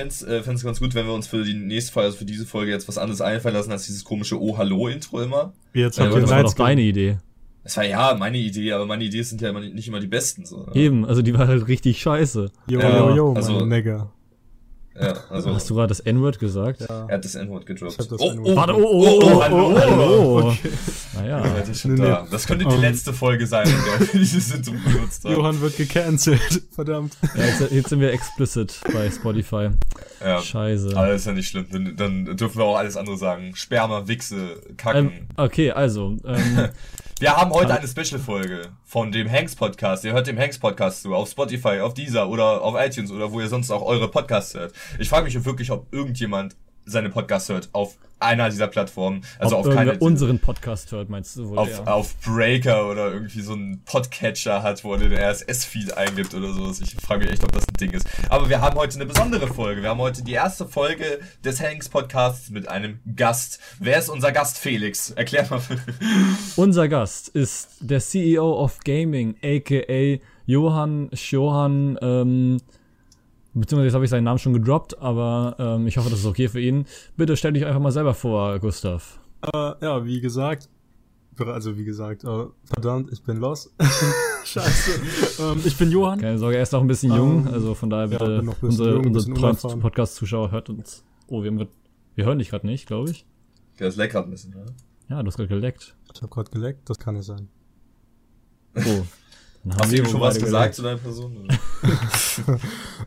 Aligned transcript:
fände 0.00 0.54
es 0.54 0.62
äh, 0.62 0.64
ganz 0.64 0.80
gut, 0.80 0.94
wenn 0.94 1.06
wir 1.06 1.12
uns 1.12 1.26
für 1.26 1.44
die 1.44 1.54
nächste 1.54 1.92
Folge, 1.92 2.06
also 2.06 2.18
für 2.18 2.24
diese 2.24 2.46
Folge 2.46 2.70
jetzt 2.70 2.88
was 2.88 2.98
anderes 2.98 3.20
einfallen 3.20 3.54
lassen 3.54 3.72
als 3.72 3.86
dieses 3.86 4.04
komische 4.04 4.40
Oh 4.40 4.56
Hallo 4.56 4.88
Intro 4.88 5.20
immer. 5.20 5.52
Jetzt 5.74 5.98
Ja, 5.98 6.04
habt 6.04 6.14
ihr 6.14 6.20
das 6.22 6.30
war 6.30 6.42
doch 6.42 6.54
deine 6.54 6.82
Idee. 6.82 7.18
Das 7.62 7.76
war 7.76 7.84
ja 7.84 8.14
meine 8.18 8.38
Idee, 8.38 8.72
aber 8.72 8.86
meine 8.86 9.04
Ideen 9.04 9.24
sind 9.24 9.40
ja 9.42 9.50
immer 9.50 9.60
nicht 9.60 9.86
immer 9.86 10.00
die 10.00 10.06
besten. 10.06 10.46
So. 10.46 10.64
ne? 10.64 10.74
Eben, 10.74 11.04
also 11.04 11.22
die 11.22 11.36
war 11.36 11.46
halt 11.46 11.68
richtig 11.68 12.00
scheiße. 12.00 12.50
Jo, 12.68 12.80
Ja, 12.80 12.98
jo, 13.08 13.14
jo, 13.16 13.32
also- 13.34 13.64
Nigger. 13.64 14.10
Ja, 15.02 15.14
also 15.30 15.54
Hast 15.54 15.70
du 15.70 15.74
gerade 15.74 15.88
das 15.88 16.00
N-Word 16.00 16.38
gesagt? 16.38 16.80
Ja. 16.82 17.06
er 17.08 17.14
hat 17.16 17.24
das 17.24 17.34
N-Wort 17.34 17.66
gedroppt. 17.66 17.92
Ich 17.92 17.98
hab 17.98 18.08
das 18.08 18.20
oh, 18.20 18.30
N-Wort- 18.30 18.48
oh, 18.48 18.56
Warte, 18.56 18.74
oh, 18.74 18.78
oh, 18.82 19.06
oh, 19.06 19.20
oh, 19.22 19.42
hallo, 19.42 19.56
oh, 19.56 19.78
hallo. 19.78 20.40
oh. 20.48 20.56
Naja. 21.14 21.44
Ja, 21.44 21.62
das, 21.66 21.82
da. 21.82 22.26
das 22.30 22.46
könnte 22.46 22.64
die 22.66 22.74
Um, 22.74 22.80
letzte 22.80 23.12
Folge 23.12 23.46
sein, 23.46 23.66
in 23.66 23.72
der 23.72 24.00
wir 24.12 24.20
dieses 24.20 24.54
Intro 24.54 24.72
benutzt 24.72 25.24
haben. 25.24 25.34
Johann 25.34 25.60
wird 25.60 25.76
gecancelt. 25.76 26.62
Verdammt. 26.70 27.16
Ja, 27.34 27.44
jetzt, 27.44 27.70
jetzt 27.72 27.88
sind 27.88 28.00
wir 28.00 28.12
explicit 28.12 28.80
bei 28.92 29.10
Spotify. 29.10 29.70
Ja. 30.22 30.40
Scheiße. 30.40 30.96
Aber 30.96 31.08
das 31.08 31.22
ist 31.22 31.26
ja 31.26 31.32
nicht 31.32 31.48
schlimm. 31.48 31.66
Dann, 31.70 31.96
dann 31.96 32.36
dürfen 32.36 32.58
wir 32.58 32.64
auch 32.64 32.76
alles 32.76 32.96
andere 32.96 33.16
sagen. 33.16 33.54
Sperma, 33.56 34.06
Wichse, 34.06 34.60
Kacken. 34.76 35.06
Ähm, 35.06 35.26
okay, 35.36 35.70
also, 35.70 36.16
ähm, 36.24 36.68
Wir 37.20 37.36
haben 37.36 37.50
heute 37.50 37.76
eine 37.76 37.86
Special-Folge 37.86 38.72
von 38.82 39.12
dem 39.12 39.30
Hanks-Podcast. 39.30 40.06
Ihr 40.06 40.14
hört 40.14 40.26
dem 40.26 40.38
Hanks-Podcast 40.38 41.02
zu, 41.02 41.14
auf 41.14 41.28
Spotify, 41.28 41.80
auf 41.80 41.92
Deezer 41.92 42.26
oder 42.26 42.62
auf 42.62 42.74
iTunes 42.78 43.10
oder 43.10 43.30
wo 43.30 43.42
ihr 43.42 43.48
sonst 43.48 43.70
auch 43.70 43.82
eure 43.82 44.10
Podcasts 44.10 44.54
hört. 44.54 44.72
Ich 44.98 45.10
frage 45.10 45.26
mich 45.26 45.44
wirklich, 45.44 45.70
ob 45.70 45.92
irgendjemand 45.92 46.56
seine 46.90 47.10
Podcasts 47.10 47.48
hört 47.48 47.68
auf 47.72 47.96
einer 48.20 48.50
dieser 48.50 48.68
Plattformen. 48.68 49.22
Also 49.38 49.58
ob 49.58 49.66
auf 49.66 49.74
keine. 49.74 49.98
unseren 49.98 50.38
Podcast 50.38 50.92
hört, 50.92 51.08
meinst 51.08 51.36
du 51.36 51.48
wohl? 51.48 51.58
auf, 51.58 51.70
ja. 51.70 51.84
auf 51.84 52.14
Breaker 52.20 52.88
oder 52.88 53.12
irgendwie 53.12 53.40
so 53.40 53.54
einen 53.54 53.82
Podcatcher 53.84 54.62
hat, 54.62 54.84
wo 54.84 54.92
er 54.92 54.98
den 54.98 55.12
RSS-Feed 55.12 55.96
eingibt 55.96 56.34
oder 56.34 56.52
sowas. 56.52 56.80
Ich 56.80 56.94
frage 56.94 57.24
mich 57.24 57.32
echt, 57.32 57.44
ob 57.44 57.52
das 57.52 57.66
ein 57.66 57.74
Ding 57.80 57.92
ist. 57.92 58.06
Aber 58.28 58.48
wir 58.48 58.60
haben 58.60 58.76
heute 58.76 58.96
eine 58.96 59.06
besondere 59.06 59.48
Folge. 59.48 59.82
Wir 59.82 59.88
haben 59.90 60.00
heute 60.00 60.22
die 60.22 60.32
erste 60.32 60.66
Folge 60.66 61.20
des 61.44 61.60
Hanks-Podcasts 61.60 62.50
mit 62.50 62.68
einem 62.68 63.00
Gast. 63.16 63.58
Wer 63.78 63.98
ist 63.98 64.10
unser 64.10 64.32
Gast, 64.32 64.58
Felix? 64.58 65.10
Erklär 65.10 65.46
mal. 65.48 65.60
Unser 66.56 66.88
Gast 66.88 67.28
ist 67.28 67.70
der 67.80 68.00
CEO 68.00 68.52
of 68.52 68.80
Gaming, 68.80 69.36
aka 69.42 70.20
Johann 70.46 71.10
Schohan, 71.12 71.98
ähm, 72.02 72.58
beziehungsweise 73.60 73.86
jetzt 73.86 73.94
habe 73.94 74.04
ich 74.04 74.10
seinen 74.10 74.24
Namen 74.24 74.38
schon 74.38 74.52
gedroppt, 74.52 74.98
aber 74.98 75.56
ähm, 75.58 75.86
ich 75.86 75.96
hoffe, 75.96 76.10
das 76.10 76.20
ist 76.20 76.26
okay 76.26 76.48
für 76.48 76.60
ihn. 76.60 76.86
Bitte 77.16 77.36
stell 77.36 77.52
dich 77.52 77.64
einfach 77.66 77.80
mal 77.80 77.92
selber 77.92 78.14
vor, 78.14 78.58
Gustav. 78.58 79.20
Äh, 79.42 79.72
ja, 79.82 80.04
wie 80.04 80.20
gesagt. 80.20 80.68
Also, 81.38 81.78
wie 81.78 81.84
gesagt, 81.84 82.22
äh, 82.24 82.44
verdammt, 82.64 83.10
ich 83.12 83.22
bin 83.22 83.38
los. 83.38 83.72
Scheiße. 84.44 85.00
ähm, 85.42 85.62
ich 85.64 85.74
bin 85.78 85.90
Johann. 85.90 86.20
Keine 86.20 86.38
Sorge, 86.38 86.56
er 86.56 86.62
ist 86.64 86.72
noch 86.72 86.82
ein 86.82 86.86
bisschen 86.86 87.14
jung, 87.14 87.46
Ähm, 87.46 87.54
also 87.54 87.74
von 87.74 87.88
daher 87.88 88.06
ja, 88.10 88.18
bitte 88.18 88.36
bin 88.38 88.44
noch 88.46 88.52
ein 88.54 88.68
bisschen 88.68 88.68
unsere, 88.68 88.94
jung, 88.96 89.06
unsere. 89.06 89.76
Podcast-Zuschauer 89.78 90.50
hört 90.50 90.68
uns. 90.68 91.02
Oh, 91.28 91.42
wir, 91.42 91.50
haben, 91.50 91.56
grad- 91.56 91.68
wir 92.14 92.26
hören 92.26 92.38
dich 92.38 92.50
gerade 92.50 92.66
nicht, 92.66 92.86
glaube 92.86 93.10
ich. 93.10 93.24
Der 93.78 93.88
ist 93.88 93.96
lecker 93.96 94.22
ein 94.22 94.30
bisschen, 94.30 94.50
ne? 94.50 94.66
Ja, 95.08 95.22
du 95.22 95.28
hast 95.28 95.36
gerade 95.36 95.48
geleckt. 95.48 95.96
Ich 96.14 96.20
habe 96.20 96.30
gerade 96.34 96.50
geleckt, 96.50 96.90
das 96.90 96.98
kann 96.98 97.14
nicht 97.14 97.24
sein. 97.26 97.48
Oh. 98.76 98.80
Dann 99.62 99.72
haben 99.74 99.80
Hast 99.82 99.92
du 99.92 99.96
ihm 99.98 100.06
schon 100.06 100.20
was 100.20 100.38
gesagt 100.38 100.74
zu 100.74 100.82
deiner 100.82 100.98
Person? 100.98 101.48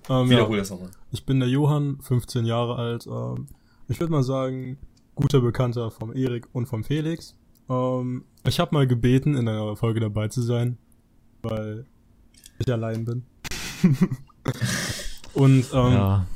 Ähm, 0.09 0.25
ja, 0.25 0.29
Wiederhol 0.29 0.57
das 0.57 0.69
nochmal. 0.69 0.89
ich 1.11 1.25
bin 1.25 1.39
der 1.39 1.47
Johann, 1.49 1.99
15 2.01 2.45
Jahre 2.45 2.75
alt. 2.75 3.07
Ähm, 3.07 3.47
ich 3.87 3.99
würde 3.99 4.11
mal 4.11 4.23
sagen, 4.23 4.77
guter 5.15 5.39
Bekannter 5.41 5.89
vom 5.91 6.13
Erik 6.13 6.47
und 6.53 6.65
vom 6.67 6.83
Felix. 6.83 7.35
Ähm, 7.69 8.25
ich 8.45 8.59
habe 8.59 8.75
mal 8.75 8.85
gebeten, 8.85 9.35
in 9.35 9.47
einer 9.47 9.75
Folge 9.75 9.99
dabei 10.01 10.27
zu 10.27 10.41
sein, 10.41 10.77
weil 11.41 11.85
ich 12.59 12.71
allein 12.71 13.05
bin. 13.05 13.23
und 15.33 15.65
ähm, 15.73 15.93
Ja, 15.93 16.27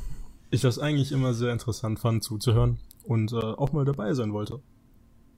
ich 0.50 0.62
das 0.62 0.80
eigentlich 0.80 1.12
immer 1.12 1.34
sehr 1.34 1.52
interessant 1.52 2.00
fand 2.00 2.24
zuzuhören 2.24 2.78
und 3.04 3.34
äh, 3.34 3.36
auch 3.36 3.74
mal 3.74 3.86
dabei 3.86 4.14
sein 4.14 4.32
wollte. 4.34 4.62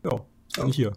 Ja, 0.04 0.12
bin 0.12 0.20
Ja. 0.58 0.66
ich 0.68 0.76
hier. 0.76 0.94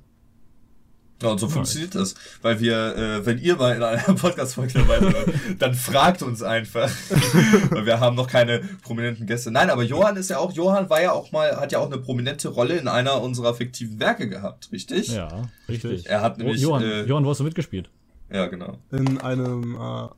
Ja, 1.23 1.29
und 1.31 1.39
so 1.39 1.49
funktioniert 1.49 1.95
das. 1.95 2.15
Weil 2.43 2.61
wir, 2.61 2.97
äh, 2.97 3.27
wenn 3.27 3.39
ihr 3.39 3.57
mal 3.57 3.77
in 3.77 3.83
einer 3.83 4.03
Podcast-Folge 4.15 4.75
dabei 4.75 5.01
seid, 5.01 5.35
dann 5.61 5.75
fragt 5.75 6.23
uns 6.23 6.43
einfach. 6.43 6.91
weil 7.71 7.87
wir 7.87 8.01
haben 8.01 8.17
noch 8.17 8.27
keine 8.27 8.61
prominenten 8.83 9.27
Gäste. 9.27 9.51
Nein, 9.51 9.71
aber 9.71 9.83
Johann 9.83 10.17
ist 10.17 10.31
ja 10.31 10.39
auch, 10.39 10.53
Johann 10.53 10.91
war 10.91 11.01
ja 11.01 11.13
auch 11.13 11.33
mal, 11.33 11.57
hat 11.57 11.73
ja 11.73 11.79
auch 11.79 11.87
eine 11.87 11.99
prominente 11.99 12.49
Rolle 12.49 12.77
in 12.77 12.89
einer 12.89 13.23
unserer 13.23 13.55
fiktiven 13.55 14.01
Werke 14.01 14.29
gehabt, 14.29 14.71
richtig? 14.73 15.09
ja, 15.09 15.49
richtig. 15.69 16.07
Er 16.07 16.21
hat 16.23 16.35
Oh, 16.37 16.43
nämlich, 16.43 16.61
Johann, 16.61 16.83
äh, 16.83 17.05
Johann, 17.05 17.25
wo 17.25 17.31
hast 17.31 17.41
du 17.41 17.45
mitgespielt? 17.45 17.91
Ja, 18.31 18.47
genau. 18.47 18.79
In 18.91 19.19
einem 19.21 19.75
äh, 19.75 20.09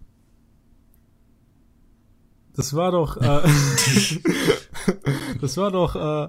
Das 2.57 2.75
war 2.75 2.93
doch 2.93 3.17
äh, 3.17 3.43
Das 5.41 5.57
war 5.57 5.71
doch 5.71 5.97
äh, 5.97 6.29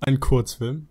ein 0.00 0.20
Kurzfilm. 0.20 0.88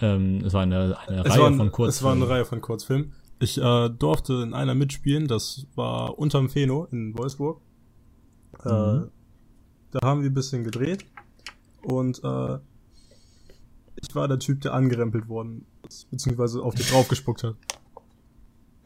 Ähm, 0.00 0.42
es 0.44 0.52
war 0.52 0.62
eine, 0.62 0.96
eine 1.06 1.20
Es 1.24 1.30
Reihe 1.32 1.40
war, 1.40 1.46
ein- 1.48 1.56
von 1.56 1.66
es 1.66 1.72
war 1.72 1.76
Kurzfilmen. 1.76 2.22
eine 2.22 2.30
Reihe 2.30 2.44
von 2.44 2.60
Kurzfilmen. 2.60 3.12
Ich 3.40 3.58
äh, 3.60 3.88
durfte 3.90 4.34
in 4.42 4.54
einer 4.54 4.74
mitspielen, 4.74 5.26
das 5.28 5.66
war 5.74 6.18
unterm 6.18 6.48
Feno 6.48 6.86
in 6.90 7.16
Wolfsburg. 7.16 7.60
Äh, 8.64 8.68
Mhm. 8.68 9.10
da 9.90 10.00
haben 10.02 10.22
wir 10.22 10.30
ein 10.30 10.34
bisschen 10.34 10.64
gedreht 10.64 11.04
und 11.82 12.22
äh, 12.24 12.58
ich 14.02 14.14
war 14.14 14.28
der 14.28 14.38
Typ, 14.38 14.60
der 14.62 14.74
angerempelt 14.74 15.28
worden 15.28 15.66
ist, 15.88 16.10
beziehungsweise 16.10 16.62
auf 16.62 16.74
dich 16.74 16.90
draufgespuckt 16.90 17.42
hat. 17.44 17.54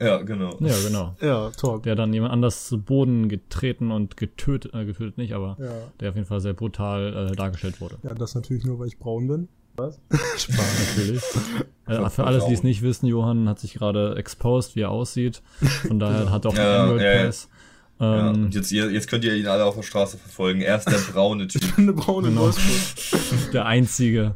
Ja, 0.01 0.19
genau. 0.23 0.57
Ja, 0.61 0.75
genau. 0.87 1.17
Ja, 1.21 1.51
Talk. 1.51 1.83
Der 1.83 1.97
dann 1.97 2.13
jemand 2.13 2.33
anders 2.33 2.69
zu 2.69 2.81
Boden 2.81 3.29
getreten 3.29 3.91
und 3.91 4.17
getötet, 4.17 4.73
äh, 4.73 4.85
getötet 4.85 5.19
nicht, 5.19 5.33
aber 5.35 5.57
Ja. 5.61 5.71
der 6.01 6.11
auf 6.11 6.15
jeden 6.15 6.27
Fall 6.27 6.41
sehr 6.41 6.53
brutal 6.55 7.31
äh, 7.33 7.37
dargestellt 7.37 7.81
wurde. 7.81 7.99
ja, 8.05 8.15
das 8.15 8.35
natürlich 8.37 8.65
nur, 8.65 8.79
weil 8.79 8.87
ich 8.89 8.99
braun 8.99 9.27
bin. 9.27 9.49
Was? 9.79 9.99
Spaß, 10.37 10.89
natürlich. 10.97 11.23
äh, 11.87 12.11
für 12.11 12.25
alle, 12.25 12.45
die 12.47 12.53
es 12.53 12.63
nicht 12.63 12.83
wissen, 12.83 13.07
Johann 13.07 13.49
hat 13.49 13.59
sich 13.61 13.75
gerade 13.75 14.17
exposed, 14.17 14.77
wie 14.77 14.81
er 14.81 14.91
aussieht. 14.91 15.41
Von 15.87 15.99
daher 15.99 16.31
hat 16.31 16.45
er 16.45 16.51
auch 16.51 16.55
Ja, 16.57 16.65
den 16.65 16.81
Android 16.83 17.01
ja, 17.03 17.13
ja. 17.15 17.25
Pass. 17.27 17.49
Ja, 18.01 18.31
Ähm, 18.31 18.45
und 18.45 18.55
jetzt, 18.55 18.71
ihr, 18.73 18.91
jetzt 18.91 19.09
könnt 19.09 19.25
ihr 19.25 19.35
ihn 19.35 19.47
alle 19.47 19.65
auf 19.65 19.75
der 19.77 19.83
Straße 19.83 20.19
verfolgen. 20.19 20.61
Er 20.61 20.77
ist 20.77 20.89
der 20.91 20.99
braune 21.13 21.47
Typ. 21.49 21.63
Eine 21.79 21.93
braune 21.93 22.29
Genau. 22.29 22.43
Wolfsburg. 22.43 23.53
der 23.53 23.67
einzige, 23.67 24.35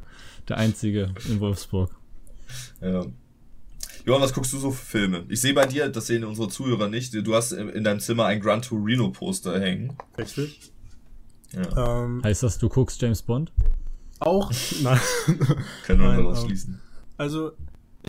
der 0.48 0.56
einzige 0.58 1.14
in 1.28 1.38
Wolfsburg. 1.41 1.91
Ja. 2.81 3.04
Johann, 4.04 4.20
was 4.22 4.32
guckst 4.32 4.52
du 4.52 4.58
so 4.58 4.72
für 4.72 4.84
Filme? 4.98 5.25
Ich 5.28 5.41
sehe 5.41 5.54
bei 5.54 5.66
dir, 5.66 5.88
das 5.88 6.08
sehen 6.08 6.25
unsere 6.25 6.48
Zuhörer 6.48 6.88
nicht, 6.88 7.14
du 7.14 7.34
hast 7.34 7.52
in 7.52 7.84
deinem 7.84 8.00
Zimmer 8.00 8.25
ein 8.26 8.41
Gran 8.41 8.62
Torino 8.62 9.10
Poster 9.10 9.60
hängen. 9.60 9.97
Richtig. 10.19 10.72
Ja, 11.52 12.02
Ähm, 12.04 12.20
Heißt 12.25 12.42
das, 12.42 12.58
du 12.58 12.69
guckst 12.69 13.00
James 13.00 13.22
Bond? 13.22 13.52
Auch? 14.27 14.50
Nein. 14.83 15.00
können 15.84 16.00
wir 16.00 16.09
Nein, 16.09 16.19
daraus 16.19 16.41
ähm, 16.41 16.47
schließen. 16.47 16.81
Also, 17.16 17.53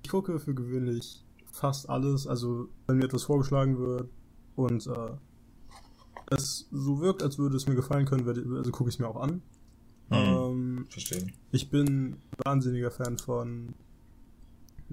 ich 0.02 0.10
gucke 0.10 0.40
für 0.40 0.54
gewöhnlich 0.54 1.24
fast 1.52 1.90
alles. 1.90 2.28
Also, 2.28 2.70
wenn 2.88 2.98
mir 2.98 3.06
etwas 3.06 3.24
vorgeschlagen 3.24 3.78
wird 3.78 4.10
und 4.56 4.88
äh, 4.88 5.12
es 6.32 6.68
so 6.72 7.00
wirkt, 7.02 7.24
als 7.24 7.38
würde 7.38 7.58
es 7.58 7.68
mir 7.68 7.76
gefallen 7.76 8.06
können, 8.06 8.26
werde, 8.26 8.44
also 8.56 8.72
gucke 8.72 8.90
ich 8.90 8.96
es 8.96 9.00
mir 9.00 9.08
auch 9.08 9.22
an. 9.22 9.42
Mhm. 10.10 10.16
Ähm, 10.18 10.86
Verstehe. 10.90 11.28
ich 11.52 11.70
bin 11.70 12.18
wahnsinniger 12.44 12.92
Fan 12.92 13.18
von 13.18 13.74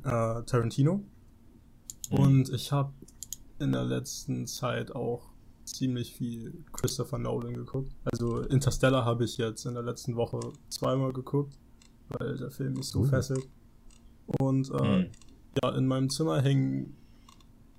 äh, 0.04 0.42
Tarantino. 0.42 1.02
Mhm. 2.10 2.18
Und 2.18 2.48
ich 2.50 2.72
habe 2.72 2.92
in 3.58 3.72
der 3.72 3.84
letzten 3.84 4.46
Zeit 4.46 4.94
auch 4.94 5.29
ziemlich 5.74 6.12
viel 6.14 6.64
Christopher 6.72 7.18
Nolan 7.18 7.54
geguckt. 7.54 7.92
Also 8.04 8.40
Interstellar 8.42 9.04
habe 9.04 9.24
ich 9.24 9.36
jetzt 9.38 9.64
in 9.66 9.74
der 9.74 9.82
letzten 9.82 10.16
Woche 10.16 10.40
zweimal 10.68 11.12
geguckt, 11.12 11.58
weil 12.08 12.36
der 12.36 12.50
Film 12.50 12.74
mich 12.74 12.88
so 12.88 13.00
Uh. 13.00 13.04
fesselt. 13.04 13.48
Und 14.26 14.70
äh, 14.70 14.98
Mhm. 14.98 15.06
ja, 15.62 15.70
in 15.76 15.86
meinem 15.86 16.10
Zimmer 16.10 16.40
hängen 16.40 16.96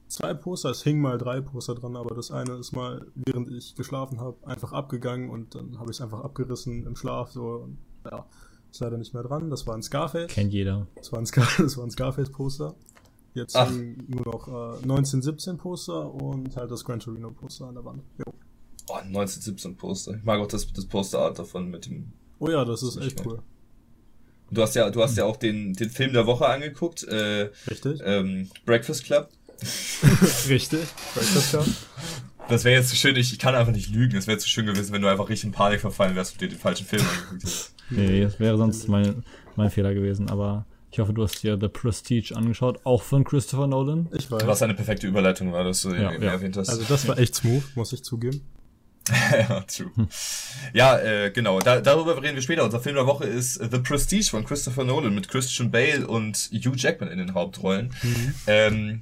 zwei 0.08 0.34
Poster. 0.34 0.70
Es 0.72 0.84
hingen 0.84 1.02
mal 1.02 1.18
drei 1.18 1.40
Poster 1.42 1.76
dran, 1.76 1.96
aber 1.96 2.14
das 2.16 2.32
eine 2.32 2.54
ist 2.56 2.74
mal, 2.74 3.08
während 3.16 3.50
ich 3.50 3.76
geschlafen 3.76 4.20
habe, 4.20 4.36
einfach 4.46 4.74
abgegangen 4.74 5.30
und 5.30 5.56
dann 5.56 5.80
habe 5.80 5.92
ich 5.92 5.98
es 5.98 6.02
einfach 6.02 6.22
abgerissen 6.22 6.86
im 6.86 6.96
Schlaf. 6.96 7.32
So, 7.32 7.48
und, 7.64 7.78
ja, 8.06 8.26
ist 8.70 8.80
leider 8.82 8.98
nicht 8.98 9.14
mehr 9.14 9.24
dran. 9.24 9.50
Das 9.50 9.66
war 9.68 9.76
ein 9.76 9.82
Scarface. 9.84 10.32
Kennt 10.32 10.52
jeder. 10.54 10.88
Das 10.96 11.12
war 11.12 11.20
ein, 11.20 11.26
Scar 11.26 11.48
das 11.58 11.78
war 11.78 11.86
ein 11.86 11.92
Scarface-Poster. 11.92 12.76
Jetzt 13.34 13.56
Ach. 13.56 13.72
nur 13.72 14.26
noch 14.26 14.48
äh, 14.48 14.86
1917-Poster 14.86 16.14
und 16.14 16.56
halt 16.56 16.70
das 16.70 16.84
Gran 16.84 17.00
Torino-Poster 17.00 17.68
an 17.68 17.76
der 17.76 17.86
Wand. 17.86 18.04
Jo. 18.18 18.34
Oh, 18.90 18.96
1917 18.96 19.78
Poster. 19.78 20.16
Ich 20.16 20.24
mag 20.24 20.40
auch 20.40 20.48
das, 20.48 20.72
das 20.74 20.86
Posterart 20.86 21.40
davon 21.40 21.70
mit 21.70 21.86
dem. 21.86 22.12
Oh 22.40 22.50
ja, 22.50 22.66
das 22.66 22.84
ist 22.84 22.98
echt 22.98 23.26
cool. 23.26 23.42
Du 24.50 24.62
hast 24.62 24.76
ja, 24.76 24.90
du 24.90 25.02
hast 25.02 25.16
ja 25.16 25.24
auch 25.24 25.38
den, 25.38 25.74
den 25.74 25.90
Film 25.90 26.12
der 26.12 26.28
Woche 26.28 26.46
angeguckt, 26.46 27.04
äh, 27.04 27.52
Richtig? 27.70 28.02
ähm, 28.04 28.50
Breakfast 28.66 29.06
Club. 29.06 29.30
Richtig. 30.50 30.82
Breakfast 31.14 31.50
Club. 31.52 31.66
Das 32.50 32.66
wäre 32.66 32.76
jetzt 32.76 32.90
zu 32.90 32.98
schön, 32.98 33.16
ich, 33.16 33.32
ich 33.32 33.40
kann 33.40 33.56
einfach 33.56 33.72
nicht 33.72 33.90
lügen. 33.94 34.18
Es 34.18 34.28
wäre 34.28 34.38
zu 34.40 34.50
schön 34.50 34.66
gewesen, 34.66 34.92
wenn 34.92 35.02
du 35.02 35.08
einfach 35.08 35.30
richtig 35.30 35.48
in 35.48 35.52
Panik 35.54 35.80
verfallen 35.80 36.18
wärst 36.18 36.34
und 36.34 36.42
dir 36.42 36.50
den 36.50 36.58
falschen 36.58 36.86
Film 36.86 37.02
angeguckt 37.02 37.44
hättest. 37.44 37.76
Nee, 37.90 38.22
das 38.22 38.40
wäre 38.42 38.58
sonst 38.58 38.90
mein, 38.90 39.24
mein 39.56 39.70
Fehler 39.70 39.94
gewesen, 39.94 40.30
aber 40.30 40.66
ich 40.92 41.00
hoffe, 41.00 41.14
du 41.14 41.24
hast 41.24 41.42
dir 41.42 41.58
The 41.60 41.70
Prestige 41.70 42.36
angeschaut, 42.36 42.82
auch 42.84 43.02
von 43.02 43.24
Christopher 43.24 43.68
Nolan. 43.68 44.10
Ich 44.14 44.30
weiß. 44.30 44.46
Was 44.46 44.62
eine 44.62 44.74
perfekte 44.74 45.08
Überleitung 45.08 45.54
war, 45.54 45.64
dass 45.64 45.82
du 45.84 45.94
Ja, 45.94 46.10
ihn 46.10 46.16
eben 46.16 46.24
ja. 46.24 46.32
erwähnt 46.32 46.58
hast. 46.58 46.70
Also 46.70 46.84
das 46.84 47.08
war 47.08 47.18
echt 47.18 47.36
smooth, 47.36 47.64
muss 47.76 47.94
ich 47.94 48.04
zugeben. 48.04 48.42
ja, 49.32 49.62
true. 49.62 49.92
Ja, 50.74 51.00
äh, 51.00 51.32
genau. 51.32 51.60
Da, 51.60 51.82
darüber 51.82 52.22
reden 52.22 52.36
wir 52.36 52.42
später. 52.42 52.64
Unser 52.64 52.80
Film 52.80 52.96
der 52.96 53.08
Woche 53.08 53.26
ist 53.26 53.56
The 53.56 53.80
Prestige 53.80 54.30
von 54.30 54.46
Christopher 54.46 54.84
Nolan 54.84 55.16
mit 55.16 55.28
Christian 55.28 55.72
Bale 55.72 56.06
und 56.06 56.50
Hugh 56.54 56.76
Jackman 56.76 57.10
in 57.10 57.18
den 57.18 57.34
Hauptrollen. 57.34 57.94
Mhm. 58.04 58.34
Ähm, 58.48 59.02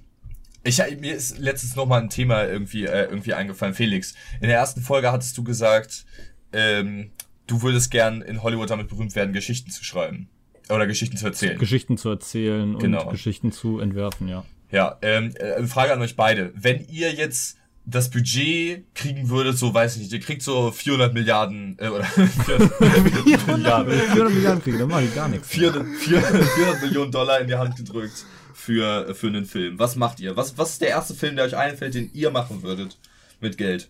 ich, 0.64 0.78
mir 1.00 1.16
ist 1.16 1.38
letztens 1.38 1.76
noch 1.76 1.86
mal 1.86 2.02
ein 2.02 2.10
Thema 2.10 2.46
irgendwie, 2.46 2.86
äh, 2.86 3.06
irgendwie 3.06 3.34
eingefallen. 3.34 3.74
Felix, 3.74 4.14
in 4.42 4.48
der 4.48 4.58
ersten 4.58 4.82
Folge 4.82 5.12
hattest 5.12 5.38
du 5.38 5.44
gesagt, 5.44 6.06
ähm, 6.54 7.12
du 7.48 7.62
würdest 7.62 7.92
gern 7.92 8.22
in 8.22 8.44
Hollywood 8.44 8.70
damit 8.70 8.90
berühmt 8.90 9.16
werden, 9.16 9.34
Geschichten 9.34 9.72
zu 9.72 9.84
schreiben. 9.84 10.30
Oder 10.70 10.88
Geschichten 10.88 11.18
zu 11.18 11.26
erzählen. 11.26 11.58
Geschichten 11.58 11.98
zu 11.98 12.10
erzählen 12.10 12.78
genau. 12.78 13.04
und 13.04 13.12
Geschichten 13.12 13.52
zu 13.52 13.80
entwerfen, 13.80 14.28
ja. 14.28 14.46
Ja, 14.72 14.98
ähm, 15.02 15.34
äh, 15.36 15.64
Frage 15.64 15.94
an 15.94 16.02
euch 16.02 16.16
beide. 16.16 16.54
Wenn 16.56 16.86
ihr 16.88 17.12
jetzt 17.12 17.58
das 17.86 18.12
Budget 18.12 18.84
kriegen 18.94 19.30
würdet, 19.30 19.58
so 19.58 19.74
weiß 19.74 19.96
ich 19.96 20.04
nicht, 20.04 20.14
ihr 20.14 20.20
kriegt 20.20 20.44
so 20.44 20.72
400 20.72 21.14
Milliarden, 21.14 21.76
äh, 21.80 21.88
oder 21.88 22.04
400 22.04 23.48
Milliarden. 23.48 23.94
400 23.94 24.34
Milliarden 24.34 24.64
kriegen, 24.64 24.80
dann 24.80 24.90
mache 24.90 25.04
ich 25.04 25.16
gar 25.16 25.28
nichts. 25.28 25.48
400, 25.48 25.88
400, 25.98 26.44
400 26.44 26.82
Millionen 26.84 27.12
Dollar 27.12 27.40
in 27.40 27.48
die 27.48 27.56
Hand 27.56 27.76
gedrückt 27.76 28.26
für, 28.54 29.16
für 29.16 29.28
einen 29.28 29.46
Film. 29.46 29.80
Was 29.80 29.96
macht 29.96 30.20
ihr? 30.20 30.36
Was, 30.36 30.58
was 30.58 30.72
ist 30.72 30.82
der 30.82 30.90
erste 30.90 31.16
Film, 31.16 31.36
der 31.36 31.46
euch 31.46 31.58
einfällt, 31.58 31.96
den 31.96 32.12
ihr 32.14 32.30
machen 32.30 32.62
würdet 32.62 33.00
mit 33.42 33.58
Geld? 33.58 33.90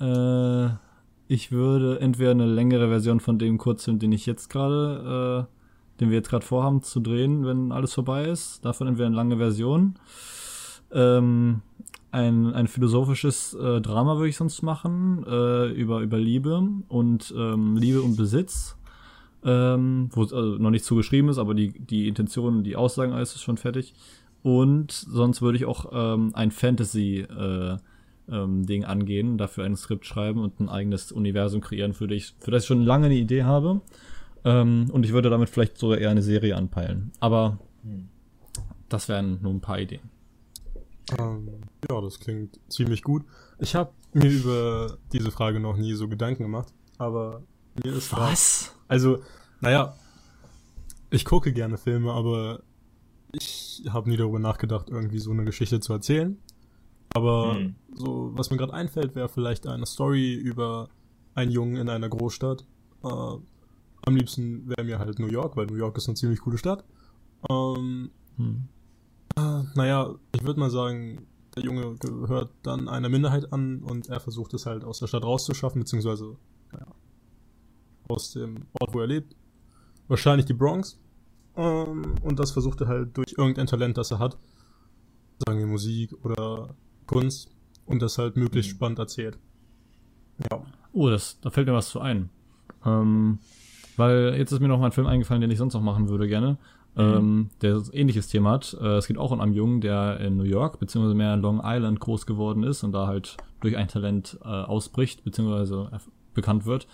Äh, 0.00 0.68
ich 1.28 1.52
würde 1.52 2.00
entweder 2.00 2.32
eine 2.32 2.46
längere 2.46 2.88
Version 2.88 3.20
von 3.20 3.38
dem 3.38 3.58
Kurzfilm, 3.58 3.98
den 3.98 4.12
ich 4.12 4.26
jetzt 4.26 4.48
gerade, 4.48 5.46
äh, 5.48 5.55
den 6.00 6.10
wir 6.10 6.16
jetzt 6.16 6.30
gerade 6.30 6.44
vorhaben 6.44 6.82
zu 6.82 7.00
drehen, 7.00 7.46
wenn 7.46 7.72
alles 7.72 7.94
vorbei 7.94 8.24
ist. 8.24 8.64
Davon 8.64 8.88
entweder 8.88 9.06
eine 9.06 9.16
lange 9.16 9.36
Version. 9.36 9.94
Ähm, 10.92 11.62
ein, 12.10 12.54
ein 12.54 12.68
philosophisches 12.68 13.54
äh, 13.54 13.80
Drama 13.80 14.16
würde 14.16 14.28
ich 14.28 14.36
sonst 14.36 14.62
machen, 14.62 15.24
äh, 15.28 15.70
über, 15.72 16.00
über 16.00 16.18
Liebe 16.18 16.62
und 16.88 17.34
ähm, 17.36 17.76
Liebe 17.76 18.02
und 18.02 18.16
Besitz. 18.16 18.76
Ähm, 19.44 20.08
wo 20.12 20.24
es 20.24 20.32
also 20.32 20.56
noch 20.56 20.70
nicht 20.70 20.84
zugeschrieben 20.84 21.30
ist, 21.30 21.38
aber 21.38 21.54
die, 21.54 21.78
die 21.78 22.08
Intention, 22.08 22.64
die 22.64 22.74
Aussagen, 22.74 23.12
alles 23.12 23.34
ist 23.34 23.42
schon 23.42 23.58
fertig. 23.58 23.94
Und 24.42 24.90
sonst 24.90 25.42
würde 25.42 25.58
ich 25.58 25.66
auch 25.66 25.92
ähm, 25.92 26.32
ein 26.34 26.50
Fantasy 26.50 27.20
äh, 27.20 27.76
ähm, 28.30 28.66
Ding 28.66 28.84
angehen, 28.84 29.38
dafür 29.38 29.64
ein 29.64 29.76
Skript 29.76 30.06
schreiben 30.06 30.40
und 30.40 30.58
ein 30.60 30.68
eigenes 30.68 31.12
Universum 31.12 31.60
kreieren, 31.60 31.92
für, 31.92 32.10
ich, 32.10 32.34
für 32.40 32.50
das 32.50 32.62
ich 32.62 32.66
schon 32.66 32.82
lange 32.82 33.06
eine 33.06 33.16
Idee 33.16 33.44
habe. 33.44 33.80
Ähm, 34.46 34.88
und 34.92 35.04
ich 35.04 35.12
würde 35.12 35.28
damit 35.28 35.50
vielleicht 35.50 35.76
sogar 35.76 35.98
eher 35.98 36.10
eine 36.10 36.22
Serie 36.22 36.56
anpeilen. 36.56 37.10
Aber 37.18 37.58
hm. 37.82 38.08
das 38.88 39.08
wären 39.08 39.42
nur 39.42 39.52
ein 39.52 39.60
paar 39.60 39.80
Ideen. 39.80 40.08
Ähm, 41.18 41.48
ja, 41.90 42.00
das 42.00 42.20
klingt 42.20 42.60
ziemlich 42.68 43.02
gut. 43.02 43.24
Ich 43.58 43.74
habe 43.74 43.90
mir 44.12 44.30
über 44.30 44.98
diese 45.12 45.32
Frage 45.32 45.58
noch 45.58 45.76
nie 45.76 45.94
so 45.94 46.08
Gedanken 46.08 46.44
gemacht, 46.44 46.72
aber 46.96 47.42
mir 47.82 47.92
ist 47.92 48.12
Was? 48.12 48.68
Grad, 48.68 48.84
also, 48.88 49.18
naja, 49.60 49.96
ich 51.10 51.24
gucke 51.24 51.52
gerne 51.52 51.76
Filme, 51.76 52.12
aber 52.12 52.62
ich 53.32 53.82
habe 53.88 54.08
nie 54.08 54.16
darüber 54.16 54.38
nachgedacht, 54.38 54.90
irgendwie 54.90 55.18
so 55.18 55.32
eine 55.32 55.44
Geschichte 55.44 55.80
zu 55.80 55.92
erzählen. 55.92 56.38
Aber 57.14 57.54
hm. 57.54 57.74
so, 57.94 58.30
was 58.34 58.50
mir 58.50 58.58
gerade 58.58 58.74
einfällt, 58.74 59.16
wäre 59.16 59.28
vielleicht 59.28 59.66
eine 59.66 59.86
Story 59.86 60.34
über 60.34 60.88
einen 61.34 61.50
Jungen 61.50 61.76
in 61.76 61.88
einer 61.88 62.08
Großstadt. 62.08 62.64
Äh, 63.02 63.36
am 64.06 64.16
liebsten 64.16 64.68
wäre 64.68 64.84
mir 64.84 64.98
halt 64.98 65.18
New 65.18 65.26
York, 65.26 65.56
weil 65.56 65.66
New 65.66 65.76
York 65.76 65.98
ist 65.98 66.08
eine 66.08 66.14
ziemlich 66.14 66.40
coole 66.40 66.58
Stadt. 66.58 66.84
Ähm, 67.50 68.10
hm. 68.36 68.68
äh, 69.36 69.62
naja, 69.74 70.14
ich 70.34 70.44
würde 70.44 70.60
mal 70.60 70.70
sagen, 70.70 71.26
der 71.54 71.64
Junge 71.64 71.96
gehört 71.96 72.50
dann 72.62 72.88
einer 72.88 73.08
Minderheit 73.08 73.52
an 73.52 73.82
und 73.82 74.08
er 74.08 74.20
versucht 74.20 74.54
es 74.54 74.66
halt 74.66 74.84
aus 74.84 75.00
der 75.00 75.08
Stadt 75.08 75.24
rauszuschaffen, 75.24 75.80
beziehungsweise 75.80 76.36
ja, 76.72 76.86
aus 78.08 78.32
dem 78.32 78.66
Ort, 78.80 78.94
wo 78.94 79.00
er 79.00 79.06
lebt. 79.06 79.34
Wahrscheinlich 80.08 80.46
die 80.46 80.54
Bronx. 80.54 80.98
Ähm, 81.56 82.14
und 82.22 82.38
das 82.38 82.52
versucht 82.52 82.80
er 82.82 82.88
halt 82.88 83.16
durch 83.16 83.34
irgendein 83.36 83.66
Talent, 83.66 83.98
das 83.98 84.10
er 84.10 84.18
hat. 84.18 84.38
Sagen 85.44 85.58
wir 85.58 85.66
Musik 85.66 86.12
oder 86.24 86.76
Kunst 87.06 87.50
und 87.86 88.00
das 88.02 88.18
halt 88.18 88.36
möglichst 88.36 88.72
mhm. 88.72 88.76
spannend 88.76 88.98
erzählt. 88.98 89.38
Ja. 90.50 90.62
Oh, 90.92 91.08
das, 91.08 91.40
da 91.40 91.50
fällt 91.50 91.66
mir 91.66 91.74
was 91.74 91.88
zu 91.88 92.00
ein. 92.00 92.30
Ähm, 92.84 93.38
weil 93.96 94.34
jetzt 94.36 94.52
ist 94.52 94.60
mir 94.60 94.68
noch 94.68 94.78
mal 94.78 94.86
ein 94.86 94.92
Film 94.92 95.06
eingefallen, 95.06 95.40
den 95.40 95.50
ich 95.50 95.58
sonst 95.58 95.74
noch 95.74 95.82
machen 95.82 96.08
würde 96.08 96.28
gerne. 96.28 96.58
Mhm. 96.94 97.02
Ähm, 97.02 97.50
der 97.60 97.76
ein 97.76 97.90
ähnliches 97.92 98.28
Thema 98.28 98.52
hat. 98.52 98.76
Äh, 98.80 98.96
es 98.96 99.06
geht 99.06 99.18
auch 99.18 99.30
um 99.30 99.40
einen 99.40 99.52
Jungen, 99.52 99.82
der 99.82 100.18
in 100.20 100.36
New 100.36 100.44
York, 100.44 100.78
beziehungsweise 100.80 101.14
mehr 101.14 101.34
in 101.34 101.40
Long 101.40 101.60
Island 101.62 102.00
groß 102.00 102.24
geworden 102.24 102.62
ist 102.62 102.82
und 102.84 102.92
da 102.92 103.06
halt 103.06 103.36
durch 103.60 103.76
ein 103.76 103.88
Talent 103.88 104.38
äh, 104.42 104.48
ausbricht, 104.48 105.22
beziehungsweise 105.22 105.90
bekannt 106.32 106.64
wird. 106.64 106.86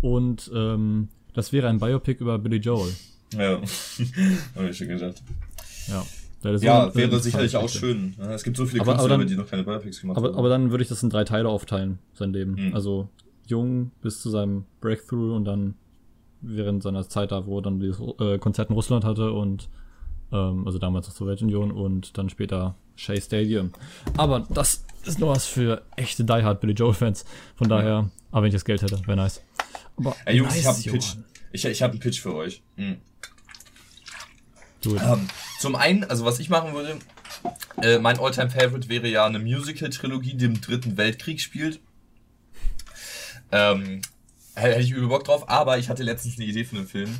Und 0.00 0.50
ähm, 0.54 1.08
das 1.34 1.52
wäre 1.52 1.68
ein 1.68 1.80
Biopic 1.80 2.20
über 2.20 2.38
Billy 2.38 2.58
Joel. 2.58 2.92
Ja, 3.34 3.60
habe 4.54 4.68
ich 4.70 4.76
schon 4.76 4.88
gesagt. 4.88 5.22
Ja. 5.88 6.04
Ja, 6.42 6.94
wäre 6.94 7.20
sicherlich 7.20 7.54
auch 7.54 7.68
schön. 7.68 8.14
Es 8.18 8.44
gibt 8.44 8.56
so 8.56 8.64
viele 8.64 8.80
aber, 8.80 8.92
Künstler, 8.92 9.14
aber 9.14 9.18
dann, 9.18 9.28
die 9.28 9.36
noch 9.36 9.46
keine 9.46 9.62
Biopics 9.62 10.00
gemacht 10.00 10.16
aber, 10.16 10.28
haben. 10.28 10.36
Aber 10.36 10.48
dann 10.48 10.70
würde 10.70 10.82
ich 10.82 10.88
das 10.88 11.02
in 11.02 11.10
drei 11.10 11.24
Teile 11.24 11.50
aufteilen, 11.50 11.98
sein 12.14 12.32
Leben. 12.32 12.56
Hm. 12.56 12.74
Also 12.74 13.08
jung 13.46 13.90
bis 14.00 14.22
zu 14.22 14.30
seinem 14.30 14.64
Breakthrough 14.80 15.34
und 15.34 15.44
dann 15.44 15.74
während 16.40 16.82
seiner 16.82 17.08
Zeit 17.08 17.32
da, 17.32 17.46
wo 17.46 17.58
er 17.58 17.62
dann 17.62 17.80
dieses 17.80 18.00
äh, 18.18 18.38
Konzert 18.38 18.70
in 18.70 18.74
Russland 18.74 19.04
hatte 19.04 19.32
und 19.32 19.68
ähm, 20.32 20.66
also 20.66 20.78
damals 20.78 21.08
noch 21.08 21.14
Sowjetunion 21.14 21.70
und 21.70 22.16
dann 22.18 22.28
später 22.28 22.74
Shea 22.96 23.20
Stadium. 23.20 23.72
Aber 24.16 24.46
das 24.50 24.84
ist 25.04 25.18
nur 25.18 25.30
was 25.30 25.46
für 25.46 25.82
echte 25.96 26.24
Die 26.24 26.32
Hard 26.32 26.60
Billy 26.60 26.74
Joel 26.74 26.94
Fans. 26.94 27.24
Von 27.56 27.68
daher, 27.68 28.10
aber 28.30 28.42
wenn 28.42 28.48
ich 28.48 28.54
das 28.54 28.64
Geld 28.64 28.82
hätte, 28.82 29.00
wäre 29.06 29.16
nice. 29.16 29.42
Aber 29.96 30.16
Ey, 30.24 30.36
Jungs, 30.36 30.54
nice, 30.54 30.60
ich 30.60 30.66
habe 30.66 30.78
einen 30.78 30.92
Pitch. 30.92 31.16
Ich, 31.52 31.64
ich 31.64 31.82
habe 31.82 31.92
einen 31.92 32.00
Pitch 32.00 32.20
für 32.20 32.34
euch. 32.34 32.62
Hm. 32.76 32.98
Ähm, 34.86 35.28
zum 35.58 35.76
einen, 35.76 36.04
also 36.04 36.24
was 36.24 36.38
ich 36.38 36.48
machen 36.48 36.72
würde, 36.72 36.98
äh, 37.82 37.98
mein 37.98 38.18
Alltime 38.18 38.50
favorite 38.50 38.88
wäre 38.88 39.08
ja 39.08 39.26
eine 39.26 39.38
Musical-Trilogie, 39.38 40.34
die 40.34 40.44
im 40.46 40.60
Dritten 40.60 40.96
Weltkrieg 40.96 41.40
spielt. 41.40 41.80
Ähm, 43.52 44.00
hätte 44.68 44.80
ich 44.80 44.90
übel 44.92 45.08
Bock 45.08 45.24
drauf, 45.24 45.48
aber 45.48 45.78
ich 45.78 45.88
hatte 45.88 46.02
letztens 46.02 46.36
eine 46.36 46.46
Idee 46.46 46.64
für 46.64 46.76
einen 46.76 46.86
Film. 46.86 47.18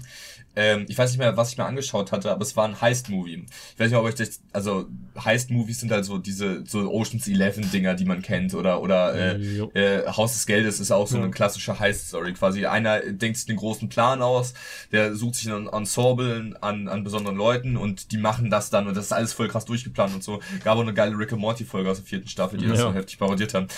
Ähm, 0.57 0.87
ich 0.89 0.99
weiß 0.99 1.11
nicht 1.11 1.19
mehr, 1.19 1.37
was 1.37 1.53
ich 1.53 1.59
mir 1.59 1.65
angeschaut 1.65 2.11
hatte, 2.11 2.31
aber 2.31 2.43
es 2.43 2.57
war 2.57 2.67
ein 2.67 2.81
Heist-Movie. 2.81 3.47
Ich 3.75 3.81
weiß 3.81 3.91
nicht, 3.91 3.99
ob 3.99 4.05
euch 4.05 4.17
das, 4.17 4.41
also 4.53 4.87
Heist-Movies 5.25 5.81
sind 5.81 5.93
halt 5.93 6.05
so 6.05 6.19
diese 6.19 6.65
so 6.67 6.91
Ocean's 6.93 7.29
Eleven 7.29 7.71
Dinger, 7.71 7.95
die 7.95 8.05
man 8.05 8.21
kennt, 8.21 8.55
oder 8.55 8.83
oder 8.83 9.15
äh, 9.15 9.59
äh, 9.75 10.07
Haus 10.09 10.33
des 10.33 10.47
Geldes 10.47 10.81
ist 10.81 10.91
auch 10.91 11.07
so 11.07 11.19
ja. 11.19 11.23
eine 11.23 11.31
klassische 11.31 11.79
Heist-Story. 11.79 12.33
Quasi 12.33 12.67
einer 12.67 13.01
denkt 13.01 13.37
sich 13.37 13.47
den 13.47 13.57
großen 13.57 13.89
Plan 13.89 14.23
aus, 14.23 14.55
der 14.91 15.15
sucht 15.15 15.37
sich 15.37 15.51
ein 15.53 15.69
Ensemble 15.69 16.57
an 16.61 16.89
an 16.89 17.05
besonderen 17.05 17.37
Leuten 17.37 17.77
und 17.77 18.11
die 18.11 18.19
machen 18.19 18.51
das 18.51 18.71
dann 18.71 18.89
und 18.89 18.97
das 18.97 19.07
ist 19.07 19.13
alles 19.13 19.33
voll 19.33 19.49
krass 19.49 19.65
durchgeplant 19.67 20.15
und 20.15 20.25
so. 20.25 20.41
Gab 20.65 20.77
auch 20.77 20.83
eine 20.83 20.95
geile 20.95 21.17
Rick 21.17 21.33
and 21.33 21.41
Morty 21.41 21.65
Folge 21.65 21.91
aus 21.91 21.99
der 21.99 22.07
vierten 22.07 22.29
Staffel, 22.29 22.59
die 22.59 22.65
ja. 22.65 22.73
das 22.73 22.81
so 22.81 22.93
heftig 22.93 23.19
parodiert 23.19 23.55
haben. 23.55 23.69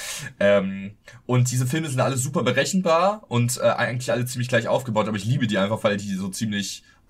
Ähm, 0.40 0.92
und 1.26 1.50
diese 1.50 1.66
Filme 1.66 1.88
sind 1.88 2.00
alle 2.00 2.16
super 2.16 2.42
berechenbar 2.42 3.24
und 3.28 3.58
äh, 3.58 3.62
eigentlich 3.62 4.10
alle 4.10 4.24
ziemlich 4.24 4.48
gleich 4.48 4.68
aufgebaut, 4.68 5.06
aber 5.06 5.16
ich 5.18 5.24
liebe 5.24 5.46
die 5.46 5.58
einfach, 5.58 5.84
weil 5.84 5.98
die 5.98 6.14
so 6.14 6.28
ziemlich 6.28 6.61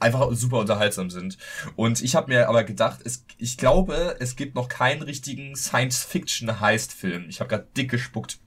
einfach 0.02 0.28
super 0.32 0.58
unterhaltsam 0.58 1.10
sind. 1.10 1.38
Und 1.76 2.02
ich 2.02 2.14
habe 2.14 2.32
mir 2.32 2.48
aber 2.48 2.64
gedacht, 2.64 3.00
es, 3.04 3.24
ich 3.38 3.56
glaube, 3.56 4.16
es 4.18 4.36
gibt 4.36 4.54
noch 4.54 4.68
keinen 4.68 5.02
richtigen 5.02 5.56
Science-Fiction-Heist-Film. 5.56 7.26
Ich 7.28 7.40
habe 7.40 7.48
gerade 7.48 7.68
dick 7.76 7.90
gespuckt. 7.90 8.38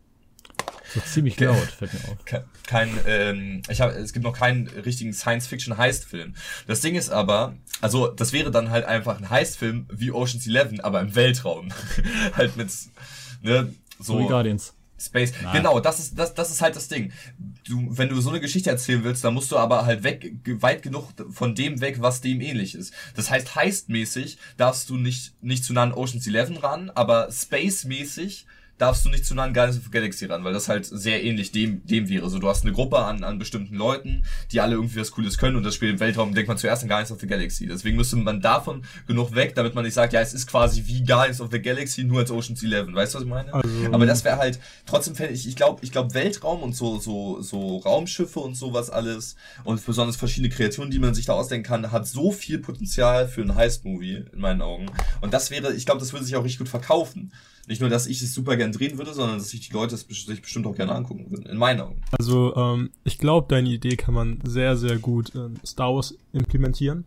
So 0.94 1.00
ziemlich 1.00 1.40
laut, 1.40 1.58
fällt 1.58 1.94
mir 1.94 2.00
auf. 2.12 2.44
Kein, 2.68 2.90
ähm, 3.08 3.62
ich 3.70 3.82
habe, 3.82 3.94
es 3.94 4.14
gibt 4.14 4.24
noch 4.24 4.38
keinen 4.38 4.68
richtigen 4.68 5.14
Science-Fiction-Heist-Film. 5.14 6.36
Das 6.68 6.82
Ding 6.82 6.96
ist 6.96 7.10
aber, 7.10 7.56
also 7.82 8.08
das 8.08 8.34
wäre 8.34 8.52
dann 8.52 8.70
halt 8.70 8.86
einfach 8.86 9.18
ein 9.18 9.30
Heist-Film 9.30 9.88
wie 9.92 10.12
Ocean's 10.12 10.46
Eleven, 10.46 10.80
aber 10.82 11.02
im 11.02 11.16
Weltraum. 11.16 11.70
halt 12.34 12.56
mit, 12.56 12.70
ne, 13.42 13.74
so. 13.98 14.14
So 14.14 14.20
wie 14.20 14.28
Guardians. 14.28 14.74
Space. 15.06 15.34
Nein. 15.42 15.58
Genau, 15.58 15.80
das 15.80 16.00
ist, 16.00 16.20
das, 16.20 16.34
das 16.34 16.52
ist 16.52 16.62
halt 16.62 16.76
das 16.76 16.88
Ding. 16.88 17.12
Du, 17.68 17.88
wenn 17.90 18.10
du 18.10 18.20
so 18.22 18.30
eine 18.30 18.40
Geschichte 18.40 18.70
erzählen 18.70 19.04
willst, 19.04 19.24
dann 19.24 19.34
musst 19.34 19.52
du 19.52 19.58
aber 19.58 19.86
halt 19.86 20.04
weg, 20.04 20.34
weit 20.62 20.82
genug 20.82 21.10
von 21.30 21.56
dem 21.56 21.82
weg, 21.82 21.98
was 22.00 22.22
dem 22.22 22.42
ähnlich 22.42 22.76
ist. 22.76 22.94
Das 23.16 23.30
heißt, 23.30 23.56
heistmäßig 23.56 24.38
darfst 24.58 24.90
du 24.90 24.98
nicht, 24.98 25.34
nicht 25.42 25.64
zu 25.64 25.74
nah 25.74 25.84
an 25.84 25.94
Ocean's 25.94 26.28
Eleven 26.28 26.58
ran, 26.58 26.90
aber 26.90 27.32
space-mäßig 27.32 28.46
darfst 28.78 29.06
du 29.06 29.10
nicht 29.10 29.26
zu 29.26 29.36
nah 29.36 29.44
an 29.44 29.54
Guardians 29.54 29.78
of 29.78 29.86
the 29.86 29.92
Galaxy 29.92 30.26
ran, 30.26 30.44
weil 30.44 30.54
das 30.54 30.68
halt 30.68 30.86
sehr 30.86 31.24
ähnlich 31.24 31.52
dem, 31.52 31.86
dem 31.86 32.10
wäre. 32.10 32.30
So, 32.30 32.40
du 32.40 32.50
hast 32.50 32.64
eine 32.64 32.74
Gruppe 32.74 33.00
an, 33.00 33.24
an 33.24 33.40
bestimmten 33.40 33.76
Leuten, 33.76 34.26
die 34.52 34.60
alle 34.60 34.76
irgendwie 34.76 35.00
was 35.00 35.12
Cooles 35.12 35.38
können 35.38 35.56
und 35.56 35.64
das 35.64 35.76
Spiel 35.76 35.90
im 35.90 36.00
Weltraum 36.00 36.34
denkt 36.34 36.50
man 36.50 36.58
zuerst 36.58 36.84
an 36.84 36.90
Guardians 36.90 37.12
of 37.12 37.20
the 37.22 37.28
Galaxy. 37.28 37.68
Deswegen 37.68 37.96
müsste 37.96 38.18
man 38.18 38.42
davon 38.42 38.84
genug 39.08 39.34
weg, 39.34 39.56
damit 39.56 39.76
man 39.76 39.86
nicht 39.86 39.94
sagt, 39.94 40.14
ja, 40.14 40.20
es 40.20 40.34
ist 40.34 40.48
quasi 40.48 40.84
wie 40.88 41.04
Guardians 41.04 41.40
of 41.40 41.50
the 41.52 41.62
Galaxy, 41.62 42.04
nur 42.04 42.20
als 42.20 42.32
Ocean's 42.32 42.64
Eleven. 42.64 42.94
Weißt 42.94 43.14
du, 43.14 43.18
was 43.20 43.24
ich 43.24 43.30
meine? 43.30 43.54
Also, 43.54 43.70
Aber 43.92 44.06
das 44.06 44.24
wäre 44.26 44.38
halt, 44.38 44.60
trotzdem 44.86 45.16
fände 45.16 45.34
ich, 45.34 45.48
ich 45.48 45.56
glaube, 45.56 45.80
ich 45.84 45.92
glaube, 45.92 46.14
Weltraum 46.14 46.62
und 46.62 46.76
so, 46.76 47.00
so, 47.00 47.42
so 47.42 47.78
Raumschiffe 47.78 48.40
und 48.40 48.56
sowas 48.56 48.90
alles 48.90 49.36
und 49.64 49.86
besonders 49.86 50.18
verschiedene 50.18 50.54
Kreaturen, 50.54 50.92
die 50.92 51.00
man 51.00 51.14
sich 51.14 51.26
da 51.26 51.34
ausdenken 51.34 51.68
kann, 51.68 51.92
hat 51.92 52.08
so 52.08 52.32
viel 52.32 52.60
Potenzial 52.60 53.28
für 53.28 53.42
einen 53.42 53.56
Heist-Movie, 53.56 54.26
in 54.34 54.40
meinen 54.40 54.62
Augen. 54.62 54.88
Und 55.22 55.34
das 55.34 55.50
wäre, 55.50 55.74
ich 55.74 55.86
glaube, 55.86 56.02
das 56.02 56.12
würde 56.12 56.26
sich 56.26 56.36
auch 56.36 56.44
richtig 56.44 56.60
gut 56.60 56.70
verkaufen. 56.70 57.32
Nicht 57.68 57.82
nur, 57.82 57.90
dass 57.90 58.06
ich 58.06 58.22
es 58.22 58.34
super 58.34 58.58
gerne 58.58 58.72
gern 58.72 58.72
drehen 58.72 58.98
würde, 58.98 59.14
sondern 59.14 59.40
dass 59.40 59.50
sich 59.50 59.68
die 59.68 59.74
Leute 59.74 59.96
es 59.96 60.02
sich 60.02 60.42
bestimmt 60.42 60.68
auch 60.68 60.76
gerne 60.76 60.94
angucken 60.94 61.30
würden. 61.30 61.46
In 61.46 61.58
meinen 61.58 61.82
Augen. 61.82 62.02
Also, 62.18 62.56
ähm, 62.56 62.92
ich 63.04 63.18
glaube, 63.18 63.48
deine 63.50 63.70
Idee 63.70 63.96
kann 63.96 64.14
man 64.14 64.40
sehr, 64.44 64.78
sehr 64.78 64.98
gut 64.98 65.30
in 65.30 65.60
Star 65.66 65.94
Wars 65.94 66.16
implementieren. 66.32 67.06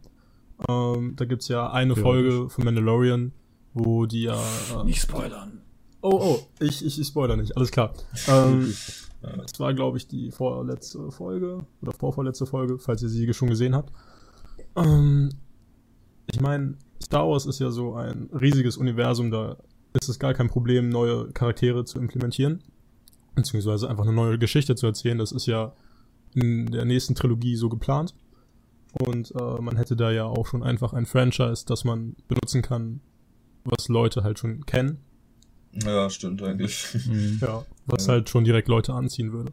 Ähm, 0.68 1.14
da 1.16 1.24
gibt's 1.24 1.48
ja 1.48 1.70
eine 1.70 1.94
Folge 1.94 2.48
von 2.48 2.64
Mandalorian, 2.64 3.32
wo 3.74 4.06
die 4.06 4.22
ja. 4.22 4.40
Äh, 4.80 4.84
Nicht 4.84 5.02
spoilern. 5.02 5.60
Oh, 6.00 6.10
oh, 6.10 6.38
ich, 6.60 6.84
ich, 6.84 7.00
ich 7.00 7.06
spoiler 7.06 7.36
nicht, 7.36 7.56
alles 7.56 7.70
klar. 7.70 7.92
Ähm, 8.28 8.72
es 9.44 9.58
war, 9.58 9.74
glaube 9.74 9.98
ich, 9.98 10.06
die 10.06 10.30
vorletzte 10.30 11.10
Folge 11.10 11.66
oder 11.82 11.92
vorvorletzte 11.92 12.46
Folge, 12.46 12.78
falls 12.78 13.02
ihr 13.02 13.08
sie 13.08 13.32
schon 13.34 13.48
gesehen 13.48 13.74
habt. 13.74 13.92
Ähm, 14.76 15.30
ich 16.30 16.40
meine, 16.40 16.74
Star 17.02 17.28
Wars 17.28 17.46
ist 17.46 17.58
ja 17.58 17.70
so 17.70 17.94
ein 17.94 18.30
riesiges 18.32 18.76
Universum, 18.76 19.30
da 19.30 19.56
ist 20.00 20.08
es 20.08 20.18
gar 20.18 20.34
kein 20.34 20.48
Problem, 20.48 20.88
neue 20.88 21.30
Charaktere 21.32 21.84
zu 21.84 21.98
implementieren. 21.98 22.62
Beziehungsweise 23.34 23.88
einfach 23.88 24.04
eine 24.04 24.12
neue 24.12 24.38
Geschichte 24.38 24.74
zu 24.74 24.86
erzählen. 24.86 25.18
Das 25.18 25.32
ist 25.32 25.46
ja 25.46 25.72
in 26.34 26.66
der 26.66 26.84
nächsten 26.84 27.14
Trilogie 27.14 27.56
so 27.56 27.68
geplant. 27.68 28.14
Und 28.92 29.32
äh, 29.34 29.60
man 29.60 29.76
hätte 29.76 29.96
da 29.96 30.10
ja 30.10 30.24
auch 30.24 30.46
schon 30.46 30.62
einfach 30.62 30.92
ein 30.92 31.06
Franchise, 31.06 31.64
das 31.66 31.84
man 31.84 32.16
benutzen 32.26 32.62
kann, 32.62 33.00
was 33.64 33.88
Leute 33.88 34.24
halt 34.24 34.38
schon 34.38 34.64
kennen. 34.66 34.98
Ja, 35.72 36.08
stimmt 36.10 36.42
eigentlich. 36.42 36.94
Mhm. 37.06 37.38
Ja, 37.40 37.64
was 37.86 38.06
ja. 38.06 38.14
halt 38.14 38.28
schon 38.28 38.44
direkt 38.44 38.68
Leute 38.68 38.94
anziehen 38.94 39.32
würde. 39.32 39.52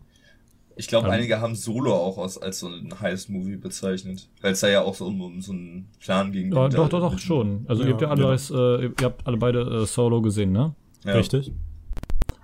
Ich 0.77 0.87
glaube, 0.87 1.09
einige 1.09 1.39
haben 1.39 1.55
Solo 1.55 1.93
auch 1.93 2.17
als, 2.17 2.37
als 2.37 2.59
so 2.59 2.67
ein 2.67 2.99
Heist-Movie 2.99 3.55
bezeichnet. 3.55 4.27
Weil 4.41 4.51
es 4.53 4.59
da 4.59 4.67
ja 4.67 4.81
auch 4.81 4.95
so 4.95 5.05
um, 5.05 5.21
um 5.21 5.41
so 5.41 5.53
einen 5.53 5.87
Plan 6.01 6.31
ging. 6.31 6.53
Ja, 6.53 6.67
doch, 6.67 6.89
doch, 6.89 6.99
doch, 6.99 7.19
schon. 7.19 7.65
Also 7.67 7.83
ja, 7.83 7.89
ihr 7.89 7.93
habt 7.93 8.01
ja 8.01 8.09
alle, 8.09 8.23
ja. 8.23 8.75
Äh, 8.79 8.85
ihr 8.85 9.05
habt 9.05 9.25
alle 9.25 9.37
beide 9.37 9.61
äh, 9.61 9.85
Solo 9.85 10.21
gesehen, 10.21 10.51
ne? 10.51 10.75
Ja. 11.05 11.13
Richtig. 11.13 11.53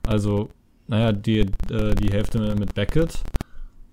Also, 0.07 0.49
naja, 0.87 1.11
die, 1.11 1.39
äh, 1.39 1.95
die 1.95 2.11
Hälfte 2.11 2.55
mit 2.55 2.73
Beckett, 2.73 3.21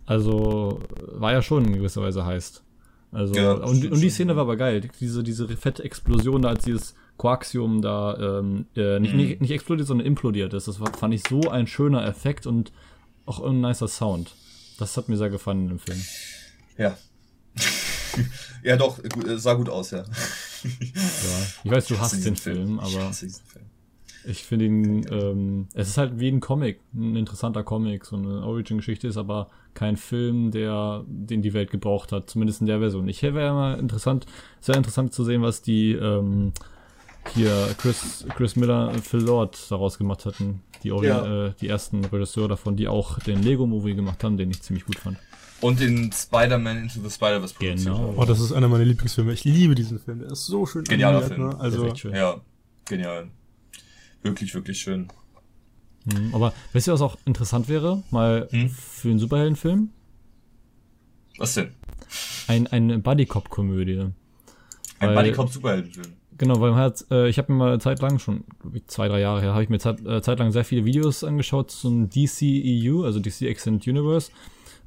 also 0.06 0.80
war 1.00 1.32
ja 1.32 1.42
schon 1.42 1.64
in 1.66 1.74
gewisser 1.74 2.02
Weise 2.02 2.24
Heist. 2.24 2.62
Also, 3.10 3.34
ja, 3.34 3.52
und, 3.52 3.90
und 3.90 4.00
die 4.00 4.10
Szene 4.10 4.36
war 4.36 4.42
aber 4.42 4.56
geil. 4.56 4.82
Diese, 5.00 5.22
diese 5.22 5.48
fette 5.48 5.82
Explosion 5.82 6.42
da, 6.42 6.50
als 6.50 6.64
dieses 6.64 6.94
Coaxium 7.16 7.82
da 7.82 8.38
ähm, 8.38 8.66
äh, 8.76 9.00
nicht, 9.00 9.12
mhm. 9.12 9.20
nicht, 9.20 9.40
nicht 9.40 9.50
explodiert, 9.50 9.88
sondern 9.88 10.06
implodiert 10.06 10.54
ist. 10.54 10.68
Das 10.68 10.80
war, 10.80 10.92
fand 10.92 11.14
ich 11.14 11.22
so 11.28 11.40
ein 11.50 11.66
schöner 11.66 12.06
Effekt 12.06 12.46
und 12.46 12.72
auch 13.28 13.40
ein 13.40 13.60
nicer 13.60 13.88
Sound. 13.88 14.34
Das 14.78 14.96
hat 14.96 15.08
mir 15.08 15.16
sehr 15.16 15.30
gefallen 15.30 15.70
im 15.70 15.78
Film. 15.78 16.00
Ja. 16.76 16.96
ja, 18.62 18.76
doch, 18.76 18.98
sah 19.36 19.54
gut 19.54 19.68
aus, 19.68 19.90
ja. 19.90 19.98
ja. 20.62 21.46
Ich 21.64 21.70
weiß, 21.70 21.86
du 21.86 21.98
hasst 21.98 22.24
den 22.24 22.36
Film, 22.36 22.78
Film 22.78 22.80
aber 22.80 23.12
ich 24.24 24.42
finde 24.42 24.66
ihn, 24.66 25.06
ähm, 25.10 25.68
es 25.74 25.88
ist 25.88 25.98
halt 25.98 26.18
wie 26.20 26.28
ein 26.28 26.40
Comic, 26.40 26.80
ein 26.94 27.16
interessanter 27.16 27.64
Comic, 27.64 28.04
so 28.04 28.16
eine 28.16 28.44
Origin-Geschichte 28.44 29.08
ist 29.08 29.16
aber 29.16 29.48
kein 29.74 29.96
Film, 29.96 30.50
der, 30.50 31.04
den 31.06 31.40
die 31.40 31.54
Welt 31.54 31.70
gebraucht 31.70 32.12
hat, 32.12 32.28
zumindest 32.28 32.60
in 32.60 32.66
der 32.66 32.80
Version. 32.80 33.08
Ich 33.08 33.22
wäre 33.22 33.54
mal 33.54 33.78
interessant, 33.78 34.26
sehr 34.60 34.76
interessant 34.76 35.14
zu 35.14 35.24
sehen, 35.24 35.42
was 35.42 35.62
die, 35.62 35.92
ähm, 35.92 36.52
hier 37.34 37.74
Chris, 37.78 38.26
Chris 38.36 38.56
Miller, 38.56 38.92
Phil 39.02 39.20
Lord 39.20 39.58
daraus 39.70 39.98
gemacht 39.98 40.26
hatten. 40.26 40.62
Die, 40.82 40.88
ja. 40.88 41.46
äh, 41.46 41.52
die 41.60 41.68
ersten 41.68 42.04
Regisseure 42.04 42.48
davon, 42.48 42.76
die 42.76 42.88
auch 42.88 43.18
den 43.18 43.42
Lego-Movie 43.42 43.94
gemacht 43.94 44.22
haben, 44.22 44.36
den 44.36 44.50
ich 44.50 44.62
ziemlich 44.62 44.86
gut 44.86 44.98
fand. 44.98 45.18
Und 45.60 45.80
den 45.80 46.12
Spider-Man 46.12 46.84
Into 46.84 47.00
the 47.02 47.10
Spider-Verse 47.10 47.54
Genau. 47.58 48.14
Oh, 48.16 48.24
das 48.24 48.38
ist 48.38 48.52
einer 48.52 48.68
meiner 48.68 48.84
Lieblingsfilme. 48.84 49.32
Ich 49.32 49.44
liebe 49.44 49.74
diesen 49.74 49.98
Film. 49.98 50.20
Der 50.20 50.30
ist 50.30 50.46
so 50.46 50.66
schön. 50.66 50.84
Genialer 50.84 51.22
Film. 51.22 51.48
Ne? 51.48 51.56
Also, 51.58 51.86
ja, 52.12 52.40
genial. 52.84 53.28
Wirklich, 54.22 54.54
wirklich 54.54 54.78
schön. 54.78 55.08
Hm, 56.10 56.34
aber 56.34 56.52
weißt 56.72 56.86
du, 56.86 56.92
was 56.92 57.00
auch 57.00 57.16
interessant 57.24 57.68
wäre? 57.68 58.02
Mal 58.10 58.48
hm? 58.50 58.68
für 58.70 59.08
einen 59.08 59.18
Superheldenfilm? 59.18 59.90
Was 61.38 61.54
denn? 61.54 61.72
Ein, 62.46 62.66
eine 62.68 62.98
Buddy-Cop-Komödie. 62.98 64.10
Ein 65.00 65.14
Buddy-Cop-Superheldenfilm. 65.14 66.14
Genau, 66.38 66.60
weil 66.60 66.70
man 66.70 66.80
hat, 66.80 67.04
äh, 67.10 67.28
ich 67.28 67.38
habe 67.38 67.52
mir 67.52 67.58
mal 67.58 67.80
Zeit 67.80 68.00
lang, 68.00 68.20
schon 68.20 68.44
zwei, 68.86 69.08
drei 69.08 69.20
Jahre 69.20 69.40
her, 69.40 69.52
habe 69.52 69.64
ich 69.64 69.68
mir 69.68 69.80
Zeit, 69.80 70.04
äh, 70.06 70.22
Zeit 70.22 70.38
lang 70.38 70.52
sehr 70.52 70.64
viele 70.64 70.84
Videos 70.84 71.24
angeschaut 71.24 71.72
zum 71.72 72.08
DCEU, 72.08 73.02
also 73.04 73.18
DC 73.18 73.42
Extended 73.42 73.86
Universe. 73.88 74.30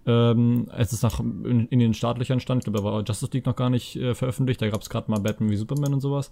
Ähm, 0.06 0.68
als 0.72 0.94
es 0.94 1.04
nach 1.04 1.20
in, 1.20 1.68
in 1.68 1.80
den 1.80 1.94
Startlöchern 1.94 2.40
stand, 2.40 2.62
ich 2.62 2.64
glaube, 2.64 2.80
da 2.80 2.84
war 2.84 3.04
Justice 3.04 3.32
League 3.34 3.46
noch 3.46 3.56
gar 3.56 3.70
nicht 3.70 3.98
äh, 3.98 4.16
veröffentlicht, 4.16 4.62
da 4.62 4.70
gab 4.70 4.82
es 4.82 4.90
gerade 4.90 5.12
mal 5.12 5.20
Batman 5.20 5.52
wie 5.52 5.58
Superman 5.58 5.94
und 5.94 6.00
sowas. 6.00 6.32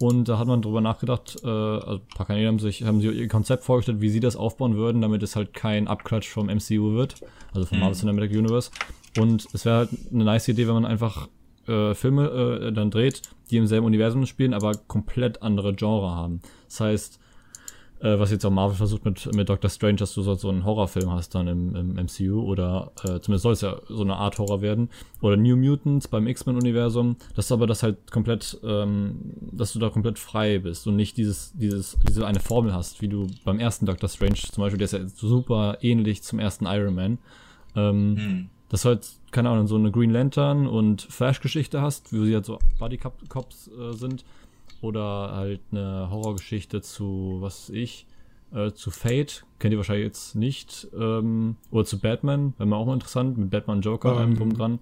Und 0.00 0.28
da 0.28 0.38
hat 0.38 0.46
man 0.46 0.62
drüber 0.62 0.80
nachgedacht, 0.80 1.36
äh, 1.42 1.48
also 1.48 1.94
ein 1.94 2.08
paar 2.14 2.26
Kanäle 2.26 2.46
haben 2.46 2.60
sich, 2.60 2.84
haben 2.84 3.00
sie 3.00 3.08
ihr 3.08 3.26
Konzept 3.26 3.64
vorgestellt, 3.64 4.00
wie 4.00 4.10
sie 4.10 4.20
das 4.20 4.36
aufbauen 4.36 4.76
würden, 4.76 5.00
damit 5.00 5.22
es 5.22 5.34
halt 5.34 5.54
kein 5.54 5.88
Abklatsch 5.88 6.28
vom 6.28 6.46
MCU 6.46 6.94
wird, 6.94 7.16
also 7.52 7.66
vom 7.66 7.78
mhm. 7.78 7.84
Marvel 7.84 7.98
Cinematic 7.98 8.30
Universe. 8.32 8.70
Und 9.18 9.48
es 9.52 9.64
wäre 9.64 9.78
halt 9.78 9.90
eine 10.12 10.24
nice 10.24 10.46
Idee, 10.48 10.68
wenn 10.68 10.74
man 10.74 10.84
einfach 10.84 11.28
äh, 11.68 11.94
Filme 11.94 12.28
äh, 12.28 12.72
dann 12.72 12.90
dreht, 12.90 13.22
die 13.50 13.56
im 13.56 13.66
selben 13.66 13.86
Universum 13.86 14.26
spielen, 14.26 14.54
aber 14.54 14.72
komplett 14.86 15.42
andere 15.42 15.74
Genre 15.74 16.10
haben. 16.10 16.40
Das 16.66 16.80
heißt, 16.80 17.20
äh, 18.00 18.18
was 18.18 18.30
jetzt 18.30 18.44
auch 18.44 18.50
Marvel 18.50 18.76
versucht 18.76 19.04
mit, 19.04 19.34
mit 19.34 19.48
Doctor 19.48 19.70
Strange, 19.70 19.96
dass 19.96 20.14
du 20.14 20.22
so, 20.22 20.34
so 20.34 20.48
einen 20.48 20.64
Horrorfilm 20.64 21.10
hast 21.10 21.34
dann 21.34 21.48
im, 21.48 21.74
im 21.74 21.94
MCU 21.94 22.42
oder 22.42 22.92
äh, 23.02 23.20
zumindest 23.20 23.42
soll 23.42 23.52
es 23.52 23.60
ja 23.60 23.76
so 23.88 24.02
eine 24.02 24.16
Art 24.16 24.38
Horror 24.38 24.62
werden. 24.62 24.88
Oder 25.20 25.36
New 25.36 25.56
Mutants 25.56 26.06
beim 26.06 26.26
X-Men-Universum. 26.28 27.16
Das 27.34 27.46
ist 27.46 27.52
aber 27.52 27.66
das 27.66 27.82
halt 27.82 28.10
komplett, 28.12 28.58
ähm, 28.62 29.18
dass 29.52 29.72
du 29.72 29.80
da 29.80 29.90
komplett 29.90 30.18
frei 30.18 30.58
bist 30.58 30.86
und 30.86 30.96
nicht 30.96 31.16
dieses, 31.16 31.52
dieses, 31.54 31.98
diese 32.08 32.26
eine 32.26 32.40
Formel 32.40 32.72
hast, 32.72 33.02
wie 33.02 33.08
du 33.08 33.26
beim 33.44 33.58
ersten 33.58 33.86
Doctor 33.86 34.08
Strange 34.08 34.34
zum 34.34 34.62
Beispiel, 34.62 34.78
der 34.78 34.84
ist 34.84 34.92
ja 34.92 35.08
super 35.08 35.78
ähnlich 35.80 36.22
zum 36.22 36.38
ersten 36.38 36.66
Iron 36.66 36.94
Man. 36.94 37.18
Ähm, 37.74 38.16
hm 38.16 38.50
dass 38.68 38.82
du 38.82 38.88
halt, 38.90 39.08
keine 39.30 39.50
Ahnung, 39.50 39.66
so 39.66 39.76
eine 39.76 39.90
Green 39.90 40.10
Lantern 40.10 40.66
und 40.66 41.02
Flash-Geschichte 41.02 41.80
hast, 41.80 42.12
wie 42.12 42.24
sie 42.24 42.34
halt 42.34 42.44
so 42.44 42.58
Buddy-Cops 42.78 43.68
äh, 43.68 43.92
sind. 43.92 44.24
Oder 44.80 45.32
halt 45.34 45.60
eine 45.72 46.08
Horrorgeschichte 46.10 46.80
zu, 46.82 47.38
was 47.40 47.68
ich, 47.68 48.06
äh, 48.52 48.70
zu 48.72 48.90
Fate, 48.90 49.44
kennt 49.58 49.72
ihr 49.72 49.78
wahrscheinlich 49.78 50.06
jetzt 50.06 50.36
nicht. 50.36 50.88
Ähm, 50.96 51.56
oder 51.70 51.84
zu 51.84 51.98
Batman, 51.98 52.54
wäre 52.58 52.68
mir 52.68 52.76
auch 52.76 52.86
mal 52.86 52.94
interessant, 52.94 53.36
mit 53.38 53.50
Batman 53.50 53.80
Joker 53.80 54.20
ähm, 54.20 54.36
drum 54.36 54.54
dran. 54.54 54.78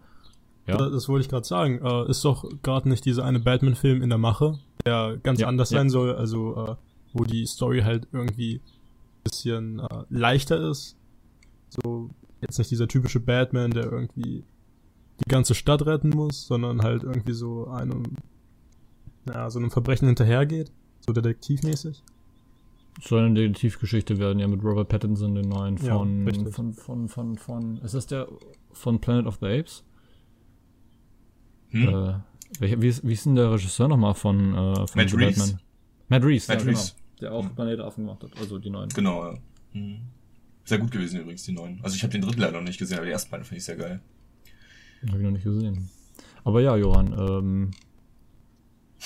Ja. 0.66 0.76
Das 0.76 1.08
wollte 1.08 1.22
ich 1.22 1.28
gerade 1.28 1.46
sagen. 1.46 1.80
Äh, 1.82 2.10
ist 2.10 2.24
doch 2.24 2.44
gerade 2.62 2.88
nicht 2.88 3.04
dieser 3.04 3.24
eine 3.24 3.40
Batman-Film 3.40 4.02
in 4.02 4.10
der 4.10 4.18
Mache, 4.18 4.58
der 4.84 5.16
ganz 5.22 5.40
ja, 5.40 5.48
anders 5.48 5.70
ja. 5.70 5.78
sein 5.78 5.90
soll, 5.90 6.14
also 6.14 6.66
äh, 6.66 6.74
wo 7.12 7.24
die 7.24 7.46
Story 7.46 7.80
halt 7.80 8.08
irgendwie 8.12 8.60
bisschen 9.24 9.80
äh, 9.80 10.04
leichter 10.08 10.70
ist. 10.70 10.96
So 11.68 12.10
jetzt 12.40 12.58
nicht 12.58 12.70
dieser 12.70 12.88
typische 12.88 13.20
Batman, 13.20 13.70
der 13.70 13.84
irgendwie 13.84 14.44
die 15.20 15.28
ganze 15.28 15.54
Stadt 15.54 15.84
retten 15.86 16.10
muss, 16.10 16.46
sondern 16.46 16.82
halt 16.82 17.02
irgendwie 17.02 17.32
so 17.32 17.68
einem, 17.68 18.02
ja, 19.26 19.48
so 19.50 19.58
einem 19.58 19.70
Verbrechen 19.70 20.06
hinterhergeht, 20.06 20.70
so 21.00 21.12
detektivmäßig. 21.12 22.02
Soll 23.00 23.24
eine 23.24 23.34
Detektivgeschichte 23.34 24.18
werden, 24.18 24.38
ja, 24.38 24.48
mit 24.48 24.62
Robert 24.64 24.88
Pattinson, 24.88 25.34
den 25.34 25.48
neuen 25.48 25.76
von, 25.78 26.26
ja, 26.26 26.50
von, 26.50 26.72
von, 26.72 27.08
von, 27.08 27.36
von, 27.36 27.78
ist 27.78 27.94
das 27.94 28.06
der 28.06 28.26
von 28.72 29.00
Planet 29.00 29.26
of 29.26 29.38
the 29.40 29.46
Apes? 29.46 29.84
Hm? 31.70 31.88
Äh, 31.88 32.14
welcher, 32.58 32.80
wie, 32.80 32.88
ist, 32.88 33.06
wie 33.06 33.12
ist 33.12 33.26
denn 33.26 33.34
der 33.34 33.52
Regisseur 33.52 33.88
nochmal 33.88 34.14
von, 34.14 34.54
äh, 34.54 34.86
von 34.86 34.88
Matt 34.94 35.14
Reeves. 35.14 35.38
Batman? 35.38 35.60
Matt 36.08 36.24
Reeves, 36.24 36.48
Matt 36.48 36.60
ja, 36.60 36.66
Reeves. 36.66 36.96
Genau, 36.96 37.02
der 37.20 37.32
auch 37.32 37.44
hm. 37.44 37.54
Planet 37.54 37.80
Affen 37.80 38.04
gemacht 38.04 38.22
hat, 38.22 38.38
also 38.38 38.58
die 38.58 38.70
neuen. 38.70 38.88
Genau, 38.90 39.24
ja. 39.24 39.34
Hm. 39.72 39.98
Sehr 40.66 40.78
gut 40.78 40.90
gewesen 40.90 41.20
übrigens, 41.20 41.44
die 41.44 41.52
neuen. 41.52 41.78
Also 41.82 41.94
ich 41.94 42.02
habe 42.02 42.12
den 42.12 42.22
dritten 42.22 42.40
leider 42.40 42.58
noch 42.58 42.66
nicht 42.66 42.78
gesehen, 42.78 42.98
aber 42.98 43.06
die 43.06 43.12
ersten 43.12 43.30
beiden 43.30 43.44
finde 43.44 43.58
ich 43.58 43.64
sehr 43.64 43.76
geil. 43.76 44.00
Habe 45.06 45.18
ich 45.18 45.24
noch 45.24 45.30
nicht 45.30 45.44
gesehen. 45.44 45.88
Aber 46.42 46.60
ja, 46.60 46.76
Johann, 46.76 47.14
ähm, 47.16 47.70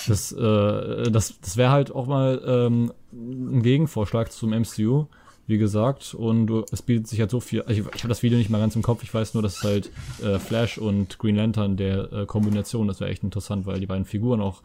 das, 0.09 0.33
äh, 0.33 1.11
das, 1.11 1.39
das 1.39 1.57
wäre 1.59 1.71
halt 1.71 1.95
auch 1.95 2.07
mal 2.07 2.43
ähm, 2.47 2.93
ein 3.13 3.63
Gegenvorschlag 3.63 4.33
zum 4.33 4.51
MCU, 4.51 5.07
wie 5.47 5.59
gesagt. 5.59 6.15
Und 6.15 6.47
du, 6.47 6.65
es 6.73 6.81
bietet 6.81 7.09
sich 7.09 7.21
halt 7.21 7.31
so 7.31 7.41
viel. 7.41 7.63
Ich, 7.69 7.79
ich 7.79 7.87
habe 7.87 8.09
das 8.09 8.23
Video 8.23 8.39
nicht 8.39 8.49
mal 8.49 8.59
ganz 8.59 8.75
im 8.75 8.83
Kopf. 8.83 9.03
Ich 9.03 9.13
weiß 9.13 9.35
nur, 9.35 9.43
dass 9.43 9.63
halt 9.63 9.91
äh, 10.23 10.39
Flash 10.39 10.79
und 10.79 11.19
Green 11.19 11.37
Lantern 11.37 11.77
der 11.77 12.11
äh, 12.11 12.27
Kombination, 12.27 12.89
das 12.89 13.01
wäre 13.01 13.11
echt 13.11 13.23
interessant, 13.23 13.67
weil 13.67 13.81
die 13.81 13.87
beiden 13.87 14.07
Figuren 14.07 14.41
auch 14.41 14.63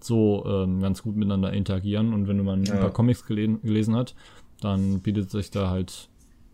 so 0.00 0.46
ähm, 0.46 0.80
ganz 0.80 1.02
gut 1.02 1.16
miteinander 1.16 1.52
interagieren. 1.52 2.14
Und 2.14 2.26
wenn 2.26 2.42
man 2.42 2.64
ja. 2.64 2.72
ein 2.72 2.80
paar 2.80 2.90
Comics 2.90 3.26
gelesen, 3.26 3.60
gelesen 3.62 3.94
hat, 3.94 4.14
dann 4.62 5.00
bietet 5.00 5.30
sich 5.30 5.50
da 5.50 5.68
halt 5.68 6.08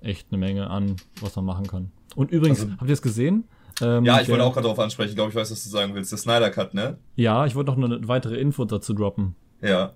echt 0.05 0.29
eine 0.31 0.39
Menge 0.39 0.71
an, 0.71 0.97
was 1.21 1.37
man 1.37 1.45
machen 1.45 1.67
kann. 1.67 1.91
Und 2.15 2.31
übrigens, 2.31 2.61
also, 2.61 2.73
habt 2.73 2.89
ihr 2.89 2.93
es 2.93 3.03
gesehen? 3.03 3.45
Ähm, 3.81 4.05
ja, 4.05 4.21
ich 4.21 4.29
wollte 4.29 4.45
auch 4.45 4.53
gerade 4.53 4.65
darauf 4.65 4.79
ansprechen. 4.79 5.11
Ich 5.11 5.17
glaube, 5.17 5.31
ich 5.31 5.37
weiß, 5.37 5.51
was 5.51 5.65
du 5.65 5.71
sagen 5.71 5.95
willst. 5.95 6.13
Der 6.13 6.19
Snyder 6.19 6.51
Cut, 6.51 6.75
ne? 6.75 6.99
Ja, 7.17 7.45
ich 7.47 7.55
wollte 7.55 7.73
noch 7.73 7.91
eine 7.91 8.07
weitere 8.07 8.37
Info 8.37 8.65
dazu 8.65 8.95
droppen. 8.95 9.35
Ja. 9.61 9.95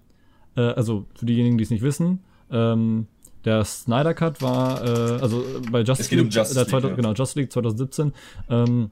Äh, 0.57 0.62
also, 0.62 1.07
für 1.15 1.27
diejenigen, 1.27 1.59
die 1.59 1.65
es 1.65 1.71
nicht 1.71 1.83
wissen, 1.83 2.25
ähm, 2.50 3.07
der 3.45 3.65
Snyder 3.65 4.15
Cut 4.15 4.43
war, 4.43 4.83
äh, 4.85 5.21
also 5.21 5.45
bei 5.71 5.83
Justice 5.83 6.15
League, 6.15 6.25
um 6.25 6.31
Justice 6.31 6.61
League 6.61 6.85
ja. 6.85 6.95
genau, 6.95 7.12
Justice 7.12 7.38
League 7.38 7.53
2017, 7.53 8.12
ähm, 8.50 8.91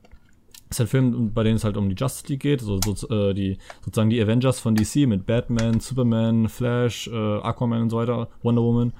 ist 0.70 0.80
ein 0.80 0.86
Film, 0.86 1.32
bei 1.32 1.42
dem 1.42 1.56
es 1.56 1.64
halt 1.64 1.76
um 1.76 1.88
die 1.88 1.94
Justice 1.94 2.26
League 2.28 2.40
geht, 2.40 2.60
so, 2.60 2.80
so 2.82 3.08
äh, 3.08 3.34
die 3.34 3.58
sozusagen 3.84 4.10
die 4.10 4.20
Avengers 4.20 4.60
von 4.60 4.74
DC 4.74 5.06
mit 5.06 5.26
Batman, 5.26 5.80
Superman, 5.80 6.48
Flash, 6.48 7.08
äh, 7.08 7.38
Aquaman 7.40 7.82
und 7.82 7.90
so 7.90 7.98
weiter, 7.98 8.28
Wonder 8.42 8.62
Woman. 8.62 8.92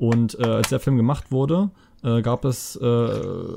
Und 0.00 0.38
äh, 0.40 0.44
als 0.44 0.70
der 0.70 0.80
Film 0.80 0.96
gemacht 0.96 1.30
wurde, 1.30 1.70
äh, 2.02 2.22
gab 2.22 2.46
es 2.46 2.74
äh, 2.74 2.84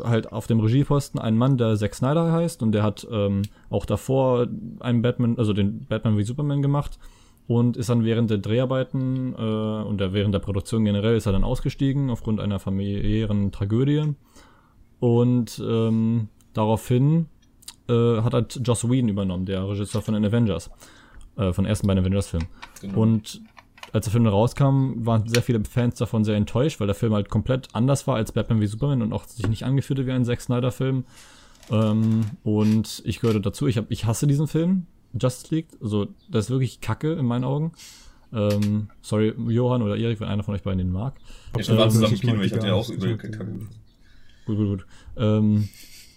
halt 0.03 0.33
auf 0.33 0.45
dem 0.45 0.59
Regieposten 0.59 1.17
einen 1.17 1.37
Mann, 1.37 1.57
der 1.57 1.77
Zack 1.77 1.95
Snyder 1.95 2.33
heißt 2.33 2.61
und 2.61 2.73
der 2.73 2.83
hat 2.83 3.07
ähm, 3.09 3.43
auch 3.69 3.85
davor 3.85 4.47
einen 4.81 5.01
Batman, 5.01 5.37
also 5.37 5.53
den 5.53 5.85
Batman 5.85 6.17
wie 6.17 6.23
Superman 6.23 6.61
gemacht 6.61 6.99
und 7.47 7.77
ist 7.77 7.87
dann 7.87 8.03
während 8.03 8.29
der 8.29 8.39
Dreharbeiten 8.39 9.33
äh, 9.37 9.87
und 9.87 10.01
der, 10.01 10.11
während 10.11 10.33
der 10.33 10.39
Produktion 10.39 10.83
generell 10.83 11.15
ist 11.15 11.27
er 11.27 11.31
dann 11.31 11.45
ausgestiegen 11.45 12.09
aufgrund 12.09 12.41
einer 12.41 12.59
familiären 12.59 13.53
Tragödie 13.53 14.13
und 14.99 15.63
ähm, 15.65 16.27
daraufhin 16.51 17.27
äh, 17.87 18.21
hat 18.21 18.33
halt 18.33 18.59
Joss 18.65 18.89
Whedon 18.89 19.07
übernommen, 19.07 19.45
der 19.45 19.65
Regisseur 19.65 20.01
von 20.01 20.13
den 20.13 20.25
Avengers, 20.25 20.69
äh, 21.37 21.53
von 21.53 21.63
den 21.63 21.69
ersten 21.69 21.87
beiden 21.87 22.03
Avengers-Filmen. 22.03 22.49
Genau. 22.81 22.99
Und 22.99 23.41
als 23.93 24.05
der 24.05 24.11
Film 24.11 24.25
rauskam, 24.27 25.05
waren 25.05 25.27
sehr 25.27 25.41
viele 25.43 25.63
Fans 25.63 25.95
davon 25.95 26.25
sehr 26.25 26.35
enttäuscht, 26.35 26.79
weil 26.79 26.87
der 26.87 26.95
Film 26.95 27.13
halt 27.13 27.29
komplett 27.29 27.69
anders 27.73 28.05
war 28.07 28.15
als 28.15 28.31
Batman 28.31 28.59
wie 28.59 28.65
Superman 28.67 29.01
und 29.01 29.13
auch 29.13 29.25
sich 29.25 29.47
nicht 29.47 29.63
angefühlt 29.63 29.99
hat 29.99 30.07
wie 30.07 30.11
ein 30.11 30.25
Zack 30.25 30.41
Snyder-Film. 30.41 31.05
Ähm, 31.69 32.25
und 32.43 33.01
ich 33.05 33.19
gehörte 33.21 33.39
dazu, 33.39 33.67
ich, 33.67 33.77
hab, 33.77 33.89
ich 33.89 34.05
hasse 34.05 34.27
diesen 34.27 34.47
Film, 34.47 34.87
Justice 35.17 35.53
League. 35.55 35.67
Also, 35.81 36.07
das 36.29 36.45
ist 36.45 36.51
wirklich 36.51 36.81
kacke 36.81 37.13
in 37.13 37.25
meinen 37.25 37.43
Augen. 37.45 37.71
Ähm, 38.33 38.89
sorry, 39.01 39.33
Johann 39.47 39.83
oder 39.83 39.95
Erik, 39.95 40.19
wenn 40.19 40.27
einer 40.27 40.43
von 40.43 40.55
euch 40.55 40.63
beiden 40.63 40.79
den 40.79 40.91
mag. 40.91 41.13
Ja, 41.57 41.67
wir 41.67 41.77
waren 41.77 41.91
zusammen 41.91 42.09
im 42.09 42.15
ich 42.15 42.21
Kino, 42.21 42.41
ich 42.41 42.51
hatte 42.53 42.67
ja 42.67 42.73
auch 42.73 42.89
Ich 42.89 42.99
mag 42.99 43.21
die- 43.21 43.37
Gut, 44.45 44.57
gut, 44.57 44.67
gut. 44.67 44.85
Ähm, 45.15 45.69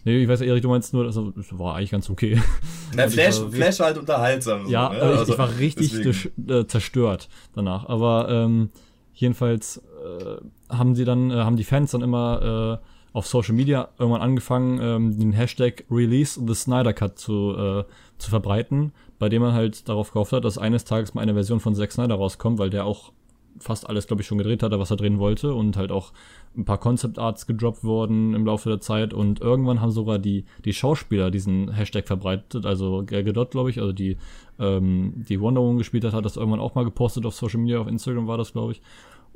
nee, 0.07 0.23
ich 0.23 0.29
weiß, 0.29 0.41
Erik, 0.41 0.63
du 0.63 0.69
meinst 0.71 0.95
nur, 0.95 1.05
also, 1.05 1.31
das 1.33 1.47
war 1.59 1.77
eigentlich 1.77 1.91
ganz 1.91 2.09
okay. 2.09 2.41
Na, 2.97 3.07
ich 3.07 3.13
Flash, 3.13 3.41
war- 3.43 3.51
Flash 3.51 3.81
halt 3.81 3.99
unterhaltsam. 3.99 4.65
so, 4.65 4.73
Ja, 4.73 4.89
ne? 4.89 5.03
aber 5.03 5.13
ich, 5.13 5.19
Also, 5.19 5.33
ich 5.35 5.39
war 5.39 5.59
richtig 5.59 6.31
äh, 6.49 6.67
zerstört 6.67 7.29
danach. 7.55 7.87
Aber 7.91 8.29
ähm, 8.31 8.71
jedenfalls 9.13 9.79
äh, 9.79 10.75
haben 10.75 10.95
sie 10.95 11.05
dann, 11.05 11.31
äh, 11.31 11.35
haben 11.35 11.57
die 11.57 11.65
Fans 11.65 11.91
dann 11.91 12.01
immer 12.03 12.81
äh, 12.83 12.87
auf 13.13 13.27
Social 13.27 13.55
Media 13.55 13.89
irgendwann 13.99 14.21
angefangen, 14.23 14.79
ähm, 14.81 15.19
den 15.19 15.33
Hashtag 15.33 15.85
Release 15.91 16.41
the 16.47 16.55
Snyder 16.55 16.93
Cut 16.93 17.19
zu, 17.19 17.55
äh, 17.57 17.85
zu 18.19 18.31
verbreiten, 18.31 18.93
bei 19.19 19.29
dem 19.31 19.41
man 19.43 19.53
halt 19.55 19.89
darauf 19.89 20.13
gehofft 20.13 20.33
hat, 20.33 20.45
dass 20.45 20.59
eines 20.59 20.85
Tages 20.85 21.15
mal 21.15 21.23
eine 21.23 21.33
Version 21.35 21.61
von 21.61 21.75
Zack 21.75 21.93
Snyder 21.93 22.15
rauskommt, 22.17 22.59
weil 22.59 22.69
der 22.71 22.85
auch 22.85 23.13
fast 23.59 23.89
alles, 23.89 24.07
glaube 24.07 24.23
ich, 24.23 24.29
schon 24.29 24.39
gedreht 24.39 24.63
hatte, 24.63 24.79
was 24.79 24.91
er 24.91 24.97
drehen 24.97 25.19
wollte 25.19 25.55
und 25.55 25.77
halt 25.77 25.93
auch 25.93 26.13
ein 26.57 26.65
paar 26.65 26.79
Concept 26.79 27.19
Arts 27.19 27.47
gedroppt 27.47 27.85
wurden 27.85 28.35
im 28.35 28.47
Laufe 28.47 28.69
der 28.69 28.81
Zeit 28.81 29.13
und 29.13 29.41
irgendwann 29.41 29.81
haben 29.81 29.91
sogar 29.91 30.19
die, 30.19 30.45
die 30.65 30.73
Schauspieler 30.73 31.31
diesen 31.31 31.73
Hashtag 31.73 32.07
verbreitet, 32.07 32.67
also 32.67 33.03
Gal 33.05 33.25
Gadot, 33.25 33.51
glaube 33.51 33.71
ich, 33.71 33.81
also 33.81 33.93
die, 33.93 34.17
ähm, 34.59 35.13
die 35.29 35.41
Wonder 35.41 35.61
Woman 35.61 35.79
gespielt 35.79 36.05
hat, 36.05 36.13
hat 36.13 36.25
das 36.25 36.37
irgendwann 36.37 36.61
auch 36.61 36.75
mal 36.75 36.85
gepostet 36.85 37.27
auf 37.27 37.35
Social 37.35 37.61
Media, 37.61 37.79
auf 37.79 37.89
Instagram 37.89 38.27
war 38.27 38.39
das, 38.39 38.53
glaube 38.53 38.73
ich 38.73 38.83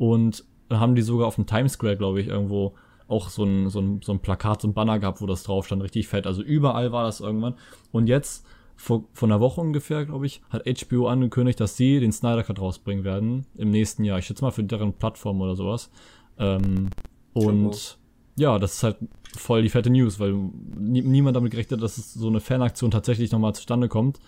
und 0.01 0.45
haben 0.71 0.95
die 0.95 1.03
sogar 1.03 1.27
auf 1.27 1.35
dem 1.35 1.47
Times 1.47 1.75
Square, 1.75 1.99
glaube 1.99 2.23
ich, 2.23 2.29
irgendwo 2.29 2.75
auch 3.07 3.29
so 3.29 3.45
ein, 3.45 3.69
so, 3.69 3.81
ein, 3.81 4.01
so 4.03 4.13
ein 4.13 4.21
Plakat, 4.21 4.63
so 4.63 4.69
ein 4.69 4.73
Banner 4.73 4.99
gehabt, 4.99 5.21
wo 5.21 5.27
das 5.27 5.43
drauf 5.43 5.67
stand, 5.67 5.83
richtig 5.83 6.09
fett. 6.09 6.27
Also 6.27 6.43
überall 6.43 6.91
war 6.91 7.05
das 7.05 7.21
irgendwann. 7.21 7.55
Und 7.93 8.07
jetzt, 8.07 8.47
vor, 8.81 9.05
vor 9.13 9.29
einer 9.29 9.41
Woche 9.41 9.61
ungefähr, 9.61 10.07
glaube 10.07 10.25
ich, 10.25 10.41
hat 10.49 10.65
HBO 10.67 11.07
angekündigt, 11.07 11.61
dass 11.61 11.77
sie 11.77 12.01
den 12.01 12.13
Snyder 12.13 12.43
Cut 12.43 12.59
rausbringen 12.59 13.05
werden 13.05 13.47
im 13.55 13.71
nächsten 13.71 14.05
Jahr. 14.05 14.19
Ich 14.19 14.25
schätze 14.25 14.43
mal 14.43 14.53
für 14.53 14.65
deren 14.65 14.95
Plattform 14.95 15.43
oder 15.43 15.55
sowas. 15.55 15.91
Ähm, 16.39 16.89
und 17.35 17.99
ja, 18.37 18.59
das 18.59 18.77
ist 18.77 18.83
halt 18.83 18.97
voll 19.37 19.61
die 19.61 19.69
fette 19.69 19.91
News, 19.91 20.19
weil 20.19 20.33
nie, 20.33 21.03
niemand 21.03 21.37
damit 21.37 21.51
gerechnet 21.51 21.79
hat, 21.79 21.85
dass 21.85 21.99
es 21.99 22.15
so 22.15 22.29
eine 22.29 22.41
Fanaktion 22.41 22.91
tatsächlich 22.91 23.31
nochmal 23.33 23.55
zustande 23.55 23.89
kommt. 23.89 24.19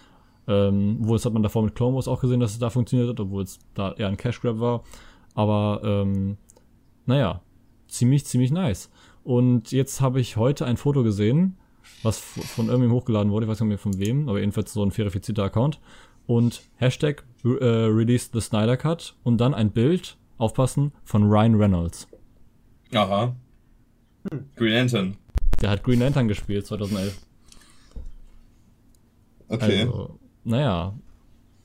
Ähm, 0.46 0.98
wo 1.00 1.14
es 1.14 1.24
hat 1.24 1.32
man 1.32 1.42
davor 1.42 1.62
mit 1.62 1.74
Clone 1.74 1.94
Wars 1.94 2.08
auch 2.08 2.20
gesehen, 2.20 2.40
dass 2.40 2.52
es 2.52 2.58
da 2.58 2.68
funktioniert 2.68 3.08
hat, 3.08 3.20
obwohl 3.20 3.44
es 3.44 3.58
da 3.72 3.92
eher 3.92 4.08
ein 4.08 4.18
Cash 4.18 4.42
Grab 4.42 4.60
war. 4.60 4.82
Aber 5.34 5.80
ähm, 5.82 6.36
naja, 7.06 7.40
ziemlich, 7.88 8.26
ziemlich 8.26 8.50
nice. 8.50 8.90
Und 9.24 9.72
jetzt 9.72 10.02
habe 10.02 10.20
ich 10.20 10.36
heute 10.36 10.66
ein 10.66 10.76
Foto 10.76 11.02
gesehen, 11.02 11.56
was 12.02 12.18
von 12.18 12.68
irgendwem 12.68 12.92
hochgeladen 12.92 13.32
wurde, 13.32 13.46
ich 13.46 13.50
weiß 13.50 13.60
nicht 13.60 13.68
mehr 13.68 13.78
von 13.78 13.98
wem, 13.98 14.28
aber 14.28 14.40
jedenfalls 14.40 14.72
so 14.72 14.84
ein 14.84 14.90
verifizierter 14.90 15.44
Account. 15.44 15.80
Und 16.26 16.62
Hashtag 16.76 17.24
äh, 17.44 17.48
Release 17.48 18.30
the 18.32 18.40
Snyder 18.40 18.76
Cut 18.76 19.16
und 19.24 19.38
dann 19.38 19.54
ein 19.54 19.70
Bild, 19.70 20.16
aufpassen, 20.38 20.92
von 21.04 21.24
Ryan 21.24 21.54
Reynolds. 21.54 22.08
Aha. 22.94 23.34
Green 24.56 24.72
Lantern. 24.72 25.16
Der 25.60 25.70
hat 25.70 25.82
Green 25.82 26.00
Lantern 26.00 26.28
gespielt 26.28 26.66
2011. 26.66 27.18
Okay. 29.48 29.80
Also, 29.80 30.18
naja. 30.44 30.94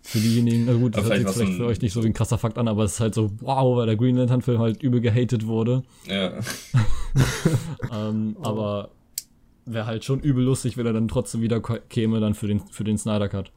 Für 0.01 0.19
diejenigen, 0.19 0.65
na 0.65 0.73
gut, 0.73 0.95
das 0.95 1.06
hört 1.06 1.27
sich 1.27 1.36
vielleicht 1.36 1.58
für 1.58 1.65
euch 1.65 1.82
nicht 1.82 1.91
so 1.91 2.01
wie 2.01 2.08
ein 2.08 2.13
krasser 2.13 2.38
Fakt 2.38 2.58
an, 2.58 2.67
aber 2.67 2.86
es 2.86 2.93
ist 2.93 2.99
halt 3.01 3.13
so, 3.13 3.30
wow, 3.41 3.75
weil 3.75 3.88
der 3.88 3.97
Green 3.97 4.15
Lantern 4.15 4.41
Film 4.41 4.60
halt 4.60 4.82
übel 4.82 5.01
gehatet 5.01 5.45
wurde. 5.47 5.84
ja. 6.06 6.34
Ähm. 7.91 8.36
Aber 8.41 8.91
wäre 9.67 9.86
halt 9.86 10.03
schon 10.06 10.19
übel 10.21 10.43
lustig, 10.43 10.77
wenn 10.77 10.86
er 10.86 10.93
dann 10.93 11.08
trotzdem 11.08 11.41
wieder 11.41 11.62
käme 11.62 12.19
dann 12.19 12.34
für 12.34 12.47
den, 12.47 12.62
für 12.71 12.84
den 12.84 12.97
Snyder 12.97 13.30
Cut. 13.30 13.51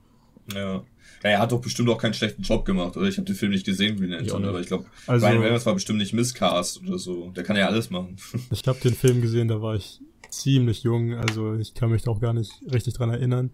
ja. 0.55 0.83
Ja, 1.23 1.29
er 1.31 1.39
hat 1.41 1.53
doch 1.53 1.61
bestimmt 1.61 1.91
auch 1.91 1.99
keinen 1.99 2.15
schlechten 2.15 2.41
Job 2.41 2.65
gemacht, 2.65 2.97
oder? 2.97 3.07
Ich 3.07 3.19
habe 3.19 3.27
den 3.27 3.37
Film 3.37 3.53
nicht 3.53 3.67
gesehen, 3.67 3.97
auch 3.97 4.01
Lantern, 4.09 4.41
nicht. 4.41 4.49
aber 4.49 4.61
ich 4.61 4.67
glaube, 4.69 4.87
Also- 5.07 5.27
Ryan 5.27 5.43
Reynolds 5.43 5.67
war 5.67 5.75
bestimmt 5.75 5.99
nicht 5.99 6.15
Misscast 6.15 6.81
oder 6.83 6.99
so. 6.99 7.31
Der 7.33 7.45
kann 7.45 7.57
ja 7.57 7.67
alles 7.67 7.91
machen. 7.91 8.17
Ich 8.51 8.67
habe 8.67 8.79
den 8.81 8.95
Film 8.95 9.21
gesehen, 9.21 9.49
da 9.49 9.61
war 9.61 9.75
ich 9.75 10.01
ziemlich 10.31 10.83
jung, 10.83 11.13
also 11.13 11.57
ich 11.57 11.75
kann 11.75 11.91
mich 11.91 12.03
da 12.05 12.11
auch 12.13 12.21
gar 12.21 12.33
nicht 12.33 12.53
richtig 12.73 12.95
dran 12.95 13.11
erinnern. 13.11 13.51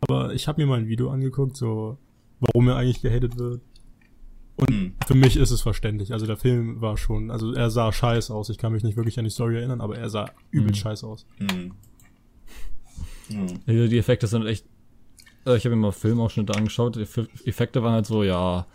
Aber 0.00 0.32
ich 0.32 0.46
habe 0.46 0.60
mir 0.62 0.68
mal 0.68 0.78
ein 0.78 0.86
Video 0.86 1.10
angeguckt, 1.10 1.56
so 1.56 1.98
warum 2.38 2.68
er 2.68 2.76
eigentlich 2.76 3.02
gehatet 3.02 3.36
wird. 3.36 3.60
Hm. 4.68 4.92
Für 5.06 5.14
mich 5.14 5.36
ist 5.36 5.50
es 5.50 5.60
verständlich. 5.60 6.12
Also 6.12 6.26
der 6.26 6.36
Film 6.36 6.80
war 6.80 6.96
schon, 6.96 7.30
also 7.30 7.52
er 7.52 7.70
sah 7.70 7.92
scheiße 7.92 8.34
aus. 8.34 8.48
Ich 8.48 8.58
kann 8.58 8.72
mich 8.72 8.82
nicht 8.82 8.96
wirklich 8.96 9.18
an 9.18 9.24
die 9.24 9.30
Story 9.30 9.56
erinnern, 9.56 9.80
aber 9.80 9.96
er 9.98 10.08
sah 10.10 10.30
übel 10.50 10.70
Mhm. 10.70 10.74
scheiße 10.74 11.06
aus. 11.06 11.26
Hm. 11.38 11.72
Hm. 13.28 13.46
Die 13.66 13.88
die 13.88 13.98
Effekte 13.98 14.26
sind 14.26 14.46
echt. 14.46 14.64
äh, 15.46 15.56
Ich 15.56 15.64
habe 15.64 15.76
mir 15.76 15.82
mal 15.82 15.92
Filmausschnitte 15.92 16.54
angeschaut. 16.54 16.96
Die 16.96 17.02
Eff- 17.04 17.28
Effekte 17.46 17.82
waren 17.82 17.92
halt 17.92 18.06
so, 18.06 18.22
ja, 18.24 18.66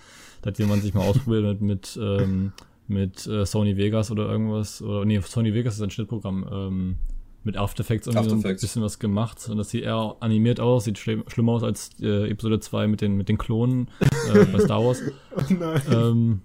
da 0.42 0.48
hat 0.48 0.60
jemand 0.60 0.84
sich 0.84 0.94
mal 0.94 1.02
ausprobiert 1.08 1.44
mit, 1.44 1.62
mit, 1.62 2.00
ähm, 2.02 2.52
mit 2.88 3.26
äh, 3.28 3.46
Sony 3.46 3.76
Vegas 3.78 4.12
oder 4.12 4.30
irgendwas. 4.30 4.82
Oder 4.82 5.06
nee, 5.06 5.20
Sony 5.22 5.54
Vegas 5.54 5.76
ist 5.76 5.82
ein 5.82 5.90
Schnittprogramm. 5.90 6.46
Ähm, 6.52 6.96
mit 7.44 7.58
After 7.58 7.82
Effects 7.82 8.08
irgendwie 8.08 8.20
After 8.20 8.40
so 8.42 8.48
ein 8.48 8.56
bisschen 8.56 8.82
was 8.82 9.00
gemacht. 9.00 9.48
Und 9.50 9.58
das 9.58 9.70
sieht 9.70 9.84
eher 9.84 10.16
animiert 10.20 10.60
aus, 10.60 10.86
sieht 10.86 10.98
schlimm, 10.98 11.24
schlimmer 11.28 11.54
aus 11.54 11.64
als 11.64 11.92
äh, 12.02 12.30
Episode 12.30 12.60
2 12.60 12.88
mit 12.88 13.02
den, 13.02 13.16
mit 13.16 13.30
den 13.30 13.38
Klonen 13.38 13.90
äh, 14.34 14.46
bei 14.46 14.60
Star 14.60 14.84
Wars. 14.84 15.02
Oh 15.36 15.42
nein. 15.50 15.82
ähm, 15.92 16.42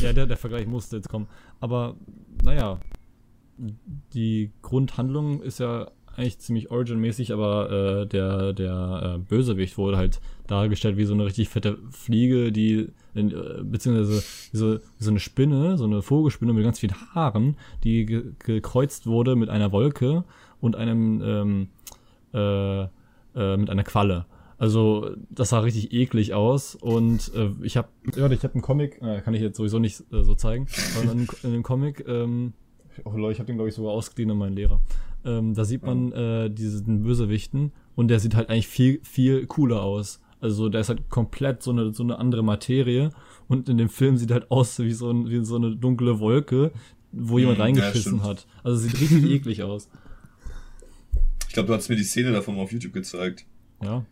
ja, 0.00 0.12
der, 0.12 0.26
der 0.26 0.36
Vergleich 0.36 0.66
musste 0.66 0.96
jetzt 0.96 1.08
kommen. 1.08 1.28
Aber 1.60 1.94
naja, 2.44 2.80
die 4.12 4.50
Grundhandlung 4.62 5.40
ist 5.40 5.60
ja 5.60 5.90
eigentlich 6.16 6.38
ziemlich 6.40 6.70
Origin-mäßig, 6.70 7.32
aber 7.32 7.70
äh, 7.70 8.06
der, 8.06 8.52
der 8.52 9.14
äh, 9.16 9.18
Bösewicht 9.18 9.78
wurde 9.78 9.96
halt 9.96 10.20
dargestellt 10.48 10.96
wie 10.96 11.04
so 11.04 11.14
eine 11.14 11.24
richtig 11.24 11.48
fette 11.48 11.78
Fliege, 11.90 12.50
die, 12.50 12.88
beziehungsweise 13.24 14.22
wie 14.52 14.56
so, 14.56 14.78
so 14.98 15.10
eine 15.10 15.20
Spinne, 15.20 15.76
so 15.78 15.84
eine 15.84 16.02
Vogelspinne 16.02 16.52
mit 16.52 16.64
ganz 16.64 16.78
vielen 16.78 16.94
Haaren, 17.14 17.56
die 17.84 18.06
ge 18.06 18.32
gekreuzt 18.38 19.06
wurde 19.06 19.36
mit 19.36 19.48
einer 19.48 19.72
Wolke 19.72 20.24
und 20.60 20.76
einem, 20.76 21.22
ähm, 21.22 21.68
äh, 22.34 22.82
äh, 22.82 23.56
mit 23.56 23.70
einer 23.70 23.84
Qualle. 23.84 24.26
Also 24.58 25.10
das 25.30 25.50
sah 25.50 25.60
richtig 25.60 25.92
eklig 25.92 26.34
aus 26.34 26.74
und 26.74 27.32
äh, 27.34 27.50
ich 27.62 27.76
habe 27.76 27.88
ja, 28.16 28.28
ich 28.28 28.42
habe 28.42 28.54
einen 28.54 28.62
Comic, 28.62 29.00
äh, 29.00 29.20
kann 29.20 29.32
ich 29.34 29.40
jetzt 29.40 29.56
sowieso 29.56 29.78
nicht 29.78 30.00
äh, 30.12 30.24
so 30.24 30.34
zeigen, 30.34 30.66
aber 30.96 31.12
in, 31.12 31.28
in 31.44 31.50
einem 31.50 31.62
Comic, 31.62 32.04
ähm, 32.08 32.54
oh 33.04 33.12
Leute, 33.12 33.34
ich 33.34 33.38
habe 33.38 33.46
den 33.46 33.56
glaube 33.56 33.68
ich 33.68 33.76
sogar 33.76 33.92
ausgeliehen 33.92 34.32
an 34.32 34.38
meinen 34.38 34.56
Lehrer. 34.56 34.80
Ähm, 35.24 35.54
da 35.54 35.64
sieht 35.64 35.84
man 35.84 36.10
äh, 36.10 36.50
diesen 36.50 37.04
Bösewichten 37.04 37.72
und 37.94 38.08
der 38.08 38.18
sieht 38.18 38.34
halt 38.34 38.50
eigentlich 38.50 38.66
viel 38.66 39.00
viel 39.04 39.46
cooler 39.46 39.82
aus. 39.82 40.20
Also 40.40 40.68
der 40.68 40.82
ist 40.82 40.88
halt 40.88 41.08
komplett 41.10 41.62
so 41.62 41.70
eine 41.72 41.92
so 41.92 42.02
eine 42.02 42.18
andere 42.18 42.42
Materie 42.44 43.10
und 43.48 43.68
in 43.68 43.78
dem 43.78 43.88
Film 43.88 44.16
sieht 44.16 44.30
halt 44.30 44.50
aus 44.50 44.78
wie 44.78 44.92
so, 44.92 45.10
ein, 45.10 45.28
wie 45.28 45.44
so 45.44 45.56
eine 45.56 45.74
dunkle 45.74 46.20
Wolke, 46.20 46.70
wo 47.12 47.38
jemand 47.38 47.56
Hm, 47.56 47.60
ja, 47.60 47.64
reingeschissen 47.64 48.18
stimmt. 48.18 48.22
hat. 48.22 48.46
Also 48.62 48.78
sieht 48.78 49.00
richtig 49.00 49.24
eklig 49.30 49.62
aus. 49.62 49.88
Ich 51.48 51.54
glaube, 51.54 51.66
du 51.68 51.74
hast 51.74 51.88
mir 51.88 51.96
die 51.96 52.04
Szene 52.04 52.30
davon 52.32 52.54
mal 52.56 52.62
auf 52.62 52.72
YouTube 52.72 52.92
gezeigt. 52.92 53.46
Ja, 53.82 54.04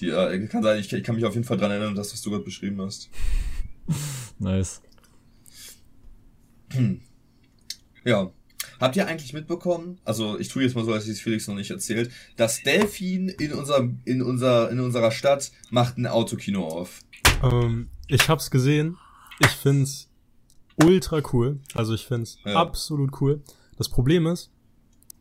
Die, 0.00 0.10
äh, 0.10 0.46
kann 0.48 0.62
sein, 0.62 0.78
ich, 0.78 0.92
ich 0.92 1.02
kann 1.02 1.14
mich 1.16 1.24
auf 1.24 1.34
jeden 1.34 1.46
Fall 1.46 1.56
dran 1.56 1.70
erinnern, 1.70 1.94
das, 1.94 2.12
was 2.12 2.20
du 2.22 2.30
gerade 2.30 2.44
beschrieben 2.44 2.80
hast. 2.80 3.08
nice. 4.38 4.82
Ja. 8.04 8.30
Habt 8.80 8.96
ihr 8.96 9.06
eigentlich 9.06 9.32
mitbekommen, 9.32 9.98
also 10.04 10.38
ich 10.38 10.48
tue 10.48 10.62
jetzt 10.62 10.74
mal 10.74 10.84
so, 10.84 10.92
als 10.92 11.04
ich 11.04 11.12
es 11.12 11.20
Felix 11.20 11.46
noch 11.48 11.54
nicht 11.54 11.70
erzählt, 11.70 12.10
dass 12.36 12.62
Delphin 12.62 13.28
in 13.28 13.52
unserem, 13.52 14.00
in 14.04 14.22
unser, 14.22 14.70
in 14.70 14.80
unserer 14.80 15.10
Stadt 15.10 15.52
macht 15.70 15.96
ein 15.98 16.06
Autokino 16.06 16.66
auf. 16.66 17.00
Ähm, 17.42 17.88
ich 18.08 18.28
hab's 18.28 18.50
gesehen. 18.50 18.96
Ich 19.40 19.48
find's 19.48 20.08
ultra 20.82 21.20
cool. 21.32 21.60
Also 21.74 21.94
ich 21.94 22.04
find's 22.06 22.38
Ja. 22.44 22.54
absolut 22.56 23.20
cool. 23.20 23.42
Das 23.76 23.88
Problem 23.88 24.26
ist, 24.26 24.50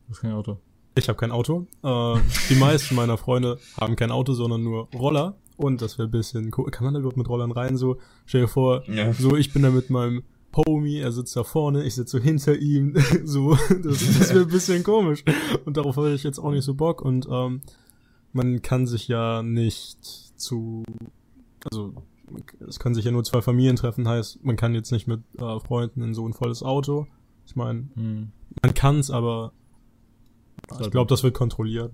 Das 0.08 0.18
ist 0.18 0.22
kein 0.22 0.32
Auto. 0.34 0.60
ich 0.96 1.08
habe 1.10 1.18
kein 1.18 1.32
Auto. 1.32 1.68
Äh, 1.84 2.20
die 2.50 2.56
meisten 2.56 2.96
meiner 2.96 3.18
Freunde 3.18 3.60
haben 3.80 3.96
kein 3.96 4.12
Auto, 4.12 4.34
sondern 4.34 4.64
nur 4.64 4.88
Roller. 4.94 5.36
Und 5.56 5.82
das 5.84 5.98
wäre 6.00 6.08
ein 6.08 6.12
bisschen 6.12 6.52
cool. 6.58 6.70
Kann 6.72 6.84
man 6.84 6.94
da 6.96 7.00
überhaupt 7.00 7.18
mit 7.18 7.30
Rollern 7.30 7.52
rein? 7.52 7.78
So, 7.78 8.00
stell 8.26 8.42
dir 8.42 8.48
vor, 8.48 8.84
Ja. 8.90 9.14
so 9.14 9.36
ich 9.38 9.54
bin 9.54 9.62
da 9.62 9.70
mit 9.70 9.90
meinem 9.92 10.24
Homie, 10.56 10.98
er 11.00 11.12
sitzt 11.12 11.36
da 11.36 11.44
vorne, 11.44 11.84
ich 11.84 11.96
sitze 11.96 12.18
so 12.18 12.24
hinter 12.24 12.58
ihm, 12.58 12.96
so, 13.24 13.56
das, 13.56 14.00
das 14.20 14.30
wäre 14.34 14.42
ein 14.42 14.48
bisschen 14.50 14.84
komisch. 14.84 15.24
Und 15.66 15.78
darauf 15.78 15.98
hatte 15.98 16.14
ich 16.14 16.24
jetzt 16.24 16.40
auch 16.40 16.52
nicht 16.52 16.64
so 16.66 16.74
Bock 16.76 17.02
und 17.02 17.28
ähm, 17.30 17.62
man 18.34 18.62
kann 18.62 18.88
sich 18.88 19.08
ja 19.08 19.44
nicht 19.44 20.04
zu, 20.40 20.84
also 21.70 21.94
es 22.68 22.80
können 22.80 22.96
sich 22.96 23.06
ja 23.06 23.12
nur 23.12 23.24
zwei 23.24 23.42
Familien 23.42 23.76
treffen, 23.76 24.08
heißt, 24.08 24.44
man 24.44 24.56
kann 24.56 24.74
jetzt 24.74 24.92
nicht 24.92 25.08
mit 25.08 25.22
äh, 25.38 25.60
Freunden 25.60 26.02
in 26.02 26.14
so 26.14 26.28
ein 26.28 26.34
volles 26.34 26.64
Auto. 26.64 27.08
Ich 27.46 27.56
meine, 27.56 27.88
Hm. 27.96 28.32
man 28.62 28.74
kann's, 28.74 29.12
aber 29.12 29.54
ich 30.82 30.90
glaube, 30.92 31.10
das 31.10 31.24
wird 31.24 31.34
kontrolliert. 31.36 31.92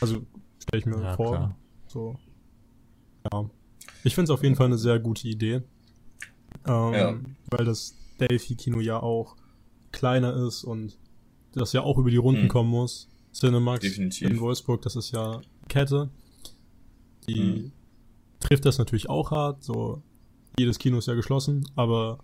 Also 0.00 0.16
stelle 0.58 0.78
ich 0.80 0.86
mir 0.86 1.00
Ja, 1.02 1.16
vor. 1.16 1.30
klar. 1.36 1.56
So. 1.88 2.16
Ja. 3.32 3.48
Ich 4.04 4.14
finde 4.14 4.24
es 4.24 4.30
auf 4.30 4.42
jeden 4.42 4.56
Fall 4.56 4.66
eine 4.66 4.78
sehr 4.78 4.98
gute 5.00 5.26
Idee. 5.26 5.62
Ähm, 6.66 6.92
Ja. 6.94 7.14
Weil 7.50 7.64
das 7.64 7.96
Delphi-Kino 8.20 8.80
ja 8.80 9.00
auch 9.02 9.36
kleiner 9.92 10.34
ist 10.46 10.64
und 10.64 10.96
das 11.52 11.72
ja 11.72 11.82
auch 11.82 11.98
über 11.98 12.10
die 12.10 12.16
Runden 12.16 12.42
Hm. 12.42 12.48
kommen 12.48 12.70
muss. 12.70 13.08
Cinemax 13.32 13.80
Definitiv. 13.80 14.28
in 14.28 14.40
Wolfsburg, 14.40 14.82
das 14.82 14.96
ist 14.96 15.12
ja 15.12 15.40
Kette. 15.68 16.10
Die 17.28 17.34
Hm. 17.40 17.72
trifft 18.40 18.64
das 18.64 18.78
natürlich 18.78 19.08
auch 19.08 19.30
hart. 19.30 19.62
So, 19.64 20.02
jedes 20.58 20.78
Kino 20.78 20.98
ist 20.98 21.06
ja 21.08 21.14
geschlossen, 21.14 21.68
aber 21.76 22.18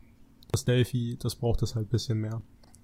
das 0.53 0.65
Delphi, 0.65 1.17
das 1.21 1.35
braucht 1.37 1.63
es 1.63 1.75
halt 1.75 1.87
ein 1.89 1.91
bisschen 1.91 2.21
mehr. 2.21 2.43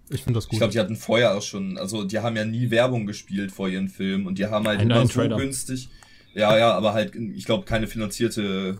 Ich 0.09 0.23
finde 0.23 0.39
das 0.39 0.47
gut. 0.47 0.55
Ich 0.55 0.59
glaube, 0.59 0.73
die 0.73 0.81
hatten 0.81 0.97
vorher 0.97 1.37
auch 1.37 1.43
schon, 1.43 1.79
also 1.79 2.05
die 2.05 2.19
haben 2.19 2.37
ja 2.37 2.45
nie 2.45 2.71
Werbung 2.71 3.07
gespielt 3.07 3.51
vor 3.53 3.69
ihren 3.69 3.89
Filmen 3.89 4.27
und 4.27 4.39
die 4.39 4.47
haben 4.47 4.67
halt 4.67 4.81
Ein- 4.81 4.91
immer 4.91 5.07
so 5.07 5.21
günstig. 5.29 5.89
Ja, 6.35 6.57
ja, 6.57 6.73
aber 6.75 6.93
halt, 6.93 7.15
ich 7.15 7.45
glaube, 7.45 7.65
keine 7.65 7.87
finanzierte 7.87 8.79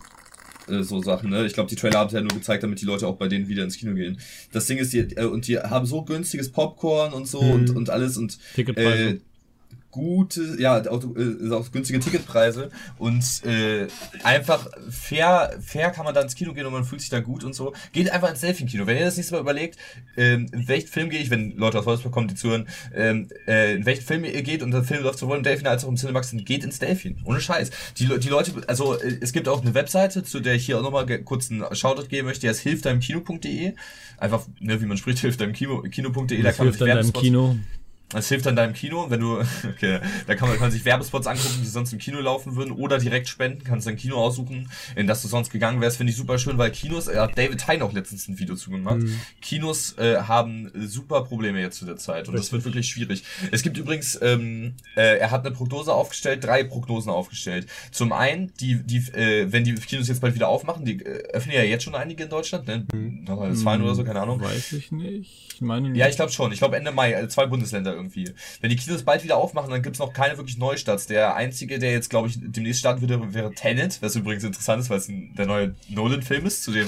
äh, 0.69 0.83
so 0.83 1.01
Sachen, 1.01 1.29
ne? 1.29 1.45
Ich 1.45 1.53
glaube, 1.53 1.69
die 1.69 1.75
Trailer 1.75 1.99
haben 1.99 2.07
es 2.07 2.13
ja 2.13 2.21
nur 2.21 2.33
gezeigt, 2.33 2.63
damit 2.63 2.81
die 2.81 2.85
Leute 2.85 3.07
auch 3.07 3.15
bei 3.17 3.27
denen 3.27 3.47
wieder 3.47 3.63
ins 3.63 3.77
Kino 3.77 3.93
gehen. 3.93 4.19
Das 4.51 4.65
Ding 4.67 4.77
ist, 4.77 4.93
die, 4.93 4.99
äh, 4.99 5.25
und 5.25 5.47
die 5.47 5.57
haben 5.59 5.85
so 5.85 6.03
günstiges 6.03 6.51
Popcorn 6.51 7.13
und 7.13 7.27
so 7.27 7.41
Mhm. 7.41 7.51
und, 7.51 7.69
und 7.75 7.89
alles 7.89 8.17
und 8.17 8.37
Ticketpreise. 8.55 9.03
äh, 9.09 9.19
gute, 9.93 10.59
ja, 10.59 10.81
auch, 10.89 11.03
äh, 11.15 11.51
auch 11.51 11.71
günstige 11.71 11.99
Ticketpreise 11.99 12.71
und 12.97 13.23
äh, 13.45 13.87
einfach 14.23 14.67
fair, 14.89 15.55
fair 15.61 15.91
kann 15.91 16.03
man 16.03 16.15
da 16.15 16.21
ins 16.21 16.33
Kino 16.33 16.53
gehen 16.53 16.65
und 16.65 16.73
man 16.73 16.83
fühlt 16.83 16.99
sich 16.99 17.11
da 17.11 17.19
gut 17.19 17.43
und 17.43 17.53
so. 17.53 17.73
Geht 17.91 18.11
einfach 18.11 18.31
ins 18.31 18.41
Delfin-Kino. 18.41 18.87
Wenn 18.87 18.97
ihr 18.97 19.05
das 19.05 19.17
nächste 19.17 19.35
Mal 19.35 19.41
überlegt, 19.41 19.77
ähm, 20.17 20.47
in 20.51 20.67
welchen 20.67 20.87
Film 20.87 21.09
gehe 21.11 21.19
ich, 21.19 21.29
wenn 21.29 21.55
Leute 21.57 21.77
aus 21.77 21.85
Wolfsburg 21.85 22.11
kommen, 22.11 22.27
die 22.27 22.33
zuhören, 22.33 22.67
ähm, 22.95 23.29
äh, 23.47 23.75
in 23.75 23.85
welchen 23.85 24.03
Film 24.03 24.25
ihr 24.25 24.41
geht 24.41 24.63
und 24.63 24.71
der 24.71 24.83
Film 24.83 25.03
läuft 25.03 25.19
sowohl 25.19 25.37
im 25.37 25.43
Delfin 25.43 25.67
als 25.67 25.85
auch 25.85 25.89
im 25.89 25.95
Cinemax, 25.95 26.31
dann 26.31 26.43
geht 26.43 26.63
ins 26.63 26.79
Delfin. 26.79 27.21
Ohne 27.23 27.39
Scheiß. 27.39 27.69
Die, 27.99 28.07
die 28.07 28.29
Leute, 28.29 28.51
also 28.65 28.95
äh, 28.99 29.19
es 29.21 29.31
gibt 29.31 29.47
auch 29.47 29.61
eine 29.61 29.75
Webseite, 29.75 30.23
zu 30.23 30.39
der 30.39 30.55
ich 30.55 30.65
hier 30.65 30.79
auch 30.79 30.83
nochmal 30.83 31.05
kurz 31.19 31.51
einen 31.51 31.63
Shoutout 31.75 32.07
geben 32.07 32.27
möchte, 32.27 32.41
die 32.41 32.49
heißt 32.49 32.61
hilfdeimkino.de. 32.61 33.73
Einfach, 34.17 34.47
ne, 34.59 34.81
wie 34.81 34.85
man 34.87 34.97
spricht, 34.97 35.19
hilfdeimkino.de, 35.19 36.41
da 36.41 36.51
kann 36.51 36.65
man 36.65 36.73
hilft 36.73 36.79
sich 36.79 36.87
Werbespots- 36.87 37.21
Kino. 37.21 37.57
Das 38.13 38.29
hilft 38.29 38.45
dann 38.45 38.55
deinem 38.55 38.73
Kino, 38.73 39.09
wenn 39.09 39.19
du, 39.19 39.39
okay, 39.69 39.99
da 40.27 40.35
kann 40.35 40.47
man, 40.47 40.57
kann 40.57 40.67
man 40.67 40.71
sich 40.71 40.85
Werbespots 40.85 41.27
angucken, 41.27 41.59
die 41.61 41.67
sonst 41.67 41.91
im 41.93 41.99
Kino 41.99 42.19
laufen 42.19 42.55
würden, 42.55 42.71
oder 42.71 42.97
direkt 42.97 43.27
spenden, 43.27 43.63
kannst 43.63 43.87
dein 43.87 43.95
Kino 43.97 44.17
aussuchen, 44.17 44.69
in 44.95 45.07
das 45.07 45.21
du 45.21 45.27
sonst 45.27 45.51
gegangen 45.51 45.81
wärst, 45.81 45.97
finde 45.97 46.11
ich 46.11 46.17
super 46.17 46.37
schön, 46.37 46.57
weil 46.57 46.71
Kinos, 46.71 47.07
er 47.07 47.23
hat 47.23 47.37
David 47.37 47.67
Hein 47.67 47.81
auch 47.81 47.93
letztens 47.93 48.27
ein 48.27 48.39
Video 48.39 48.55
zu 48.55 48.69
gemacht, 48.69 48.93
Mhm. 48.93 49.19
Kinos 49.41 49.97
äh, 49.97 50.17
haben 50.17 50.71
super 50.75 51.23
Probleme 51.23 51.59
jetzt 51.59 51.79
zu 51.79 51.85
der 51.85 51.97
Zeit 51.97 52.27
und 52.27 52.37
das 52.37 52.51
wird 52.51 52.63
wirklich 52.63 52.87
schwierig. 52.87 53.23
Es 53.51 53.63
gibt 53.63 53.77
übrigens, 53.77 54.19
ähm, 54.21 54.75
äh, 54.95 55.17
er 55.17 55.31
hat 55.31 55.45
eine 55.45 55.55
Prognose 55.55 55.91
aufgestellt, 55.91 56.43
drei 56.43 56.63
Prognosen 56.63 57.11
aufgestellt. 57.11 57.67
Zum 57.91 58.11
einen, 58.13 58.53
die, 58.59 58.83
die, 58.83 58.97
äh, 59.13 59.51
wenn 59.51 59.63
die 59.63 59.73
Kinos 59.73 60.07
jetzt 60.07 60.21
bald 60.21 60.35
wieder 60.35 60.47
aufmachen, 60.47 60.85
die 60.85 61.03
äh, 61.03 61.23
öffnen 61.33 61.55
ja 61.55 61.63
jetzt 61.63 61.83
schon 61.83 61.95
einige 61.95 62.23
in 62.23 62.29
Deutschland, 62.29 62.67
ne? 62.67 62.85
Mhm. 62.93 63.23
Nordrhein-Westfalen 63.25 63.81
oder 63.81 63.95
so, 63.95 64.03
keine 64.03 64.21
Ahnung. 64.21 64.41
Weiß 64.41 64.73
ich 64.73 64.91
nicht. 64.91 65.53
Ich 65.55 65.61
meine 65.61 65.89
nicht. 65.89 65.99
Ja, 65.99 66.07
ich 66.07 66.15
glaube 66.15 66.31
schon. 66.31 66.51
Ich 66.51 66.59
glaube 66.59 66.77
Ende 66.77 66.91
Mai, 66.91 67.13
äh, 67.13 67.27
zwei 67.27 67.45
Bundesländer 67.45 67.93
irgendwie. 67.93 68.02
Wenn 68.61 68.69
die 68.69 68.75
Kinos 68.75 69.03
bald 69.03 69.23
wieder 69.23 69.37
aufmachen, 69.37 69.69
dann 69.71 69.81
gibt's 69.81 69.99
noch 69.99 70.13
keine 70.13 70.37
wirklich 70.37 70.57
Neustarts. 70.57 71.07
Der 71.07 71.35
einzige, 71.35 71.79
der 71.79 71.91
jetzt, 71.91 72.09
glaube 72.09 72.27
ich, 72.27 72.37
demnächst 72.39 72.79
starten 72.79 73.01
würde, 73.01 73.33
wäre 73.33 73.53
Tenet, 73.53 74.01
was 74.01 74.15
übrigens 74.15 74.43
interessant 74.43 74.81
ist, 74.81 74.89
weil 74.89 74.97
es 74.97 75.09
der 75.09 75.45
neue 75.45 75.75
Nolan-Film 75.89 76.45
ist, 76.45 76.63
zu 76.63 76.71
dem 76.71 76.87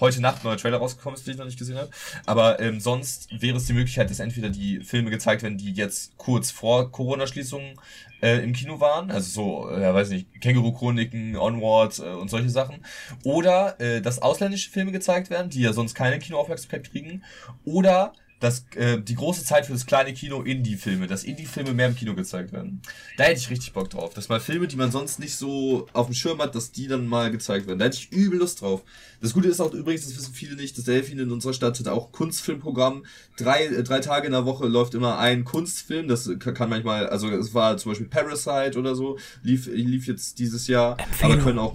heute 0.00 0.20
Nacht 0.20 0.44
neuer 0.44 0.56
Trailer 0.56 0.78
rausgekommen 0.78 1.16
ist, 1.16 1.26
den 1.26 1.32
ich 1.32 1.38
noch 1.38 1.46
nicht 1.46 1.58
gesehen 1.58 1.76
habe. 1.76 1.90
Aber 2.26 2.60
ähm, 2.60 2.80
sonst 2.80 3.28
wäre 3.40 3.56
es 3.56 3.66
die 3.66 3.72
Möglichkeit, 3.72 4.10
dass 4.10 4.20
entweder 4.20 4.50
die 4.50 4.80
Filme 4.80 5.10
gezeigt 5.10 5.42
werden, 5.42 5.58
die 5.58 5.72
jetzt 5.72 6.16
kurz 6.16 6.50
vor 6.50 6.90
Corona-Schließungen 6.90 7.76
äh, 8.22 8.42
im 8.42 8.52
Kino 8.52 8.80
waren, 8.80 9.10
also 9.10 9.30
so, 9.30 9.70
äh, 9.70 9.92
weiß 9.92 10.10
nicht, 10.10 10.40
Känguru-Chroniken, 10.40 11.36
Onward 11.36 11.98
äh, 11.98 12.02
und 12.02 12.28
solche 12.30 12.50
Sachen. 12.50 12.84
Oder 13.24 13.80
äh, 13.80 14.00
dass 14.00 14.20
ausländische 14.20 14.70
Filme 14.70 14.92
gezeigt 14.92 15.30
werden, 15.30 15.50
die 15.50 15.60
ja 15.60 15.72
sonst 15.72 15.94
keine 15.94 16.18
Kinoaufmerksamkeit 16.18 16.90
kriegen. 16.90 17.22
Oder 17.64 18.12
dass 18.40 18.66
äh, 18.74 19.00
die 19.00 19.14
große 19.14 19.44
Zeit 19.44 19.66
für 19.66 19.72
das 19.72 19.86
kleine 19.86 20.12
Kino 20.12 20.42
Indie-Filme, 20.42 21.06
dass 21.06 21.24
Indie-Filme 21.24 21.72
mehr 21.72 21.88
im 21.88 21.96
Kino 21.96 22.14
gezeigt 22.14 22.52
werden. 22.52 22.82
Da 23.16 23.24
hätte 23.24 23.40
ich 23.40 23.50
richtig 23.50 23.72
Bock 23.72 23.88
drauf. 23.88 24.12
Dass 24.12 24.28
mal 24.28 24.40
Filme, 24.40 24.66
die 24.66 24.76
man 24.76 24.90
sonst 24.90 25.18
nicht 25.18 25.36
so 25.36 25.86
auf 25.94 26.06
dem 26.06 26.14
Schirm 26.14 26.40
hat, 26.42 26.54
dass 26.54 26.70
die 26.70 26.86
dann 26.86 27.06
mal 27.06 27.30
gezeigt 27.30 27.66
werden. 27.66 27.78
Da 27.78 27.86
hätte 27.86 27.96
ich 27.96 28.12
übel 28.12 28.38
Lust 28.38 28.60
drauf. 28.60 28.82
Das 29.22 29.32
Gute 29.32 29.48
ist 29.48 29.60
auch 29.60 29.72
übrigens, 29.72 30.04
das 30.04 30.16
wissen 30.16 30.34
viele 30.34 30.56
nicht, 30.56 30.76
das 30.76 30.84
Delfin 30.84 31.18
in 31.18 31.32
unserer 31.32 31.54
Stadt 31.54 31.78
hat 31.78 31.88
auch 31.88 32.12
Kunstfilmprogramm. 32.12 33.06
Drei, 33.38 33.66
äh, 33.66 33.82
drei 33.82 34.00
Tage 34.00 34.26
in 34.26 34.32
der 34.32 34.44
Woche 34.44 34.66
läuft 34.66 34.94
immer 34.94 35.18
ein 35.18 35.44
Kunstfilm. 35.44 36.06
Das 36.06 36.30
kann 36.38 36.68
manchmal, 36.68 37.08
also 37.08 37.30
es 37.30 37.54
war 37.54 37.78
zum 37.78 37.92
Beispiel 37.92 38.08
Parasite 38.08 38.78
oder 38.78 38.94
so, 38.94 39.18
lief, 39.42 39.66
lief 39.66 40.06
jetzt 40.06 40.38
dieses 40.38 40.66
Jahr. 40.66 40.98
Aber 41.22 41.38
können 41.38 41.58
auch, 41.58 41.74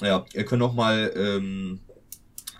ja, 0.00 0.24
können 0.44 0.62
auch 0.62 0.74
mal, 0.74 1.12
ähm, 1.14 1.80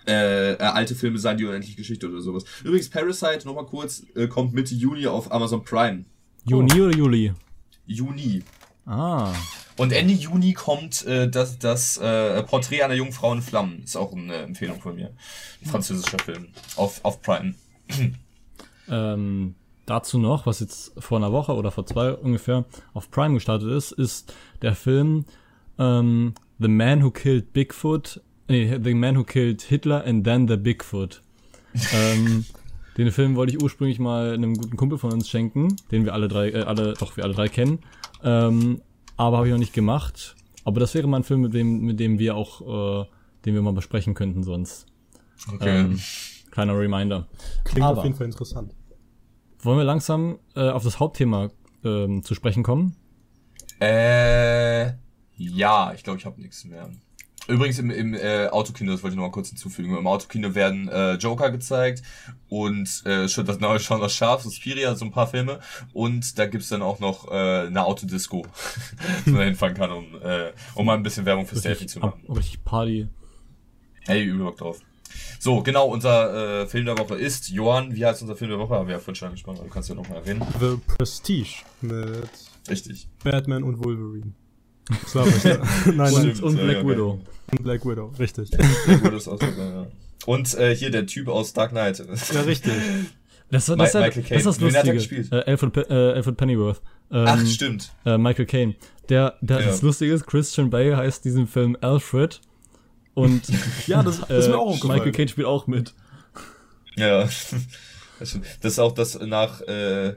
äh, 0.07 0.53
äh, 0.53 0.57
alte 0.57 0.95
Filme 0.95 1.19
sein, 1.19 1.37
die 1.37 1.45
unendliche 1.45 1.77
Geschichte 1.77 2.09
oder 2.09 2.21
sowas. 2.21 2.43
Übrigens, 2.63 2.89
Parasite, 2.89 3.45
nochmal 3.45 3.65
kurz, 3.65 4.03
äh, 4.15 4.27
kommt 4.27 4.53
Mitte 4.53 4.75
Juni 4.75 5.07
auf 5.07 5.31
Amazon 5.31 5.63
Prime. 5.63 6.05
Juni 6.45 6.81
oder 6.81 6.95
Juli? 6.95 7.33
Juni. 7.85 8.43
Ah. 8.85 9.33
Und 9.77 9.93
Ende 9.93 10.13
Juni 10.13 10.53
kommt 10.53 11.05
äh, 11.05 11.29
das, 11.29 11.59
das 11.59 11.97
äh, 11.97 12.43
Porträt 12.43 12.83
einer 12.83 12.95
jungen 12.95 13.11
Frau 13.11 13.33
in 13.33 13.41
Flammen. 13.41 13.83
Ist 13.83 13.95
auch 13.95 14.13
eine 14.13 14.35
Empfehlung 14.35 14.81
von 14.81 14.95
mir. 14.95 15.13
Ein 15.61 15.69
französischer 15.69 16.19
Film. 16.19 16.47
Auf, 16.75 16.99
auf 17.03 17.21
Prime. 17.21 17.55
Ähm, 18.89 19.55
dazu 19.85 20.17
noch, 20.17 20.45
was 20.45 20.59
jetzt 20.59 20.91
vor 20.97 21.17
einer 21.17 21.31
Woche 21.31 21.53
oder 21.53 21.71
vor 21.71 21.85
zwei 21.85 22.11
ungefähr 22.11 22.65
auf 22.93 23.09
Prime 23.09 23.35
gestartet 23.35 23.69
ist, 23.71 23.93
ist 23.93 24.33
der 24.61 24.75
Film 24.75 25.23
ähm, 25.79 26.33
The 26.59 26.67
Man 26.67 27.01
Who 27.03 27.11
Killed 27.11 27.53
Bigfoot, 27.53 28.21
nee, 28.47 28.77
The 28.81 28.93
Man 28.93 29.17
Who 29.17 29.23
Killed 29.23 29.61
Hitler 29.61 30.03
and 30.05 30.23
Then 30.23 30.47
the 30.47 30.57
Bigfoot. 30.57 31.21
ähm, 31.93 32.45
den 32.97 33.11
Film 33.11 33.35
wollte 33.35 33.53
ich 33.55 33.61
ursprünglich 33.61 33.99
mal 33.99 34.33
einem 34.33 34.55
guten 34.55 34.77
Kumpel 34.77 34.97
von 34.97 35.13
uns 35.13 35.29
schenken, 35.29 35.75
den 35.91 36.05
wir 36.05 36.13
alle 36.13 36.27
drei, 36.27 36.49
äh, 36.49 36.61
alle, 36.63 36.93
doch 36.93 37.15
wir 37.17 37.23
alle 37.23 37.33
drei 37.33 37.47
kennen, 37.47 37.79
ähm, 38.23 38.81
aber 39.17 39.37
habe 39.37 39.47
ich 39.47 39.51
noch 39.53 39.59
nicht 39.59 39.73
gemacht. 39.73 40.35
Aber 40.63 40.79
das 40.79 40.93
wäre 40.93 41.07
mal 41.07 41.17
ein 41.17 41.23
Film, 41.23 41.41
mit 41.41 41.53
dem, 41.53 41.81
mit 41.81 41.99
dem 41.99 42.19
wir 42.19 42.35
auch, 42.35 43.01
äh, 43.03 43.05
den 43.45 43.55
wir 43.55 43.61
mal 43.61 43.73
besprechen 43.73 44.13
könnten 44.13 44.43
sonst. 44.43 44.85
Okay. 45.53 45.79
Ähm, 45.79 45.99
kleiner 46.51 46.77
Reminder. 46.77 47.27
Klingt 47.63 47.85
aber- 47.85 47.99
auf 47.99 48.03
jeden 48.05 48.15
Fall 48.15 48.27
interessant. 48.27 48.73
Wollen 49.63 49.77
wir 49.77 49.83
langsam 49.83 50.39
äh, 50.55 50.69
auf 50.69 50.83
das 50.83 50.99
Hauptthema 50.99 51.49
ähm, 51.83 52.23
zu 52.23 52.33
sprechen 52.35 52.63
kommen? 52.63 52.95
Äh, 53.79 54.93
ja, 55.37 55.93
ich 55.95 56.03
glaube, 56.03 56.19
ich 56.19 56.25
habe 56.25 56.39
nichts 56.41 56.65
mehr. 56.65 56.89
Übrigens 57.47 57.79
im, 57.79 57.89
im 57.89 58.13
äh, 58.13 58.47
Autokino, 58.47 58.91
das 58.91 59.01
wollte 59.01 59.15
ich 59.15 59.17
noch 59.17 59.27
mal 59.27 59.31
kurz 59.31 59.49
hinzufügen, 59.49 59.97
im 59.97 60.07
Autokino 60.07 60.53
werden 60.53 60.87
äh, 60.89 61.15
Joker 61.15 61.49
gezeigt 61.49 62.03
und 62.49 63.03
äh, 63.05 63.27
schon 63.27 63.45
das 63.45 63.59
neue 63.59 63.79
das 63.79 64.13
Schaf, 64.13 64.43
Suspiria, 64.43 64.95
so 64.95 65.05
ein 65.05 65.11
paar 65.11 65.27
Filme 65.27 65.59
und 65.91 66.37
da 66.37 66.45
gibt's 66.45 66.69
dann 66.69 66.83
auch 66.83 66.99
noch 66.99 67.31
äh, 67.31 67.67
eine 67.67 67.83
Autodisco, 67.83 68.45
wo 69.25 69.31
man 69.31 69.45
hinfahren 69.45 69.75
kann, 69.75 69.91
um, 69.91 70.21
äh, 70.21 70.51
um 70.75 70.85
mal 70.85 70.95
ein 70.95 71.03
bisschen 71.03 71.25
Werbung 71.25 71.47
fürs 71.47 71.61
Delphi 71.61 71.87
zu 71.87 72.01
ab, 72.01 72.17
machen. 72.21 72.37
richtig 72.37 72.63
Party. 72.63 73.07
Hey, 74.05 74.23
übel 74.23 74.45
Bock 74.45 74.57
drauf. 74.57 74.79
So, 75.39 75.61
genau, 75.61 75.87
unser 75.87 76.61
äh, 76.61 76.67
Film 76.67 76.85
der 76.85 76.97
Woche 76.97 77.15
ist 77.15 77.49
Johann. 77.49 77.95
Wie 77.95 78.05
heißt 78.05 78.21
unser 78.21 78.35
Film 78.35 78.51
der 78.51 78.59
Woche? 78.59 78.75
Haben 78.75 78.87
wir 78.87 78.93
ja 78.93 78.99
vorhin 78.99 79.15
schon 79.15 79.27
angesprochen, 79.29 79.57
aber 79.57 79.67
du 79.67 79.73
kannst 79.73 79.89
ja 79.89 79.95
nochmal 79.95 80.19
erwähnen. 80.19 80.45
The 80.59 80.77
Prestige 80.95 81.63
mit 81.81 82.29
Richtig. 82.69 83.07
Batman 83.23 83.63
und 83.63 83.83
Wolverine. 83.83 84.33
Das 85.03 85.15
war 85.15 85.25
richtig. 85.25 85.57
nein, 85.85 85.95
nein. 85.97 86.11
Stimmt, 86.13 86.41
Und 86.43 86.57
ja, 86.57 86.63
Black 86.63 86.77
ja, 86.77 86.87
Widow. 86.87 87.19
Und 87.51 87.63
Black 87.63 87.85
Widow, 87.85 88.13
richtig. 88.19 88.49
Sehr 88.85 88.97
gutes 88.97 89.27
Ausdruck, 89.27 89.53
ja. 89.57 89.87
Und 90.25 90.53
äh, 90.55 90.75
hier 90.75 90.91
der 90.91 91.05
Typ 91.07 91.27
aus 91.27 91.53
Dark 91.53 91.71
Knight. 91.71 91.99
Ja, 92.33 92.41
richtig. 92.41 92.73
Das, 93.49 93.65
das, 93.65 93.75
Mi- 93.75 93.77
das, 93.83 93.93
Michael 93.93 94.11
das, 94.13 94.25
Caine. 94.27 94.37
ist 94.39 94.45
das 94.45 94.61
Wen 94.61 94.75
hat 94.75 94.87
er 94.87 94.93
Lustige. 94.93 95.21
gespielt? 95.21 95.31
Äh, 95.47 95.51
Alfred, 95.51 95.77
äh, 95.89 95.93
Alfred 96.13 96.37
Pennyworth. 96.37 96.81
Ähm, 97.11 97.25
Ach, 97.27 97.45
stimmt. 97.45 97.91
äh, 98.05 98.17
Michael 98.17 98.45
Caine. 98.45 98.75
Der, 99.09 99.35
der 99.41 99.59
Ja. 99.59 99.65
das 99.67 99.81
Lustige 99.81 100.13
ist, 100.13 100.25
Christian 100.25 100.69
Bale 100.69 100.95
heißt 100.95 101.25
diesen 101.25 101.47
Film 101.47 101.75
Alfred. 101.81 102.39
Und 103.13 103.41
Ja, 103.87 104.03
das, 104.03 104.21
das 104.21 104.45
ist 104.45 104.47
mir 104.49 104.57
auch 104.57 104.67
äh, 104.67 104.69
aufgefallen. 104.69 104.99
Michael 104.99 105.11
Caine 105.11 105.27
spielt 105.27 105.47
auch 105.47 105.67
mit. 105.67 105.93
Ja. 106.95 107.23
Das. 107.23 107.55
Das 108.61 108.73
ist 108.73 108.79
auch 108.79 108.91
das 108.91 109.19
nach, 109.19 109.61
äh, 109.61 110.13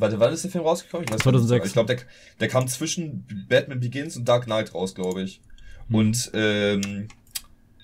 warte, 0.00 0.18
wann 0.20 0.32
ist 0.32 0.44
der 0.44 0.50
Film 0.50 0.64
rausgekommen? 0.64 1.06
Ich 1.06 1.12
weiß 1.12 1.22
gar 1.22 1.32
nicht. 1.32 1.40
2006. 1.40 1.66
Ich 1.66 1.72
glaube, 1.72 1.94
der, 1.94 2.04
der 2.40 2.48
kam 2.48 2.68
zwischen 2.68 3.26
Batman 3.48 3.80
Begins 3.80 4.16
und 4.16 4.28
Dark 4.28 4.44
Knight 4.44 4.74
raus, 4.74 4.94
glaube 4.94 5.22
ich. 5.22 5.40
Und, 5.90 6.30
ähm, 6.34 7.08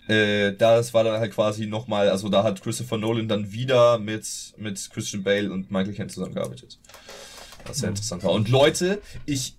äh, 0.08 0.52
das 0.52 0.94
war 0.94 1.04
dann 1.04 1.18
halt 1.18 1.32
quasi 1.32 1.66
nochmal, 1.66 2.08
also 2.10 2.28
da 2.28 2.44
hat 2.44 2.62
Christopher 2.62 2.96
Nolan 2.96 3.28
dann 3.28 3.52
wieder 3.52 3.98
mit, 3.98 4.54
mit 4.56 4.90
Christian 4.92 5.22
Bale 5.22 5.50
und 5.50 5.70
Michael 5.70 5.94
Caine 5.94 6.08
zusammengearbeitet. 6.08 6.78
Was 7.66 7.78
sehr 7.78 7.88
interessant 7.88 8.22
war. 8.22 8.32
Und 8.32 8.48
Leute, 8.48 9.02
ich 9.24 9.56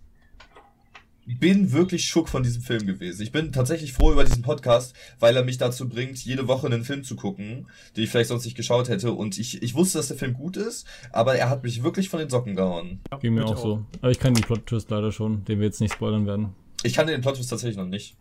bin 1.39 1.71
wirklich 1.73 2.05
schock 2.05 2.29
von 2.29 2.41
diesem 2.43 2.61
Film 2.61 2.85
gewesen. 2.87 3.21
Ich 3.21 3.31
bin 3.33 3.51
tatsächlich 3.51 3.91
froh 3.93 4.11
über 4.13 4.23
diesen 4.23 4.41
Podcast, 4.43 4.95
weil 5.19 5.35
er 5.35 5.43
mich 5.43 5.57
dazu 5.57 5.89
bringt, 5.89 6.17
jede 6.23 6.47
Woche 6.47 6.67
einen 6.67 6.83
Film 6.85 7.03
zu 7.03 7.15
gucken, 7.17 7.67
den 7.95 8.03
ich 8.05 8.09
vielleicht 8.09 8.29
sonst 8.29 8.45
nicht 8.45 8.55
geschaut 8.55 8.87
hätte. 8.89 9.11
Und 9.11 9.37
ich, 9.37 9.61
ich 9.61 9.75
wusste, 9.75 9.97
dass 9.97 10.07
der 10.07 10.17
Film 10.17 10.33
gut 10.33 10.55
ist, 10.57 10.87
aber 11.11 11.35
er 11.35 11.49
hat 11.49 11.63
mich 11.63 11.83
wirklich 11.83 12.09
von 12.09 12.19
den 12.19 12.29
Socken 12.29 12.55
gehauen. 12.55 13.01
Ja, 13.11 13.17
Ging 13.17 13.33
mir 13.33 13.41
bitte 13.41 13.53
auch 13.53 13.61
so. 13.61 13.85
Aber 14.01 14.11
ich 14.11 14.19
kann 14.19 14.33
den 14.33 14.43
Plot-Twist 14.43 14.89
leider 14.89 15.11
schon, 15.11 15.43
den 15.45 15.59
wir 15.59 15.65
jetzt 15.65 15.81
nicht 15.81 15.93
spoilern 15.93 16.25
werden. 16.25 16.55
Ich 16.83 16.93
kannte 16.93 17.11
den 17.11 17.21
Plot 17.21 17.35
tatsächlich 17.37 17.75
noch 17.77 17.85
nicht. 17.87 18.15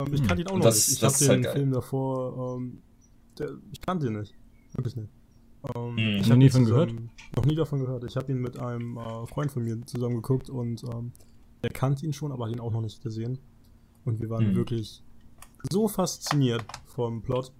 Ähm, 0.00 0.14
ich 0.14 0.22
kannte 0.26 0.42
ihn 0.42 0.48
auch 0.48 0.52
Und 0.52 0.58
noch 0.60 0.66
das- 0.66 0.86
nicht. 0.88 0.94
Ich 0.94 1.00
das 1.00 1.14
habe 1.14 1.24
ist 1.24 1.28
halt 1.28 1.38
den 1.38 1.42
geil. 1.44 1.52
Film 1.54 1.72
davor, 1.72 2.56
ähm, 2.58 2.78
der, 3.38 3.50
ich 3.72 3.80
kannte 3.80 4.06
ihn 4.06 4.18
nicht. 4.18 4.34
Wirklich 4.74 4.96
nicht. 4.96 5.10
Hm. 5.74 5.98
Ähm, 5.98 5.98
ich 5.98 6.22
Noch 6.22 6.30
hab 6.30 6.38
nie 6.38 6.44
ihn 6.44 6.50
von 6.52 6.64
zusammen- 6.66 7.10
Noch 7.34 7.44
nie 7.44 7.56
davon 7.56 7.80
gehört. 7.80 8.04
Ich 8.04 8.16
habe 8.16 8.30
ihn 8.30 8.38
mit 8.40 8.58
einem 8.58 8.96
äh, 8.98 9.26
Freund 9.26 9.50
von 9.50 9.64
mir 9.64 9.84
zusammen 9.86 10.16
geguckt 10.16 10.48
und 10.50 10.84
ähm, 10.84 11.12
der 11.66 11.72
kannte 11.72 12.06
ihn 12.06 12.12
schon, 12.12 12.30
aber 12.30 12.46
hat 12.46 12.52
ihn 12.52 12.60
auch 12.60 12.70
noch 12.70 12.80
nicht 12.80 13.02
gesehen. 13.02 13.38
Und 14.04 14.20
wir 14.20 14.30
waren 14.30 14.46
Hm. 14.46 14.54
wirklich 14.54 15.02
so 15.70 15.88
fasziniert 15.88 16.64
vom 16.86 17.22
Plot. 17.22 17.50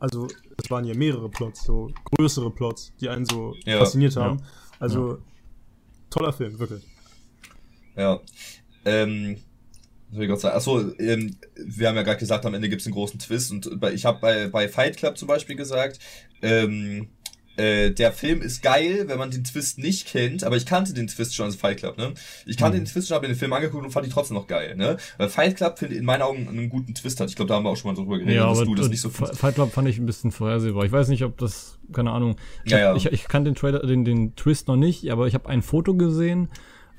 Also, 0.00 0.28
es 0.62 0.70
waren 0.70 0.84
ja 0.84 0.94
mehrere 0.94 1.30
Plots, 1.30 1.64
so 1.64 1.90
größere 2.16 2.50
Plots, 2.50 2.92
die 3.00 3.08
einen 3.08 3.24
so 3.24 3.54
Ja, 3.64 3.78
fasziniert 3.78 4.14
ja. 4.14 4.22
haben. 4.24 4.42
Also, 4.78 5.18
toller 6.10 6.32
Film, 6.32 6.58
wirklich. 6.58 6.84
Ja. 7.96 8.20
Ähm? 8.84 9.38
Achso, 10.44 10.92
ähm, 10.98 11.36
wir 11.56 11.88
haben 11.88 11.96
ja 11.96 12.02
gerade 12.02 12.20
gesagt, 12.20 12.46
am 12.46 12.54
Ende 12.54 12.68
gibt 12.68 12.82
es 12.82 12.86
einen 12.86 12.94
großen 12.94 13.18
Twist 13.18 13.50
und 13.50 13.80
bei, 13.80 13.92
ich 13.92 14.04
habe 14.04 14.20
bei, 14.20 14.46
bei 14.48 14.68
Fight 14.68 14.96
Club 14.96 15.18
zum 15.18 15.26
Beispiel 15.26 15.56
gesagt, 15.56 15.98
ähm, 16.40 17.08
äh, 17.56 17.90
der 17.90 18.12
Film 18.12 18.42
ist 18.42 18.62
geil, 18.62 19.04
wenn 19.06 19.18
man 19.18 19.30
den 19.30 19.44
Twist 19.44 19.78
nicht 19.78 20.06
kennt, 20.08 20.42
aber 20.44 20.56
ich 20.56 20.66
kannte 20.66 20.92
den 20.92 21.06
Twist 21.06 21.34
schon 21.34 21.46
als 21.46 21.56
Fight 21.56 21.78
Club, 21.78 21.96
ne? 21.98 22.14
Ich 22.46 22.56
kannte 22.56 22.78
Mhm. 22.78 22.84
den 22.84 22.90
Twist 22.92 23.08
schon, 23.08 23.14
habe 23.14 23.28
mir 23.28 23.32
den 23.34 23.38
Film 23.38 23.52
angeguckt 23.52 23.84
und 23.84 23.90
fand 23.92 24.06
ihn 24.06 24.12
trotzdem 24.12 24.36
noch 24.36 24.46
geil, 24.46 24.74
ne? 24.76 24.96
Weil 25.18 25.28
Fight 25.28 25.56
Club, 25.56 25.78
finde 25.78 25.94
in 25.94 26.04
meinen 26.04 26.22
Augen, 26.22 26.48
einen 26.48 26.68
guten 26.68 26.94
Twist 26.94 27.20
hat. 27.20 27.28
Ich 27.30 27.36
glaube, 27.36 27.48
da 27.48 27.54
haben 27.54 27.64
wir 27.64 27.70
auch 27.70 27.76
schon 27.76 27.92
mal 27.94 28.00
drüber 28.00 28.18
geredet, 28.18 28.36
Ja, 28.36 28.48
dass 28.48 28.58
aber 28.58 28.66
du 28.66 28.74
das 28.74 28.88
nicht 28.88 29.00
so 29.00 29.08
Fi- 29.08 29.18
findest. 29.18 29.40
Fight 29.40 29.54
Club 29.54 29.72
fand 29.72 29.88
ich 29.88 29.98
ein 29.98 30.06
bisschen 30.06 30.32
vorhersehbar. 30.32 30.84
Ich 30.84 30.92
weiß 30.92 31.08
nicht, 31.08 31.22
ob 31.24 31.38
das, 31.38 31.78
keine 31.92 32.10
Ahnung. 32.10 32.36
Ich, 32.64 32.72
Ja, 32.72 32.78
ja. 32.78 32.96
ich, 32.96 33.06
ich 33.06 33.28
kann 33.28 33.44
den 33.44 33.54
Trailer, 33.54 33.80
den, 33.86 34.04
den 34.04 34.34
Twist 34.36 34.66
noch 34.68 34.76
nicht, 34.76 35.10
aber 35.10 35.26
ich 35.28 35.34
habe 35.34 35.48
ein 35.48 35.62
Foto 35.62 35.94
gesehen, 35.94 36.48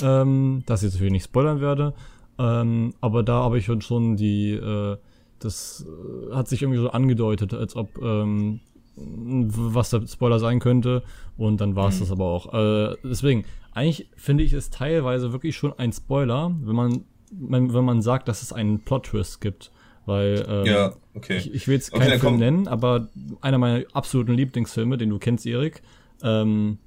ähm, 0.02 0.63
das 0.65 0.82
ich 0.82 0.86
jetzt 0.88 0.94
natürlich 0.96 1.13
nicht 1.13 1.26
spoilern 1.26 1.62
werde. 1.62 1.94
Ähm, 2.38 2.94
aber 3.02 3.24
da 3.24 3.44
habe 3.44 3.58
ich 3.58 3.65
schon 3.65 3.82
schon 3.82 4.18
die, 4.18 4.52
äh, 4.52 4.98
das 5.39 5.86
äh, 6.32 6.34
hat 6.36 6.48
sich 6.50 6.62
irgendwie 6.62 6.80
so 6.82 6.89
angedeutet, 6.89 7.54
als 7.54 7.76
ob 7.76 7.98
ähm, 8.02 8.60
was 8.97 9.89
der 9.89 10.08
Spoiler 10.08 10.39
sein 10.39 10.60
könnte. 10.60 11.03
Und 11.38 11.60
dann 11.62 11.75
war 11.75 11.89
es 11.89 11.95
Mhm. 11.95 11.99
das 12.01 12.12
aber 12.12 12.25
auch. 12.25 12.53
Äh, 12.53 12.95
deswegen, 13.03 13.45
eigentlich 13.73 14.08
finde 14.15 14.43
ich 14.43 14.53
es 14.53 14.69
teilweise 14.69 15.31
wirklich 15.34 15.55
schon 15.55 15.73
ein 15.77 15.91
Spoiler, 15.91 16.55
wenn 16.63 16.75
man, 16.75 17.03
wenn, 17.31 17.67
man 17.86 18.01
sagt, 18.01 18.27
dass 18.27 18.41
es 18.41 18.53
einen 18.53 18.79
Plot-Twist 18.79 19.41
gibt. 19.41 19.71
Weil 20.05 20.45
ähm, 20.47 20.65
Ja, 20.65 20.93
okay. 21.15 21.38
ich, 21.38 21.53
ich 21.53 21.67
will 21.67 21.75
jetzt 21.75 21.91
Okay, 21.91 21.99
keinen 22.01 22.10
dann 22.12 22.19
Film 22.19 22.38
nennen, 22.38 22.67
aber 22.67 23.10
einer 23.41 23.58
meiner 23.58 23.84
absoluten 23.93 24.34
Lieblingsfilme, 24.34 24.97
den 24.97 25.10
du 25.10 25.17
kennst, 25.19 25.45
Erik, 25.45 25.81
ähm, 26.21 26.77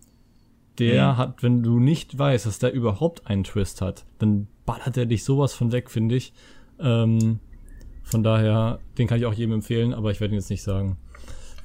der 0.78 1.12
Mhm. 1.14 1.16
hat, 1.16 1.42
wenn 1.42 1.62
du 1.64 1.80
nicht 1.80 2.16
weißt, 2.18 2.46
dass 2.46 2.60
der 2.60 2.72
überhaupt 2.72 3.26
einen 3.26 3.42
Twist 3.44 3.80
hat, 3.82 4.04
dann 4.20 4.46
ballert 4.64 4.96
er 4.96 5.06
dich 5.06 5.24
sowas 5.24 5.52
von 5.52 5.72
weg, 5.72 5.90
finde 5.90 6.14
ich. 6.14 6.32
Ähm, 6.78 7.40
von 8.04 8.22
daher, 8.22 8.78
den 8.96 9.08
kann 9.08 9.18
ich 9.18 9.26
auch 9.26 9.34
jedem 9.34 9.54
empfehlen, 9.54 9.92
aber 9.92 10.12
ich 10.12 10.20
werde 10.20 10.34
ihn 10.34 10.38
jetzt 10.38 10.50
nicht 10.50 10.62
sagen. 10.62 10.96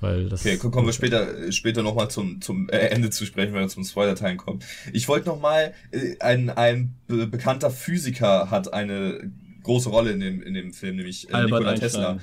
Weil 0.04 0.28
das. 0.28 0.42
Okay, 0.42 0.58
kommen 0.58 0.86
wir 0.86 0.92
später, 0.92 1.50
später 1.54 1.82
nochmal 1.82 2.12
zum, 2.12 2.42
zum 2.42 2.68
äh, 2.70 2.78
Ende 2.88 3.10
zu 3.10 3.26
sprechen, 3.26 3.54
wenn 3.54 3.62
wir 3.62 3.70
zum 3.70 3.86
Spoiler-Teilen 3.86 4.36
kommen. 4.38 4.60
Ich 4.92 5.08
wollte 5.08 5.30
nochmal, 5.30 5.74
äh, 5.92 6.20
ein, 6.20 6.50
ein 6.50 6.96
be 7.08 7.26
bekannter 7.26 7.72
Physiker 7.72 8.52
hat 8.52 8.74
eine 8.74 9.32
große 9.64 9.88
Rolle 9.88 10.12
in 10.12 10.20
dem, 10.20 10.44
in 10.44 10.54
dem 10.56 10.74
Film, 10.74 10.98
nämlich 10.98 11.30
äh, 11.30 11.34
Albert 11.34 11.52
Nikola 11.52 11.70
Einstein. 11.70 12.20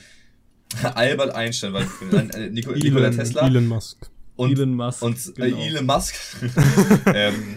Tesla. 0.71 0.93
Albert 0.95 1.35
Einstein 1.35 1.73
war 1.73 1.81
der 1.81 1.88
Film. 1.88 2.31
Äh, 2.35 2.51
Nico, 2.51 2.73
Nikola 2.73 3.07
Elon, 3.07 3.16
Tesla 3.16 3.47
Elon 3.47 3.66
Musk. 3.66 4.11
und, 4.37 4.53
Elon 4.53 4.75
Musk. 4.75 5.03
und 5.03 5.35
genau. 5.35 5.57
äh, 5.57 5.66
Elon 5.69 5.87
Musk. 5.87 6.14
ähm, 7.14 7.57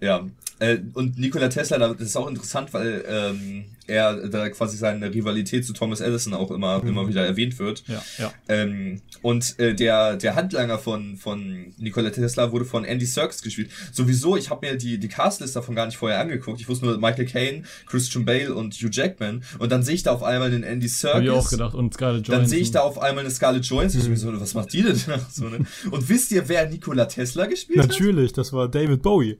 ja. 0.00 0.24
Äh, 0.60 0.78
und 0.94 1.18
Nikola 1.18 1.48
Tesla, 1.48 1.78
das 1.78 2.00
ist 2.00 2.16
auch 2.16 2.28
interessant, 2.28 2.72
weil 2.74 3.04
ähm, 3.08 3.64
er 3.86 4.28
da 4.28 4.48
quasi 4.50 4.76
seine 4.76 5.12
Rivalität 5.14 5.64
zu 5.64 5.72
Thomas 5.72 6.00
Edison 6.00 6.34
auch 6.34 6.50
immer, 6.50 6.82
Mhm. 6.82 6.88
immer 6.88 7.08
wieder 7.08 7.24
erwähnt 7.24 7.58
wird. 7.58 7.84
Ja, 7.86 8.02
ja. 8.18 8.32
Ähm, 8.48 9.00
und 9.22 9.58
äh, 9.58 9.74
der, 9.74 10.16
der 10.16 10.34
Handlanger 10.34 10.78
von, 10.78 11.16
von 11.16 11.72
Nikola 11.78 12.10
Tesla 12.10 12.52
wurde 12.52 12.64
von 12.64 12.84
Andy 12.84 13.06
Serkis 13.06 13.40
gespielt. 13.42 13.70
Sowieso, 13.92 14.36
ich 14.36 14.50
habe 14.50 14.66
mir 14.66 14.76
die, 14.76 14.98
die 14.98 15.08
Castlist 15.08 15.56
davon 15.56 15.74
gar 15.74 15.86
nicht 15.86 15.96
vorher 15.96 16.20
angeguckt. 16.20 16.60
Ich 16.60 16.68
wusste 16.68 16.86
nur 16.86 16.98
Michael 16.98 17.26
Caine, 17.26 17.62
Christian 17.86 18.24
Bale 18.24 18.54
und 18.54 18.74
Hugh 18.74 18.90
Jackman. 18.92 19.42
Und 19.58 19.72
dann 19.72 19.82
sehe 19.82 19.94
ich 19.94 20.02
da 20.02 20.12
auf 20.12 20.22
einmal 20.22 20.50
den 20.50 20.62
Andy 20.64 20.88
Hab 20.88 21.22
ich 21.22 21.30
auch 21.30 21.34
Serkis. 21.42 21.50
gedacht. 21.50 21.74
Und 21.74 21.94
Scarlett 21.94 22.26
Johansson. 22.28 22.42
Dann 22.42 22.48
sehe 22.50 22.60
ich 22.60 22.70
da 22.72 22.80
auf 22.80 22.98
einmal 23.00 23.24
eine 23.24 23.30
Scarlett 23.32 23.64
Johansson. 23.64 24.02
Mhm. 24.06 24.12
Ich 24.12 24.20
so, 24.20 24.40
was 24.40 24.54
macht 24.54 24.72
die 24.72 24.82
denn 24.82 25.00
da? 25.06 25.18
So, 25.32 25.48
ne? 25.48 25.58
Und 25.90 26.08
wisst 26.08 26.32
ihr, 26.32 26.48
wer 26.48 26.68
Nikola 26.68 27.06
Tesla 27.06 27.46
gespielt 27.46 27.78
hat? 27.78 27.88
Natürlich, 27.88 28.32
das 28.32 28.52
war 28.52 28.68
David 28.68 29.02
Bowie. 29.02 29.38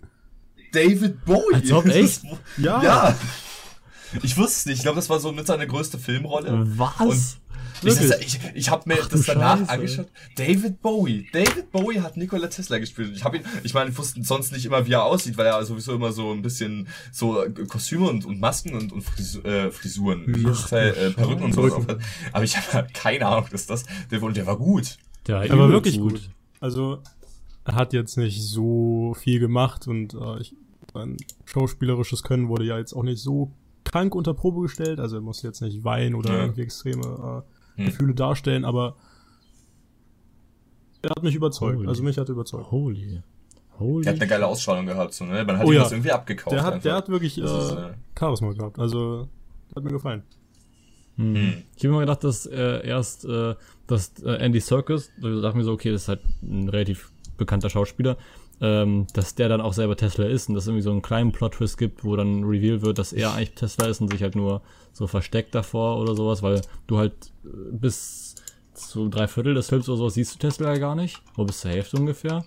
David 0.73 1.25
Bowie. 1.25 1.55
Als 1.55 1.73
ob, 1.73 1.87
echt? 1.87 2.23
Ja. 2.59 2.83
Ja. 2.83 3.19
Ich 4.23 4.37
wusste 4.37 4.53
es 4.57 4.67
nicht. 4.67 4.77
Ich 4.79 4.83
glaube, 4.83 4.97
das 4.97 5.11
war 5.11 5.21
so 5.21 5.33
mit 5.33 5.47
seine 5.47 5.67
größte 5.67 5.99
Filmrolle. 5.99 6.65
Was? 6.77 7.39
Ich, 7.81 7.85
Wirklich? 7.85 8.09
das, 8.11 8.21
ich, 8.21 8.41
ich 8.55 8.71
habe 8.71 8.83
mir 8.87 8.99
Ach 9.01 9.09
das 9.09 9.27
danach 9.27 9.59
Scheiße. 9.59 9.71
angeschaut. 9.71 10.07
David 10.35 10.83
Bowie. 10.83 11.29
David 11.33 11.71
Bowie 11.71 12.01
hat 12.01 12.17
Nikola 12.17 12.49
Tesla 12.49 12.79
gespielt. 12.79 13.13
Ich 13.15 13.23
habe 13.23 13.37
ihn, 13.37 13.45
ich 13.63 13.73
meine, 13.75 13.91
ich 13.91 13.99
wusste 13.99 14.23
sonst 14.25 14.51
nicht 14.53 14.65
immer, 14.67 14.87
wie 14.87 14.93
er 14.93 15.05
aussieht, 15.05 15.37
weil 15.37 15.47
er 15.47 15.65
sowieso 15.65 15.95
immer 15.95 16.11
so 16.13 16.33
ein 16.33 16.43
bisschen 16.43 16.89
so 17.13 17.45
äh, 17.45 17.51
Kostüme 17.51 18.09
und, 18.09 18.25
und 18.25 18.41
Masken 18.41 18.75
und, 18.75 18.93
und 18.93 19.03
Fris 19.03 19.37
äh, 19.45 19.71
Frisuren, 19.71 20.47
Ach, 20.51 20.73
äh, 20.73 21.11
Perücken 21.13 21.45
und 21.45 21.53
sowas 21.53 21.73
aufhat. 21.75 21.99
Aber 22.33 22.45
ich 22.45 22.57
habe 22.57 22.89
keine 22.93 23.27
Ahnung, 23.27 23.47
dass 23.53 23.67
das, 23.67 23.85
der, 24.11 24.23
und 24.23 24.37
der 24.37 24.47
war 24.47 24.57
gut. 24.57 24.97
Der 25.29 25.43
Er 25.43 25.59
war 25.59 25.69
wirklich 25.69 26.01
gut. 26.01 26.31
Also, 26.61 26.95
er 26.95 27.18
hat 27.75 27.93
jetzt 27.93 28.17
nicht 28.17 28.43
so 28.43 29.15
viel 29.19 29.41
gemacht 29.41 29.87
und 29.89 30.15
äh, 30.15 30.41
ich, 30.41 30.55
sein 30.93 31.17
schauspielerisches 31.45 32.23
Können 32.23 32.49
wurde 32.49 32.65
ja 32.65 32.79
jetzt 32.79 32.93
auch 32.95 33.03
nicht 33.03 33.21
so 33.21 33.53
krank 33.85 34.15
unter 34.15 34.35
Probe 34.35 34.63
gestellt. 34.63 35.01
Also, 35.01 35.17
er 35.17 35.23
musste 35.23 35.47
jetzt 35.47 35.61
nicht 35.63 35.85
weinen 35.85 36.15
oder 36.15 36.33
Ja. 36.35 36.41
irgendwie 36.43 36.63
extreme 36.63 37.45
äh, 37.77 37.81
Hm. 37.81 37.87
Gefühle 37.87 38.15
darstellen, 38.15 38.65
aber 38.65 38.97
er 41.03 41.11
hat 41.11 41.23
mich 41.23 41.35
überzeugt. 41.35 41.79
Holy. 41.79 41.89
Also, 41.89 42.03
mich 42.03 42.19
hat 42.19 42.29
er 42.29 42.33
überzeugt. 42.33 42.71
Holy. 42.71 43.23
Holy. 43.79 44.03
Der 44.05 44.13
hat 44.15 44.21
eine 44.21 44.29
geile 44.29 44.47
Ausstrahlung 44.47 44.87
gehabt, 44.87 45.15
so, 45.15 45.25
ne? 45.25 45.45
Man 45.45 45.59
hat 45.59 45.65
Oh 45.67 45.71
ihm 45.71 45.77
ja. 45.77 45.83
das 45.85 45.93
irgendwie 45.93 46.11
abgekauft. 46.11 46.53
Der 46.53 46.63
hat, 46.65 46.75
einfach. 46.75 46.83
der 46.83 46.95
hat 46.97 47.09
wirklich 47.09 47.39
äh, 47.39 47.43
ist, 47.45 47.73
äh, 47.73 47.93
Charisma 48.19 48.53
gehabt. 48.53 48.79
Also, 48.79 49.29
hat 49.77 49.85
mir 49.85 49.91
gefallen. 49.91 50.23
Hm. 51.17 51.35
Hm. 51.35 51.53
Ich 51.77 51.85
habe 51.85 51.89
immer 51.89 52.01
gedacht, 52.01 52.25
dass 52.25 52.47
äh, 52.47 52.87
erst 52.87 53.25
äh, 53.25 53.55
dass 53.87 54.19
äh, 54.23 54.31
Andy 54.39 54.61
Serkis, 54.61 55.11
da 55.21 55.29
dachte 55.41 55.57
mir 55.57 55.65
so, 55.65 55.73
okay, 55.73 55.93
das 55.93 56.03
ist 56.03 56.09
halt 56.09 56.21
ein 56.43 56.69
relativ 56.69 57.11
bekannter 57.39 57.71
Schauspieler, 57.71 58.17
ähm, 58.61 59.07
dass 59.15 59.35
der 59.35 59.49
dann 59.49 59.61
auch 59.61 59.73
selber 59.73 59.97
Tesla 59.97 60.27
ist 60.27 60.49
und 60.49 60.55
dass 60.55 60.65
es 60.65 60.69
irgendwie 60.69 60.83
so 60.83 60.91
einen 60.91 61.03
kleinen 61.03 61.33
Plot-Twist 61.33 61.79
gibt, 61.79 62.05
wo 62.05 62.17
dann 62.17 62.45
reveal 62.45 62.83
wird, 62.83 62.99
dass 62.99 63.13
er 63.13 63.33
eigentlich 63.33 63.55
Tesla 63.55 63.87
ist 63.87 64.01
und 64.01 64.11
sich 64.13 64.23
halt 64.23 64.37
nur 64.37 64.63
so 64.93 65.07
versteckt 65.07 65.55
davor 65.55 65.99
oder 65.99 66.15
sowas, 66.15 66.43
weil 66.43 66.61
du 66.87 66.99
halt 66.99 67.15
äh, 67.45 67.49
bis 67.73 68.35
zu 68.75 69.09
drei 69.09 69.27
Viertel 69.27 69.55
des 69.55 69.69
Films 69.69 69.89
oder 69.89 69.99
sowas 69.99 70.15
siehst 70.15 70.35
du 70.35 70.39
Tesla 70.39 70.73
ja 70.73 70.79
gar 70.79 70.95
nicht, 70.95 71.21
oder 71.37 71.47
bis 71.47 71.61
zur 71.61 71.71
Hälfte 71.71 71.97
ungefähr. 71.97 72.45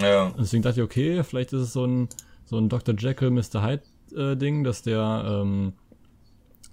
ja. 0.00 0.26
Und 0.26 0.40
deswegen 0.40 0.62
dachte 0.62 0.80
ich, 0.80 0.84
okay, 0.84 1.22
vielleicht 1.24 1.52
ist 1.52 1.62
es 1.62 1.72
so 1.72 1.84
ein, 1.84 2.08
so 2.44 2.58
ein 2.58 2.68
Dr. 2.68 2.94
Jekyll, 2.96 3.30
Mr. 3.30 3.64
Hyde 3.64 3.82
äh, 4.16 4.36
Ding, 4.36 4.64
dass 4.64 4.82
der, 4.82 5.24
ähm, 5.26 5.72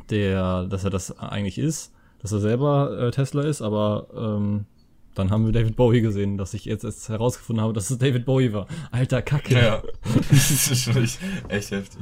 der, 0.10 0.66
dass 0.66 0.84
er 0.84 0.90
das 0.90 1.18
eigentlich 1.20 1.58
ist, 1.58 1.94
dass 2.22 2.32
er 2.32 2.40
selber 2.40 2.98
äh, 3.00 3.12
Tesla 3.12 3.44
ist, 3.44 3.62
aber 3.62 4.08
ähm, 4.16 4.66
dann 5.16 5.32
haben 5.32 5.46
wir 5.46 5.52
David 5.52 5.76
Bowie 5.76 6.02
gesehen, 6.02 6.38
dass 6.38 6.54
ich 6.54 6.66
jetzt 6.66 6.84
erst 6.84 7.10
herausgefunden 7.10 7.64
habe, 7.64 7.74
dass 7.74 7.90
es 7.90 7.98
David 7.98 8.26
Bowie 8.26 8.54
war. 8.54 8.68
Alter 8.92 9.22
Kacke. 9.22 9.54
Ja, 9.56 9.84
das 10.30 10.52
ist 10.52 10.84
schon 10.84 11.04
echt, 11.04 11.20
echt 11.50 11.72
heftig. 11.72 12.00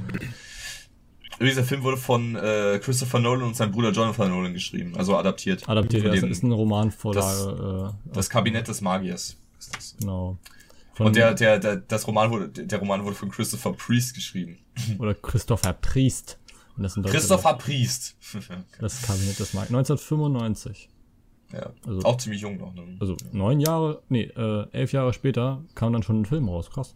Der 1.39 1.63
Film 1.63 1.83
wurde 1.83 1.97
von 1.97 2.35
äh, 2.35 2.79
Christopher 2.81 3.19
Nolan 3.19 3.43
und 3.43 3.55
seinem 3.55 3.71
Bruder 3.71 3.91
Jonathan 3.91 4.29
Nolan 4.29 4.53
geschrieben, 4.53 4.95
also 4.97 5.15
adaptiert. 5.15 5.67
Adaptiert, 5.69 6.03
ja, 6.03 6.11
das 6.15 6.23
ist 6.23 6.43
eine 6.43 6.55
Romanvorlage. 6.55 7.93
äh, 7.93 8.11
Das 8.13 8.29
Kabinett 8.29 8.67
des 8.67 8.81
Magiers. 8.81 9.37
Ist 9.59 9.75
das. 9.75 9.95
genau. 9.99 10.37
Von, 10.95 11.07
Und 11.07 11.15
der, 11.15 11.35
der, 11.35 11.59
der, 11.59 11.75
das 11.75 12.07
Roman 12.07 12.31
wurde, 12.31 12.49
der 12.49 12.79
Roman 12.79 13.03
wurde 13.03 13.15
von 13.15 13.29
Christopher 13.29 13.73
Priest 13.73 14.15
geschrieben. 14.15 14.57
Oder 14.97 15.13
Christopher 15.13 15.73
Priest. 15.73 16.39
Und 16.75 16.83
das, 16.83 16.95
Christopher 16.95 17.53
Priest. 17.53 18.15
das 18.79 19.01
Kabinett 19.03 19.39
des 19.39 19.53
Markt. 19.53 19.69
1995. 19.69 20.89
ja, 21.53 21.71
Also- 21.85 22.01
auch 22.03 22.17
ziemlich 22.17 22.41
jung 22.41 22.57
noch. 22.57 22.73
Ne? 22.73 22.97
Also 22.99 23.15
neun 23.31 23.59
Jahre, 23.59 24.01
nee, 24.09 24.23
äh, 24.23 24.65
elf 24.71 24.91
Jahre 24.91 25.13
später 25.13 25.63
kam 25.75 25.93
dann 25.93 26.03
schon 26.03 26.21
ein 26.21 26.25
Film 26.25 26.49
raus. 26.49 26.69
Krass. 26.69 26.95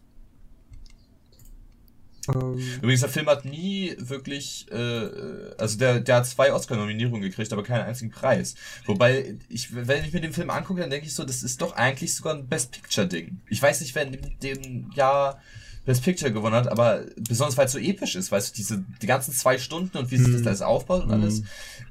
Ähm, 2.32 2.56
Übrigens, 2.80 3.00
der 3.00 3.08
Film 3.08 3.26
hat 3.26 3.44
nie 3.44 3.96
wirklich, 3.98 4.66
äh, 4.70 5.54
also 5.58 5.76
der, 5.76 5.98
der 6.00 6.16
hat 6.16 6.26
zwei 6.26 6.52
Oscar-Nominierungen 6.52 7.20
gekriegt, 7.20 7.52
aber 7.52 7.64
keinen 7.64 7.82
einzigen 7.84 8.12
Preis. 8.12 8.54
Wobei, 8.86 9.36
ich, 9.48 9.74
wenn 9.74 10.04
ich 10.04 10.12
mir 10.12 10.20
den 10.20 10.32
Film 10.32 10.50
angucke, 10.50 10.80
dann 10.82 10.90
denke 10.90 11.06
ich 11.08 11.14
so, 11.14 11.24
das 11.24 11.42
ist 11.42 11.60
doch 11.62 11.72
eigentlich 11.74 12.14
sogar 12.14 12.34
ein 12.34 12.46
Best 12.46 12.70
Picture-Ding. 12.72 13.40
Ich 13.48 13.60
weiß 13.60 13.80
nicht, 13.80 13.94
wer 13.96 14.04
in 14.04 14.12
dem, 14.12 14.38
dem 14.38 14.90
Jahr 14.94 15.40
Best 15.84 16.04
Picture 16.04 16.30
gewonnen 16.32 16.54
hat, 16.54 16.68
aber 16.68 17.04
besonders 17.16 17.56
weil 17.56 17.66
es 17.66 17.72
so 17.72 17.78
episch 17.78 18.14
ist, 18.14 18.30
weißt 18.30 18.50
du, 18.50 18.54
diese, 18.56 18.84
die 19.02 19.06
ganzen 19.08 19.32
zwei 19.34 19.58
Stunden 19.58 19.98
und 19.98 20.12
wie 20.12 20.16
sich 20.16 20.30
das 20.30 20.42
Mhm. 20.42 20.46
alles 20.46 20.62
aufbaut 20.62 21.02
und 21.02 21.08
Mhm. 21.08 21.14
alles. 21.14 21.42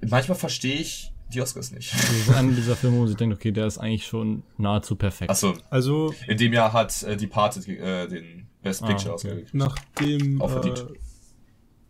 Manchmal 0.08 0.38
verstehe 0.38 0.76
ich 0.76 1.12
die 1.34 1.42
Oscars 1.42 1.72
nicht. 1.72 1.94
Das 1.94 2.12
ist 2.12 2.30
einer 2.30 2.52
dieser 2.52 2.76
Filme, 2.76 3.00
wo 3.00 3.06
ich 3.06 3.16
denke, 3.16 3.36
okay, 3.36 3.52
der 3.52 3.68
ist 3.68 3.78
eigentlich 3.78 4.06
schon 4.06 4.44
nahezu 4.58 4.96
perfekt. 4.96 5.30
Achso, 5.32 5.54
also, 5.70 6.14
in 6.28 6.38
dem 6.38 6.54
Jahr 6.54 6.72
hat 6.74 7.04
äh, 7.04 7.16
Departed 7.18 7.68
äh, 7.68 8.08
den 8.08 8.48
Best 8.62 8.84
Ah, 8.84 8.88
Picture 8.88 9.14
okay. 9.14 9.28
Oscar 9.28 9.30
gekriegt. 9.36 9.54
nachdem 9.54 10.42
Auch 10.42 10.50
äh, 10.50 10.54
verdient. 10.54 10.86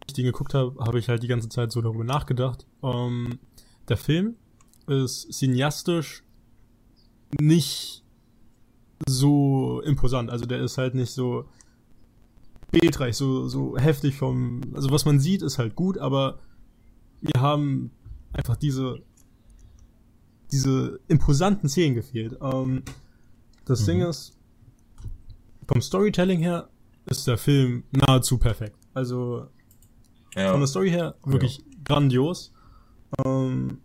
ich 0.08 0.14
den 0.14 0.26
geguckt 0.26 0.54
habe, 0.54 0.76
habe 0.86 1.00
ich 1.00 1.10
halt 1.10 1.24
die 1.24 1.28
ganze 1.28 1.50
Zeit 1.50 1.72
so 1.72 1.82
darüber 1.82 2.04
nachgedacht. 2.04 2.66
Ähm, 2.84 3.40
der 3.90 3.98
Film 3.98 4.36
ist 4.88 5.32
cineastisch 5.34 6.24
nicht 7.40 8.04
so 9.08 9.82
imposant. 9.82 10.30
Also 10.30 10.46
der 10.46 10.60
ist 10.62 10.78
halt 10.78 10.96
nicht 10.96 11.12
so 11.12 11.46
bildreich, 12.72 13.16
so, 13.18 13.48
so 13.48 13.78
heftig 13.78 14.16
vom. 14.16 14.62
Also 14.74 14.92
was 14.92 15.06
man 15.06 15.20
sieht, 15.20 15.42
ist 15.42 15.58
halt 15.58 15.76
gut, 15.76 15.98
aber 15.98 16.40
wir 17.22 17.42
haben 17.42 17.92
einfach 18.34 18.56
diese 18.56 19.02
diese 20.52 21.00
imposanten 21.08 21.70
Szenen 21.70 21.96
gefehlt. 21.96 22.38
Ähm, 22.42 22.84
das 23.66 23.82
Mhm. 23.82 23.86
Ding 23.86 24.02
ist, 24.02 24.38
vom 25.68 25.82
Storytelling 25.82 26.40
her 26.40 26.70
ist 27.06 27.28
der 27.28 27.38
Film 27.38 27.84
nahezu 27.92 28.38
perfekt. 28.38 28.78
Also 28.94 29.48
Ja. 30.36 30.52
von 30.52 30.60
der 30.60 30.68
Story 30.68 30.90
her 30.90 31.16
wirklich 31.26 31.64
grandios. 31.86 32.52
Ähm, 33.26 33.80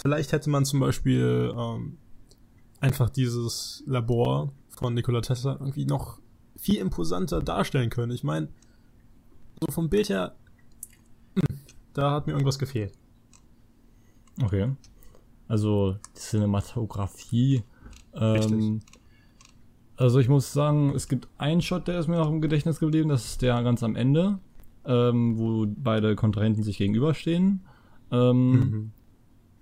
vielleicht 0.00 0.32
hätte 0.32 0.50
man 0.50 0.64
zum 0.64 0.80
Beispiel 0.80 1.52
ähm, 1.56 1.98
einfach 2.80 3.10
dieses 3.10 3.82
Labor 3.86 4.52
von 4.70 4.94
Nikola 4.94 5.20
Tesla 5.20 5.52
irgendwie 5.60 5.84
noch 5.84 6.20
viel 6.56 6.76
imposanter 6.76 7.40
darstellen 7.42 7.90
können. 7.90 8.12
Ich 8.12 8.24
meine, 8.24 8.48
so 9.60 9.70
vom 9.72 9.88
Bild 9.90 10.08
her, 10.08 10.34
hm, 11.34 11.58
da 11.92 12.12
hat 12.12 12.26
mir 12.26 12.32
irgendwas 12.32 12.58
gefehlt. 12.58 12.92
Okay. 14.42 14.70
Also 15.50 15.96
Cinematografie. 16.14 17.62
Ähm, 18.14 18.80
also 19.96 20.18
ich 20.20 20.28
muss 20.28 20.52
sagen, 20.52 20.92
es 20.94 21.08
gibt 21.08 21.28
einen 21.38 21.60
Shot, 21.60 21.88
der 21.88 21.98
ist 21.98 22.06
mir 22.08 22.16
noch 22.18 22.30
im 22.30 22.40
Gedächtnis 22.40 22.78
geblieben. 22.78 23.08
Das 23.08 23.24
ist 23.26 23.42
der 23.42 23.60
ganz 23.62 23.82
am 23.82 23.96
Ende, 23.96 24.38
ähm, 24.84 25.36
wo 25.38 25.66
beide 25.66 26.14
Kontrahenten 26.14 26.62
sich 26.62 26.78
gegenüberstehen. 26.78 27.62
Ähm, 28.12 28.50
Mhm. 28.52 28.90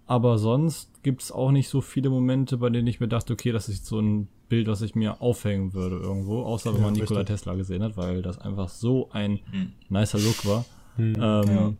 Aber 0.07 0.38
sonst 0.38 1.03
gibt 1.03 1.22
es 1.22 1.33
auch 1.33 1.51
nicht 1.51 1.68
so 1.68 1.81
viele 1.83 2.09
Momente, 2.09 2.57
bei 2.57 2.70
denen 2.70 2.87
ich 2.87 2.98
mir 2.98 3.09
dachte, 3.09 3.35
okay, 3.35 3.53
das 3.53 3.68
ist 3.68 3.85
so 3.85 3.98
ein 4.01 4.29
Bild, 4.48 4.66
was 4.66 4.81
ich 4.81 4.94
mir 4.94 5.20
aufhängen 5.20 5.74
würde 5.74 5.96
irgendwo. 5.96 6.42
Außer 6.44 6.72
wenn 6.72 6.81
Ja, 6.81 6.87
man 6.87 6.94
Nikola. 6.94 7.24
Tesla 7.24 7.55
gesehen 7.55 7.83
hat, 7.83 7.96
weil 7.98 8.22
das 8.22 8.38
einfach 8.38 8.68
so 8.70 9.11
ein 9.12 9.40
Hm. 9.51 9.72
nicer 9.90 10.18
Look 10.18 10.46
war. 10.46 10.64
Hm. 10.96 11.14
Ähm, 11.16 11.42
Ja. 11.48 11.72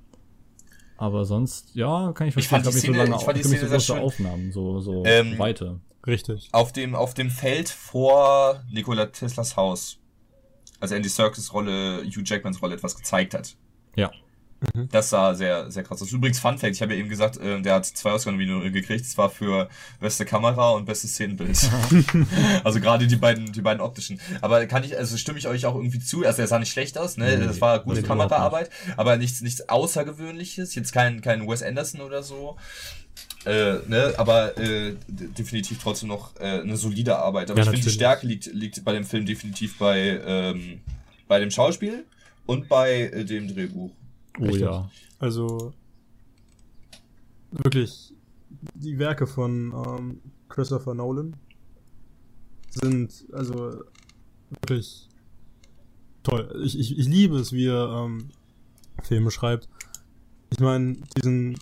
Aber 0.99 1.25
sonst, 1.25 1.75
ja, 1.75 2.13
kann 2.13 2.27
ich 2.27 2.37
Ich 2.37 2.47
verstehen. 2.49 2.65
fand 2.65 2.67
die 2.67 2.79
Ich, 2.79 2.85
Szene- 2.85 3.05
nicht 3.09 3.19
ich 3.19 3.25
fand 3.25 3.39
die 3.39 3.43
für 3.45 3.49
mich 3.49 3.61
so 3.61 3.67
Szene 3.67 3.81
sehr 3.81 3.95
große 3.95 3.95
schön. 3.95 3.99
Aufnahmen, 4.05 4.53
so, 4.53 4.81
so 4.81 5.05
Ähm, 5.07 5.39
weite. 5.39 5.81
Richtig. 6.07 6.49
auf 6.53 6.73
dem, 6.73 6.95
auf 6.95 7.15
dem 7.15 7.31
Feld 7.31 7.69
vor 7.69 8.63
Nikola 8.71 9.07
Teslas 9.07 9.57
Haus, 9.57 9.99
als 10.81 10.91
Andy 10.93 11.09
Serkis 11.09 11.53
Rolle, 11.53 12.03
Hugh 12.05 12.23
Jackmans 12.25 12.61
Rolle 12.63 12.75
etwas 12.75 12.97
gezeigt 12.97 13.35
hat. 13.35 13.57
Ja. 13.97 14.11
Mhm. 14.75 14.89
Das 14.91 15.11
sah 15.11 15.35
sehr, 15.35 15.71
sehr 15.71 15.85
krass 15.85 16.03
aus. 16.03 16.11
Übrigens, 16.11 16.41
Fun 16.41 16.59
Fact, 16.59 16.75
ich 16.75 16.83
habe 16.83 16.95
ja 16.95 16.99
eben 16.99 17.09
gesagt, 17.09 17.37
äh, 17.37 17.61
der 17.61 17.75
hat 17.75 17.87
zwei 17.87 18.13
Oscar-Nominierungen 18.13 18.73
gekriegt. 18.73 19.05
Das 19.05 19.17
war 19.17 19.31
für 19.31 19.69
beste 20.01 20.25
Kamera 20.25 20.71
und 20.71 20.85
bestes 20.85 21.13
Szenenbild. 21.13 21.59
also 22.65 22.81
gerade 22.81 23.07
die 23.07 23.17
beiden, 23.17 23.53
die 23.53 23.61
beiden 23.61 23.81
optischen. 23.81 24.21
Aber 24.41 24.67
kann 24.67 24.83
ich, 24.83 24.97
also 24.97 25.17
stimme 25.17 25.39
ich 25.39 25.47
euch 25.47 25.67
auch 25.67 25.77
irgendwie 25.77 26.01
zu. 26.01 26.25
Also 26.25 26.43
er 26.43 26.49
sah 26.49 26.59
nicht 26.59 26.73
schlecht 26.73 26.99
aus, 26.99 27.17
ne? 27.17 27.39
Nee, 27.39 27.47
das 27.47 27.61
war 27.61 27.81
gute 27.81 28.03
Kameraarbeit, 28.03 28.71
aber 28.97 29.17
nichts, 29.17 29.41
nichts 29.43 29.69
Außergewöhnliches. 29.69 30.75
Jetzt 30.75 30.93
kein, 30.93 31.21
kein 31.21 31.49
Wes 31.49 31.63
Anderson 31.63 32.01
oder 32.01 32.23
so. 32.23 32.57
Äh, 33.45 33.79
ne, 33.87 34.15
aber 34.17 34.59
äh, 34.59 34.95
definitiv 35.09 35.79
trotzdem 35.81 36.09
noch 36.09 36.35
äh, 36.41 36.61
eine 36.61 36.77
solide 36.77 37.17
Arbeit. 37.17 37.51
Aber 37.51 37.61
Ja, 37.61 37.65
ich 37.65 37.71
finde, 37.71 37.87
die. 37.87 37.93
Stärke 37.93 38.27
liegt, 38.27 38.47
liegt 38.47 38.85
bei 38.85 38.93
dem 38.93 39.05
Film 39.05 39.25
definitiv 39.25 39.79
bei, 39.79 40.21
ähm, 40.27 40.81
bei 41.29 41.39
dem 41.39 41.51
Schauspiel 41.51 42.05
und 42.47 42.69
bei 42.69 43.03
äh, 43.03 43.25
dem 43.25 43.49
Drehbuch. 43.49 43.93
Oh 44.41 44.45
Richtig. 44.45 44.63
ja. 44.63 44.91
Also 45.19 45.73
wirklich 47.51 48.15
die 48.75 48.99
Werke 48.99 49.27
von 49.27 49.73
ähm, 49.87 50.21
Christopher 50.49 50.95
Nolan 50.95 51.37
sind 52.71 53.27
also 53.33 53.83
wirklich 54.63 55.09
toll. 56.23 56.61
Ich, 56.65 56.79
ich, 56.79 56.99
ich 56.99 57.07
liebe 57.07 57.37
es, 57.37 57.53
wie 57.53 57.67
er 57.67 58.05
ähm, 58.05 58.29
Filme 59.03 59.31
schreibt. 59.31 59.69
Ich 60.51 60.61
meine, 60.61 60.97
diesen 61.17 61.57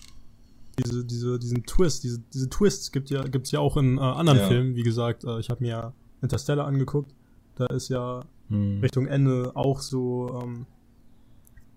diese, 0.79 1.03
diese, 1.03 1.39
diesen 1.39 1.63
Twist, 1.63 2.03
diese, 2.03 2.19
diese 2.33 2.49
Twists 2.49 2.91
gibt 2.91 3.09
ja, 3.09 3.23
gibt's 3.23 3.51
ja 3.51 3.59
auch 3.59 3.77
in 3.77 3.97
äh, 3.97 4.01
anderen 4.01 4.39
Ja. 4.39 4.47
Filmen. 4.47 4.75
Wie 4.75 4.83
gesagt, 4.83 5.23
äh, 5.23 5.39
ich 5.39 5.49
habe 5.49 5.63
mir 5.63 5.69
ja 5.69 5.93
Interstellar 6.21 6.67
angeguckt. 6.67 7.13
Da 7.55 7.65
ist 7.67 7.89
ja 7.89 8.23
Hm. 8.49 8.79
Richtung 8.79 9.07
Ende 9.07 9.51
auch 9.55 9.81
so, 9.81 10.39
ähm, 10.41 10.65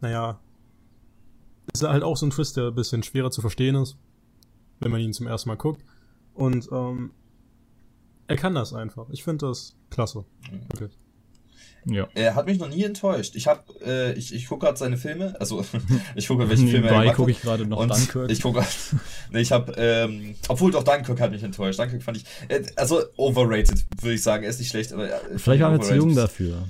naja, 0.00 0.38
ist 1.72 1.83
halt 1.83 2.02
auch 2.02 2.16
so 2.16 2.26
ein 2.26 2.30
Twist, 2.30 2.56
der 2.56 2.68
ein 2.68 2.74
bisschen 2.74 3.02
schwerer 3.02 3.30
zu 3.30 3.40
verstehen 3.40 3.74
ist, 3.74 3.96
wenn 4.80 4.90
man 4.90 5.00
ihn 5.00 5.12
zum 5.12 5.26
ersten 5.26 5.48
Mal 5.48 5.56
guckt. 5.56 5.83
Und 6.35 6.68
ähm, 6.72 7.12
er 8.26 8.37
kann 8.37 8.54
das 8.54 8.72
einfach. 8.72 9.09
Ich 9.11 9.24
finde 9.24 9.46
das 9.46 9.76
klasse. 9.90 10.24
Wirklich. 10.68 10.96
Ja. 11.87 12.09
Er 12.14 12.35
hat 12.35 12.46
mich 12.46 12.59
noch 12.59 12.68
nie 12.68 12.85
enttäuscht. 12.85 13.35
Ich 13.37 13.46
habe, 13.46 13.62
äh, 13.85 14.12
ich, 14.12 14.35
ich 14.35 14.46
gucke 14.46 14.66
gerade 14.66 14.78
seine 14.78 14.96
Filme, 14.96 15.35
also 15.40 15.64
ich 16.14 16.28
gucke 16.28 16.48
welche 16.48 16.66
Filme 16.66 16.88
er 16.88 17.00
gemacht 17.00 17.16
gucke 17.16 17.33
hat. 17.33 17.38
ich 17.38 17.42
gerade 17.42 17.66
noch 17.66 17.78
und 17.78 17.88
Dunkirk. 17.88 18.30
Ich 18.30 18.42
gucke, 18.42 18.64
nee, 19.33 19.40
ich 19.40 19.50
habe, 19.50 19.72
ähm, 19.76 20.35
obwohl 20.48 20.70
doch 20.70 20.85
Dunkirk 20.85 21.20
hat 21.20 21.30
mich 21.30 21.42
enttäuscht. 21.42 21.78
Dunkirk 21.78 22.02
fand 22.02 22.18
ich, 22.18 22.24
äh, 22.48 22.62
also 22.76 23.02
overrated, 23.16 23.85
würde 24.00 24.14
ich 24.14 24.22
sagen. 24.22 24.44
Er 24.44 24.50
ist 24.50 24.59
nicht 24.59 24.68
schlecht, 24.68 24.92
aber 24.92 25.09
äh, 25.09 25.38
Vielleicht 25.38 25.62
waren 25.62 25.72
wir 25.72 25.80
zu 25.80 25.94
jung 25.94 26.14
dafür. 26.14 26.68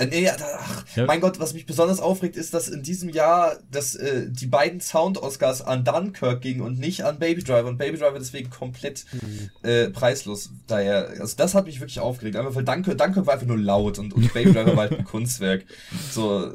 Äh, 0.00 0.06
nee, 0.06 0.28
ach, 0.28 0.84
Ja. 0.96 1.04
mein 1.06 1.20
Gott, 1.20 1.38
was 1.38 1.52
mich 1.54 1.66
besonders 1.66 2.00
aufregt, 2.00 2.36
ist, 2.36 2.54
dass 2.54 2.68
in 2.68 2.82
diesem 2.82 3.10
Jahr 3.10 3.58
dass, 3.70 3.94
äh, 3.94 4.26
die 4.30 4.46
beiden 4.46 4.80
Sound-Oscars 4.80 5.62
an 5.62 5.84
Dunkirk 5.84 6.40
gingen 6.40 6.62
und 6.62 6.78
nicht 6.78 7.04
an 7.04 7.18
Baby 7.18 7.42
Driver 7.42 7.68
und 7.68 7.78
Baby 7.78 7.98
Driver 7.98 8.18
deswegen 8.18 8.50
komplett 8.50 9.04
äh, 9.62 9.88
preislos. 9.90 10.50
Daher, 10.66 11.10
also 11.20 11.36
das 11.36 11.54
hat 11.54 11.66
mich 11.66 11.80
wirklich 11.80 12.00
aufgeregt. 12.00 12.36
Einfach 12.36 12.54
weil 12.54 12.64
Dunkirk, 12.64 12.98
Dunkirk 12.98 13.26
war 13.26 13.34
einfach 13.34 13.46
nur 13.46 13.58
laut 13.58 13.98
und, 13.98 14.12
und 14.14 14.32
Baby 14.32 14.52
Driver 14.52 14.76
war 14.76 14.88
halt 14.88 14.98
ein 14.98 15.04
Kunstwerk. 15.10 15.64
So, 16.12 16.54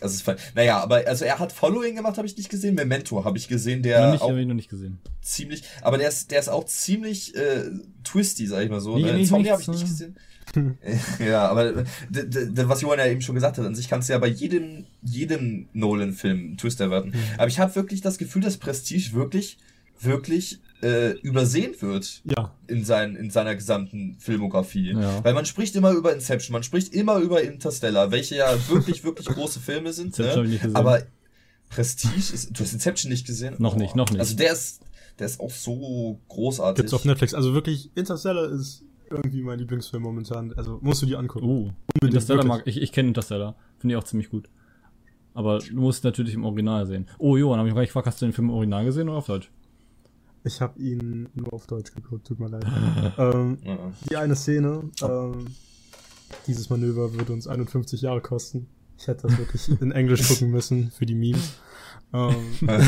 also 0.00 0.32
naja, 0.54 0.78
aber 0.82 1.06
also 1.06 1.24
er 1.24 1.38
hat 1.38 1.52
Following 1.52 1.96
gemacht, 1.96 2.18
habe 2.18 2.26
ich 2.26 2.36
nicht 2.36 2.50
gesehen. 2.50 2.74
Memento 2.74 3.24
habe 3.24 3.38
ich 3.38 3.48
gesehen, 3.48 3.78
noch 3.78 3.84
der 3.84 4.10
nicht, 4.12 4.22
auch 4.22 4.36
ich 4.36 4.46
noch 4.46 4.54
nicht 4.54 4.68
gesehen. 4.68 4.98
ziemlich, 5.22 5.62
aber 5.82 5.96
der 5.98 6.08
ist, 6.08 6.30
der 6.30 6.40
ist 6.40 6.48
auch 6.48 6.64
ziemlich 6.64 7.34
äh, 7.34 7.70
twisty, 8.04 8.46
sag 8.46 8.62
ich 8.64 8.70
mal 8.70 8.80
so. 8.80 8.98
Nee, 8.98 9.12
ne? 9.12 9.24
Zombie 9.24 9.50
habe 9.50 9.62
ich 9.62 9.68
nicht 9.68 9.82
ne? 9.84 9.88
gesehen. 9.88 10.16
ja, 11.18 11.48
aber 11.48 11.84
was 12.08 12.80
Johann 12.80 12.98
ja 12.98 13.06
eben 13.06 13.20
schon 13.20 13.34
gesagt 13.34 13.58
hat, 13.58 13.66
an 13.66 13.74
sich 13.74 13.88
kannst 13.88 14.08
du 14.08 14.12
ja 14.12 14.18
bei 14.18 14.28
jedem, 14.28 14.86
jedem 15.02 15.68
Nolan-Film 15.72 16.38
einen 16.38 16.56
Twist 16.56 16.80
erwarten. 16.80 17.12
Aber 17.36 17.48
ich 17.48 17.58
habe 17.58 17.74
wirklich 17.74 18.00
das 18.00 18.18
Gefühl, 18.18 18.42
dass 18.42 18.56
Prestige 18.56 19.12
wirklich, 19.12 19.58
wirklich 20.00 20.60
äh, 20.82 21.12
übersehen 21.20 21.74
wird 21.80 22.22
Ja, 22.24 22.54
in, 22.66 22.84
sein, 22.84 23.16
in 23.16 23.30
seiner 23.30 23.54
gesamten 23.54 24.16
Filmografie. 24.18 24.92
Ja. 24.92 25.24
Weil 25.24 25.34
man 25.34 25.46
spricht 25.46 25.74
immer 25.74 25.92
über 25.92 26.12
Inception, 26.12 26.52
man 26.52 26.62
spricht 26.62 26.94
immer 26.94 27.18
über 27.18 27.42
Interstellar, 27.42 28.10
welche 28.10 28.36
ja 28.36 28.56
wirklich, 28.68 29.04
wirklich 29.04 29.26
große 29.26 29.60
Filme 29.60 29.92
sind. 29.92 30.18
Ne? 30.18 30.42
nicht 30.44 30.62
gesehen. 30.62 30.76
Aber 30.76 31.02
Prestige 31.68 32.14
ist. 32.32 32.50
Du 32.58 32.62
hast 32.62 32.72
Inception 32.72 33.10
nicht 33.10 33.26
gesehen? 33.26 33.54
Noch 33.58 33.76
nicht, 33.76 33.96
noch 33.96 34.10
nicht. 34.10 34.20
Also 34.20 34.36
der 34.36 34.52
ist, 34.52 34.80
der 35.18 35.26
ist 35.26 35.40
auch 35.40 35.50
so 35.50 36.20
großartig. 36.28 36.76
gibt's 36.82 36.94
auf 36.94 37.04
Netflix. 37.04 37.34
Also 37.34 37.54
wirklich, 37.54 37.90
Interstellar 37.96 38.50
ist 38.50 38.84
irgendwie 39.10 39.42
mein 39.42 39.58
Lieblingsfilm 39.58 40.02
momentan. 40.02 40.52
Also 40.54 40.78
musst 40.82 41.02
du 41.02 41.06
dir 41.06 41.18
angucken. 41.18 41.46
Uh, 41.46 41.50
Unbedingt, 41.58 41.74
Interstellar 42.02 42.44
wirklich. 42.44 42.58
mag 42.58 42.66
ich. 42.66 42.82
Ich 42.82 42.92
kenne 42.92 43.08
Interstellar. 43.08 43.56
Finde 43.78 43.94
ich 43.94 43.98
auch 43.98 44.04
ziemlich 44.04 44.30
gut. 44.30 44.48
Aber 45.34 45.58
du 45.58 45.74
musst 45.76 46.02
natürlich 46.04 46.34
im 46.34 46.44
Original 46.44 46.86
sehen. 46.86 47.06
Oh, 47.18 47.36
Johann, 47.36 47.60
hab 47.60 47.66
ich 47.66 47.74
gar 47.74 47.80
nicht 47.80 47.90
gefragt, 47.90 48.06
hast 48.06 48.22
du 48.22 48.26
den 48.26 48.32
Film 48.32 48.48
im 48.48 48.54
Original 48.54 48.84
gesehen 48.86 49.08
oder 49.08 49.18
auf 49.18 49.26
Deutsch? 49.26 49.50
Ich 50.44 50.60
habe 50.60 50.78
ihn 50.80 51.28
nur 51.34 51.52
auf 51.52 51.66
Deutsch 51.66 51.92
geguckt, 51.92 52.26
tut 52.26 52.40
mir 52.40 52.48
leid. 52.48 52.64
ähm, 53.18 53.58
Ja. 53.62 53.78
die 54.08 54.16
eine 54.16 54.34
Szene, 54.34 54.90
ähm, 55.02 55.46
dieses 56.46 56.70
Manöver 56.70 57.12
würde 57.12 57.32
uns 57.32 57.46
51 57.46 58.00
Jahre 58.00 58.20
kosten. 58.20 58.68
Ich 58.98 59.08
hätte 59.08 59.26
das 59.26 59.36
wirklich 59.36 59.68
in 59.80 59.92
Englisch 59.92 60.26
gucken 60.26 60.50
müssen 60.50 60.90
für 60.90 61.04
die 61.04 61.14
Memes. 61.14 61.58
Ähm, 62.14 62.34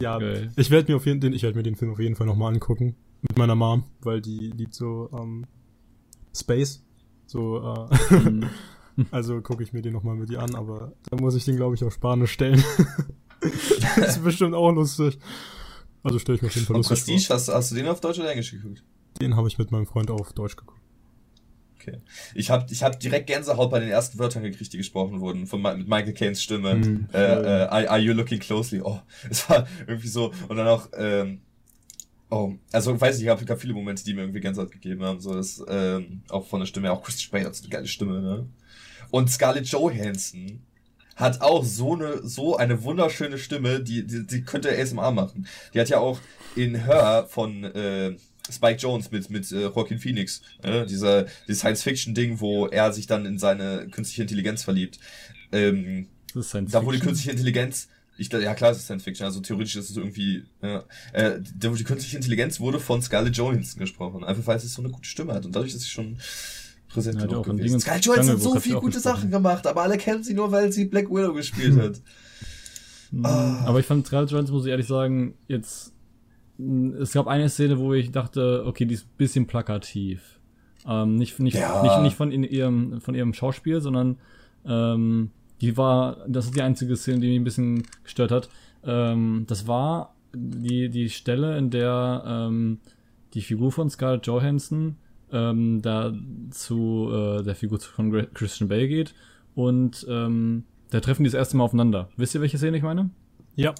ja, 0.00 0.18
Geil. 0.18 0.52
ich 0.56 0.70
werde 0.70 0.90
mir 0.90 0.96
auf 0.96 1.04
jeden 1.06 1.20
den, 1.20 1.32
ich 1.32 1.42
werde 1.42 1.56
mir 1.56 1.64
den 1.64 1.74
Film 1.76 1.90
auf 1.90 1.98
jeden 1.98 2.16
Fall 2.16 2.26
nochmal 2.26 2.52
angucken 2.54 2.94
mit 3.28 3.36
meiner 3.38 3.54
Mom, 3.54 3.84
weil 4.02 4.20
die 4.20 4.38
liebt 4.50 4.74
so 4.74 5.10
ähm, 5.12 5.46
Space, 6.36 6.82
so 7.26 7.58
äh, 7.90 7.96
Hm. 8.10 8.48
Also 9.10 9.40
gucke 9.40 9.64
ich 9.64 9.72
mir 9.72 9.82
den 9.82 9.92
nochmal 9.92 10.14
mit 10.14 10.28
dir 10.28 10.40
an, 10.40 10.54
aber 10.54 10.92
da 11.10 11.16
muss 11.16 11.34
ich 11.34 11.44
den, 11.44 11.56
glaube 11.56 11.74
ich, 11.74 11.82
auf 11.82 11.92
Spanisch 11.92 12.30
stellen. 12.30 12.62
das 13.96 14.16
ist 14.18 14.22
bestimmt 14.22 14.54
auch 14.54 14.70
lustig. 14.70 15.18
Also 16.04 16.20
stelle 16.20 16.36
ich 16.36 16.42
mir 16.42 16.46
auf 16.48 16.54
jeden 16.54 16.66
Fall 16.68 16.76
lustig 16.76 16.98
Prestige, 16.98 17.26
vor. 17.26 17.34
hast, 17.34 17.48
hast 17.48 17.70
du 17.72 17.74
den 17.74 17.88
auf 17.88 18.00
Deutsch 18.00 18.20
oder 18.20 18.30
Englisch 18.30 18.52
geguckt? 18.52 18.84
Den 19.20 19.34
habe 19.34 19.48
ich 19.48 19.58
mit 19.58 19.72
meinem 19.72 19.86
Freund 19.86 20.12
auf 20.12 20.32
Deutsch 20.32 20.54
geguckt. 20.54 20.80
Okay. 21.74 21.98
Ich 22.36 22.50
habe 22.50 22.66
ich 22.70 22.84
hab 22.84 23.00
direkt 23.00 23.26
Gänsehaut 23.26 23.68
bei 23.70 23.80
den 23.80 23.88
ersten 23.88 24.16
Wörtern 24.20 24.44
gekriegt, 24.44 24.72
die 24.72 24.76
gesprochen 24.78 25.18
wurden, 25.20 25.48
von, 25.48 25.60
Mi- 25.60 25.76
mit 25.76 25.88
Michael 25.88 26.14
Caines 26.14 26.40
Stimme. 26.40 26.76
Mhm. 26.76 27.08
Äh, 27.12 27.18
äh, 27.18 27.46
are, 27.66 27.90
are 27.90 27.98
you 27.98 28.12
looking 28.12 28.38
closely? 28.38 28.80
Oh, 28.80 29.00
es 29.28 29.50
war 29.50 29.66
irgendwie 29.88 30.08
so. 30.08 30.32
Und 30.48 30.56
dann 30.56 30.68
auch, 30.68 30.88
ähm, 30.96 31.40
oh, 32.34 32.54
also 32.72 33.00
weiß 33.00 33.18
ich, 33.18 33.24
ich 33.24 33.28
habe 33.28 33.56
viele 33.56 33.74
Momente, 33.74 34.04
die 34.04 34.14
mir 34.14 34.22
irgendwie 34.22 34.40
Gänsehaut 34.40 34.70
gegeben 34.70 35.02
haben. 35.04 35.20
So, 35.20 35.34
das, 35.34 35.62
ähm, 35.68 36.22
auch 36.28 36.46
von 36.46 36.60
der 36.60 36.66
Stimme, 36.66 36.92
auch 36.92 37.02
Christian 37.02 37.30
Bale 37.32 37.46
hat 37.46 37.54
so 37.54 37.62
eine 37.64 37.70
geile 37.70 37.86
Stimme, 37.86 38.20
ne? 38.20 38.48
Und 39.10 39.30
Scarlett 39.30 39.66
Johansson 39.68 40.62
hat 41.16 41.40
auch 41.40 41.64
so 41.64 41.94
eine, 41.94 42.26
so 42.26 42.56
eine 42.56 42.82
wunderschöne 42.82 43.38
Stimme, 43.38 43.80
die, 43.80 44.04
die, 44.06 44.26
die 44.26 44.42
könnte 44.42 44.76
ASMR 44.76 45.12
machen. 45.12 45.46
Die 45.72 45.80
hat 45.80 45.88
ja 45.88 45.98
auch 45.98 46.18
in 46.56 46.74
Her 46.74 47.26
von 47.28 47.62
äh, 47.64 48.16
Spike 48.50 48.78
Jones 48.78 49.10
mit, 49.12 49.30
mit 49.30 49.50
äh, 49.52 49.62
Joaquin 49.66 49.98
Phoenix, 49.98 50.42
äh, 50.62 50.84
dieser 50.86 51.26
dieses 51.46 51.60
Science-Fiction-Ding, 51.60 52.40
wo 52.40 52.66
er 52.66 52.92
sich 52.92 53.06
dann 53.06 53.26
in 53.26 53.38
seine 53.38 53.86
künstliche 53.88 54.22
Intelligenz 54.22 54.64
verliebt. 54.64 54.98
Ähm, 55.52 56.08
Das 56.34 56.46
ist 56.46 56.50
Science 56.50 56.72
da 56.72 56.84
wo 56.84 56.90
die 56.90 56.98
künstliche 56.98 57.30
Intelligenz, 57.30 57.88
ich 58.16 58.30
ja 58.32 58.54
klar, 58.54 58.70
es 58.70 58.78
ist 58.78 58.84
Science 58.84 59.02
Fiction, 59.04 59.24
also 59.26 59.40
theoretisch 59.40 59.76
ist 59.76 59.90
es 59.90 59.96
irgendwie, 59.96 60.44
ja, 60.62 60.84
äh, 61.12 61.40
die 61.40 61.84
künstliche 61.84 62.16
Intelligenz 62.16 62.60
wurde 62.60 62.78
von 62.78 63.02
Scarlett 63.02 63.36
Johansson 63.36 63.80
gesprochen, 63.80 64.24
einfach 64.24 64.46
weil 64.46 64.60
sie 64.60 64.68
so 64.68 64.82
eine 64.82 64.90
gute 64.90 65.08
Stimme 65.08 65.34
hat 65.34 65.44
und 65.46 65.54
dadlich 65.54 65.74
ist 65.74 65.82
sie 65.82 65.88
schon 65.88 66.18
präsent 66.88 67.20
Ja, 67.20 67.26
genug 67.26 67.44
gewesen. 67.46 67.80
Scarlett 67.80 68.04
Johansson 68.06 68.34
hat 68.34 68.40
so 68.42 68.60
viele 68.60 68.80
gute. 68.80 69.00
Sachen 69.00 69.30
gemacht, 69.30 69.66
aber 69.66 69.82
alle 69.82 69.98
kennen 69.98 70.22
sie 70.22 70.34
nur, 70.34 70.52
weil 70.52 70.72
sie 70.72 70.84
Black 70.84 71.10
Widow 71.10 71.34
gespielt 71.34 71.78
hat. 71.78 72.00
Ah. 73.22 73.64
Aber 73.66 73.78
ich 73.80 73.86
fand 73.86 74.06
Scarlett 74.06 74.30
Johansson, 74.30 74.56
muss 74.56 74.64
ich 74.64 74.70
ehrlich 74.70 74.86
sagen, 74.86 75.34
jetzt. 75.48 75.92
Es 77.00 77.12
gab 77.12 77.26
eine 77.26 77.48
Szene, 77.48 77.78
wo 77.78 77.94
ich 77.94 78.12
dachte, 78.12 78.64
okay, 78.64 78.84
die 78.86 78.94
ist 78.94 79.06
ein 79.06 79.16
bisschen 79.16 79.46
plakativ. 79.46 80.38
Ähm, 80.86 81.16
nicht, 81.16 81.38
nicht, 81.40 81.56
Ja. 81.56 81.82
nicht, 81.82 82.02
nicht 82.02 82.16
von 82.16 82.30
in 82.30 82.44
ihrem, 82.44 83.00
von 83.00 83.14
ihrem 83.16 83.34
Schauspiel, 83.34 83.80
sondern 83.80 84.18
ähm, 84.64 85.30
die 85.60 85.76
war, 85.76 86.18
das 86.28 86.46
ist 86.46 86.56
die 86.56 86.62
einzige 86.62 86.96
Szene, 86.96 87.20
die 87.20 87.28
mich 87.28 87.40
ein 87.40 87.44
bisschen 87.44 87.82
gestört 88.02 88.30
hat. 88.30 88.48
Ähm, 88.84 89.44
das 89.48 89.66
war 89.66 90.14
die, 90.34 90.88
die 90.88 91.08
Stelle, 91.10 91.56
in 91.58 91.70
der 91.70 92.22
ähm, 92.26 92.78
die 93.34 93.40
Figur 93.42 93.72
von 93.72 93.88
Scarlett 93.90 94.26
Johansson 94.26 94.96
ähm, 95.32 95.80
da 95.82 96.12
zu 96.50 97.08
äh, 97.12 97.42
der 97.42 97.54
Figur 97.54 97.80
von 97.80 98.10
Christian 98.34 98.68
Bale 98.68 98.88
geht 98.88 99.14
und 99.54 100.06
ähm, 100.08 100.64
da 100.90 101.00
treffen 101.00 101.24
die 101.24 101.30
das 101.30 101.34
erste 101.38 101.56
Mal 101.56 101.64
aufeinander. 101.64 102.08
Wisst 102.16 102.34
ihr, 102.34 102.40
welche 102.40 102.58
Szene 102.58 102.76
ich 102.76 102.82
meine? 102.82 103.10
Ja. 103.56 103.74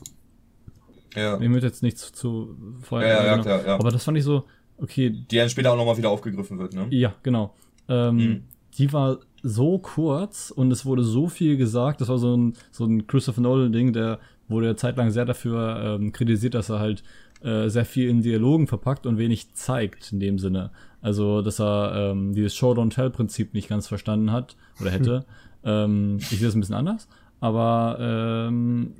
Ja. 1.15 1.41
Ich 1.41 1.49
möchte 1.49 1.67
jetzt 1.67 1.83
nichts 1.83 2.13
zu 2.13 2.57
vorher. 2.81 3.09
Ja, 3.09 3.15
ja, 3.15 3.25
ja, 3.27 3.33
genau. 3.33 3.43
klar, 3.45 3.67
ja. 3.67 3.75
Aber 3.77 3.91
das 3.91 4.03
fand 4.03 4.19
ich 4.19 4.25
so, 4.25 4.45
okay, 4.79 5.11
Die 5.11 5.37
dann 5.37 5.49
später 5.49 5.73
auch 5.73 5.77
nochmal 5.77 5.97
wieder 5.97 6.11
aufgegriffen 6.11 6.59
wird, 6.59 6.75
ne? 6.75 6.87
ja, 6.91 7.15
genau. 7.23 7.55
Ähm, 7.89 8.17
Mhm. 8.17 8.43
Die 8.79 8.93
war 8.93 9.19
so 9.45 9.79
kurz 9.79 10.51
und 10.51 10.73
es 10.73 10.87
wurde 10.87 11.05
so 11.05 11.29
viel 11.29 11.57
gesagt. 11.57 12.01
Das 12.01 12.09
war 12.09 12.19
so 12.19 12.35
ein, 12.35 12.55
so 12.73 12.85
ein 12.87 13.07
Christopher 13.07 13.43
Nolan-Ding, 13.43 13.93
der 13.93 14.19
wurde 14.49 14.69
ja 14.69 14.77
zeitlang 14.77 15.11
sehr 15.11 15.27
dafür 15.27 15.99
ähm, 16.01 16.13
kritisiert, 16.13 16.55
dass 16.55 16.71
er 16.71 16.81
halt 16.81 17.05
äh, 17.43 17.69
sehr 17.69 17.85
viel 17.85 18.09
in 18.09 18.23
Dialogen 18.23 18.67
verpackt 18.67 19.07
und 19.07 19.19
wenig 19.19 19.53
zeigt 19.55 20.13
in 20.13 20.21
dem 20.21 20.39
Sinne. 20.39 20.71
Also, 21.03 21.43
dass 21.43 21.61
er 21.61 22.13
ähm, 22.13 22.35
dieses 22.35 22.57
Show-Don't-Tell-Prinzip 22.57 23.53
nicht 23.53 23.69
ganz 23.69 23.87
verstanden 23.87 24.33
hat 24.33 24.57
oder 24.81 24.91
hätte. 24.91 25.27
ähm, 25.65 26.17
ich 26.19 26.39
sehe 26.39 26.47
das 26.47 26.55
ein 26.55 26.61
bisschen 26.61 26.75
anders. 26.75 27.07
Aber 27.41 27.99
ähm, 28.01 28.95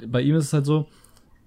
äh, 0.00 0.06
bei 0.06 0.22
ihm 0.22 0.36
ist 0.36 0.44
es 0.44 0.52
halt 0.52 0.66
so, 0.66 0.86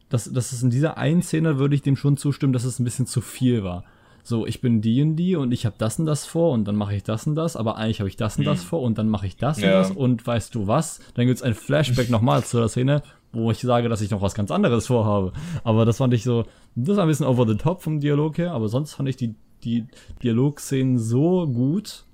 dass, 0.10 0.32
dass 0.32 0.52
es 0.52 0.62
in 0.62 0.70
dieser 0.70 0.98
einen 0.98 1.22
Szene 1.22 1.58
würde 1.58 1.76
ich 1.76 1.82
dem 1.82 1.96
schon 1.96 2.18
zustimmen, 2.18 2.52
dass 2.52 2.66
es 2.66 2.80
ein 2.80 2.84
bisschen 2.84 3.06
zu 3.06 3.22
viel 3.22 3.64
war. 3.64 3.86
So, 4.28 4.48
ich 4.48 4.60
bin 4.60 4.82
die 4.82 5.04
und 5.04 5.16
die 5.18 5.36
und 5.36 5.52
ich 5.52 5.68
habe 5.68 5.76
das 5.78 6.00
und 6.00 6.08
das 6.08 6.26
vor 6.26 6.52
und 6.54 6.66
dann 6.68 6.76
mache 6.76 6.96
ich 6.96 7.04
das 7.04 7.28
und 7.28 7.36
das, 7.36 7.56
aber 7.56 7.78
eigentlich 7.78 8.00
habe 8.00 8.10
ich 8.10 8.18
das 8.18 8.40
und 8.40 8.46
das 8.46 8.64
vor 8.64 8.82
und 8.82 8.98
dann 8.98 9.08
mache 9.08 9.28
ich 9.28 9.38
das 9.38 9.58
und 9.60 9.66
Ja. 9.66 9.74
das 9.74 9.92
und 9.92 10.26
weißt 10.26 10.56
du 10.56 10.66
was? 10.66 11.00
Dann 11.14 11.28
gibt's 11.28 11.44
ein 11.44 11.54
Flashback 11.54 12.10
nochmal 12.10 12.44
zu 12.44 12.58
der 12.58 12.68
Szene, 12.68 13.04
wo 13.34 13.52
ich 13.52 13.60
sage, 13.60 13.88
dass 13.88 14.02
ich 14.02 14.10
noch 14.10 14.24
was 14.24 14.34
ganz 14.34 14.50
anderes 14.50 14.88
vorhabe. 14.88 15.32
Aber 15.64 15.86
das 15.86 15.98
fand 15.98 16.12
ich 16.16 16.24
so, 16.24 16.46
das 16.74 16.98
war 16.98 17.04
ein 17.06 17.08
bisschen 17.08 17.28
over 17.28 17.46
the 17.48 17.54
top 17.56 17.84
vom 17.84 18.00
Dialog 18.00 18.40
her, 18.40 18.52
aber 18.54 18.68
sonst 18.68 18.94
fand 18.96 19.08
ich 19.10 19.16
die, 19.16 19.36
die 19.64 19.86
Dialogszenen 20.24 20.98
so 20.98 21.46
gut, 21.46 22.06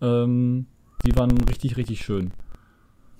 ähm, 0.00 0.66
die 1.04 1.16
waren 1.16 1.32
richtig, 1.48 1.76
richtig 1.76 2.00
schön. 2.04 2.30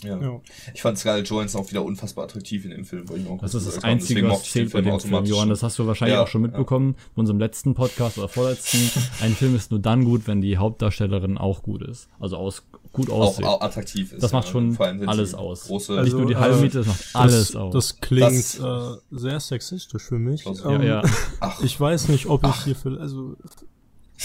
Ja. 0.05 0.21
Ja. 0.21 0.41
Ich 0.75 0.83
fand 0.83 0.99
Scarlett 0.99 1.29
Johansson 1.29 1.61
auch 1.63 1.71
wieder 1.71 1.83
unfassbar 1.85 2.25
attraktiv 2.25 2.65
in 2.65 2.71
dem 2.71 2.85
Film. 2.85 3.09
wollte 3.09 3.23
ich 3.23 3.29
auch 3.31 3.39
Das 3.41 3.55
ist 3.55 3.67
das. 3.67 3.83
Einzige, 3.83 4.21
Deswegen 4.21 4.31
was 4.35 4.43
zählt 4.45 4.73
bei 4.73 4.83
dem 4.83 5.01
Film, 5.01 5.25
Johann. 5.25 5.49
Das 5.49 5.63
hast 5.63 5.79
du 5.79 5.87
wahrscheinlich 5.87 6.17
Ja, 6.17 6.23
auch 6.23 6.29
schon 6.29 6.43
mitbekommen 6.43 6.97
in 7.15 7.21
unserem 7.21 7.39
letzten 7.39 7.75
Podcast 7.75 8.19
oder 8.19 8.29
vorletzten. 8.29 8.79
Ein 9.23 9.33
Film 9.35 9.57
ist 9.57 9.71
nur 9.71 9.81
dann 9.81 10.05
gut, 10.05 10.27
wenn 10.27 10.41
die 10.43 10.59
Hauptdarstellerin 10.59 11.39
auch 11.39 11.63
gut 11.63 11.83
ist. 11.83 12.09
Also 12.21 12.37
aus, 12.37 12.63
gut 12.93 13.09
aussieht. 13.11 13.47
auch 13.47 13.61
attraktiv 13.63 14.13
ist. 14.13 14.23
Das 14.23 14.33
macht 14.33 14.49
schon 14.49 14.73
Vor 14.73 14.87
allem, 14.87 15.01
wenn 15.01 15.09
alles 15.09 15.35
aus. 15.35 15.65
Große, 15.65 15.93
Nicht 15.93 16.01
Also, 16.01 16.19
nur 16.19 16.27
die 16.27 16.35
äh, 16.35 16.37
halbe 16.37 16.57
Miete, 16.61 16.79
das 16.79 16.87
macht 16.89 17.05
alles 17.15 17.47
das, 17.49 17.57
aus. 17.57 17.73
Das 17.73 18.01
klingt 18.01 18.31
Das- 18.33 18.59
äh, 18.59 18.97
sehr 19.13 19.41
sexistisch 19.41 20.03
für 20.03 20.19
mich. 20.19 20.45
Ja, 20.45 20.53
ja, 20.53 20.71
Ähm, 20.73 20.83
ja. 20.83 21.03
Ach, 21.41 21.63
Ich 21.63 21.81
weiß 21.81 22.09
nicht, 22.09 22.27
ob 22.27 22.47
ich 22.47 22.65
hier 22.65 22.77
für, 22.77 23.01
also 23.01 23.37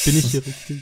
bin 0.05 0.17
ich 0.17 0.25
hier 0.31 0.45
richtig? 0.45 0.81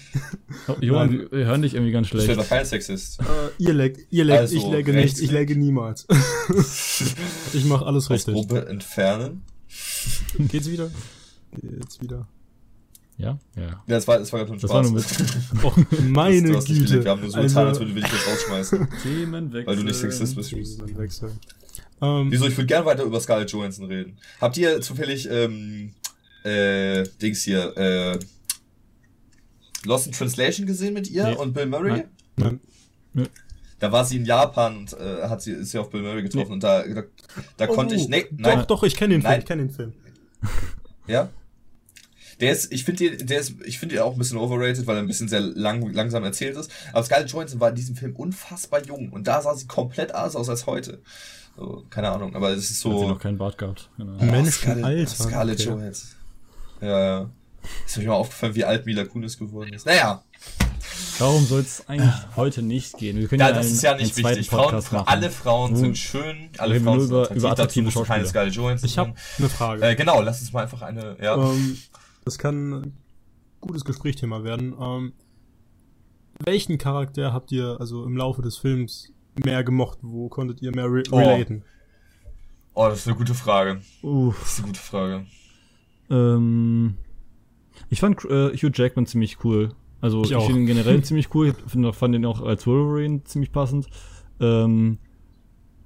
Oh, 0.68 0.76
Johann, 0.82 1.10
Nein. 1.18 1.28
wir 1.32 1.46
hören 1.46 1.62
dich 1.62 1.74
irgendwie 1.74 1.92
ganz 1.92 2.08
ich 2.08 2.14
bin 2.14 2.22
schlecht. 2.22 2.40
doch 2.40 2.48
kein 2.50 2.66
Sexist. 2.66 3.20
Äh, 3.22 3.24
ihr 3.58 3.74
leckt, 3.74 4.08
ihr 4.12 4.24
leckt, 4.26 4.40
Also, 4.42 4.56
ich 4.58 4.64
legge 4.68 4.94
rechts 4.94 5.20
nicht, 5.20 5.26
ich 5.26 5.32
legge 5.32 5.56
niemals. 5.56 6.06
ich 7.54 7.66
mache 7.66 7.86
alles 7.86 8.06
Aus 8.06 8.12
richtig. 8.12 8.34
Gruppe 8.34 8.68
entfernen. 8.68 9.44
Geht's 10.38 10.70
wieder? 10.70 10.90
Geht's 11.62 12.00
wieder. 12.02 12.28
Ja, 13.18 13.38
ja. 13.58 13.64
Ja, 13.64 13.84
das 13.88 14.08
war, 14.08 14.18
das 14.20 14.32
war 14.32 14.40
gerade 14.40 14.54
ein 14.54 14.60
Das 14.60 14.70
war 14.70 14.84
Spaß. 14.84 14.92
nur 14.92 15.02
mit 15.62 15.64
Oh, 15.92 15.98
meine 16.04 16.42
nicht 16.42 16.68
gelegt. 16.68 16.86
Güte. 16.88 17.04
Wir 17.04 17.12
haben 17.12 17.22
nur 17.22 17.32
so 17.32 17.42
getan, 17.42 17.68
als 17.68 17.78
Also, 17.80 17.88
wir 17.96 18.02
dich 18.02 18.12
jetzt 18.12 18.28
rausschmeißen. 18.28 18.88
Themenwechsel. 19.04 19.68
weil 19.68 19.76
du 19.76 19.84
nicht 19.84 19.96
Sexist 19.96 20.36
bist. 20.36 20.54
Wechsel. 20.98 21.32
Ähm, 22.02 22.28
Wieso? 22.32 22.48
Ich 22.48 22.56
würde 22.56 22.68
gern 22.68 22.86
weiter 22.86 23.04
über 23.04 23.20
Scarlett 23.20 23.52
Johansson 23.52 23.86
reden. 23.88 24.18
Habt 24.40 24.56
ihr 24.58 24.80
zufällig, 24.80 25.28
ähm, 25.30 25.92
äh, 26.46 27.04
Dings 27.22 27.42
hier, 27.44 27.76
äh, 27.76 28.20
Lost 29.86 30.08
in 30.08 30.14
Translation 30.14 30.66
gesehen 30.68 30.94
mit 30.94 31.10
ihr 31.10 31.28
Nee. 31.28 31.36
und 31.36 31.54
Bill 31.54 31.66
Murray? 31.66 32.04
Nein. 32.36 32.60
Da 33.80 33.92
war 33.94 34.04
sie 34.04 34.18
in 34.18 34.26
Japan 34.26 34.78
und 34.78 34.94
äh, 34.94 35.28
hat 35.30 35.42
sie, 35.42 35.52
ist 35.54 35.72
sie 35.72 35.78
auf 35.78 35.90
Bill 35.90 36.02
Murray 36.02 36.22
getroffen 36.22 36.52
und 36.54 36.64
da, 36.64 36.84
da, 36.84 37.04
da 37.56 37.68
konnte 37.68 37.96
ich, 37.96 38.10
nee, 38.10 38.26
Doch, 38.30 38.56
nein, 38.56 38.66
doch, 38.68 38.84
ich 38.84 38.96
kenne 38.96 39.14
den 39.14 39.22
Film, 39.22 39.32
Nein. 39.32 39.40
ich 39.40 39.46
kenne 39.46 39.62
den 39.64 39.72
Film. 39.72 39.94
ja. 41.08 41.30
Der 42.42 42.52
ist, 42.54 42.72
ich 42.72 42.84
finde 42.86 43.10
den, 43.18 43.28
der 43.28 43.40
ist, 43.40 43.54
ich 43.66 43.80
finde 43.80 43.96
ihn 43.96 44.02
auch 44.02 44.14
ein 44.14 44.18
bisschen 44.18 44.38
overrated, 44.38 44.86
weil 44.88 44.96
er 44.98 45.02
ein 45.02 45.08
bisschen 45.08 45.28
sehr 45.28 45.42
lang, 45.42 45.92
langsam 45.94 46.24
erzählt 46.24 46.56
ist. 46.58 46.72
Aber 46.94 47.04
Scarlett 47.04 47.32
Johansson 47.32 47.60
war 47.60 47.70
in 47.70 47.76
diesem 47.76 47.96
Film 47.96 48.16
unfassbar 48.16 48.84
jung 48.86 49.10
und 49.12 49.28
da 49.28 49.42
sah 49.42 49.56
sie 49.56 49.68
komplett 49.68 50.14
anders 50.14 50.36
aus 50.36 50.50
als 50.50 50.66
heute. 50.66 51.02
So, 51.58 51.86
keine 51.90 52.10
Ahnung, 52.10 52.36
aber 52.36 52.52
es 52.52 52.70
ist 52.72 52.84
Hat 52.86 52.92
sie 52.92 52.98
so. 53.00 53.08
noch 53.10 53.20
keinen 53.20 53.38
Bart 53.38 53.58
gehabt. 53.58 53.90
Genau. 53.98 54.14
Oh, 54.20 54.24
Menschenalter, 54.26 55.08
Scarlett, 55.08 55.10
Scarlett 55.10 55.60
okay. 55.62 55.70
Johansson. 55.70 56.10
Ja, 56.82 57.00
ja. 57.00 57.30
Ist 57.86 57.98
mir 57.98 58.08
mal 58.08 58.14
aufgefallen, 58.16 58.56
wie 58.56 58.64
alt 58.66 58.86
Mila 58.86 59.06
Kunis 59.06 59.38
geworden 59.38 59.74
ist. 59.74 59.86
Naja, 59.86 60.24
Darum 61.20 61.44
soll 61.46 61.62
es 61.62 61.88
eigentlich 61.90 62.14
heute 62.38 62.62
nicht 62.62 62.98
gehen. 62.98 63.18
Wir 63.18 63.28
können 63.28 63.42
ja, 63.42 63.50
ja, 63.50 63.56
das 63.56 63.66
einen, 63.66 63.76
ist 63.76 63.82
ja 63.84 63.96
nicht 63.96 64.16
wichtig. 64.18 64.50
Frauen, 64.50 64.74
alle 65.06 65.30
Frauen 65.30 65.76
sind 65.76 65.98
schön, 65.98 66.50
alle 66.58 66.76
reden 66.76 66.86
Frauen 66.86 66.98
nur 66.98 67.06
sind 67.06 67.12
über- 67.12 67.22
attraktiv. 67.22 67.38
über 67.42 67.52
attraktive 67.52 67.84
keine 67.86 67.92
Schauspieler. 67.92 68.26
Scarlett 68.28 68.54
Johansson 68.56 68.90
Ich 68.90 68.98
habe 68.98 69.14
eine 69.38 69.50
Frage. 69.50 69.82
Äh, 69.86 69.96
genau, 69.96 70.22
lass 70.22 70.40
uns 70.40 70.54
mal 70.54 70.64
einfach 70.64 70.82
eine, 70.82 71.18
ja. 71.22 71.36
Ähm, 71.36 71.78
das 72.24 72.38
kann 72.38 72.74
ein 72.74 72.98
gutes 73.60 73.84
Gesprächsthema 73.84 74.44
werden. 74.46 74.74
Ähm, 74.80 75.14
welchen 76.46 76.78
Charakter 76.78 77.34
habt 77.34 77.52
ihr 77.52 77.76
also 77.82 78.06
im 78.06 78.16
Laufe 78.16 78.42
des 78.42 78.58
Films 78.58 79.12
mehr 79.44 79.64
gemocht? 79.66 79.98
Wo 80.02 80.30
konntet 80.30 80.62
ihr 80.62 80.74
mehr 80.74 80.86
re 80.86 81.04
Oh. 81.12 81.18
relaten? 81.18 81.64
Oh, 82.74 82.88
das 82.88 83.00
ist 83.00 83.08
eine 83.08 83.18
gute 83.18 83.34
Frage. 83.34 83.82
Uff. 84.04 84.40
Das 84.40 84.54
ist 84.54 84.60
eine 84.60 84.68
gute 84.68 84.80
Frage. 84.80 85.26
Ähm, 86.10 86.96
ich 87.90 88.00
fand 88.00 88.24
äh, 88.26 88.56
Hugh 88.56 88.72
Jackman 88.74 89.06
ziemlich 89.06 89.44
cool. 89.44 89.70
Also 90.02 90.24
Ich 90.24 90.32
ich, 90.32 90.44
finde 90.44 90.62
ihn 90.62 90.66
generell 90.68 91.04
ziemlich 91.04 91.34
cool. 91.36 91.48
Ich 91.50 91.72
find, 91.72 91.94
fand 91.96 92.16
ihn 92.16 92.26
auch 92.26 92.42
als 92.42 92.66
Wolverine 92.68 93.24
ziemlich 93.26 93.52
passend. 93.52 93.88
Ähm, 94.40 94.98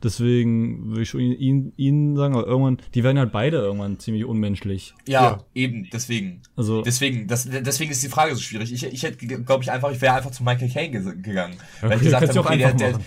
deswegen 0.04 0.89
würde 0.89 1.02
ich 1.04 1.10
schon 1.10 1.22
ihn, 1.22 1.74
ihn, 1.78 2.16
sagen, 2.16 2.36
aber 2.36 2.46
irgendwann, 2.46 2.78
die 2.94 3.04
werden 3.04 3.18
halt 3.18 3.32
beide 3.32 3.58
irgendwann 3.58 4.00
ziemlich 4.00 4.26
unmenschlich. 4.26 4.94
Ja, 5.08 5.22
Ja. 5.24 5.44
eben, 5.56 5.88
deswegen. 5.91 6.41
Also 6.56 6.82
Deswegen, 6.82 7.28
das, 7.28 7.48
deswegen 7.50 7.91
ist 7.91 8.04
die 8.04 8.10
Frage 8.10 8.36
so 8.36 8.41
schwierig. 8.41 8.72
Ich, 8.74 8.84
ich 8.86 9.04
hätte, 9.04 9.26
glaube 9.44 9.64
ich, 9.64 9.72
einfach, 9.72 9.91
ich 9.91 10.02
wäre 10.02 10.16
einfach 10.16 10.32
zu 10.32 10.44
Michael 10.44 10.70
Caine 10.70 10.91
ge- 10.91 11.16
gegangen. 11.22 11.56
Weil 11.82 11.91
ich 11.91 11.96
Okay, 11.98 12.06
gesagt 12.06 12.30
habe, 12.30 12.39
okay, 12.39 12.58
der, 12.58 12.74
der. 12.74 13.00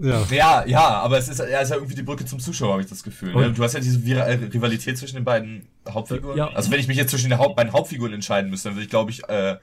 Ja. 0.00 0.24
ja, 0.30 0.66
ja, 0.66 0.88
aber 1.00 1.18
es 1.18 1.28
ist, 1.28 1.38
er 1.38 1.62
ist 1.62 1.68
ja 1.70 1.76
irgendwie 1.76 1.94
die 1.94 2.02
Brücke 2.02 2.24
zum 2.24 2.40
Zuschauer, 2.40 2.72
habe 2.72 2.82
ich 2.82 2.88
das 2.88 3.02
Gefühl. 3.02 3.32
Ne? 3.34 3.46
Und- 3.48 3.58
Du 3.58 3.62
hast 3.62 3.74
ja 3.74 3.80
diese 3.80 3.98
äh, 4.14 4.32
Rivalität 4.46 4.98
zwischen 4.98 5.14
den 5.16 5.24
beiden 5.24 5.68
Hauptfiguren. 5.88 6.36
Ja. 6.36 6.48
Also 6.48 6.70
wenn 6.70 6.80
ich 6.80 6.88
mich 6.88 6.96
jetzt 6.96 7.10
zwischen 7.10 7.30
den 7.30 7.38
Haupt 7.38 7.54
beiden 7.56 7.72
Hauptfiguren 7.72 8.12
entscheiden 8.12 8.50
müsste, 8.50 8.68
dann 8.70 8.76
würde 8.76 8.84
ich, 8.84 8.90
glaube 8.90 9.10
ich, 9.12 9.22
äh, 9.28 9.56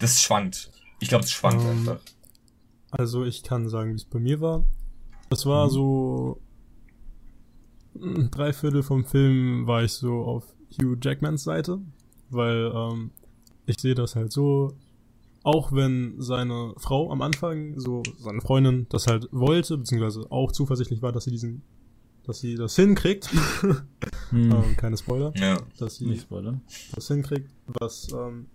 das 0.00 0.20
schwankt. 0.20 0.70
Ich 1.00 1.08
glaube, 1.08 1.24
es 1.24 1.30
schwankt 1.30 1.62
Ähm, 1.62 1.70
einfach. 1.70 1.98
Also 2.90 3.24
ich 3.24 3.42
kann 3.44 3.68
sagen, 3.68 3.92
wie 3.92 3.96
es 3.96 4.04
bei 4.04 4.18
mir 4.18 4.40
war. 4.40 4.64
Das 5.30 5.46
war 5.46 5.66
Mhm. 5.66 5.70
so 5.70 6.40
drei 8.30 8.52
Viertel 8.52 8.82
vom 8.82 9.04
Film 9.04 9.66
war 9.66 9.82
ich 9.82 9.92
so 9.92 10.22
auf 10.24 10.44
Hugh 10.80 10.96
Jackmans 11.00 11.44
Seite, 11.44 11.78
weil 12.30 12.72
ähm, 12.74 13.10
ich 13.66 13.78
sehe 13.80 13.94
das 13.94 14.16
halt 14.16 14.32
so, 14.32 14.74
auch 15.44 15.72
wenn 15.72 16.20
seine 16.20 16.74
Frau 16.76 17.10
am 17.10 17.22
Anfang, 17.22 17.78
so 17.80 18.02
seine 18.18 18.40
Freundin, 18.40 18.86
das 18.90 19.06
halt 19.06 19.28
wollte, 19.32 19.78
beziehungsweise 19.78 20.30
auch 20.30 20.52
zuversichtlich 20.52 21.02
war, 21.02 21.12
dass 21.12 21.24
sie 21.24 21.30
diesen, 21.30 21.62
dass 22.24 22.38
sie 22.40 22.54
das 22.54 22.76
hinkriegt, 22.76 23.28
Hm. 24.30 24.50
ähm, 24.52 24.76
keine 24.76 24.96
Spoiler, 24.96 25.32
Ja. 25.36 25.58
dass 25.78 25.96
sie 25.96 26.06
Nicht 26.06 26.22
spoilern. 26.22 26.62
das 26.94 27.08
hinkriegt, 27.08 27.50
was 27.66 28.08
ähm, 28.12 28.46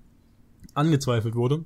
angezweifelt 0.73 1.35
wurde. 1.35 1.65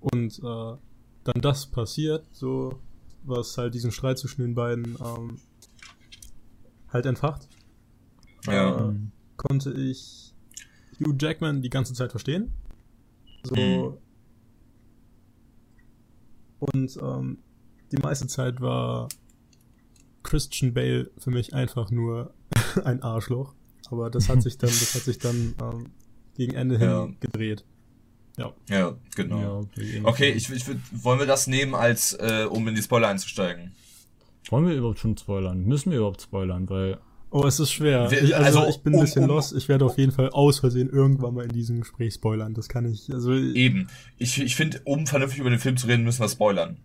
Und 0.00 0.38
äh, 0.38 0.76
dann 1.24 1.40
das 1.40 1.66
passiert, 1.66 2.24
so 2.32 2.80
was 3.24 3.56
halt 3.56 3.74
diesen 3.74 3.92
Streit 3.92 4.18
zwischen 4.18 4.42
den 4.42 4.54
beiden 4.54 4.96
ähm, 5.04 5.36
halt 6.88 7.06
entfacht, 7.06 7.48
Ja. 8.46 8.88
äh, 8.90 8.94
konnte 9.36 9.72
ich 9.72 10.34
Hugh 10.98 11.14
Jackman 11.20 11.62
die 11.62 11.70
ganze 11.70 11.94
Zeit 11.94 12.10
verstehen. 12.10 12.50
So 13.44 13.56
Mhm. 13.56 13.98
und 16.60 16.96
ähm, 17.02 17.38
die 17.90 17.96
meiste 17.98 18.26
Zeit 18.26 18.60
war 18.60 19.08
Christian 20.22 20.72
Bale 20.72 21.10
für 21.18 21.30
mich 21.30 21.52
einfach 21.54 21.90
nur 21.90 22.32
ein 22.84 23.02
Arschloch. 23.02 23.54
Aber 23.90 24.08
das 24.10 24.28
hat 24.28 24.42
sich 24.42 24.56
dann, 24.58 24.70
das 24.70 24.94
hat 24.94 25.02
sich 25.02 25.18
dann 25.18 25.54
ähm, 25.60 25.90
gegen 26.34 26.54
Ende 26.54 26.78
hin 26.78 26.88
Ja. 26.88 27.08
gedreht. 27.20 27.64
Ja, 28.68 28.96
genau. 29.14 29.40
Ja, 29.40 29.52
okay, 29.58 30.00
Okay, 30.04 30.30
ich, 30.30 30.48
ich 30.50 30.66
würd, 30.66 30.78
wollen 31.04 31.18
wir 31.18 31.26
das 31.26 31.46
nehmen, 31.46 31.74
als 31.74 32.14
äh, 32.14 32.46
um 32.48 32.66
in 32.66 32.74
die 32.74 32.82
Spoiler 32.82 33.08
einzusteigen? 33.08 33.74
Wollen 34.48 34.66
wir 34.66 34.74
überhaupt 34.74 35.00
schon 35.00 35.16
spoilern? 35.16 35.64
Müssen 35.64 35.90
wir 35.90 35.98
überhaupt 35.98 36.22
spoilern? 36.22 36.68
Weil 36.70 36.98
Oh, 37.32 37.44
es 37.46 37.58
ist 37.58 37.72
schwer. 37.72 38.10
Ich, 38.12 38.36
also, 38.36 38.60
also, 38.60 38.68
ich 38.68 38.82
bin 38.82 38.92
ein 38.92 38.98
um- 38.98 39.04
bisschen 39.04 39.22
um- 39.24 39.28
lost. 39.30 39.54
Ich 39.56 39.68
werde 39.68 39.84
auf 39.86 39.96
jeden 39.98 40.12
Fall 40.12 40.28
aus 40.30 40.58
Versehen 40.60 40.90
irgendwann 40.90 41.34
mal 41.34 41.44
in 41.44 41.52
diesem 41.52 41.80
Gespräch 41.80 42.14
spoilern. 42.14 42.52
Das 42.54 42.68
kann 42.68 42.84
ich. 42.84 43.12
Also 43.12 43.32
Eben. 43.32 43.88
Ich, 44.18 44.40
ich 44.40 44.54
finde, 44.54 44.80
um 44.84 45.06
vernünftig 45.06 45.40
über 45.40 45.50
den 45.50 45.58
Film 45.58 45.76
zu 45.76 45.86
reden, 45.86 46.04
müssen 46.04 46.20
wir 46.20 46.28
spoilern. 46.28 46.76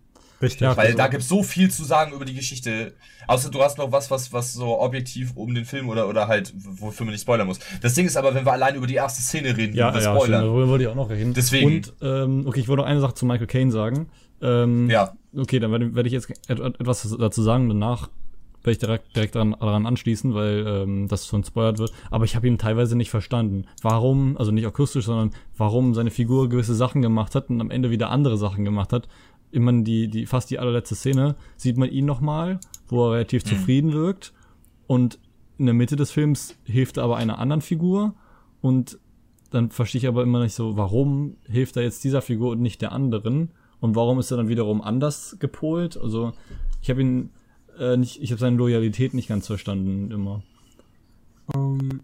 richtig. 0.41 0.61
Ja, 0.61 0.77
Weil 0.77 0.85
also- 0.87 0.97
da 0.97 1.07
gibt's 1.07 1.27
so 1.27 1.43
viel 1.43 1.69
zu 1.69 1.83
sagen 1.83 2.13
über 2.13 2.23
die 2.23 2.33
Geschichte. 2.33 2.93
Außer 3.27 3.49
du 3.51 3.61
hast 3.61 3.77
noch 3.77 3.91
was, 3.91 4.09
was, 4.09 4.31
was 4.31 4.53
so 4.53 4.79
objektiv 4.79 5.33
um 5.35 5.53
den 5.53 5.65
Film 5.65 5.89
oder, 5.89 6.07
oder 6.07 6.29
halt, 6.29 6.53
wofür 6.55 7.05
man 7.05 7.11
nicht 7.13 7.23
spoilern 7.23 7.45
muss. 7.47 7.59
Das 7.81 7.93
Ding 7.95 8.05
ist 8.05 8.15
aber, 8.15 8.33
wenn 8.33 8.45
wir 8.45 8.53
allein 8.53 8.75
über 8.75 8.87
die 8.87 8.93
erste 8.95 9.21
Szene 9.21 9.57
reden, 9.57 9.75
Ja, 9.75 9.93
wir 9.93 10.01
ja, 10.01 10.15
spoilern. 10.15 10.43
darüber 10.45 10.67
wollte 10.69 10.83
ich 10.85 10.89
auch 10.89 10.95
noch 10.95 11.09
reden. 11.09 11.33
Deswegen. 11.33 11.67
Und, 11.67 11.93
ähm, 12.01 12.45
okay, 12.47 12.61
ich 12.61 12.69
wollte 12.69 12.83
noch 12.83 12.87
eine 12.89 13.01
Sache 13.01 13.15
zu 13.15 13.25
Michael 13.25 13.47
Caine 13.47 13.71
sagen. 13.71 14.07
Ähm, 14.41 14.89
Ja. 14.89 15.13
Okay, 15.35 15.59
dann 15.59 15.71
werde, 15.71 15.93
werde 15.93 16.07
ich 16.07 16.13
jetzt 16.13 16.29
et- 16.47 16.59
etwas 16.59 17.15
dazu 17.19 17.43
sagen, 17.43 17.67
danach 17.67 18.09
werde 18.67 18.73
ich 18.73 18.77
direkt, 18.79 19.15
direkt 19.15 19.33
daran, 19.33 19.55
daran 19.59 19.85
anschließen, 19.87 20.35
weil 20.35 20.65
ähm, 20.67 21.07
das 21.07 21.25
schon 21.25 21.43
spoilert 21.43 21.79
wird. 21.79 21.91
Aber 22.11 22.25
ich 22.25 22.35
habe 22.35 22.47
ihn 22.47 22.59
teilweise 22.59 22.95
nicht 22.95 23.09
verstanden. 23.09 23.65
Warum, 23.81 24.37
also 24.37 24.51
nicht 24.51 24.67
akustisch, 24.67 25.05
sondern 25.05 25.31
warum 25.57 25.95
seine 25.95 26.11
Figur 26.11 26.49
gewisse 26.49 26.75
Sachen 26.75 27.01
gemacht 27.01 27.33
hat 27.33 27.49
und 27.49 27.59
am 27.61 27.71
Ende 27.71 27.89
wieder 27.89 28.11
andere 28.11 28.37
Sachen 28.37 28.63
gemacht 28.63 28.93
hat. 28.93 29.07
Immer 29.51 29.81
die, 29.81 30.09
die, 30.09 30.25
fast 30.27 30.51
die 30.51 30.59
allerletzte 30.59 30.93
Szene 30.95 31.35
sieht 31.55 31.77
man 31.77 31.89
ihn 31.89 32.05
nochmal, 32.05 32.59
wo 32.89 33.07
er 33.07 33.13
relativ 33.13 33.43
Mhm. 33.45 33.47
zufrieden 33.49 33.93
wirkt. 33.93 34.33
Und 34.85 35.17
in 35.57 35.65
der 35.65 35.73
Mitte 35.73 35.95
des 35.95 36.11
Films 36.11 36.55
hilft 36.65 36.97
er 36.97 37.03
aber 37.03 37.17
einer 37.17 37.39
anderen 37.39 37.61
Figur. 37.61 38.13
Und 38.61 38.99
dann 39.49 39.71
verstehe 39.71 39.99
ich 39.99 40.07
aber 40.07 40.23
immer 40.23 40.41
nicht 40.43 40.53
so, 40.53 40.75
warum 40.77 41.37
hilft 41.47 41.77
er 41.77 41.83
jetzt 41.83 42.03
dieser 42.03 42.21
Figur 42.21 42.51
und 42.51 42.61
nicht 42.61 42.81
der 42.81 42.91
anderen? 42.91 43.51
Und 43.79 43.95
warum 43.95 44.19
ist 44.19 44.31
er 44.31 44.37
dann 44.37 44.49
wiederum 44.49 44.81
anders 44.81 45.37
gepolt? 45.39 45.97
Also, 45.97 46.33
ich 46.81 46.89
habe 46.89 47.01
ihn 47.01 47.29
äh, 47.79 47.97
nicht, 47.97 48.21
ich 48.21 48.31
habe 48.31 48.39
seine 48.39 48.57
Loyalität 48.57 49.13
nicht 49.13 49.29
ganz 49.29 49.47
verstanden 49.47 50.11
immer. 50.11 50.41
Ähm, 51.55 52.01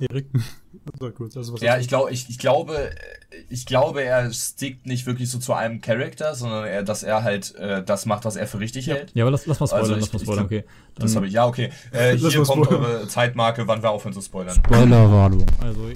Erik, 0.00 0.26
sag 1.00 1.14
kurz. 1.14 1.36
Also 1.36 1.52
was 1.52 1.60
Ja, 1.60 1.78
ich 1.78 1.88
glaube, 1.88 2.10
ich, 2.10 2.28
ich 2.28 2.38
glaube, 2.38 2.90
ich 3.48 3.66
glaube, 3.66 4.02
er 4.02 4.32
stickt 4.32 4.86
nicht 4.86 5.06
wirklich 5.06 5.30
so 5.30 5.38
zu 5.38 5.52
einem 5.52 5.80
Charakter, 5.80 6.34
sondern 6.34 6.64
er, 6.64 6.82
dass 6.82 7.02
er 7.02 7.22
halt 7.22 7.54
äh, 7.56 7.82
das 7.84 8.06
macht, 8.06 8.24
was 8.24 8.36
er 8.36 8.46
für 8.46 8.58
richtig 8.60 8.86
Ja. 8.86 8.94
hält. 8.96 9.12
Ja, 9.14 9.24
aber 9.24 9.30
lass, 9.32 9.46
lass 9.46 9.60
mal 9.60 9.66
spoilern, 9.66 9.84
Also 9.92 9.94
ich- 9.96 10.00
lass 10.00 10.12
mal 10.12 10.16
ich 10.18 10.22
spoilern, 10.24 10.48
glaub, 10.48 10.60
okay. 10.62 10.68
Das 10.96 11.10
Dann 11.12 11.16
habe 11.16 11.26
ich. 11.26 11.32
Ja, 11.34 11.46
okay. 11.46 11.70
Äh, 11.92 12.16
hier 12.16 12.42
kommt 12.42 12.68
eure 12.68 13.06
Zeitmarke, 13.08 13.66
wann 13.68 13.82
wir 13.82 13.90
aufhören 13.90 14.12
zu 14.14 14.20
spoilern. 14.22 14.54
Spoilerwarnung. 14.56 15.46
Also, 15.60 15.90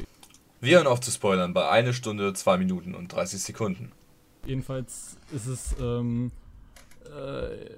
Wir 0.61 0.77
hören 0.79 0.87
auf 0.87 1.01
zu 1.01 1.11
spoilern 1.11 1.53
bei 1.55 1.69
eine 1.69 1.93
Stunde, 1.93 2.33
zwei 2.35 2.57
Minuten 2.59 2.95
und 2.95 3.09
30 3.13 3.43
Sekunden. 3.43 3.93
jedenfalls 4.47 5.17
ist 5.35 5.47
es, 5.47 5.75
ähm, 5.81 6.31
äh, 7.07 7.55
äh, 7.55 7.71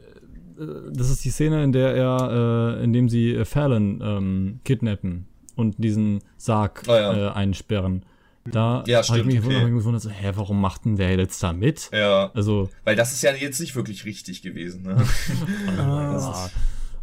das 0.93 1.11
ist 1.11 1.25
die 1.25 1.31
Szene, 1.31 1.63
in 1.65 1.73
der 1.73 1.95
er, 1.95 2.77
äh, 2.81 2.85
in 2.85 2.93
dem 2.93 3.09
sie 3.09 3.35
äh, 3.35 3.45
Fallon 3.45 4.01
ähm, 4.03 4.61
kidnappen 4.65 5.27
und 5.57 5.77
diesen 5.79 6.21
Sarg 6.37 6.83
Ah, 6.89 6.97
ja. 7.01 7.29
äh, 7.29 7.31
einsperren. 7.33 8.05
Da 8.51 8.83
Ja, 8.87 9.03
habe 9.07 9.19
ich 9.19 9.25
mich 9.27 9.37
gewundert, 9.37 9.63
okay. 9.65 9.73
gewundert, 9.73 10.03
so, 10.03 10.09
hä, 10.11 10.33
warum 10.35 10.61
macht 10.61 10.87
denn 10.87 10.97
der 10.97 11.15
jetzt 11.19 11.43
da 11.43 11.53
mit? 11.53 11.91
Ja, 11.93 12.31
Also, 12.35 12.71
weil 12.85 12.97
das 12.97 13.13
ist 13.13 13.23
ja 13.23 13.35
jetzt 13.35 13.61
nicht 13.61 13.77
wirklich 13.77 14.05
richtig 14.07 14.41
gewesen. 14.43 14.83
Ne? 14.85 14.97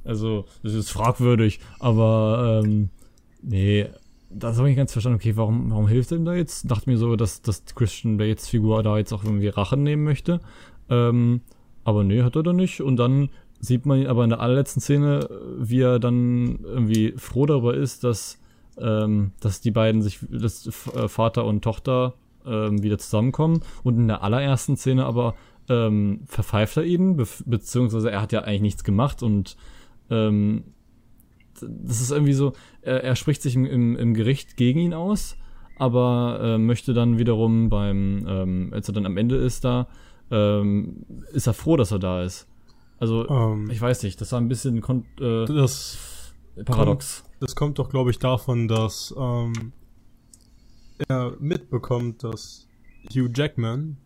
Also, 0.04 0.46
das 0.62 0.74
ist 0.74 0.92
fragwürdig, 0.92 1.60
aber 1.80 2.62
ähm, 2.64 2.90
nee, 3.42 3.88
das 4.30 4.58
habe 4.58 4.68
ich 4.68 4.72
nicht 4.74 4.78
ganz 4.78 4.92
verstanden. 4.92 5.16
Okay, 5.18 5.36
warum, 5.36 5.72
warum 5.72 5.88
hilft 5.88 6.12
er 6.12 6.18
ihm 6.18 6.26
da 6.26 6.36
jetzt? 6.36 6.70
Dachte 6.70 6.90
mir 6.90 6.98
so, 6.98 7.16
dass, 7.16 7.42
dass 7.42 7.64
Christian 7.74 8.18
Bates 8.18 8.48
Figur 8.48 8.84
da 8.84 8.98
jetzt 8.98 9.14
auch 9.14 9.24
irgendwie 9.24 9.48
Rache 9.48 9.78
nehmen 9.78 10.04
möchte. 10.04 10.42
Ähm, 10.90 11.42
aber 11.84 12.04
nee, 12.04 12.22
hat 12.22 12.36
er 12.36 12.44
da 12.44 12.54
nicht. 12.54 12.82
Und 12.82 12.98
dann 12.98 13.30
sieht 13.66 13.86
man 13.86 14.00
ihn 14.00 14.08
aber 14.08 14.24
in 14.24 14.30
der 14.30 14.40
allerletzten 14.40 14.82
Szene, 14.82 15.28
wie 15.58 15.82
er 15.82 16.00
dann 16.00 16.60
irgendwie 16.64 17.14
froh 17.18 17.46
darüber 17.46 17.74
ist, 17.74 18.04
dass, 18.04 18.40
ähm, 18.78 19.32
dass 19.40 19.62
die 19.62 19.72
beiden 19.72 20.02
sich, 20.02 20.20
dass 20.30 20.68
äh, 20.68 21.08
Vater 21.08 21.46
und 21.46 21.64
Tochter 21.64 22.14
ähm, 22.46 22.84
wieder 22.84 22.98
zusammenkommen. 22.98 23.62
Und 23.84 23.98
in 23.98 24.08
der 24.08 24.24
allerersten 24.24 24.78
Szene 24.78 25.06
aber 25.06 25.36
ähm, 25.68 26.22
verpfeift 26.26 26.78
er 26.78 26.84
ihn, 26.84 27.20
bef- 27.20 27.44
beziehungsweise 27.46 28.12
er 28.12 28.22
hat 28.22 28.32
ja 28.32 28.42
eigentlich 28.42 28.62
nichts 28.62 28.84
gemacht 28.84 29.24
und 29.24 29.58
ähm, 30.10 30.64
das 31.60 32.02
ist 32.02 32.12
irgendwie 32.12 32.34
so, 32.34 32.54
er, 32.82 33.04
er 33.04 33.16
spricht 33.16 33.42
sich 33.42 33.56
im, 33.56 33.66
im, 33.66 33.96
im 33.96 34.14
Gericht 34.14 34.58
gegen 34.58 34.80
ihn 34.80 34.94
aus, 34.94 35.38
aber 35.78 36.40
äh, 36.42 36.58
möchte 36.58 36.94
dann 36.94 37.18
wiederum 37.18 37.70
beim, 37.70 38.26
ähm, 38.28 38.70
als 38.74 38.88
er 38.90 38.94
dann 38.94 39.06
am 39.06 39.18
Ende 39.18 39.38
ist 39.38 39.64
da, 39.66 39.88
ähm, 40.32 41.06
ist 41.34 41.48
er 41.48 41.54
froh, 41.54 41.78
dass 41.78 41.92
er 41.92 42.00
da 42.00 42.24
ist. 42.24 42.48
Also, 42.98 43.28
Ähm, 43.30 43.70
ich 43.70 43.82
weiß 43.82 44.04
nicht, 44.04 44.20
das 44.22 44.32
war 44.32 44.40
ein 44.40 44.48
bisschen 44.48 44.78
äh, 45.20 45.46
das, 45.46 46.34
paradox. 46.66 47.24
das 47.40 47.56
kommt 47.56 47.78
doch, 47.80 47.90
glaube 47.90 48.12
ich, 48.12 48.20
davon, 48.20 48.68
dass 48.68 49.14
ähm, 49.18 49.74
er 51.08 51.36
mitbekommt, 51.40 52.24
dass 52.24 52.68
Hugh 53.14 53.30
Jackman 53.34 53.98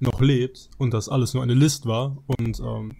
noch 0.00 0.20
lebt 0.20 0.68
und 0.78 0.92
das 0.92 1.08
alles 1.08 1.32
nur 1.32 1.42
eine 1.42 1.54
List 1.54 1.86
war 1.86 2.18
und 2.26 2.60
ähm, 2.60 2.92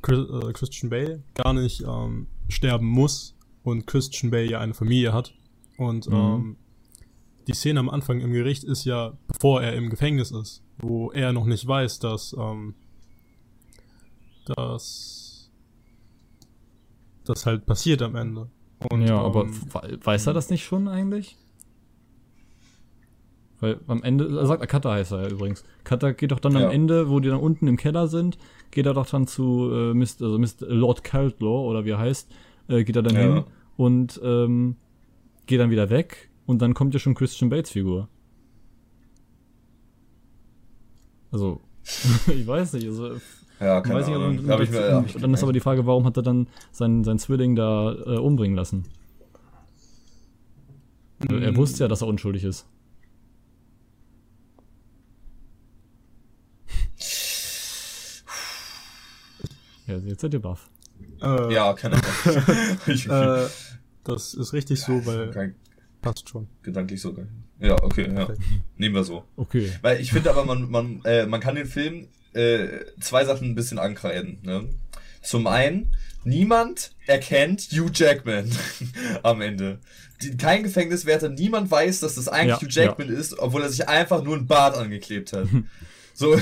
Chris, 0.00 0.18
äh, 0.30 0.52
Christian 0.52 0.90
Bale 0.90 1.22
gar 1.34 1.52
nicht 1.52 1.82
ähm, 1.86 2.26
sterben 2.48 2.86
muss 2.86 3.36
und 3.62 3.86
Christian 3.86 4.30
Bale 4.30 4.50
ja 4.50 4.60
eine 4.60 4.74
Familie 4.74 5.12
hat. 5.12 5.34
Und 5.76 6.06
Mhm. 6.08 6.14
ähm, 6.14 6.56
die 7.46 7.52
Szene 7.52 7.80
am 7.80 7.90
Anfang 7.90 8.20
im 8.20 8.32
Gericht 8.32 8.64
ist 8.64 8.84
ja, 8.86 9.18
bevor 9.26 9.62
er 9.62 9.74
im 9.74 9.90
Gefängnis 9.90 10.30
ist, 10.30 10.62
wo 10.78 11.10
er 11.10 11.32
noch 11.34 11.44
nicht 11.44 11.66
weiß, 11.66 11.98
dass, 11.98 12.34
ähm, 12.38 12.74
dass 14.46 15.50
das 17.24 17.46
halt 17.46 17.66
passiert 17.66 18.02
am 18.02 18.16
Ende. 18.16 18.48
Und, 18.90 19.02
ja, 19.02 19.18
aber 19.18 19.44
ähm, 19.44 19.54
we- 19.72 19.98
weiß 20.04 20.26
er 20.26 20.34
das 20.34 20.50
nicht 20.50 20.64
schon 20.64 20.88
eigentlich? 20.88 21.36
Weil 23.60 23.80
am 23.86 24.02
Ende, 24.02 24.26
er 24.38 24.46
sagt, 24.46 24.68
Cutter 24.68 24.90
heißt 24.92 25.12
er 25.12 25.22
ja 25.22 25.28
übrigens. 25.30 25.64
Cutter 25.84 26.12
geht 26.12 26.32
doch 26.32 26.40
dann 26.40 26.52
Ja. 26.54 26.66
am 26.66 26.70
Ende, 26.70 27.08
wo 27.08 27.20
die 27.20 27.28
dann 27.28 27.40
unten 27.40 27.66
im 27.66 27.76
Keller 27.78 28.08
sind, 28.08 28.36
geht 28.72 28.84
er 28.84 28.92
doch 28.94 29.06
dann 29.06 29.26
zu 29.26 29.70
äh, 29.72 29.94
Mr., 29.94 30.22
also 30.22 30.38
Mr. 30.38 30.66
Lord 30.68 31.02
Caldlaw 31.04 31.66
oder 31.68 31.84
wie 31.86 31.90
er 31.90 31.98
heißt, 31.98 32.30
äh, 32.68 32.84
geht 32.84 32.96
er 32.96 33.02
dann 33.02 33.14
Ja. 33.14 33.20
hin 33.22 33.44
und 33.76 34.20
ähm, 34.22 34.76
geht 35.46 35.60
dann 35.60 35.70
wieder 35.70 35.88
weg 35.88 36.30
und 36.46 36.60
dann 36.60 36.74
kommt 36.74 36.92
ja 36.92 37.00
schon 37.00 37.14
Christian 37.14 37.48
Bates 37.48 37.70
Figur. 37.70 38.08
Also, 41.30 41.60
ich 42.34 42.46
weiß 42.46 42.74
nicht, 42.74 42.86
also 42.86 43.16
Ja, 43.60 43.80
keine 43.80 43.94
weiß 44.00 44.06
aber, 44.08 44.16
Ahnung. 44.16 44.48
Hab 44.48 44.60
ich 44.60 44.70
mir, 44.70 45.04
ich 45.06 45.14
dann 45.14 45.32
ist 45.32 45.42
aber 45.42 45.52
die 45.52 45.60
Frage, 45.60 45.86
warum 45.86 46.04
hat 46.04 46.16
er 46.16 46.22
dann 46.22 46.48
seinen, 46.72 47.04
seinen 47.04 47.18
Zwilling 47.18 47.54
da 47.56 47.92
äh, 47.92 48.18
umbringen 48.18 48.56
lassen? 48.56 48.84
Also, 51.20 51.36
Er 51.36 51.52
Mm. 51.52 51.56
wusste 51.56 51.84
ja, 51.84 51.88
dass 51.88 52.02
er 52.02 52.08
unschuldig 52.08 52.44
ist. 52.44 52.66
Ja, 59.86 59.96
jetzt 59.98 60.22
seid 60.22 60.32
ihr 60.32 60.40
baff. 60.40 60.68
äh, 61.22 61.52
ja, 61.52 61.72
keine 61.74 61.96
Ahnung. 61.96 62.46
ich, 62.86 63.06
äh, 63.10 63.46
das 64.04 64.32
ist 64.34 64.52
richtig 64.52 64.80
so, 64.80 65.04
weil 65.06 65.30
kein, 65.30 65.54
Passt 66.00 66.28
schon. 66.28 66.48
Gedanklich 66.62 67.00
sogar. 67.00 67.24
Ja, 67.60 67.82
okay, 67.82 68.12
ja. 68.14 68.28
Nehmen 68.76 68.94
wir 68.94 69.04
so. 69.04 69.24
Okay. 69.36 69.72
Weil 69.80 70.00
ich 70.02 70.12
finde 70.12 70.30
aber, 70.30 70.44
man, 70.44 70.70
man, 70.70 71.00
äh, 71.04 71.24
man 71.24 71.40
kann 71.40 71.54
den 71.54 71.66
Film 71.66 72.08
äh, 72.34 72.84
zwei 73.00 73.24
Sachen 73.24 73.50
ein 73.50 73.54
bisschen 73.54 73.78
ankreiden. 73.78 74.38
Ne? 74.42 74.68
Zum 75.22 75.46
einen, 75.46 75.96
niemand 76.24 76.92
erkennt 77.06 77.68
Hugh 77.72 77.90
Jackman 77.92 78.50
am 79.22 79.40
Ende. 79.40 79.78
Die, 80.22 80.36
kein 80.36 80.62
Gefängniswärter, 80.62 81.28
niemand 81.28 81.70
weiß, 81.70 82.00
dass 82.00 82.14
das 82.14 82.28
eigentlich 82.28 82.60
Ja, 82.60 82.60
Hugh 82.60 82.70
Jackman 82.70 83.08
ist, 83.08 83.38
obwohl 83.38 83.62
er 83.62 83.70
sich 83.70 83.88
einfach 83.88 84.22
nur 84.22 84.36
ein 84.36 84.46
Bart 84.46 84.76
angeklebt 84.76 85.32
hat. 85.32 85.48
So, 86.16 86.38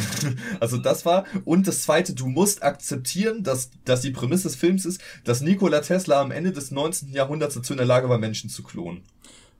also 0.60 0.76
das 0.76 1.06
war. 1.06 1.24
Und 1.46 1.66
das 1.66 1.80
zweite, 1.82 2.12
du 2.12 2.26
musst 2.28 2.62
akzeptieren, 2.62 3.42
dass, 3.42 3.70
dass 3.86 4.02
die 4.02 4.10
Prämisse 4.10 4.48
des 4.48 4.56
Films 4.56 4.84
ist, 4.84 5.00
dass 5.24 5.40
Nikola 5.40 5.80
Tesla 5.80 6.20
am 6.20 6.30
Ende 6.30 6.52
des 6.52 6.70
19. 6.70 7.10
Jahrhunderts 7.10 7.54
dazu 7.54 7.72
in 7.72 7.78
der 7.78 7.86
Lage 7.86 8.10
war, 8.10 8.18
Menschen 8.18 8.50
zu 8.50 8.62
klonen. 8.62 9.02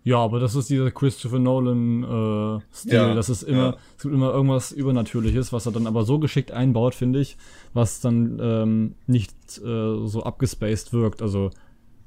Ja, 0.05 0.19
aber 0.19 0.41
das 0.41 0.55
ist 0.57 0.69
dieser 0.69 0.91
Christopher 0.91 1.39
Nolan 1.39 2.03
äh, 2.03 2.61
Stil. 2.75 2.93
Ja, 2.93 3.15
das 3.15 3.29
ist 3.29 3.45
immer, 3.45 3.59
ja. 3.59 3.77
es 3.97 4.03
gibt 4.03 4.15
immer 4.15 4.33
irgendwas 4.33 4.73
Übernatürliches, 4.73 5.53
was 5.53 5.67
er 5.67 5.73
dann 5.73 5.87
aber 5.87 6.05
so 6.05 6.19
geschickt 6.19 6.51
einbaut, 6.51 6.95
finde 6.95 7.21
ich, 7.21 7.37
was 7.73 8.01
dann 8.01 8.39
ähm, 8.43 8.95
nicht 9.07 9.33
äh, 9.59 10.07
so 10.07 10.25
abgespaced 10.25 10.93
wirkt. 10.93 11.23
Also 11.23 11.51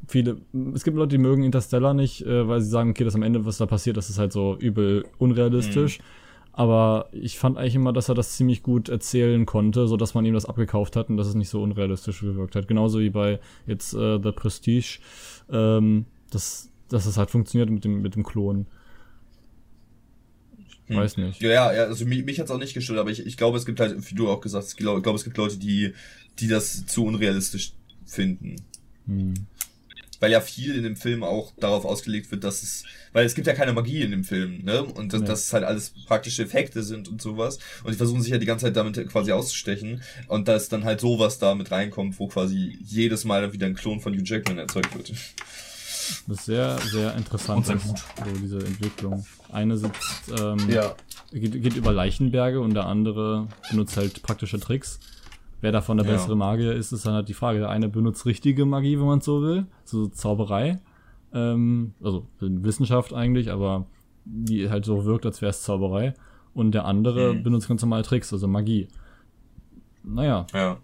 viele, 0.07 0.37
es 0.73 0.83
gibt 0.83 0.97
Leute, 0.97 1.17
die 1.17 1.23
mögen 1.23 1.43
Interstellar 1.43 1.93
nicht, 1.93 2.25
äh, 2.25 2.47
weil 2.47 2.59
sie 2.59 2.69
sagen, 2.69 2.89
okay, 2.89 3.05
das 3.05 3.15
am 3.15 3.23
Ende, 3.23 3.45
was 3.45 3.57
da 3.57 3.65
passiert, 3.65 3.95
das 3.95 4.09
ist 4.09 4.19
halt 4.19 4.33
so 4.33 4.57
übel 4.57 5.05
unrealistisch. 5.17 5.99
Aber 6.57 7.09
ich 7.11 7.37
fand 7.37 7.57
eigentlich 7.57 7.75
immer, 7.75 7.91
dass 7.91 8.07
er 8.07 8.15
das 8.15 8.37
ziemlich 8.37 8.63
gut 8.63 8.87
erzählen 8.87 9.45
konnte, 9.45 9.87
so 9.87 9.97
dass 9.97 10.13
man 10.13 10.25
ihm 10.25 10.33
das 10.33 10.45
abgekauft 10.45 10.95
hat 10.95 11.09
und 11.09 11.17
dass 11.17 11.27
es 11.27 11.35
nicht 11.35 11.49
so 11.49 11.61
unrealistisch 11.61 12.21
gewirkt 12.21 12.55
hat. 12.55 12.69
Genauso 12.69 12.99
wie 12.99 13.09
bei 13.09 13.39
jetzt 13.67 13.93
äh, 13.93 14.19
The 14.23 14.31
Prestige, 14.31 14.99
ähm, 15.51 16.05
dass, 16.31 16.71
dass 16.95 17.05
es 17.05 17.17
halt 17.17 17.29
funktioniert 17.29 17.69
mit 17.69 17.83
dem, 17.83 18.01
mit 18.01 18.15
dem 18.15 18.23
Klon. 18.23 18.65
Ich 20.87 20.95
Hm. 20.95 20.97
weiß 20.97 21.17
nicht. 21.17 21.41
Ja, 21.41 21.49
ja, 21.49 21.73
ja, 21.73 21.83
also 21.83 22.05
mich, 22.05 22.23
mich 22.23 22.39
hat's 22.39 22.51
auch 22.51 22.57
nicht 22.59 22.73
gestört, 22.73 22.99
aber 22.99 23.09
ich, 23.11 23.25
ich 23.25 23.37
glaube, 23.37 23.57
es 23.57 23.65
gibt 23.65 23.79
halt, 23.79 24.09
wie 24.09 24.15
du 24.15 24.29
auch 24.29 24.39
gesagt 24.39 24.63
hast, 24.63 24.71
ich 24.71 24.77
glaube, 24.77 25.15
es 25.15 25.23
gibt 25.23 25.37
Leute, 25.37 25.57
die, 25.57 25.93
die 26.39 26.47
das 26.47 26.85
zu 26.85 27.05
unrealistisch 27.05 27.73
finden. 28.05 28.55
Hm. 29.07 29.33
Weil 30.21 30.31
ja 30.31 30.39
viel 30.39 30.75
in 30.75 30.83
dem 30.83 30.95
Film 30.95 31.23
auch 31.23 31.51
darauf 31.57 31.83
ausgelegt 31.83 32.31
wird, 32.31 32.45
dass 32.45 32.63
es, 32.63 32.85
weil 33.11 33.25
es 33.25 33.35
gibt 33.35 33.47
ja 33.47 33.53
keine 33.53 33.73
Magie 33.73 34.01
in 34.01 34.11
dem 34.11 34.23
Film, 34.23 34.63
ne? 34.63 34.81
Und 34.83 35.11
dass, 35.11 35.21
Nee. 35.21 35.27
dass 35.27 35.45
es 35.47 35.53
halt 35.53 35.65
alles 35.65 35.91
praktische 36.05 36.43
Effekte 36.43 36.83
sind 36.83 37.09
und 37.09 37.21
sowas. 37.21 37.59
Und 37.83 37.91
die 37.91 37.97
versuchen 37.97 38.21
sich 38.21 38.31
ja 38.31 38.37
die 38.37 38.45
ganze 38.45 38.65
Zeit 38.67 38.77
damit 38.77 38.95
quasi 39.09 39.33
auszustechen. 39.33 40.01
Und 40.27 40.47
dass 40.47 40.69
dann 40.69 40.85
halt 40.85 41.01
sowas 41.01 41.37
da 41.39 41.53
mit 41.53 41.69
reinkommt, 41.69 42.17
wo 42.17 42.27
quasi 42.27 42.77
jedes 42.81 43.25
Mal 43.25 43.51
wieder 43.51 43.65
ein 43.67 43.73
Klon 43.75 43.99
von 43.99 44.13
Hugh 44.13 44.23
Jackman 44.23 44.57
erzeugt 44.57 44.95
wird. 44.95 45.11
Das 46.27 46.37
ist 46.39 46.45
sehr, 46.45 46.77
sehr 46.79 47.15
interessant, 47.15 47.57
Und 47.59 47.65
sehr 47.65 47.79
so 47.79 47.89
gut. 47.89 48.01
diese 48.41 48.57
Entwicklung. 48.59 49.25
Eine 49.51 49.77
sitzt, 49.77 50.31
ähm, 50.39 50.57
Ja. 50.69 50.95
geht, 51.31 51.61
geht 51.61 51.75
über 51.75 51.91
Leichenberge 51.93 52.59
und 52.61 52.73
der 52.73 52.85
andere 52.87 53.47
benutzt 53.69 53.97
halt 53.97 54.21
praktische 54.23 54.59
Tricks. 54.59 54.99
Wer 55.61 55.71
davon 55.71 55.97
der 55.97 56.05
Ja. 56.05 56.13
bessere 56.13 56.35
Magier 56.35 56.73
ist, 56.73 56.91
ist 56.91 57.05
dann 57.05 57.13
halt 57.13 57.29
die 57.29 57.33
Frage. 57.33 57.59
Der 57.59 57.69
eine 57.69 57.89
benutzt 57.89 58.25
richtige 58.25 58.65
Magie, 58.65 58.97
wenn 58.99 59.05
man 59.05 59.21
so 59.21 59.41
will, 59.41 59.65
so 59.83 60.07
Zauberei. 60.07 60.79
Ähm, 61.33 61.93
also 62.03 62.27
Wissenschaft 62.39 63.13
eigentlich, 63.13 63.51
aber 63.51 63.87
die 64.25 64.69
halt 64.69 64.85
so 64.85 65.05
wirkt, 65.05 65.25
als 65.25 65.41
wäre 65.41 65.49
es 65.51 65.63
Zauberei. 65.63 66.13
Und 66.53 66.71
der 66.71 66.85
andere 66.85 67.33
Mhm. 67.33 67.43
benutzt 67.43 67.67
ganz 67.67 67.81
normale 67.81 68.03
Tricks, 68.03 68.31
also 68.31 68.47
Magie. 68.47 68.87
Naja, 70.03 70.45
Ja. 70.53 70.77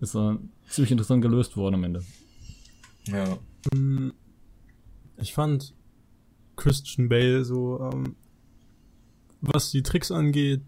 ist 0.00 0.14
äh, 0.14 0.36
ziemlich 0.68 0.90
interessant 0.90 1.22
gelöst 1.22 1.56
worden 1.56 1.76
am 1.76 1.84
Ende. 1.84 2.02
Ja. 3.06 3.38
Mm, 3.74 4.10
Ich 5.16 5.34
fand 5.34 5.74
Christian 6.56 7.08
Bale 7.08 7.44
so, 7.44 7.80
ähm, 7.92 8.14
was 9.40 9.70
die 9.70 9.82
Tricks 9.82 10.10
angeht, 10.10 10.62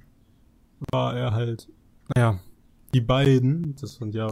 war 0.92 1.16
er 1.16 1.32
halt, 1.32 1.68
naja, 2.14 2.40
die 2.94 3.00
beiden, 3.00 3.76
das 3.80 3.94
sind 3.96 4.14
ja 4.14 4.28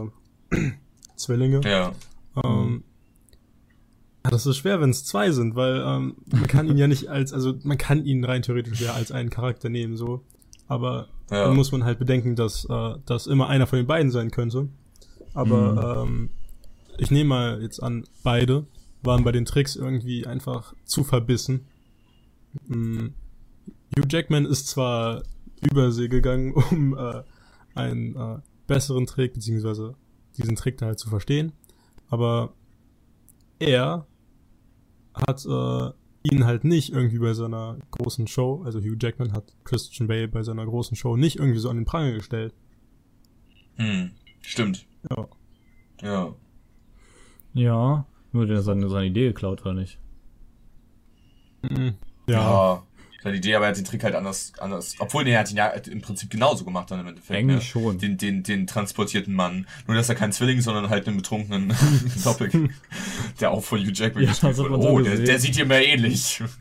Zwillinge, 1.15 1.61
Ja. 1.63 1.93
ähm, 2.43 2.83
ja, 4.25 4.31
das 4.31 4.45
ist 4.45 4.57
schwer, 4.57 4.81
wenn 4.81 4.89
es 4.89 5.05
zwei 5.05 5.31
sind, 5.31 5.55
weil 5.55 5.81
ähm, 5.85 6.15
man 6.31 6.47
kann 6.47 6.67
ihn 6.67 6.77
ja 6.77 6.87
nicht 6.87 7.07
als, 7.07 7.31
also 7.33 7.55
man 7.63 7.77
kann 7.77 8.03
ihn 8.05 8.23
rein 8.25 8.41
theoretisch 8.41 8.81
ja 8.81 8.93
als 8.93 9.11
einen 9.11 9.29
Charakter 9.29 9.69
nehmen, 9.69 9.95
so. 9.95 10.23
Aber 10.67 11.07
Ja. 11.31 11.45
dann 11.45 11.55
muss 11.55 11.71
man 11.71 11.83
halt 11.85 11.99
bedenken, 11.99 12.35
dass 12.35 12.65
äh, 12.69 12.95
das 13.05 13.27
immer 13.27 13.47
einer 13.47 13.67
von 13.67 13.77
den 13.77 13.87
beiden 13.87 14.11
sein 14.11 14.31
könnte. 14.31 14.67
Aber 15.33 16.03
ähm, 16.05 16.29
ich 16.99 17.11
nehme 17.11 17.29
mal 17.29 17.61
jetzt 17.61 17.81
an, 17.81 18.05
beide 18.23 18.65
waren 19.01 19.23
bei 19.23 19.31
den 19.31 19.45
Tricks 19.45 19.75
irgendwie 19.75 20.25
einfach 20.25 20.73
zu 20.85 21.03
verbissen. 21.03 21.67
Mm, 22.67 23.07
Hugh 23.97 24.07
Jackman 24.09 24.45
ist 24.45 24.67
zwar 24.67 25.23
übersee 25.61 26.07
gegangen, 26.07 26.53
um 26.71 26.97
äh, 26.97 27.23
einen 27.75 28.15
äh, 28.15 28.39
besseren 28.67 29.05
Trick, 29.05 29.33
beziehungsweise 29.33 29.95
diesen 30.37 30.55
Trick 30.55 30.77
da 30.77 30.87
halt 30.87 30.99
zu 30.99 31.09
verstehen, 31.09 31.53
aber 32.09 32.53
er 33.59 34.07
hat 35.13 35.45
äh, 35.45 35.91
ihn 36.23 36.45
halt 36.45 36.63
nicht 36.63 36.91
irgendwie 36.91 37.19
bei 37.19 37.33
seiner 37.33 37.77
großen 37.91 38.27
Show, 38.27 38.61
also 38.63 38.79
Hugh 38.79 38.97
Jackman 38.99 39.33
hat 39.33 39.53
Christian 39.63 40.07
Bale 40.07 40.27
bei 40.27 40.43
seiner 40.43 40.65
großen 40.65 40.95
Show 40.95 41.17
nicht 41.17 41.37
irgendwie 41.37 41.59
so 41.59 41.69
an 41.69 41.77
den 41.77 41.85
Pranger 41.85 42.13
gestellt. 42.13 42.53
Hm. 43.75 44.11
Stimmt. 44.41 44.85
Ja. 45.09 45.27
Ja. 46.01 46.35
Ja, 47.53 48.05
nur 48.31 48.45
der 48.45 48.61
seine, 48.61 48.89
seine 48.89 49.07
Idee 49.07 49.27
geklaut, 49.27 49.61
oder 49.61 49.73
nicht? 49.73 49.97
Mhm. 51.61 51.95
Ja. 52.27 52.35
Ja. 52.35 52.83
Seine 53.21 53.35
Idee, 53.35 53.55
aber 53.55 53.65
er 53.65 53.71
hat 53.71 53.77
den 53.77 53.83
Trick 53.83 54.03
halt 54.05 54.15
anders, 54.15 54.53
anders. 54.59 54.95
Obwohl, 54.99 55.25
nee, 55.25 55.31
er 55.31 55.39
hat 55.39 55.51
ihn 55.51 55.57
ja 55.57 55.67
im 55.67 56.01
Prinzip 56.01 56.29
genauso 56.29 56.63
gemacht 56.63 56.89
dann 56.89 57.01
im 57.01 57.07
Endeffekt. 57.07 57.37
Eigentlich 57.37 57.57
ne? 57.57 57.61
schon. 57.61 57.97
Den, 57.97 58.17
den, 58.17 58.43
den 58.43 58.65
transportierten 58.65 59.33
Mann. 59.33 59.67
Nur, 59.87 59.97
dass 59.97 60.07
er 60.07 60.15
kein 60.15 60.31
Zwilling, 60.31 60.61
sondern 60.61 60.89
halt 60.89 61.05
einen 61.05 61.17
betrunkenen 61.17 61.73
Doppel, 62.23 62.69
der 63.41 63.51
auch 63.51 63.61
von 63.61 63.79
Hugh 63.81 63.91
Jackman 63.93 64.23
Ja, 64.23 64.29
gespielt 64.29 64.57
wurde. 64.57 64.87
Oh, 64.87 65.01
der, 65.01 65.17
der 65.17 65.39
sieht 65.39 65.57
dir 65.57 65.65
mehr 65.65 65.85
ähnlich. 65.85 66.41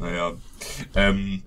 Naja. 0.00 0.32
Ähm, 0.94 1.42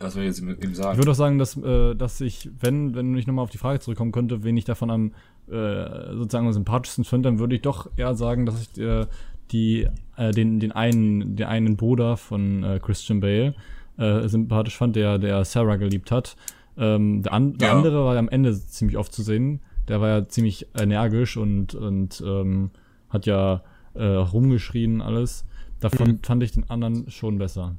was 0.00 0.14
soll 0.14 0.22
ich 0.22 0.28
jetzt 0.28 0.40
ihm 0.40 0.48
ihm 0.50 0.70
Ich 0.70 0.76
sagen? 0.76 0.98
würde 0.98 1.10
auch 1.10 1.14
sagen, 1.16 1.38
dass, 1.38 1.56
äh, 1.56 1.94
dass 1.94 2.20
ich, 2.20 2.48
wenn, 2.60 2.94
wenn 2.94 3.16
ich 3.16 3.26
nochmal 3.26 3.42
auf 3.42 3.50
die 3.50 3.58
Frage 3.58 3.80
zurückkommen 3.80 4.12
könnte, 4.12 4.44
wen 4.44 4.56
ich 4.56 4.64
davon 4.64 4.90
am 4.90 5.12
äh, 5.50 6.14
sozusagen 6.14 6.46
am 6.46 6.52
sympathischsten 6.52 7.04
finde, 7.04 7.28
dann 7.30 7.38
würde 7.38 7.54
ich 7.54 7.62
doch 7.62 7.88
eher 7.96 8.14
sagen, 8.14 8.46
dass 8.46 8.60
ich 8.62 8.78
äh, 8.80 9.06
die, 9.50 9.88
äh, 10.16 10.30
den, 10.32 10.60
den 10.60 10.72
einen, 10.72 11.36
den 11.36 11.46
einen 11.46 11.76
Bruder 11.76 12.16
von 12.18 12.62
äh, 12.64 12.78
Christian 12.82 13.20
Bale 13.20 13.54
äh, 13.96 14.28
sympathisch 14.28 14.76
fand, 14.76 14.94
der, 14.94 15.18
der 15.18 15.44
Sarah 15.44 15.76
geliebt 15.76 16.10
hat. 16.10 16.36
Ähm, 16.76 17.22
der, 17.22 17.32
an, 17.32 17.56
der 17.58 17.68
Ja. 17.68 17.74
andere 17.76 18.04
war 18.04 18.12
ja 18.14 18.20
am 18.20 18.28
Ende 18.28 18.54
ziemlich 18.54 18.96
oft 18.98 19.12
zu 19.12 19.22
sehen. 19.22 19.60
Der 19.88 20.00
war 20.02 20.08
ja 20.08 20.28
ziemlich 20.28 20.66
energisch 20.78 21.36
und, 21.38 21.74
und 21.74 22.22
ähm, 22.24 22.70
hat 23.08 23.24
ja 23.26 23.62
äh, 23.94 24.04
rumgeschrien 24.04 25.00
alles. 25.00 25.44
Davon 25.80 26.08
Mhm. 26.08 26.18
fand 26.22 26.42
ich 26.42 26.52
den 26.52 26.68
anderen 26.68 27.10
schon 27.10 27.38
besser. 27.38 27.74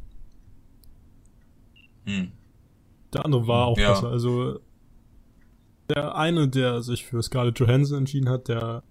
Hm. 2.09 2.31
Der 3.13 3.25
andere 3.25 3.47
war 3.47 3.65
auch 3.67 3.77
Ja. 3.77 3.91
besser. 3.93 4.09
Also 4.09 4.59
der 5.89 6.15
eine, 6.15 6.47
der 6.47 6.81
sich 6.83 7.05
für 7.05 7.21
Scarlett 7.23 7.59
Johansson 7.59 7.97
entschieden 7.99 8.29
hat, 8.29 8.47
der 8.47 8.83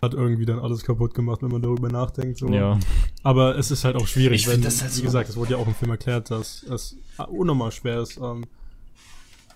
hat 0.00 0.14
irgendwie 0.14 0.46
dann 0.46 0.58
alles 0.60 0.84
kaputt 0.84 1.12
gemacht, 1.14 1.42
wenn 1.42 1.50
man 1.50 1.60
darüber 1.62 1.88
nachdenkt. 1.88 2.38
So. 2.38 2.48
Ja. 2.48 2.78
Aber 3.22 3.58
es 3.58 3.70
ist 3.70 3.84
halt 3.84 3.96
auch 3.96 4.06
schwierig, 4.06 4.42
Ich 4.42 4.48
wenn, 4.48 4.62
das 4.62 4.80
halt 4.80 4.92
wie 4.92 4.96
so- 4.98 5.02
gesagt, 5.02 5.28
es 5.28 5.36
wurde 5.36 5.52
ja 5.52 5.56
auch 5.58 5.66
im 5.66 5.74
Film 5.74 5.90
erklärt, 5.90 6.30
dass 6.30 6.62
es 6.62 6.96
unnormal 7.28 7.72
schwer 7.72 8.00
ist, 8.00 8.16
ähm, 8.18 8.44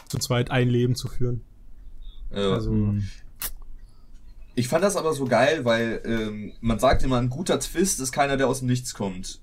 zu 0.08 0.18
zweit 0.18 0.50
ein 0.50 0.68
Leben 0.68 0.94
zu 0.94 1.08
führen. 1.08 1.42
Ja. 2.32 2.52
Also, 2.52 2.72
Mhm. 2.72 3.06
Ich 4.58 4.68
fand 4.68 4.82
das 4.82 4.96
aber 4.96 5.12
so 5.12 5.26
geil, 5.26 5.66
weil 5.66 6.00
ähm, 6.06 6.52
man 6.62 6.78
sagt 6.78 7.02
immer, 7.02 7.18
ein 7.18 7.28
guter 7.28 7.60
Twist 7.60 8.00
ist 8.00 8.10
keiner, 8.12 8.38
der 8.38 8.48
aus 8.48 8.60
dem 8.60 8.68
Nichts 8.68 8.94
kommt. 8.94 9.38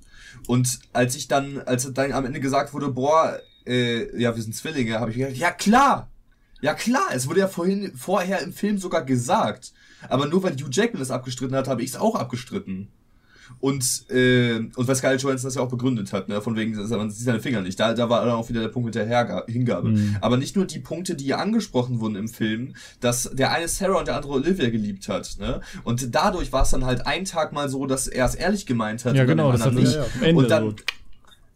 Und 0.48 0.80
als 0.92 1.16
ich 1.16 1.28
dann, 1.28 1.60
als 1.60 1.92
dann 1.94 2.12
am 2.12 2.26
Ende 2.26 2.40
gesagt 2.40 2.74
wurde, 2.74 2.90
boah, 2.90 3.40
äh, 3.66 4.20
ja, 4.20 4.36
wir 4.36 4.44
sind 4.44 4.56
Zwillinge, 4.56 5.00
habe 5.00 5.12
ich 5.12 5.18
gedacht, 5.18 5.36
ja 5.36 5.52
klar, 5.52 6.10
ja 6.62 6.74
klar, 6.74 7.10
es 7.14 7.28
wurde 7.28 7.42
ja 7.42 7.48
vorhin, 7.48 7.96
vorher 7.96 8.42
im 8.42 8.54
Film 8.54 8.78
sogar 8.78 9.04
gesagt. 9.04 9.74
Aber 10.10 10.26
nur 10.28 10.44
weil 10.44 10.54
Hugh 10.54 10.70
Jackman 10.72 11.00
das 11.00 11.12
abgestritten 11.12 11.56
hat, 11.56 11.68
habe 11.68 11.82
ich 11.82 11.92
es 11.92 11.96
auch 11.96 12.16
abgestritten. 12.16 12.90
Und, 13.60 14.10
äh, 14.10 14.56
und 14.58 14.88
weil 14.88 14.96
Scarlett 14.96 15.22
Johansson 15.22 15.48
das 15.48 15.56
ja 15.56 15.62
auch 15.62 15.70
begründet 15.70 16.12
hat, 16.14 16.28
ne, 16.30 16.42
von 16.42 16.56
wegen, 16.56 16.76
man 16.76 17.10
sieht 17.12 17.26
seine 17.26 17.40
Finger 17.40 17.62
nicht. 17.62 17.80
Da, 17.80 17.94
da 17.94 18.10
war 18.10 18.26
dann 18.26 18.36
auch 18.36 18.50
wieder 18.50 18.62
der 18.62 18.68
Punkt 18.70 18.88
mit 18.88 18.96
der 18.96 19.44
Hingabe. 19.48 19.90
Mhm. 19.90 20.18
Aber 20.22 20.38
nicht 20.38 20.56
nur 20.56 20.66
die 20.66 20.80
Punkte, 20.80 21.16
die 21.16 21.34
angesprochen 21.34 22.00
wurden 22.00 22.16
im 22.16 22.28
Film, 22.28 22.74
dass 23.00 23.30
der 23.34 23.52
eine 23.52 23.68
Sarah 23.68 24.00
und 24.00 24.08
der 24.08 24.16
andere 24.18 24.34
Olivia 24.34 24.70
geliebt 24.70 25.08
hat, 25.08 25.38
ne? 25.40 25.62
Und 25.84 26.14
dadurch 26.14 26.52
war 26.52 26.64
es 26.64 26.72
dann 26.72 26.86
halt 26.86 27.08
ein 27.08 27.26
Tag 27.26 27.54
mal 27.54 27.70
so, 27.70 27.86
dass 27.86 28.08
er 28.08 28.26
es 28.26 28.36
ehrlich 28.36 28.66
gemeint 28.66 29.06
hat 29.06 29.16
Ja, 29.16 29.22
und 29.22 29.28
dann 29.30 29.38
genau, 29.38 29.52
das 29.52 29.66
hat 29.66 29.74
mich 29.74 29.94
ja, 29.94 30.06
ja. 30.22 30.36
Und 30.36 30.50
dann- 30.52 30.70
so. 30.72 30.76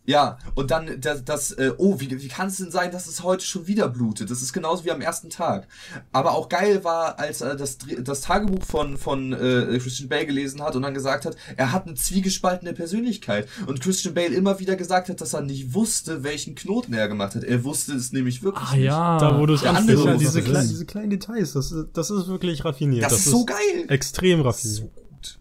Ja, 0.10 0.38
und 0.55 0.72
dann 0.72 1.01
das, 1.01 1.26
das 1.26 1.51
äh, 1.51 1.74
oh, 1.78 1.99
wie, 1.99 2.10
wie 2.10 2.28
kann 2.30 2.47
es 2.47 2.55
denn 2.55 2.72
sein, 2.72 2.91
dass 2.93 3.08
es 3.08 3.24
heute 3.24 3.43
schon 3.43 3.68
wieder 3.68 3.89
blutet? 3.89 4.32
Das 4.32 4.41
ist 4.41 4.53
genauso 4.53 4.86
wie 4.86 4.91
am 4.91 5.01
ersten 5.01 5.30
Tag. 5.30 5.68
Aber 6.14 6.32
auch 6.32 6.47
geil 6.47 6.86
war, 6.86 7.20
als 7.20 7.41
er 7.41 7.55
das, 7.58 7.78
das 7.99 8.22
Tagebuch 8.22 8.64
von, 8.64 8.97
von 8.97 9.34
äh, 9.34 9.78
Christian 9.80 10.08
Bale 10.08 10.26
gelesen 10.26 10.62
hat 10.64 10.78
und 10.78 10.84
dann 10.84 10.93
gesagt 10.93 11.26
hat, 11.26 11.36
er 11.58 11.74
hat 11.74 11.88
eine 11.88 11.95
zwiegespaltene 11.95 12.72
Persönlichkeit. 12.72 13.49
Und 13.66 13.82
Christian 13.82 14.14
Bale 14.14 14.34
immer 14.34 14.60
wieder 14.60 14.78
gesagt 14.78 15.10
hat, 15.10 15.20
dass 15.20 15.34
er 15.34 15.41
nicht 15.41 15.74
wusste, 15.74 16.24
welchen 16.24 16.55
Knoten 16.55 16.93
er 16.93 17.10
gemacht 17.10 17.36
hat. 17.36 17.43
Er 17.43 17.66
wusste 17.66 17.93
es 17.93 18.14
nämlich 18.14 18.41
wirklich 18.41 18.66
Ah 18.66 18.78
ja. 18.78 19.18
Da 19.20 19.38
wurde 19.38 19.55
es 19.55 19.64
andere 19.66 20.05
ja, 20.12 20.16
diese, 20.18 20.39
es. 20.39 20.70
diese 20.70 20.86
kleinen 20.86 21.10
Details, 21.10 21.51
das, 21.51 21.74
ist- 21.74 21.89
das 21.91 22.12
ist 22.12 22.28
wirklich 22.28 22.64
raffiniert. 22.64 23.03
Das, 23.03 23.12
ist 23.12 23.26
so 23.26 23.43
geil. 23.43 23.58
Extrem 23.89 24.41
Das 24.41 24.55
raffiniert. 24.55 24.78
so 24.78 24.84
gut. 25.01 25.39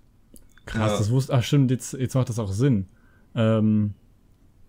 Krass, 0.66 0.90
Ja. 0.90 0.98
das 0.98 1.10
wusste. 1.10 1.34
Ach 1.34 1.44
stimmt, 1.44 1.70
jetzt, 1.70 1.92
jetzt 1.92 2.16
macht 2.16 2.28
das 2.30 2.40
auch 2.40 2.50
Sinn. 2.52 2.86
Ähm, 3.36 3.94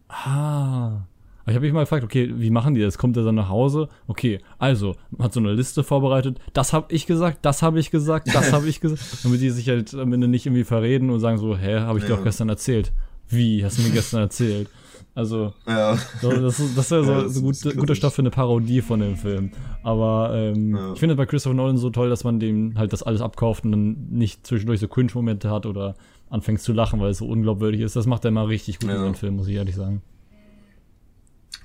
ah. 0.10 1.02
Ich 1.50 1.54
habe 1.56 1.66
mich 1.66 1.72
mal 1.74 1.82
gefragt, 1.84 2.04
okay, 2.04 2.30
wie 2.36 2.50
machen 2.50 2.74
die 2.76 2.82
das? 2.82 2.98
Kommt 2.98 3.16
er 3.16 3.24
dann 3.24 3.36
nach 3.36 3.48
Hause? 3.48 3.88
Okay, 4.08 4.40
also, 4.60 4.96
hat 5.18 5.32
so 5.32 5.40
eine 5.40 5.54
Liste 5.54 5.82
vorbereitet. 5.82 6.40
Das 6.52 6.74
habe 6.74 6.94
ich 6.94 7.06
gesagt, 7.06 7.40
das 7.44 7.62
habe 7.64 7.80
ich 7.80 7.90
gesagt, 7.90 8.28
das 8.36 8.52
habe 8.52 8.68
ich 8.68 8.82
gesagt. 8.82 9.02
Damit 9.24 9.40
die 9.40 9.50
sich 9.50 9.70
halt 9.70 9.94
am 9.96 10.12
Ende 10.12 10.28
nicht 10.28 10.46
irgendwie 10.46 10.66
verreden 10.66 11.10
und 11.10 11.22
sagen 11.22 11.38
so, 11.38 11.56
hä, 11.58 11.80
habe 11.80 12.00
ich 12.00 12.06
dir 12.06 12.12
Ja. 12.12 12.18
doch 12.18 12.24
gestern 12.26 12.50
erzählt. 12.50 12.92
Wie, 13.30 13.64
hast 13.64 13.78
du 13.78 13.84
mir 13.84 13.92
gestern 13.92 14.22
erzählt? 14.22 14.70
Also, 15.16 15.54
Ja. 15.66 15.98
so, 16.22 16.32
das, 16.32 16.60
ist, 16.60 16.78
das 16.78 16.92
wäre 16.92 17.04
so, 17.06 17.12
Ja, 17.14 17.30
so 17.30 17.42
gut, 17.42 17.56
guter 17.78 17.96
Stoff 17.96 18.14
für 18.16 18.22
eine 18.22 18.30
Parodie 18.30 18.82
von 18.82 19.00
dem 19.00 19.16
Film. 19.16 19.52
Aber 19.84 20.32
ähm, 20.36 20.76
Ja. 20.76 20.94
ich 20.94 21.00
finde 21.00 21.16
bei 21.16 21.26
Christopher 21.26 21.56
Nolan 21.56 21.78
so 21.78 21.90
toll, 21.92 22.10
dass 22.10 22.26
man 22.26 22.42
dem 22.42 22.78
halt 22.78 22.92
das 22.92 23.04
alles 23.04 23.22
abkauft 23.22 23.64
und 23.64 23.72
dann 23.72 24.08
nicht 24.10 24.46
zwischendurch 24.46 24.82
so 24.82 24.90
Cringe-Momente 24.90 25.50
hat 25.50 25.66
oder 25.66 25.96
anfängt 26.30 26.62
zu 26.62 26.74
lachen, 26.74 27.00
weil 27.00 27.12
es 27.12 27.20
so 27.20 27.28
unglaubwürdig 27.28 27.82
ist. 27.82 27.96
Das 27.96 28.06
macht 28.06 28.26
er 28.26 28.32
mal 28.32 28.46
richtig 28.46 28.80
gut 28.80 28.90
in 28.90 28.96
Ja. 28.96 29.02
seinen 29.02 29.16
Film, 29.16 29.36
muss 29.36 29.48
ich 29.48 29.56
ehrlich 29.56 29.76
sagen. 29.76 30.02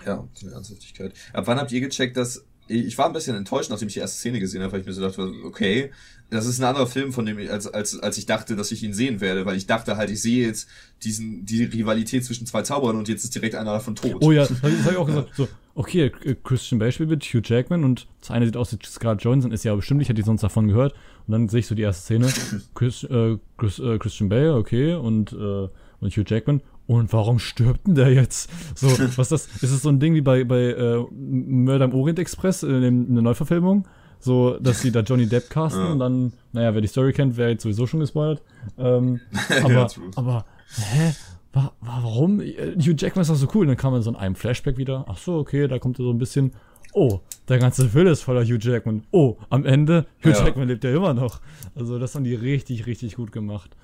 Ja, 0.07 0.27
die 0.41 0.47
Ernsthaftigkeit. 0.47 1.13
Ab 1.33 1.47
wann 1.47 1.59
habt 1.59 1.71
ihr 1.73 1.81
gecheckt, 1.81 2.17
dass 2.17 2.45
ich 2.69 2.97
war 2.97 3.07
ein 3.07 3.13
bisschen 3.13 3.37
enttäuscht, 3.37 3.71
nachdem 3.71 3.89
ich 3.89 3.95
die 3.95 4.01
erste 4.01 4.19
Szene 4.19 4.41
gesehen 4.41 4.63
habe, 4.63 4.73
weil 4.73 4.81
ich 4.81 4.87
mir 4.87 4.93
so 4.93 5.03
dachte, 5.03 5.31
okay, 5.45 5.91
das 6.31 6.47
ist 6.47 6.59
ein 6.61 6.65
anderer 6.65 6.87
Film, 6.87 7.13
von 7.13 7.27
dem 7.27 7.39
ich, 7.39 7.51
als, 7.51 7.67
als, 7.67 7.99
als 7.99 8.17
ich 8.17 8.25
dachte, 8.25 8.57
dass 8.57 8.71
ich 8.71 8.83
ihn 8.83 8.95
sehen 8.95 9.21
werde, 9.21 9.45
weil 9.45 9.57
ich 9.57 9.67
dachte 9.67 9.97
halt, 9.97 10.11
ich 10.11 10.23
sehe 10.23 10.47
jetzt 10.47 10.69
diesen, 11.03 11.45
die 11.45 11.65
Rivalität 11.65 12.25
zwischen 12.25 12.47
zwei 12.47 12.63
Zauberern 12.63 12.97
und 12.97 13.09
jetzt 13.09 13.25
ist 13.25 13.35
direkt 13.35 13.57
einer 13.57 13.73
davon 13.73 13.97
tot. 13.97 14.17
Oh 14.21 14.31
ja, 14.33 14.47
das 14.47 14.63
habe 14.63 14.85
hab 14.85 14.93
ich 14.93 14.97
auch 14.97 15.07
gesagt. 15.07 15.31
So, 15.37 15.49
okay, 15.75 16.11
äh, 16.25 16.37
Christian 16.43 16.79
Bale 16.79 16.93
spielt 16.93 17.11
mit 17.11 17.25
Hugh 17.25 17.43
Jackman 17.45 17.85
und 17.85 18.07
das 18.21 18.31
eine 18.31 18.47
sieht 18.47 18.57
aus 18.57 18.73
wie 18.73 18.79
Scarlett 18.87 19.23
Johansson, 19.23 19.53
ist 19.53 19.65
ja 19.65 19.75
bestimmt, 19.75 20.01
ich 20.01 20.09
hätte 20.09 20.23
die 20.23 20.27
sonst 20.27 20.43
davon 20.43 20.69
gehört. 20.69 20.95
Und 21.27 21.33
dann 21.33 21.49
sehe 21.49 21.61
ich 21.61 21.67
so 21.67 21.75
die 21.75 21.83
erste 21.83 22.03
Szene. 22.03 22.29
Chris, 22.75 23.05
äh, 23.05 23.39
Chris, 23.57 23.79
äh, 23.79 23.99
Christian 23.99 24.29
Bale, 24.29 24.55
okay, 24.55 24.95
und, 24.95 25.33
äh, 25.33 25.37
und 25.37 26.17
Hugh 26.17 26.25
Jackman. 26.27 26.61
Und 26.87 27.13
warum 27.13 27.39
stirbt 27.39 27.87
denn 27.87 27.95
der 27.95 28.13
jetzt? 28.13 28.51
So, 28.75 28.87
was 29.17 29.31
ist 29.31 29.33
das? 29.33 29.47
Ist 29.63 29.71
es 29.73 29.83
so 29.83 29.89
ein 29.89 30.01
Ding 30.01 30.15
wie 30.15 30.21
bei, 30.21 30.45
bei 30.45 30.61
äh, 30.73 31.05
Mörder 31.13 31.85
im 31.87 31.95
Orient 31.95 32.19
Express, 32.19 32.63
in, 32.63 32.81
dem, 32.83 33.07
in 33.09 33.15
der 33.15 33.23
Neuverfilmung? 33.23 33.87
So, 34.19 34.57
dass 34.59 34.81
sie 34.81 34.93
da 34.93 35.01
Johnny 35.01 35.27
Depp 35.27 35.51
casten 35.51 35.83
Ja. 35.83 35.93
und 35.93 35.99
dann, 35.99 36.33
naja, 36.53 36.75
wer 36.75 36.81
die 36.81 36.87
Story 36.89 37.13
kennt, 37.13 37.37
wäre 37.37 37.51
jetzt 37.51 37.63
sowieso 37.65 37.87
schon 37.87 38.01
gespoilert. 38.01 38.41
Ähm, 38.79 39.21
aber, 39.63 39.73
Ja, 39.73 39.87
aber, 40.17 40.45
hä? 40.77 41.13
Wa 41.53 41.73
warum? 41.81 42.41
Äh, 42.41 42.75
Hugh 42.79 42.95
Jackman 42.97 43.23
ist 43.23 43.31
doch 43.31 43.35
so 43.37 43.49
cool. 43.55 43.63
Und 43.63 43.69
dann 43.69 43.77
kam 43.77 43.95
er 43.95 44.03
so 44.03 44.11
in 44.11 44.17
einem 44.17 44.35
Flashback 44.37 44.77
wieder. 44.79 45.05
Ach 45.09 45.19
so, 45.19 45.37
okay, 45.39 45.67
da 45.69 45.79
kommt 45.79 45.99
er 45.99 46.05
so 46.05 46.11
ein 46.11 46.19
bisschen. 46.19 46.53
Oh, 46.93 47.21
der 47.49 47.59
ganze 47.59 47.89
Film 47.89 48.07
ist 48.07 48.23
voller 48.23 48.45
Hugh 48.45 48.59
Jackman. 48.61 49.05
Oh, 49.11 49.37
am 49.51 49.65
Ende, 49.65 50.07
Hugh 50.25 50.31
Ja. 50.31 50.45
Jackman 50.45 50.69
lebt 50.69 50.85
ja 50.85 50.95
immer 50.95 51.15
noch. 51.15 51.41
Also, 51.75 51.99
das 51.99 52.15
haben 52.15 52.25
die 52.25 52.35
richtig, 52.35 52.87
richtig 52.87 53.17
gut 53.17 53.33
gemacht, 53.33 53.77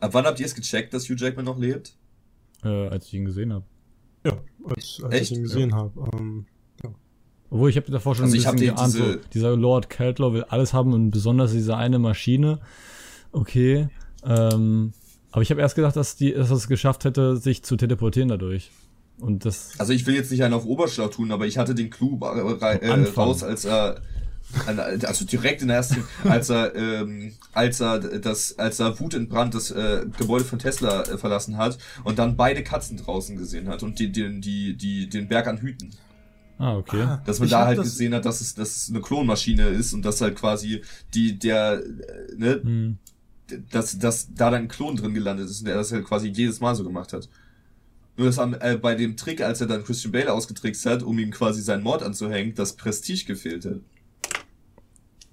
Ab 0.00 0.14
wann 0.14 0.24
habt 0.24 0.40
ihr 0.40 0.46
es 0.46 0.54
gecheckt, 0.56 0.92
dass 0.94 1.08
Hugh 1.08 1.14
Jackman 1.16 1.44
noch 1.44 1.58
lebt? 1.58 1.94
äh, 2.64 2.88
als 2.88 3.06
ich 3.06 3.14
ihn 3.14 3.24
gesehen 3.24 3.52
habe. 3.52 3.64
Ja, 4.26 4.36
als, 4.64 5.00
als 5.04 5.20
ich 5.30 5.32
ihn 5.32 5.42
gesehen 5.44 5.74
habe. 5.74 5.92
Ähm, 6.18 6.46
Obwohl, 7.50 7.70
ich 7.70 7.76
habe 7.76 7.90
davor 7.90 8.14
schon 8.14 8.24
Also 8.24 8.36
ein 8.48 8.56
bisschen 8.56 8.74
geahnt, 8.74 8.94
diese- 8.94 9.12
so, 9.14 9.18
dieser 9.32 9.56
Lord 9.56 9.90
Keltlaw 9.90 10.32
will 10.32 10.44
alles 10.44 10.72
haben 10.72 10.92
und 10.92 11.10
besonders 11.10 11.52
diese 11.52 11.76
eine 11.76 11.98
Maschine. 11.98 12.58
Okay. 13.30 13.88
Ähm, 14.24 14.92
aber 15.30 15.42
ich 15.42 15.50
habe 15.50 15.60
erst 15.60 15.74
gedacht, 15.76 15.96
dass, 15.96 16.16
die, 16.16 16.32
dass 16.32 16.50
es 16.50 16.66
geschafft 16.68 17.04
hätte, 17.04 17.36
sich 17.36 17.62
zu 17.62 17.76
teleportieren 17.76 18.28
dadurch. 18.28 18.70
Und 19.18 19.44
das. 19.44 19.70
Also 19.78 19.92
ich 19.92 20.06
will 20.06 20.14
jetzt 20.14 20.30
nicht 20.30 20.42
einen 20.42 20.54
auf 20.54 20.64
Oberschlau 20.66 21.08
tun, 21.08 21.30
aber 21.32 21.46
ich 21.46 21.58
hatte 21.58 21.74
den 21.74 21.90
Clou 21.90 22.18
äh, 22.24 22.76
äh, 22.76 23.02
raus, 23.16 23.42
als 23.42 23.64
er 23.64 24.00
also 24.66 25.24
direkt 25.24 25.62
in 25.62 25.68
der 25.68 25.78
ersten, 25.78 26.04
als 26.24 26.50
er 26.50 26.74
ähm, 26.74 27.32
als 27.52 27.80
er 27.80 28.00
das 28.00 28.58
als 28.58 28.80
er 28.80 28.98
wutentbrannt 29.00 29.54
das 29.54 29.70
äh, 29.70 30.04
Gebäude 30.18 30.44
von 30.44 30.58
Tesla 30.58 31.02
äh, 31.02 31.16
verlassen 31.16 31.56
hat 31.56 31.78
und 32.04 32.18
dann 32.18 32.36
beide 32.36 32.62
Katzen 32.62 32.98
draußen 32.98 33.36
gesehen 33.38 33.68
hat 33.68 33.82
und 33.82 33.98
die, 33.98 34.10
die, 34.12 34.40
die, 34.40 34.76
die 34.76 35.08
den 35.08 35.28
Berg 35.28 35.46
an 35.46 35.58
Hüten. 35.58 35.90
Ah, 36.58 36.76
okay. 36.76 37.18
Dass 37.24 37.38
man 37.38 37.46
Ich 37.46 37.52
da 37.52 37.64
halt 37.66 37.78
das- 37.78 37.84
gesehen 37.86 38.14
hat, 38.14 38.24
dass 38.26 38.40
es, 38.40 38.54
dass 38.54 38.76
es 38.76 38.90
eine 38.90 39.00
Klonmaschine 39.00 39.68
ist 39.68 39.94
und 39.94 40.02
dass 40.04 40.20
halt 40.20 40.36
quasi 40.36 40.82
die, 41.14 41.38
der, 41.38 41.80
äh, 41.82 42.34
ne, 42.36 42.60
Hm. 42.62 42.98
dass, 43.70 43.98
dass 43.98 44.34
da 44.34 44.50
dann 44.50 44.62
ein 44.62 44.68
Klon 44.68 44.96
drin 44.96 45.14
gelandet 45.14 45.48
ist 45.48 45.60
und 45.60 45.66
der 45.66 45.76
das 45.76 45.92
halt 45.92 46.04
quasi 46.04 46.28
jedes 46.28 46.60
Mal 46.60 46.74
so 46.74 46.84
gemacht 46.84 47.12
hat. 47.12 47.28
Nur 48.16 48.26
dass 48.26 48.38
am, 48.38 48.54
äh, 48.60 48.76
bei 48.76 48.94
dem 48.94 49.16
Trick, 49.16 49.40
als 49.40 49.60
er 49.60 49.66
dann 49.66 49.84
Christian 49.84 50.12
Bale 50.12 50.32
ausgetrickst 50.32 50.84
hat, 50.86 51.02
um 51.02 51.18
ihm 51.18 51.30
quasi 51.30 51.62
seinen 51.62 51.82
Mord 51.82 52.02
anzuhängen, 52.02 52.54
das 52.54 52.74
Prestige 52.74 53.24
gefehlt 53.24 53.64
hat. 53.64 53.80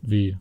Wie? 0.01 0.37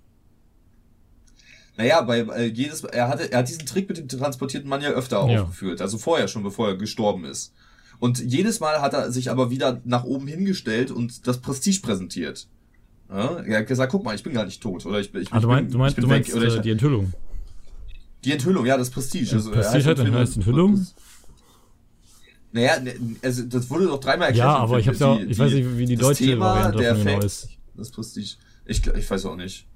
Naja, 1.76 2.00
bei 2.02 2.20
äh, 2.20 2.46
jedes, 2.46 2.82
er 2.84 3.08
hatte, 3.08 3.30
er 3.30 3.38
hat 3.40 3.48
diesen 3.48 3.66
Trick 3.66 3.88
mit 3.88 3.98
dem 3.98 4.08
transportierten 4.08 4.68
Mann 4.68 4.80
ja 4.82 4.90
öfter 4.90 5.16
Ja. 5.28 5.42
aufgeführt, 5.42 5.80
also 5.80 5.96
vorher 5.98 6.26
schon, 6.28 6.42
bevor 6.42 6.68
er 6.68 6.76
gestorben 6.76 7.24
ist. 7.24 7.52
Und 8.00 8.20
jedes 8.20 8.60
Mal 8.60 8.80
hat 8.80 8.94
er 8.94 9.10
sich 9.12 9.30
aber 9.30 9.50
wieder 9.50 9.80
nach 9.84 10.04
oben 10.04 10.26
hingestellt 10.28 10.90
und 10.90 11.26
das 11.26 11.38
Prestige 11.38 11.80
präsentiert. 11.80 12.46
Ja, 13.08 13.38
er 13.38 13.58
hat 13.60 13.66
gesagt, 13.66 13.90
guck 13.92 14.04
mal, 14.04 14.14
ich 14.14 14.22
bin 14.22 14.34
gar 14.34 14.44
nicht 14.44 14.60
tot, 14.62 14.84
oder 14.86 15.00
ich, 15.00 15.10
bin- 15.12 15.22
ich, 15.22 15.32
Ah, 15.32 15.40
du, 15.40 15.46
ich 15.46 15.46
mein, 15.48 15.64
bin, 15.64 15.72
du 15.72 15.78
meinst, 15.78 15.98
ich 15.98 16.02
du 16.02 16.08
bin 16.08 16.16
meinst 16.16 16.28
weg, 16.30 16.36
oder 16.36 16.52
äh, 16.52 16.56
ich, 16.56 16.62
die 16.62 16.70
Enthüllung. 16.70 17.12
die 18.24 18.32
Enthüllung, 18.32 18.66
ja, 18.66 18.76
das 18.76 18.90
Prestige. 18.90 19.34
Also, 19.34 19.50
er 19.52 19.60
Prestige 19.62 19.84
hat 19.84 19.98
Film- 19.98 20.14
heißt 20.14 20.36
Enthüllung? 20.36 20.86
Naja, 22.58 22.80
ne, 22.80 22.94
also 23.22 23.44
das 23.44 23.70
wurde 23.70 23.86
doch 23.86 24.00
dreimal 24.00 24.28
erklärt. 24.28 24.48
Ja, 24.48 24.56
aber 24.56 24.80
ich 24.80 24.88
hab's 24.88 24.98
ja 24.98 25.16
ich 25.16 25.38
weiß 25.38 25.52
nicht, 25.52 25.78
wie 25.78 25.86
die 25.86 25.96
deutsche 25.96 26.24
Thema, 26.24 26.46
Variante 26.46 26.78
der 26.78 26.90
davon 26.90 27.06
genau 27.06 27.18
Effekt, 27.18 27.24
ist. 27.24 27.48
Das 27.76 27.90
Prestige. 27.90 28.34
Ich, 28.66 28.84
ich 28.84 29.10
weiß 29.10 29.26
auch 29.26 29.36
nicht. 29.36 29.66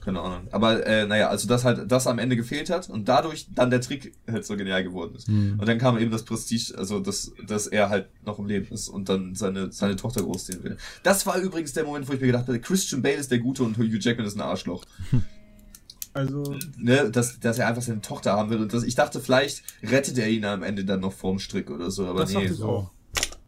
Keine 0.00 0.20
Ahnung. 0.20 0.48
Aber 0.50 0.84
äh, 0.84 1.06
naja, 1.06 1.28
also 1.28 1.46
dass 1.46 1.64
halt 1.64 1.90
das 1.92 2.08
am 2.08 2.18
Ende 2.18 2.34
gefehlt 2.34 2.70
hat 2.70 2.90
und 2.90 3.08
dadurch 3.08 3.46
dann 3.54 3.70
der 3.70 3.80
Trick 3.80 4.12
halt 4.28 4.44
so 4.44 4.56
genial 4.56 4.82
geworden 4.82 5.14
ist. 5.14 5.28
Hm. 5.28 5.60
Und 5.60 5.68
dann 5.68 5.78
kam 5.78 5.96
eben 5.96 6.10
das 6.10 6.24
Prestige, 6.24 6.76
also 6.76 6.98
dass, 6.98 7.30
dass 7.46 7.68
er 7.68 7.88
halt 7.88 8.08
noch 8.26 8.40
im 8.40 8.46
Leben 8.46 8.66
ist 8.74 8.88
und 8.88 9.08
dann 9.08 9.36
seine, 9.36 9.70
seine 9.70 9.94
Tochter 9.94 10.22
großziehen 10.22 10.64
will. 10.64 10.76
Das 11.04 11.24
war 11.24 11.38
übrigens 11.38 11.72
der 11.72 11.84
Moment, 11.84 12.08
wo 12.08 12.14
ich 12.14 12.20
mir 12.20 12.26
gedacht 12.26 12.48
habe, 12.48 12.58
Christian 12.58 13.00
Bale 13.00 13.14
ist 13.14 13.30
der 13.30 13.38
Gute 13.38 13.62
und 13.62 13.78
Hugh 13.78 13.96
Jackman 14.00 14.26
ist 14.26 14.34
ein 14.34 14.40
Arschloch. 14.40 14.84
also, 16.14 16.56
Ne, 16.76 17.10
dass, 17.10 17.40
dass 17.40 17.58
er 17.58 17.68
einfach 17.68 17.82
seine 17.82 18.00
Tochter 18.00 18.32
haben 18.32 18.50
will. 18.50 18.60
Und 18.60 18.72
das, 18.72 18.84
ich 18.84 18.94
dachte, 18.94 19.20
vielleicht 19.20 19.62
rettet 19.82 20.18
er 20.18 20.28
ihn 20.28 20.44
am 20.44 20.62
Ende 20.62 20.84
dann 20.84 21.00
noch 21.00 21.12
vorm 21.12 21.38
Strick 21.38 21.70
oder 21.70 21.90
so, 21.90 22.06
aber 22.06 22.20
das 22.20 22.34
nee. 22.34 22.50
auch. 22.62 22.90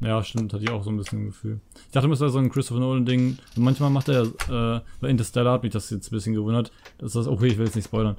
Ja, 0.01 0.23
stimmt, 0.23 0.53
hatte 0.53 0.65
ich 0.65 0.71
auch 0.71 0.83
so 0.83 0.91
ein 0.91 0.97
bisschen 0.97 1.23
ein 1.23 1.27
Gefühl. 1.27 1.61
Ich 1.87 1.93
dachte, 1.93 2.09
das 2.09 2.21
wäre 2.21 2.31
so 2.31 2.39
ein 2.39 2.51
Christopher 2.51 2.81
Nolan-Ding. 2.81 3.39
Manchmal 3.57 3.91
macht 3.91 4.09
er, 4.09 4.25
äh, 4.25 4.81
bei 5.01 5.09
Interstellar 5.09 5.55
hat 5.55 5.63
mich 5.63 5.73
das 5.73 5.89
jetzt 5.91 6.09
ein 6.09 6.15
bisschen 6.15 6.35
gewundert. 6.35 6.73
Das 6.99 7.15
ist 7.17 7.27
okay, 7.27 7.47
ich 7.47 7.59
will 7.59 7.67
jetzt 7.67 7.77
nicht 7.77 7.87
spoilern. 7.87 8.17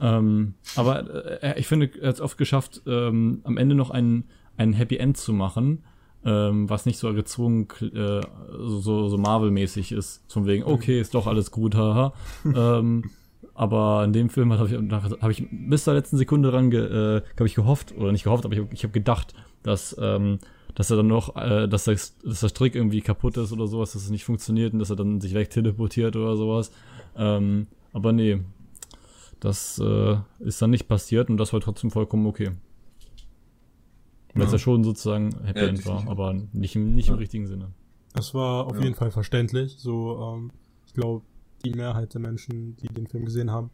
Ähm, 0.00 0.54
aber 0.76 1.42
äh, 1.42 1.58
ich 1.58 1.66
finde, 1.66 1.90
er 2.00 2.08
hat 2.08 2.16
es 2.16 2.20
oft 2.20 2.36
geschafft, 2.36 2.82
ähm, 2.86 3.40
am 3.44 3.56
Ende 3.56 3.74
noch 3.74 3.90
ein, 3.90 4.24
ein 4.56 4.72
Happy 4.72 4.96
End 4.96 5.16
zu 5.16 5.32
machen, 5.32 5.84
ähm, 6.24 6.68
was 6.68 6.84
nicht 6.84 6.98
so 6.98 7.12
gezwungen, 7.14 7.68
äh, 7.80 8.20
so, 8.58 8.80
so, 8.80 9.08
so 9.08 9.16
Marvel-mäßig 9.16 9.92
ist. 9.92 10.22
Von 10.28 10.46
wegen, 10.46 10.64
okay, 10.64 11.00
ist 11.00 11.14
doch 11.14 11.26
alles 11.26 11.50
gut, 11.50 11.74
haha. 11.74 12.12
ähm, 12.44 13.10
aber 13.54 14.04
in 14.04 14.12
dem 14.12 14.28
Film 14.30 14.52
habe 14.52 14.68
ich, 14.68 14.92
hab 15.20 15.30
ich 15.30 15.46
bis 15.50 15.84
zur 15.84 15.94
letzten 15.94 16.16
Sekunde 16.16 16.50
dran, 16.50 16.70
ge, 16.70 16.80
äh, 17.18 17.22
habe 17.36 17.46
ich 17.46 17.54
gehofft, 17.54 17.94
oder 17.96 18.12
nicht 18.12 18.24
gehofft, 18.24 18.44
aber 18.44 18.54
ich, 18.54 18.62
ich 18.72 18.82
habe 18.82 18.92
gedacht, 18.92 19.34
dass, 19.62 19.96
ähm, 20.00 20.38
dass 20.74 20.90
er 20.90 20.96
dann 20.96 21.06
noch, 21.06 21.36
äh, 21.36 21.68
dass, 21.68 21.84
das, 21.84 22.18
dass 22.18 22.40
der 22.40 22.48
Strick 22.48 22.74
irgendwie 22.74 23.00
kaputt 23.00 23.36
ist 23.36 23.52
oder 23.52 23.66
sowas, 23.66 23.92
dass 23.92 24.02
es 24.02 24.10
nicht 24.10 24.24
funktioniert 24.24 24.72
und 24.72 24.80
dass 24.80 24.90
er 24.90 24.96
dann 24.96 25.20
sich 25.20 25.34
wegteleportiert 25.34 26.16
oder 26.16 26.36
sowas. 26.36 26.72
Ähm, 27.16 27.68
aber 27.92 28.12
nee, 28.12 28.40
das 29.40 29.78
äh, 29.78 30.16
ist 30.40 30.60
dann 30.60 30.70
nicht 30.70 30.88
passiert 30.88 31.30
und 31.30 31.36
das 31.36 31.52
war 31.52 31.60
trotzdem 31.60 31.90
vollkommen 31.90 32.26
okay. 32.26 32.50
Weil 34.36 34.46
es 34.46 34.52
ja 34.52 34.58
schon 34.58 34.82
sozusagen 34.82 35.30
Happy 35.44 35.60
Ja, 35.60 35.66
End 35.68 35.86
war, 35.86 36.08
aber 36.08 36.34
nicht 36.52 36.74
im, 36.74 36.94
nicht 36.96 37.08
im 37.08 37.14
richtigen 37.14 37.46
Sinne. 37.46 37.68
Das 38.14 38.34
war 38.34 38.66
auf 38.66 38.78
Ja. 38.78 38.82
jeden 38.82 38.96
Fall 38.96 39.12
verständlich. 39.12 39.76
So, 39.78 40.34
ähm, 40.36 40.50
ich 40.86 40.92
glaube, 40.94 41.24
die 41.64 41.72
Mehrheit 41.74 42.14
der 42.14 42.20
Menschen, 42.20 42.76
die 42.76 42.88
den 42.88 43.06
Film 43.06 43.24
gesehen 43.24 43.50
haben, 43.50 43.70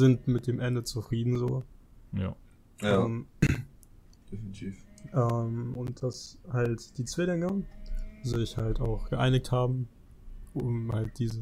sind 0.00 0.26
mit 0.28 0.46
dem 0.46 0.60
Ende 0.60 0.84
zufrieden 0.84 1.36
so. 1.38 1.64
Ja. 2.12 2.34
Ja, 2.80 3.04
Ähm, 3.04 3.26
definitiv. 4.30 4.82
ähm, 5.12 5.74
und 5.76 6.02
dass 6.02 6.38
halt 6.50 6.96
die 6.98 7.04
Zwillinge 7.04 7.64
sich 8.22 8.56
halt 8.56 8.80
auch 8.80 9.10
geeinigt 9.10 9.52
haben, 9.52 9.88
um 10.54 10.92
halt 10.92 11.18
diese. 11.18 11.40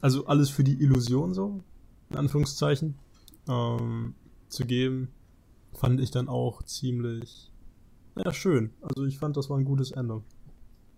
Also 0.00 0.26
alles 0.26 0.50
für 0.50 0.62
die 0.62 0.80
Illusion 0.80 1.34
so, 1.34 1.64
in 2.10 2.16
Anführungszeichen, 2.16 2.94
ähm, 3.48 4.14
zu 4.48 4.64
geben. 4.64 5.08
fand 5.74 6.00
ich 6.00 6.10
dann 6.10 6.28
auch 6.28 6.62
ziemlich, 6.62 7.52
ja, 8.16 8.32
schön. 8.32 8.70
Also 8.80 9.04
ich 9.04 9.18
fand, 9.18 9.36
das 9.36 9.48
war 9.50 9.58
ein 9.58 9.64
gutes 9.64 9.90
Ende. 9.92 10.22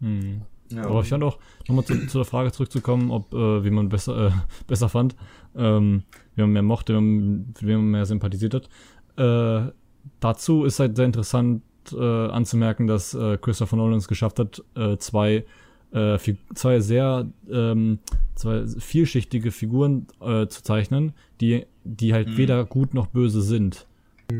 Hm. 0.00 0.42
Ja. 0.70 0.84
Aber 0.84 1.00
ich 1.00 1.08
fand 1.08 1.24
auch, 1.24 1.38
nochmal 1.68 1.84
zu, 1.84 2.06
zu, 2.06 2.18
der 2.18 2.24
Frage 2.24 2.52
zurückzukommen, 2.52 3.10
ob, 3.10 3.32
äh, 3.34 3.64
wie 3.64 3.70
man 3.70 3.88
besser, 3.88 4.28
äh, 4.28 4.30
besser 4.66 4.88
fand, 4.88 5.16
ähm, 5.56 6.04
wie 6.34 6.42
man 6.42 6.52
mehr 6.52 6.62
mochte, 6.62 6.94
wie 6.94 7.74
man 7.74 7.90
mehr 7.90 8.06
sympathisiert 8.06 8.54
hat. 8.54 8.68
Äh, 9.16 9.72
dazu 10.20 10.64
ist 10.64 10.80
halt 10.80 10.96
sehr 10.96 11.06
interessant 11.06 11.62
äh, 11.92 12.28
anzumerken, 12.28 12.86
dass 12.86 13.14
äh, 13.14 13.38
Christopher 13.38 13.76
Nolan 13.76 13.98
es 13.98 14.08
geschafft 14.08 14.38
hat, 14.38 14.62
äh, 14.74 14.96
zwei, 14.98 15.44
zwei 16.54 16.78
sehr 16.78 17.26
ähm, 17.50 17.98
zwei 18.36 18.64
vielschichtige 18.64 19.50
Figuren 19.50 20.06
zu 20.20 20.62
zeichnen, 20.62 21.14
die, 21.40 21.66
die 21.82 22.14
halt 22.14 22.28
mhm. 22.28 22.36
weder 22.36 22.64
gut 22.64 22.94
noch 22.94 23.08
böse 23.08 23.42
sind. 23.42 23.88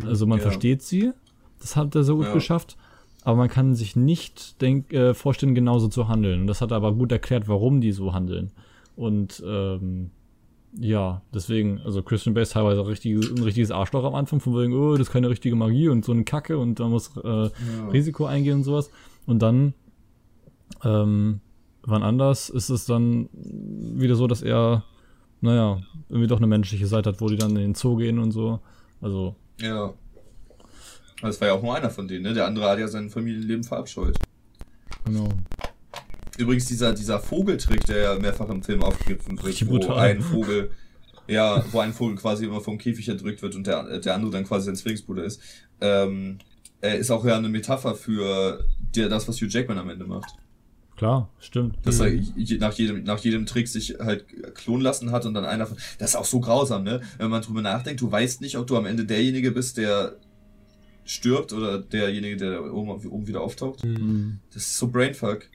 Also 0.07 0.27
man 0.27 0.39
ja. 0.39 0.43
versteht 0.43 0.83
sie, 0.83 1.11
das 1.59 1.75
hat 1.75 1.97
er 1.97 2.05
so 2.05 2.15
gut 2.15 2.27
ja. 2.27 2.35
geschafft, 2.35 2.77
aber 3.25 3.37
man 3.37 3.49
kann 3.49 3.75
sich 3.75 3.97
nicht 3.97 4.61
denk, 4.63 4.93
äh, 4.93 5.15
vorstellen, 5.15 5.55
genauso 5.55 5.89
zu 5.89 6.09
handeln. 6.09 6.43
Und 6.43 6.47
das 6.47 6.61
hat 6.61 6.71
er 6.71 6.79
aber 6.79 6.95
gut 6.95 7.13
erklärt, 7.13 7.49
warum 7.49 7.81
die 7.81 7.93
so 7.93 8.15
handeln. 8.15 8.53
Und 8.97 9.43
ähm, 9.47 10.11
ja, 10.79 11.23
deswegen, 11.35 11.81
also 11.81 12.03
Christian 12.03 12.35
Bale 12.35 12.43
ist 12.43 12.53
teilweise 12.53 12.87
richtig, 12.87 13.17
ein 13.17 13.43
richtiges 13.43 13.71
Arschloch 13.71 14.05
am 14.05 14.15
Anfang, 14.15 14.41
von 14.41 14.55
wegen, 14.55 14.73
oh, 14.73 14.93
das 14.93 15.09
ist 15.09 15.13
keine 15.13 15.29
richtige 15.29 15.57
Magie 15.57 15.89
und 15.89 16.05
so 16.05 16.13
eine 16.13 16.25
Kacke 16.25 16.59
und 16.59 16.79
da 16.81 16.89
muss 16.89 17.17
äh, 17.17 17.29
ja. 17.29 17.51
Risiko 17.93 18.27
eingehen 18.27 18.59
und 18.59 18.65
sowas. 18.65 18.91
Und 19.27 19.41
dann, 19.43 19.75
ähm, 20.85 21.41
wann 21.83 22.03
anders 22.03 22.49
ist 22.51 22.71
es 22.71 22.87
dann 22.87 23.29
wieder 23.33 24.15
so, 24.15 24.27
dass 24.27 24.43
er, 24.43 24.85
naja, 25.41 25.81
irgendwie 26.09 26.29
doch 26.29 26.39
eine 26.39 26.47
menschliche 26.47 26.87
Seite 26.87 27.11
hat, 27.11 27.21
wo 27.21 27.29
die 27.29 27.37
dann 27.37 27.51
in 27.51 27.57
den 27.57 27.75
Zoo 27.75 27.97
gehen 27.97 28.19
und 28.19 28.31
so. 28.31 28.61
Also. 29.01 29.35
Ja. 29.59 29.93
Das 31.23 31.41
war 31.41 31.49
ja 31.49 31.55
auch 31.55 31.63
nur 31.63 31.75
einer 31.75 31.91
von 31.91 32.09
denen, 32.09 32.23
ne? 32.23 32.35
Der 32.35 32.47
andere 32.47 32.69
hat 32.69 32.79
ja 32.79 32.89
sein 32.89 33.11
Familienleben 33.11 33.65
verabscheut. 33.65 34.17
Genau. 35.05 35.29
Übrigens, 36.39 36.67
dieser, 36.67 36.95
dieser 36.95 37.21
Vogeltrick, 37.21 37.85
der 37.85 37.99
ja 37.99 38.19
mehrfach 38.19 38.49
im 38.49 38.63
Film 38.63 38.83
aufgegriffen 38.83 39.43
wird, 39.43 39.69
wo 39.69 39.93
ein 39.93 40.23
Vogel, 40.23 40.71
ja, 41.27 41.63
wo 41.71 41.81
ein 41.81 41.93
Vogel 41.93 42.17
quasi 42.17 42.47
immer 42.47 42.61
vom 42.61 42.79
Käfig 42.79 43.09
erdrückt 43.09 43.43
wird 43.43 43.55
und 43.55 43.67
der, 43.67 43.99
der 43.99 44.15
andere 44.15 44.31
dann 44.31 44.45
quasi 44.45 44.67
sein 44.67 44.77
Zwillingsbruder 44.77 45.25
ist, 45.25 45.41
ähm, 45.81 46.39
ist 46.81 47.11
auch 47.11 47.25
ja 47.27 47.37
eine 47.37 47.51
Metapher 47.51 47.95
für 47.95 48.67
der, 48.97 49.09
das, 49.11 49.29
was 49.29 49.37
Hugh 49.37 49.49
Jackman 49.51 49.79
am 49.79 49.91
Ende 49.91 50.07
macht. 50.07 50.31
Klar, 50.97 51.31
stimmt. 51.41 51.79
Dass 51.85 52.01
er 52.01 52.11
nach 52.59 52.75
jedem, 52.75 53.05
nach 53.05 53.19
jedem 53.21 53.47
Trick 53.47 53.69
sich 53.69 53.97
halt 53.99 54.27
klonen 54.55 54.83
lassen 54.83 55.13
hat 55.13 55.25
und 55.25 55.33
dann 55.33 55.47
einer 55.47 55.67
von. 55.67 55.79
Das 55.99 56.11
ist 56.11 56.17
auch 56.17 56.27
so 56.27 56.41
grausam, 56.41 56.85
ne? 56.85 57.01
Wenn 57.17 57.31
man 57.31 57.41
drüber 57.41 57.63
nachdenkt, 57.63 58.03
du 58.03 58.13
weißt 58.13 58.43
nicht, 58.43 58.59
ob 58.59 58.67
du 58.67 58.77
am 58.77 58.85
Ende 58.85 59.07
derjenige 59.07 59.51
bist, 59.51 59.79
der 59.79 60.17
stirbt 61.11 61.53
oder 61.53 61.81
derjenige, 61.81 62.37
der 62.37 62.73
oben, 62.73 62.91
oben 62.91 63.27
wieder 63.27 63.41
auftaucht. 63.41 63.85
Mhm. 63.85 64.39
Das 64.55 64.63
ist 64.63 64.79
so 64.79 64.87
Brainfuck. 64.89 65.49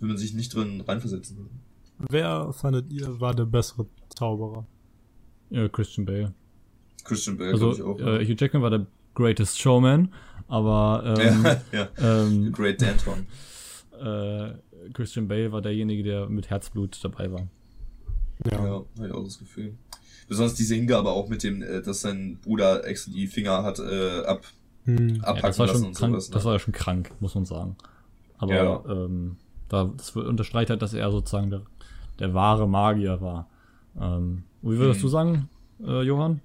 Will 0.00 0.08
man 0.08 0.18
sich 0.18 0.34
nicht 0.34 0.52
drin 0.52 0.80
reinversetzen. 0.80 1.48
Wer 2.10 2.52
fandet 2.52 2.92
ihr 2.92 3.20
war 3.20 3.34
der 3.34 3.44
bessere 3.44 3.86
Zauberer? 4.16 4.66
Ja, 5.50 5.68
Christian 5.68 6.06
Bale. 6.06 6.34
Christian 7.04 7.38
Bale, 7.38 7.52
also, 7.52 7.72
ich 7.72 7.82
auch. 7.82 7.98
Äh, 8.00 8.24
Hugh 8.24 8.34
Jackman 8.36 8.62
war 8.62 8.70
der 8.70 8.86
Greatest 9.14 9.60
Showman, 9.60 10.12
aber 10.48 11.16
ähm, 11.18 11.44
ja, 11.72 11.88
ja. 11.96 12.22
Ähm, 12.22 12.52
Great 12.52 12.82
Danton. 12.82 13.26
äh, 14.00 14.90
Christian 14.92 15.28
Bale 15.28 15.52
war 15.52 15.62
derjenige, 15.62 16.02
der 16.02 16.28
mit 16.28 16.50
Herzblut 16.50 16.98
dabei 17.02 17.30
war. 17.30 17.46
Ja, 18.50 18.64
ja 18.64 18.84
habe 18.98 19.06
ich 19.06 19.12
auch 19.12 19.24
das 19.24 19.38
Gefühl. 19.38 19.74
Besonders 20.28 20.54
diese 20.54 20.74
Hingabe 20.74 21.10
auch 21.10 21.28
mit 21.28 21.42
dem, 21.42 21.62
äh, 21.62 21.82
dass 21.82 22.02
sein 22.02 22.38
Bruder 22.42 22.86
extra 22.86 23.12
die 23.12 23.26
Finger 23.26 23.62
hat 23.62 23.78
äh, 23.78 24.24
ab, 24.24 24.42
hm. 24.84 25.20
abhacken 25.22 25.36
ja, 25.36 25.42
das 25.42 25.58
war 25.58 25.66
lassen 25.66 25.84
schon 25.84 25.94
krank, 25.94 26.12
sowas, 26.12 26.28
ne? 26.28 26.34
Das 26.34 26.44
war 26.44 26.52
ja 26.52 26.58
schon 26.58 26.74
krank, 26.74 27.10
muss 27.20 27.34
man 27.34 27.44
sagen. 27.44 27.76
Aber 28.38 28.54
ja. 28.54 28.84
ähm, 28.88 29.36
da, 29.68 29.90
das 29.96 30.10
unterstreicht 30.10 30.70
halt, 30.70 30.82
dass 30.82 30.94
er 30.94 31.10
sozusagen 31.10 31.50
der, 31.50 31.62
der 32.18 32.34
wahre 32.34 32.68
Magier 32.68 33.20
war. 33.20 33.48
Ähm, 34.00 34.44
wie 34.62 34.78
würdest 34.78 35.00
hm. 35.00 35.02
du 35.02 35.08
sagen, 35.08 35.48
äh, 35.84 36.02
Johann? 36.02 36.40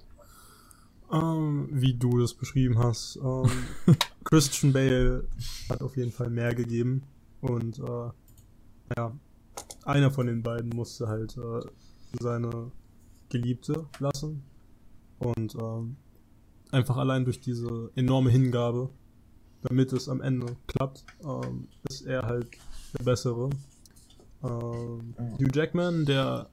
Ähm, 1.12 1.68
wie 1.70 1.94
du 1.94 2.18
das 2.20 2.34
beschrieben 2.34 2.78
hast. 2.78 3.18
Ähm, 3.22 3.50
Christian 4.24 4.72
Bale 4.72 5.24
hat 5.68 5.82
auf 5.82 5.96
jeden 5.96 6.10
Fall 6.10 6.30
mehr 6.30 6.54
gegeben. 6.54 7.02
Und 7.40 7.78
äh, 7.78 8.10
ja, 8.96 9.12
einer 9.84 10.10
von 10.10 10.26
den 10.26 10.42
beiden 10.42 10.70
musste 10.70 11.08
halt 11.08 11.36
äh, 11.36 11.60
seine 12.20 12.70
Geliebte 13.34 13.86
lassen. 13.98 14.44
Und 15.18 15.54
ähm, 15.56 15.96
einfach 16.70 16.96
allein 16.96 17.24
durch 17.24 17.40
diese 17.40 17.90
enorme 17.96 18.30
Hingabe, 18.30 18.90
damit 19.62 19.92
es 19.92 20.08
am 20.08 20.20
Ende 20.20 20.56
klappt, 20.66 21.04
ähm, 21.24 21.68
ist 21.88 22.02
er 22.02 22.22
halt 22.22 22.48
der 22.96 23.04
Bessere. 23.04 23.50
Ähm, 24.42 25.14
Hugh 25.40 25.50
Jackman, 25.52 26.04
der 26.04 26.48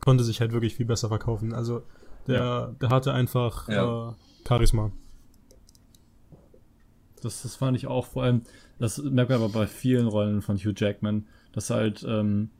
konnte 0.00 0.24
sich 0.24 0.40
halt 0.40 0.52
wirklich 0.52 0.74
viel 0.74 0.86
besser 0.86 1.08
verkaufen. 1.08 1.54
Also 1.54 1.82
der, 2.26 2.40
ja. 2.40 2.66
der 2.80 2.88
hatte 2.90 3.12
einfach 3.12 3.68
ja. 3.68 4.10
äh, 4.10 4.12
Charisma. 4.46 4.92
Das, 7.22 7.42
das 7.42 7.56
fand 7.56 7.76
ich 7.76 7.86
auch 7.86 8.06
vor 8.06 8.24
allem, 8.24 8.42
das 8.78 8.98
merkt 8.98 9.30
man 9.30 9.42
aber 9.42 9.52
bei 9.52 9.66
vielen 9.66 10.06
Rollen 10.06 10.42
von 10.42 10.56
Hugh 10.56 10.74
Jackman, 10.74 11.26
dass 11.52 11.70
halt, 11.70 12.04
ähm, 12.08 12.50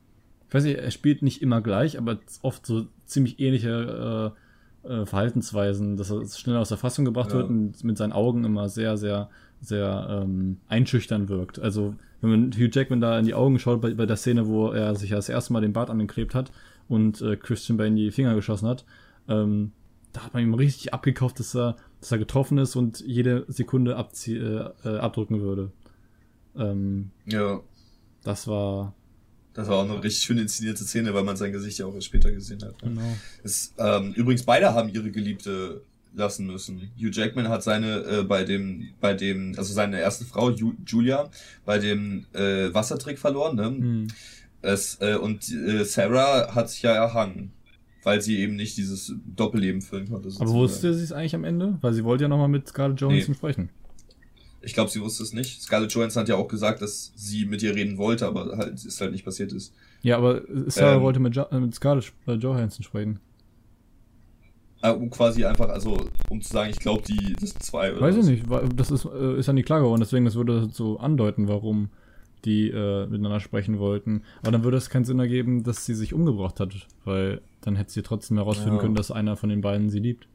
ich 0.51 0.55
weiß 0.55 0.65
nicht, 0.65 0.79
er 0.79 0.91
spielt 0.91 1.21
nicht 1.21 1.41
immer 1.41 1.61
gleich, 1.61 1.97
aber 1.97 2.19
oft 2.41 2.65
so 2.65 2.85
ziemlich 3.05 3.39
ähnliche 3.39 4.35
äh, 4.83 4.89
äh, 4.89 5.05
Verhaltensweisen, 5.05 5.95
dass 5.95 6.11
er 6.11 6.27
schnell 6.27 6.57
aus 6.57 6.67
der 6.67 6.77
Fassung 6.77 7.05
gebracht 7.05 7.29
ja. 7.29 7.37
wird 7.37 7.49
und 7.49 7.81
mit 7.85 7.97
seinen 7.97 8.11
Augen 8.11 8.43
immer 8.43 8.67
sehr, 8.67 8.97
sehr, 8.97 9.29
sehr 9.61 10.23
ähm, 10.23 10.57
einschüchtern 10.67 11.29
wirkt. 11.29 11.57
Also 11.57 11.95
wenn 12.19 12.31
man 12.31 12.51
Hugh 12.51 12.69
Jackman 12.69 12.99
da 12.99 13.17
in 13.17 13.23
die 13.23 13.33
Augen 13.33 13.59
schaut 13.59 13.79
bei, 13.79 13.93
bei 13.93 14.05
der 14.05 14.17
Szene, 14.17 14.45
wo 14.45 14.71
er 14.71 14.93
sich 14.95 15.11
das 15.11 15.29
erste 15.29 15.53
Mal 15.53 15.61
den 15.61 15.71
Bart 15.71 15.89
angeklebt 15.89 16.35
hat 16.35 16.51
und 16.89 17.21
äh, 17.21 17.37
Christian 17.37 17.77
Bale 17.77 17.87
in 17.87 17.95
die 17.95 18.11
Finger 18.11 18.35
geschossen 18.35 18.67
hat, 18.67 18.83
ähm, 19.29 19.71
da 20.11 20.25
hat 20.25 20.33
man 20.33 20.43
ihm 20.43 20.53
richtig 20.53 20.93
abgekauft, 20.93 21.39
dass 21.39 21.55
er, 21.55 21.77
dass 22.01 22.11
er 22.11 22.17
getroffen 22.17 22.57
ist 22.57 22.75
und 22.75 22.99
jede 22.99 23.45
Sekunde 23.47 23.95
abzie 23.95 24.73
äh, 24.83 24.89
äh, 24.89 24.97
abdrücken 24.97 25.39
würde. 25.39 25.71
Ähm, 26.57 27.11
ja. 27.25 27.61
Das 28.25 28.49
war. 28.49 28.93
Das 29.53 29.67
war 29.67 29.77
auch 29.77 29.89
eine 29.89 30.01
richtig 30.01 30.23
schön 30.23 30.37
inszenierte 30.37 30.83
Szene, 30.83 31.13
weil 31.13 31.23
man 31.23 31.35
sein 31.35 31.51
Gesicht 31.51 31.77
ja 31.79 31.85
auch 31.85 31.93
erst 31.93 32.07
später 32.07 32.31
gesehen 32.31 32.61
hat. 32.61 32.81
Genau. 32.81 33.01
Es, 33.43 33.73
ähm, 33.77 34.13
übrigens, 34.13 34.43
beide 34.43 34.73
haben 34.73 34.89
ihre 34.89 35.11
Geliebte 35.11 35.81
lassen 36.13 36.45
müssen. 36.45 36.91
Hugh 36.97 37.11
Jackman 37.11 37.49
hat 37.49 37.63
seine 37.63 37.99
äh, 37.99 38.23
bei 38.23 38.43
dem, 38.43 38.89
bei 38.99 39.13
dem, 39.13 39.53
also 39.57 39.73
seine 39.73 39.99
erste 39.99 40.25
Frau, 40.25 40.49
Ju 40.49 40.73
Julia, 40.85 41.29
bei 41.65 41.79
dem 41.79 42.25
äh, 42.33 42.73
Wassertrick 42.73 43.19
verloren, 43.19 43.55
ne? 43.55 43.65
Hm. 43.65 44.07
Es, 44.61 44.97
äh, 45.01 45.15
und 45.15 45.51
äh, 45.51 45.83
Sarah 45.85 46.53
hat 46.53 46.69
sich 46.69 46.83
ja 46.83 46.91
erhangen 46.91 47.51
weil 48.03 48.21
sie 48.21 48.39
eben 48.39 48.55
nicht 48.55 48.77
dieses 48.77 49.13
Doppelleben 49.25 49.81
füllen 49.81 50.09
konnte. 50.09 50.29
Aber 50.39 50.51
wusste 50.51 50.93
sie 50.93 51.03
es 51.03 51.11
eigentlich 51.11 51.35
am 51.35 51.43
Ende? 51.43 51.77
Weil 51.81 51.93
sie 51.93 52.03
wollte 52.03 52.23
ja 52.23 52.27
nochmal 52.27 52.47
mit 52.47 52.67
Scarlett 52.67 52.99
Johansson 52.99 53.31
nee. 53.31 53.37
sprechen. 53.37 53.69
Ich 54.61 54.73
glaube, 54.73 54.91
sie 54.91 55.01
wusste 55.01 55.23
es 55.23 55.33
nicht. 55.33 55.61
Scarlett 55.61 55.91
Johansson 55.93 56.21
hat 56.21 56.29
ja 56.29 56.35
auch 56.35 56.47
gesagt, 56.47 56.81
dass 56.81 57.11
sie 57.15 57.45
mit 57.45 57.63
ihr 57.63 57.75
reden 57.75 57.97
wollte, 57.97 58.27
aber 58.27 58.57
halt 58.57 58.73
es 58.73 59.01
halt 59.01 59.11
nicht 59.11 59.25
passiert 59.25 59.53
ist. 59.53 59.73
Ja, 60.01 60.17
aber 60.17 60.41
Sarah 60.67 60.95
ähm, 60.95 61.01
wollte 61.01 61.19
mit, 61.19 61.35
jo 61.35 61.45
mit 61.51 61.73
Scarlett 61.73 62.13
äh, 62.27 62.33
Johansson 62.33 62.83
sprechen. 62.83 63.19
Äh, 64.83 64.91
um 64.91 65.09
quasi 65.09 65.45
einfach, 65.45 65.69
also, 65.69 66.07
um 66.29 66.41
zu 66.41 66.51
sagen, 66.51 66.71
ich 66.71 66.79
glaube, 66.79 67.03
die, 67.07 67.33
das 67.33 67.51
sind 67.51 67.63
zwei 67.63 67.91
oder 67.91 68.01
Weiß 68.01 68.17
was. 68.17 68.27
ich 68.27 68.43
nicht, 68.43 68.45
das 68.75 68.91
ist, 68.91 69.05
äh, 69.05 69.37
ist 69.37 69.47
ja 69.47 69.53
nicht 69.53 69.65
klar 69.65 69.79
geworden, 69.79 70.01
deswegen, 70.01 70.25
das 70.25 70.35
würde 70.35 70.69
so 70.71 70.97
andeuten, 70.97 71.47
warum 71.47 71.89
die 72.45 72.69
äh, 72.69 73.05
miteinander 73.05 73.39
sprechen 73.39 73.77
wollten. 73.77 74.23
Aber 74.41 74.51
dann 74.51 74.63
würde 74.63 74.77
es 74.77 74.89
keinen 74.89 75.05
Sinn 75.05 75.19
ergeben, 75.19 75.63
dass 75.63 75.85
sie 75.85 75.93
sich 75.93 76.13
umgebracht 76.13 76.59
hat, 76.59 76.87
weil 77.05 77.41
dann 77.61 77.75
hätte 77.75 77.91
sie 77.91 78.01
trotzdem 78.01 78.37
herausfinden 78.37 78.75
ja. 78.75 78.81
können, 78.81 78.95
dass 78.95 79.11
einer 79.11 79.37
von 79.37 79.49
den 79.49 79.61
beiden 79.61 79.91
sie 79.91 79.99
liebt. 79.99 80.27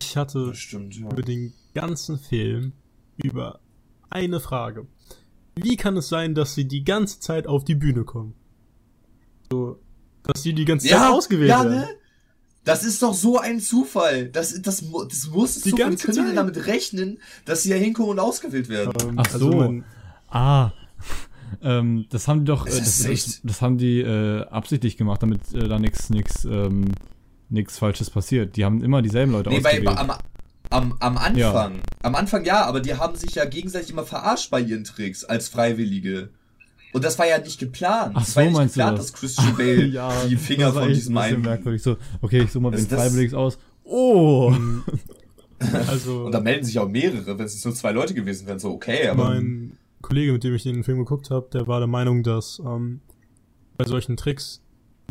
Ich 0.00 0.16
hatte 0.16 0.54
stimmt, 0.54 0.98
ja. 0.98 1.10
über 1.10 1.22
den 1.22 1.52
ganzen 1.74 2.18
Film 2.18 2.72
über 3.22 3.60
eine 4.08 4.40
Frage. 4.40 4.86
Wie 5.56 5.76
kann 5.76 5.96
es 5.96 6.08
sein, 6.08 6.34
dass 6.34 6.54
sie 6.54 6.66
die 6.66 6.84
ganze 6.84 7.20
Zeit 7.20 7.46
auf 7.46 7.64
die 7.64 7.74
Bühne 7.74 8.04
kommen? 8.04 8.34
So, 9.50 9.78
dass 10.22 10.42
sie 10.42 10.54
die 10.54 10.64
ganze 10.64 10.88
ja, 10.88 10.98
Zeit 10.98 11.10
ausgewählt 11.10 11.50
ja, 11.50 11.64
werden. 11.64 11.80
Ne? 11.80 11.88
Das 12.64 12.84
ist 12.84 13.02
doch 13.02 13.14
so 13.14 13.38
ein 13.38 13.60
Zufall. 13.60 14.28
Das, 14.28 14.60
das, 14.62 14.84
das 15.08 15.26
muss 15.28 15.60
die 15.62 15.70
so, 15.70 15.76
ganze 15.76 16.06
können 16.06 16.28
Zeit. 16.28 16.36
damit 16.36 16.66
rechnen, 16.66 17.18
dass 17.44 17.62
sie 17.62 17.70
ja 17.70 17.76
hinkommen 17.76 18.12
und 18.12 18.18
ausgewählt 18.18 18.68
werden. 18.68 18.92
Ähm, 19.02 19.14
Ach 19.16 19.32
also 19.32 19.50
so. 19.50 19.60
Also 19.60 19.82
ah, 20.28 20.72
ähm, 21.62 22.06
das 22.10 22.28
haben 22.28 22.40
die 22.40 22.44
doch, 22.46 22.66
äh, 22.66 22.70
das, 22.70 23.02
das, 23.02 23.40
das, 23.42 23.62
haben 23.62 23.78
die 23.78 24.00
äh, 24.00 24.44
absichtlich 24.46 24.96
gemacht, 24.96 25.22
damit 25.22 25.52
äh, 25.54 25.68
da 25.68 25.78
nichts 25.78 26.10
nix, 26.10 26.44
ähm, 26.44 26.84
nix 27.48 27.78
Falsches 27.78 28.10
passiert. 28.10 28.56
Die 28.56 28.64
haben 28.64 28.82
immer 28.82 29.00
dieselben 29.00 29.32
Leute 29.32 29.50
nee, 29.50 29.56
ausgewählt. 29.56 29.84
Bei, 29.86 29.96
am, 29.96 30.12
am, 30.70 30.96
am 31.00 31.18
Anfang, 31.18 31.36
ja. 31.74 31.82
am 32.02 32.14
Anfang 32.14 32.44
ja, 32.44 32.64
aber 32.64 32.80
die 32.80 32.94
haben 32.94 33.16
sich 33.16 33.34
ja 33.34 33.44
gegenseitig 33.44 33.90
immer 33.90 34.04
verarscht 34.04 34.50
bei 34.50 34.60
ihren 34.60 34.84
Tricks 34.84 35.24
als 35.24 35.48
Freiwillige. 35.48 36.30
Und 36.92 37.04
das 37.04 37.18
war 37.18 37.26
ja 37.26 37.38
nicht 37.38 37.60
geplant. 37.60 38.12
Ach 38.14 38.20
das 38.20 38.30
so, 38.30 38.36
war 38.36 38.44
ja 38.44 38.50
nicht 38.50 38.62
geplant, 38.62 38.98
du 38.98 39.02
dass 39.02 39.12
Christian 39.12 39.56
Bale 39.56 39.86
ja, 39.86 40.24
die 40.24 40.36
Finger 40.36 40.72
von 40.72 40.88
diesem 40.88 41.16
ein 41.18 41.40
merkwürdig. 41.40 41.82
So, 41.82 41.96
okay, 42.20 42.42
ich 42.42 42.50
suche 42.50 42.62
mal 42.62 42.70
den 42.70 42.86
Freiwilliges 42.86 43.34
aus. 43.34 43.58
Oh! 43.84 44.54
Also, 45.60 46.24
Und 46.24 46.32
da 46.32 46.40
melden 46.40 46.64
sich 46.64 46.78
auch 46.78 46.88
mehrere, 46.88 47.38
wenn 47.38 47.44
es 47.44 47.62
nur 47.62 47.74
zwei 47.74 47.92
Leute 47.92 48.14
gewesen 48.14 48.46
wären, 48.46 48.58
so 48.58 48.70
okay, 48.70 49.08
aber. 49.08 49.28
mein 49.28 49.76
Kollege, 50.00 50.32
mit 50.32 50.42
dem 50.42 50.54
ich 50.54 50.62
den 50.62 50.84
Film 50.84 51.00
geguckt 51.00 51.30
habe, 51.30 51.50
der 51.52 51.66
war 51.66 51.80
der 51.80 51.86
Meinung, 51.86 52.22
dass 52.22 52.62
ähm, 52.64 53.02
bei 53.76 53.84
solchen 53.84 54.16
Tricks 54.16 54.62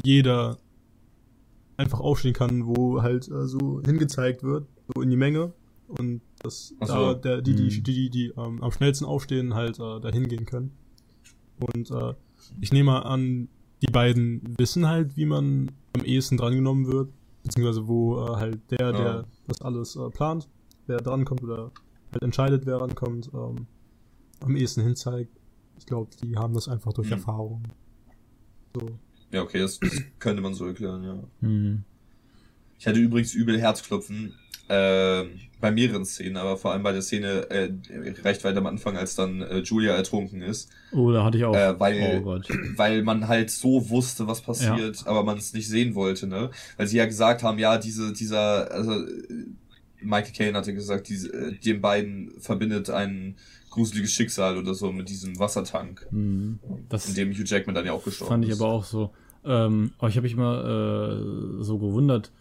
jeder 0.04 0.58
einfach 1.78 2.00
aufstehen 2.00 2.34
kann, 2.34 2.66
wo 2.66 3.04
halt 3.04 3.28
äh, 3.28 3.46
so 3.46 3.80
hingezeigt 3.86 4.42
wird, 4.42 4.66
so 4.94 5.02
in 5.02 5.10
die 5.10 5.18
Menge. 5.18 5.54
Und 5.88 6.22
dass 6.44 6.68
so. 6.70 6.86
da 6.86 7.14
der, 7.16 7.42
die, 7.42 7.56
die, 7.56 7.64
Mhm. 7.64 7.70
die, 7.70 7.82
die, 7.84 8.10
die 8.10 8.26
ähm, 8.38 8.62
am 8.62 8.72
schnellsten 8.72 9.06
aufstehen, 9.06 9.56
halt 9.56 9.80
äh, 9.80 10.00
da 10.00 10.10
hingehen 10.10 10.46
können. 10.46 10.72
Und 11.60 11.90
äh, 11.92 12.14
ich 12.62 12.72
nehme 12.72 13.06
an, 13.06 13.50
die 13.82 13.92
beiden 13.92 14.56
wissen 14.58 14.88
halt, 14.88 15.18
wie 15.18 15.26
man 15.26 15.72
am 15.98 16.06
ehesten 16.06 16.38
drangenommen 16.38 16.86
wird, 16.88 17.10
beziehungsweise 17.44 17.88
wo 17.88 18.18
äh, 18.24 18.36
halt 18.36 18.60
der, 18.72 18.80
Ja. 18.80 18.92
der 18.92 19.26
das 19.48 19.62
alles 19.62 19.96
äh, 19.96 20.10
plant, 20.12 20.48
wer 20.86 20.98
drankommt 20.98 21.42
oder 21.44 21.72
halt 22.12 22.22
entscheidet, 22.24 22.66
wer 22.68 22.78
rankommt, 22.82 23.32
ähm, 23.34 23.66
am 24.42 24.56
ehesten 24.56 24.82
hinzeigt. 24.84 25.32
Ich 25.80 25.86
glaube, 25.88 26.10
die 26.22 26.38
haben 26.38 26.54
das 26.54 26.68
einfach 26.68 26.94
durch 26.94 27.08
Mhm. 27.08 27.14
Erfahrung. 27.14 27.64
So. 28.76 28.90
Ja, 29.32 29.42
okay, 29.42 29.60
das, 29.60 29.80
das 29.80 30.02
könnte 30.20 30.42
man 30.42 30.54
so 30.54 30.66
erklären, 30.68 31.04
ja. 31.04 31.24
Mhm. 31.42 31.84
Ich 32.78 32.88
hatte 32.88 33.00
übrigens 33.00 33.34
übel 33.34 33.60
Herzklopfen 33.60 34.34
äh, 34.70 35.26
bei 35.60 35.72
mehreren 35.72 36.06
Szenen, 36.06 36.38
aber 36.38 36.56
vor 36.56 36.72
allem 36.72 36.84
bei 36.84 36.94
der 36.94 37.02
Szene 37.02 37.50
äh, 37.50 37.70
recht 38.24 38.44
weit 38.46 38.56
am 38.56 38.66
Anfang, 38.66 38.96
als 38.96 39.16
dann 39.16 39.42
äh, 39.42 39.58
Julia 39.60 39.94
ertrunken 39.94 40.42
ist, 40.42 40.70
Oh, 40.94 41.12
da 41.12 41.26
hatte 41.26 41.38
ich 41.38 41.44
auch. 41.44 41.54
Äh, 41.56 41.78
weil- 41.80 42.20
oh 42.20 42.22
Gott. 42.22 42.48
weil 42.78 43.04
man 43.04 43.28
halt 43.28 43.50
so 43.52 43.90
wusste, 43.90 44.28
was 44.28 44.40
passiert, 44.42 45.06
aber 45.06 45.24
man 45.24 45.38
es 45.38 45.54
nicht 45.54 45.68
sehen 45.68 45.96
wollte, 45.96 46.28
ne? 46.28 46.50
Weil 46.78 46.88
sie 46.88 46.98
ja 46.98 47.06
gesagt 47.06 47.44
haben, 47.44 47.60
ja, 47.60 47.78
diese, 47.78 48.14
dieser, 48.14 48.72
also 48.72 48.94
Michael 50.02 50.34
Caine 50.34 50.58
hatte 50.58 50.74
gesagt, 50.74 51.10
diese, 51.10 51.34
äh, 51.34 51.52
den 51.54 51.82
beiden 51.82 52.32
verbindet 52.40 52.90
ein 52.90 53.36
gruseliges 53.70 54.14
Schicksal 54.14 54.58
oder 54.58 54.74
so 54.74 54.92
mit 54.92 55.10
diesem 55.10 55.38
Wassertank, 55.40 56.08
Mhm. 56.12 56.60
Das 56.90 57.08
in 57.10 57.16
dem 57.16 57.32
Hugh 57.34 57.44
Jackman 57.46 57.76
dann 57.76 57.86
ja 57.86 57.92
auch 57.94 58.04
gestorben 58.04 58.30
fand 58.32 58.46
ich 58.46 58.52
ist. 58.52 58.62
aber 58.62 58.72
auch 58.72 58.84
so. 58.86 59.12
Ähm, 59.46 59.92
aber 59.98 60.08
ich 60.10 60.16
habe 60.16 60.24
mich 60.24 60.36
mal 60.36 61.60
äh, 61.60 61.64
so 61.64 61.78
gewundert. 61.80 62.32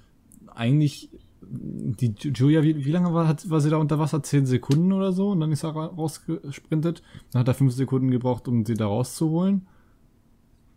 Eigentlich, 0.54 1.10
die 1.50 2.10
Ju- 2.14 2.32
Julia, 2.36 2.62
wie, 2.62 2.84
wie 2.84 2.90
lange 2.90 3.12
war, 3.14 3.26
hat, 3.26 3.48
war 3.48 3.60
sie 3.60 3.70
da 3.70 3.76
unter 3.78 3.98
Wasser? 3.98 4.22
Zehn 4.22 4.44
Sekunden 4.46 4.92
oder 4.92 5.12
so? 5.12 5.30
Und 5.30 5.40
dann 5.40 5.50
ist 5.52 5.62
er 5.64 5.74
ra- 5.74 5.86
rausgesprintet. 5.86 7.02
Dann 7.32 7.40
hat 7.40 7.48
er 7.48 7.54
fünf 7.54 7.72
Sekunden 7.74 8.10
gebraucht, 8.10 8.48
um 8.48 8.64
sie 8.66 8.74
da 8.74 8.86
rauszuholen. 8.86 9.66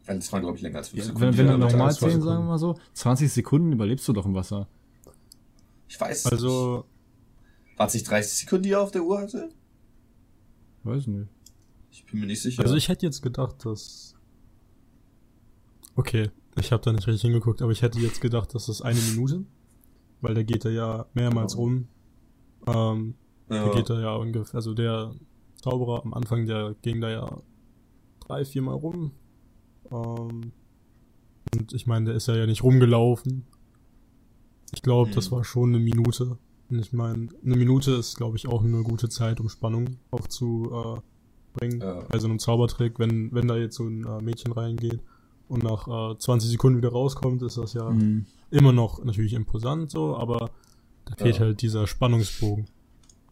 Also 0.08 0.20
das 0.20 0.32
waren, 0.34 0.42
glaube 0.42 0.58
ich, 0.58 0.64
länger 0.64 0.78
als 0.80 0.90
fünf 0.90 1.00
Ja, 1.00 1.06
Sekunden. 1.06 1.38
wenn 1.38 1.48
wenn 1.48 1.60
du 1.62 1.68
zwei 1.68 1.90
zehn, 1.90 1.94
Sekunden. 2.10 2.22
sagen 2.24 2.44
wir 2.44 2.48
mal 2.48 2.58
so, 2.58 2.76
20 2.94 3.32
Sekunden 3.32 3.72
überlebst 3.72 4.08
du 4.08 4.14
doch 4.14 4.26
im 4.26 4.34
Wasser. 4.34 4.68
Ich 5.88 6.00
weiß 6.00 6.26
Also, 6.28 6.86
nicht. 7.68 7.78
War 7.80 7.88
es 7.88 7.94
nicht 7.94 8.10
30 8.10 8.34
Sekunden, 8.40 8.64
die 8.64 8.72
er 8.72 8.82
auf 8.82 8.92
der 8.92 9.04
Uhr 9.04 9.20
hatte? 9.20 9.50
Weiß 10.84 11.06
nicht. 11.08 11.28
Ich 11.92 12.06
bin 12.06 12.22
mir 12.22 12.26
nicht 12.28 12.42
sicher. 12.42 12.64
also 12.64 12.76
ich 12.76 12.88
hätte 12.90 13.06
jetzt 13.06 13.22
gedacht, 13.22 13.66
dass. 13.66 14.16
Okay, 15.96 16.32
ich 16.58 16.72
habe 16.72 16.82
da 16.84 16.94
nicht 16.94 17.06
richtig 17.08 17.22
hingeguckt, 17.24 17.62
aber 17.62 17.72
ich 17.72 17.82
hätte 17.82 18.00
jetzt 18.00 18.22
gedacht, 18.22 18.56
dass 18.56 18.68
das 18.68 18.82
eine 18.82 19.00
Minute, 19.00 19.44
weil 20.22 20.34
da 20.36 20.44
geht 20.44 20.66
er 20.66 20.72
ja 20.72 21.06
mehrmals 21.14 21.54
Genau. 21.54 21.64
rum. 21.64 21.88
Ähm, 22.68 23.16
ja. 23.50 23.66
Da 23.68 23.74
geht 23.76 23.90
er 23.90 24.00
ja 24.02 24.16
ungefähr, 24.16 24.56
also 24.56 24.74
der 24.74 25.14
Zauberer 25.56 26.04
am 26.04 26.14
Anfang, 26.14 26.46
der 26.46 26.76
ging 26.82 27.02
da 27.02 27.10
ja 27.10 27.38
drei, 28.26 28.46
viermal 28.46 28.76
rum. 28.76 29.12
Ähm, 29.92 30.52
und 31.54 31.74
ich 31.74 31.86
meine, 31.88 32.06
der 32.06 32.16
ist 32.16 32.28
ja, 32.28 32.36
ja 32.36 32.46
nicht 32.46 32.64
rumgelaufen. 32.64 33.46
Ich 34.74 34.82
glaube, 34.82 35.12
das 35.12 35.30
Mhm. 35.30 35.36
war 35.36 35.44
schon 35.44 35.70
eine 35.70 35.80
Minute. 35.84 36.38
Und 36.70 36.80
ich 36.80 36.94
meine, 36.94 37.28
eine 37.44 37.58
Minute 37.58 37.92
ist, 37.92 38.16
glaube 38.16 38.38
ich, 38.38 38.48
auch 38.48 38.64
eine 38.64 38.84
gute 38.84 39.10
Zeit, 39.10 39.42
um 39.42 39.50
Spannung 39.50 39.98
aufzubringen. 40.12 41.02
Ja. 41.82 42.06
Bei 42.10 42.20
so 42.20 42.28
einem 42.28 42.40
Zaubertrick, 42.40 42.98
wenn, 43.00 43.34
wenn 43.34 43.48
da 43.50 43.58
jetzt 43.58 43.76
so 43.76 43.84
ein 43.84 44.06
äh, 44.06 44.22
Mädchen 44.22 44.54
reingeht 44.54 45.02
und 45.52 45.64
nach 45.64 45.88
äh, 46.14 46.18
20 46.18 46.50
Sekunden 46.50 46.78
wieder 46.78 46.92
rauskommt, 46.92 47.42
ist 47.44 47.58
das 47.58 47.74
ja 47.74 47.90
Mhm. 47.90 48.26
immer 48.50 48.72
noch 48.72 49.04
natürlich 49.04 49.34
imposant 49.34 49.92
so, 49.92 50.16
aber 50.18 50.50
da 51.06 51.16
fehlt 51.16 51.36
Ja. 51.36 51.42
halt 51.46 51.62
dieser 51.62 51.88
Spannungsbogen. 51.88 52.68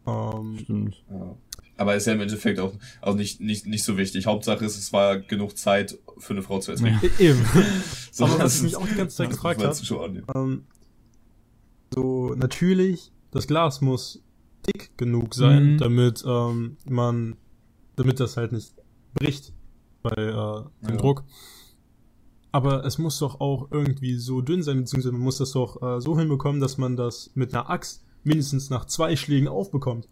Ähm, 0.06 0.58
Stimmt. 0.62 1.02
Ja. 1.10 1.36
Aber 1.76 1.94
ist 1.96 2.06
ja 2.06 2.12
im 2.12 2.20
Endeffekt 2.20 2.58
auch, 2.60 2.72
auch 3.00 3.14
nicht, 3.14 3.40
nicht, 3.40 3.66
nicht 3.66 3.84
so 3.84 3.96
wichtig. 3.96 4.26
Hauptsache 4.26 4.64
ist, 4.66 4.76
es 4.76 4.92
war 4.92 5.18
genug 5.18 5.56
Zeit 5.56 5.98
für 6.18 6.34
eine 6.34 6.42
Frau 6.42 6.58
zu 6.58 6.72
ertrinken. 6.72 7.00
Ja. 7.18 7.18
Eben. 7.30 7.44
So, 8.12 8.24
Aber 8.24 8.34
was 8.34 8.38
das 8.40 8.56
ich 8.58 8.62
mich 8.64 8.76
auch 8.76 8.86
die 8.86 8.94
ganze 8.96 9.16
Zeit 9.16 9.30
gefragt 9.30 9.62
habe, 9.64 10.22
ähm, 10.34 10.64
so 11.94 12.34
natürlich, 12.34 13.12
das 13.30 13.46
Glas 13.46 13.80
muss 13.80 14.22
dick 14.66 14.90
genug 14.98 15.34
sein, 15.34 15.74
Mhm. 15.74 15.78
damit 15.78 16.22
ähm, 16.26 16.76
man, 16.84 17.36
damit 17.96 18.20
das 18.20 18.36
halt 18.36 18.52
nicht 18.52 18.74
bricht 19.14 19.52
bei 20.02 20.10
äh, 20.10 20.86
dem 20.86 20.94
Ja. 20.94 20.96
Druck. 20.96 21.24
Aber 22.52 22.84
es 22.84 22.98
muss 22.98 23.18
doch 23.18 23.40
auch 23.40 23.68
irgendwie 23.70 24.16
so 24.16 24.40
dünn 24.40 24.62
sein, 24.62 24.78
beziehungsweise 24.78 25.12
man 25.12 25.22
muss 25.22 25.38
das 25.38 25.52
doch 25.52 25.80
äh, 25.82 26.00
so 26.00 26.18
hinbekommen, 26.18 26.60
dass 26.60 26.78
man 26.78 26.96
das 26.96 27.30
mit 27.34 27.54
einer 27.54 27.70
Axt 27.70 28.02
mindestens 28.24 28.70
nach 28.70 28.86
zwei 28.86 29.14
Schlägen 29.16 29.48
aufbekommt. 29.48 30.08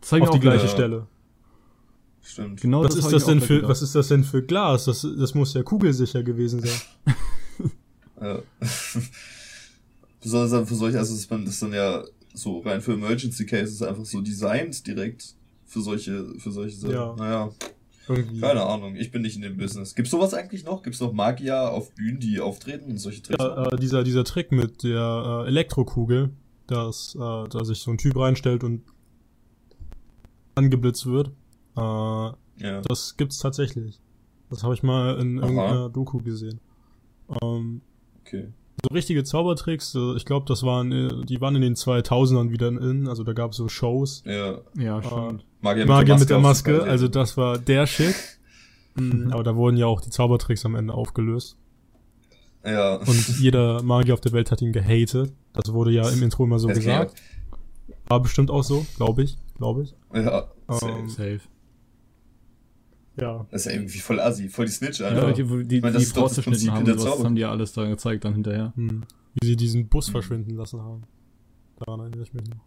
Das 0.00 0.12
ich 0.12 0.22
auf 0.22 0.30
die 0.30 0.40
gleiche 0.40 0.62
gedacht. 0.62 0.74
Stelle. 0.74 1.06
Stimmt. 2.20 2.60
Genau 2.60 2.84
Was 2.84 2.94
ist 2.96 3.04
das 3.04 3.12
ich 3.12 3.22
auch 3.22 3.28
denn 3.28 3.40
für, 3.40 3.54
gedacht. 3.56 3.70
was 3.70 3.82
ist 3.82 3.94
das 3.94 4.08
denn 4.08 4.24
für 4.24 4.42
Glas? 4.42 4.84
Das, 4.84 5.06
das 5.18 5.34
muss 5.34 5.54
ja 5.54 5.62
kugelsicher 5.62 6.22
gewesen 6.22 6.60
sein. 6.60 6.80
Ja. 8.20 8.42
Besonders 10.20 10.50
dann 10.50 10.66
für 10.66 10.74
solche, 10.74 10.98
also 10.98 11.14
ist 11.14 11.30
man 11.30 11.44
das 11.44 11.60
dann 11.60 11.72
ja 11.72 12.02
so 12.34 12.58
rein 12.58 12.80
für 12.80 12.94
Emergency 12.94 13.46
Cases 13.46 13.80
einfach 13.80 14.04
so 14.04 14.20
designt 14.20 14.84
direkt 14.86 15.36
für 15.64 15.80
solche, 15.80 16.34
für 16.38 16.50
solche 16.50 16.76
Sachen. 16.76 16.94
Ja. 16.94 17.14
Naja, 17.16 17.50
Irgendwie. 18.08 18.40
keine 18.40 18.64
Ahnung, 18.64 18.96
ich 18.96 19.10
bin 19.10 19.22
nicht 19.22 19.36
in 19.36 19.42
dem 19.42 19.56
Business. 19.56 19.94
Gibt's 19.94 20.10
sowas 20.10 20.34
eigentlich 20.34 20.64
noch? 20.64 20.82
Gibt's 20.82 21.00
noch 21.00 21.12
Magier 21.12 21.70
auf 21.72 21.94
Bühnen, 21.94 22.20
die 22.20 22.40
auftreten 22.40 22.90
und 22.90 22.98
solche 22.98 23.22
Tricks? 23.22 23.42
Ja, 23.42 23.66
äh, 23.66 23.76
dieser, 23.76 24.04
dieser 24.04 24.24
Trick 24.24 24.52
mit 24.52 24.82
der 24.82 25.42
äh, 25.44 25.48
Elektrokugel, 25.48 26.30
dass 26.66 27.14
äh, 27.14 27.18
da 27.18 27.64
sich 27.64 27.78
so 27.80 27.90
ein 27.90 27.98
Typ 27.98 28.16
reinstellt 28.16 28.64
und 28.64 28.82
angeblitzt 30.54 31.06
wird. 31.06 31.28
Äh, 31.76 31.80
Ja. 31.80 32.80
das 32.88 33.16
gibt's 33.16 33.38
tatsächlich. 33.38 34.00
Das 34.50 34.62
habe 34.64 34.74
ich 34.74 34.82
mal 34.82 35.18
in 35.20 35.38
Aha. 35.38 35.46
irgendeiner 35.46 35.88
Doku 35.90 36.18
gesehen. 36.18 36.60
Ähm, 37.42 37.82
Okay. 38.24 38.48
so 38.82 38.94
richtige 38.94 39.24
Zaubertricks, 39.24 39.94
äh, 39.94 40.16
ich 40.16 40.24
glaube, 40.24 40.46
das 40.46 40.62
waren, 40.62 40.90
äh, 40.92 41.24
die 41.24 41.40
waren 41.40 41.54
in 41.56 41.62
den 41.62 41.74
2000ern 41.76 42.50
wieder 42.50 42.68
in, 42.68 43.06
also 43.08 43.22
da 43.24 43.32
gab's 43.32 43.56
so 43.58 43.68
Shows. 43.68 44.22
Ja. 44.26 44.58
Ja, 44.76 45.02
stimmt. 45.02 45.44
Magier 45.60 45.86
Magier 45.86 46.18
mit 46.18 46.30
der 46.30 46.38
Maske, 46.38 46.82
also 46.82 47.06
ja. 47.06 47.10
das 47.10 47.36
war 47.36 47.58
der 47.58 47.86
Shit. 47.86 48.14
Mhm, 48.94 49.30
Aber 49.32 49.42
da 49.42 49.54
wurden 49.56 49.76
ja 49.76 49.86
auch 49.86 50.00
die 50.00 50.10
Zaubertricks 50.10 50.64
am 50.64 50.74
Ende 50.74 50.94
aufgelöst. 50.94 51.56
Ja. 52.64 52.96
Und 52.96 53.38
jeder 53.40 53.82
Magier 53.82 54.14
auf 54.14 54.20
der 54.20 54.32
Welt 54.32 54.50
hat 54.50 54.60
ihn 54.62 54.72
gehatet. 54.72 55.32
Das 55.52 55.72
wurde 55.72 55.90
ja 55.92 56.08
im 56.08 56.22
Intro 56.22 56.44
immer 56.44 56.58
so 56.58 56.68
Das 56.68 56.78
gesagt. 56.78 57.14
War 58.08 58.20
bestimmt 58.20 58.50
auch 58.50 58.62
so, 58.64 58.86
glaube 58.96 59.22
ich. 59.22 59.36
Glaube 59.56 59.82
ich. 59.82 59.94
Ja. 60.14 60.48
Ähm, 60.68 61.08
safe. 61.08 61.08
Safe. 61.08 61.40
Ja. 63.20 63.46
Das 63.50 63.62
ist 63.62 63.66
ja 63.66 63.78
irgendwie 63.78 63.98
voll 63.98 64.20
assi, 64.20 64.48
voll 64.48 64.66
die 64.66 64.72
Snitch, 64.72 65.00
Ja, 65.00 65.06
Alter. 65.08 65.32
die, 65.32 65.50
wo 65.50 65.56
die, 65.56 65.76
Ich 65.76 65.82
meine, 65.82 65.92
die 65.92 65.98
das 65.98 66.02
ist 66.04 66.16
doch 66.16 66.28
Frau 66.28 66.34
das 66.34 66.44
Prinzip 66.44 66.70
haben, 66.70 66.84
der 66.84 66.98
sowas 66.98 67.12
Zauber. 67.14 67.24
haben 67.24 67.34
die 67.34 67.40
ja 67.40 67.50
alles 67.50 67.72
da 67.72 67.84
gezeigt 67.86 68.24
dann 68.24 68.34
hinterher. 68.34 68.72
Hm. 68.76 69.04
Wie 69.40 69.46
sie 69.46 69.56
diesen 69.56 69.88
Bus 69.88 70.08
verschwinden 70.08 70.54
lassen 70.56 70.80
haben. 70.80 71.02
Daran 71.78 72.00
erinnere 72.00 72.22
ich 72.22 72.32
mich 72.32 72.48
noch. 72.48 72.60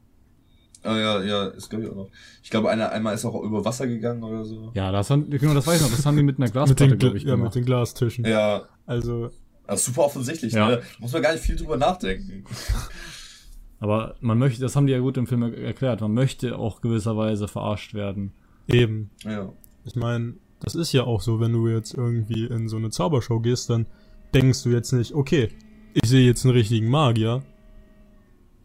Ah, 0.84 0.98
ja, 0.98 1.22
ja, 1.22 1.48
ist 1.50 1.70
glaube 1.70 1.86
ich 1.86 1.92
auch 1.92 1.96
noch. 1.96 2.10
Ich 2.42 2.50
glaube, 2.50 2.70
einer 2.70 2.92
einmal 2.92 3.14
ist 3.14 3.24
auch 3.26 3.42
über 3.44 3.64
Wasser 3.64 3.86
gegangen 3.88 4.24
oder 4.24 4.44
so. 4.46 4.72
Ja, 4.74 4.92
das 4.92 5.10
haben, 5.12 5.30
genau, 5.30 5.54
das 5.54 5.68
weiß 5.68 5.78
ich 5.78 5.82
noch, 5.88 5.96
das 5.96 6.06
haben 6.06 6.18
die 6.18 6.24
mit 6.24 6.38
einer 6.38 6.46
Mit 6.48 6.54
Glasplatte, 6.54 6.88
den, 6.88 6.98
glaube 6.98 7.16
Gla- 7.16 7.18
ich, 7.18 7.24
ja, 7.24 7.30
mit 7.32 7.38
gemacht. 7.40 7.56
den 7.56 7.66
Glastischen. 7.66 8.26
Ja, 8.26 8.64
Also, 8.88 9.30
das 9.68 9.82
ist 9.82 9.86
super 9.86 10.06
offensichtlich, 10.06 10.54
Ja. 10.54 10.68
ne? 10.70 10.82
Muss 11.00 11.14
man 11.14 11.22
gar 11.22 11.34
nicht 11.34 11.44
viel 11.44 11.56
drüber 11.56 11.78
nachdenken. 11.78 12.44
Aber 13.80 14.16
man 14.22 14.38
möchte, 14.38 14.62
das 14.62 14.76
haben 14.76 14.86
die 14.86 14.94
ja 14.94 15.00
gut 15.00 15.18
im 15.18 15.28
Film 15.28 15.42
er- 15.44 15.58
erklärt, 15.58 16.02
man 16.02 16.14
möchte 16.14 16.58
auch 16.58 16.82
gewisserweise 16.82 17.48
verarscht 17.48 17.94
werden. 17.94 18.32
eben. 18.68 19.10
Ja. 19.24 19.52
Ich 19.86 19.96
meine, 19.96 20.36
das 20.60 20.76
ist 20.76 20.94
ja 20.94 21.04
auch 21.04 21.22
so, 21.22 21.40
wenn 21.40 21.52
du 21.52 21.68
jetzt 21.68 21.94
irgendwie 21.96 22.46
in 22.46 22.70
so 22.70 22.78
eine 22.78 22.90
Zaubershow 22.92 23.40
gehst, 23.40 23.70
dann 23.70 23.88
denkst 24.34 24.64
du 24.64 24.70
jetzt 24.70 24.92
nicht, 24.94 25.14
okay, 25.14 25.50
ich 25.94 26.08
sehe 26.08 26.26
jetzt 26.26 26.46
einen 26.46 26.54
richtigen 26.54 26.88
Magier, 26.90 27.42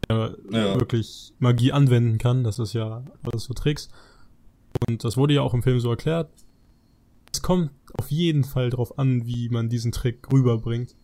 Ja. 0.09 0.79
wirklich 0.79 1.33
Magie 1.39 1.73
anwenden 1.73 2.19
kann. 2.19 2.45
Das 2.45 2.59
ist 2.59 2.73
ja 2.73 3.03
alles 3.23 3.45
so 3.45 3.55
Tricks. 3.55 3.89
Und 4.89 5.03
das 5.05 5.17
wurde 5.17 5.35
ja 5.35 5.43
auch 5.43 5.55
im 5.55 5.63
Film 5.63 5.81
so 5.81 5.91
erklärt. 5.91 6.31
Es 7.33 7.43
kommt 7.43 7.71
auf 7.99 8.11
jeden 8.11 8.45
Fall 8.45 8.71
drauf 8.71 8.99
an, 8.99 9.27
wie 9.27 9.49
man 9.49 9.69
diesen 9.69 9.91
Trick 9.93 10.31
rüberbringt. 10.33 10.95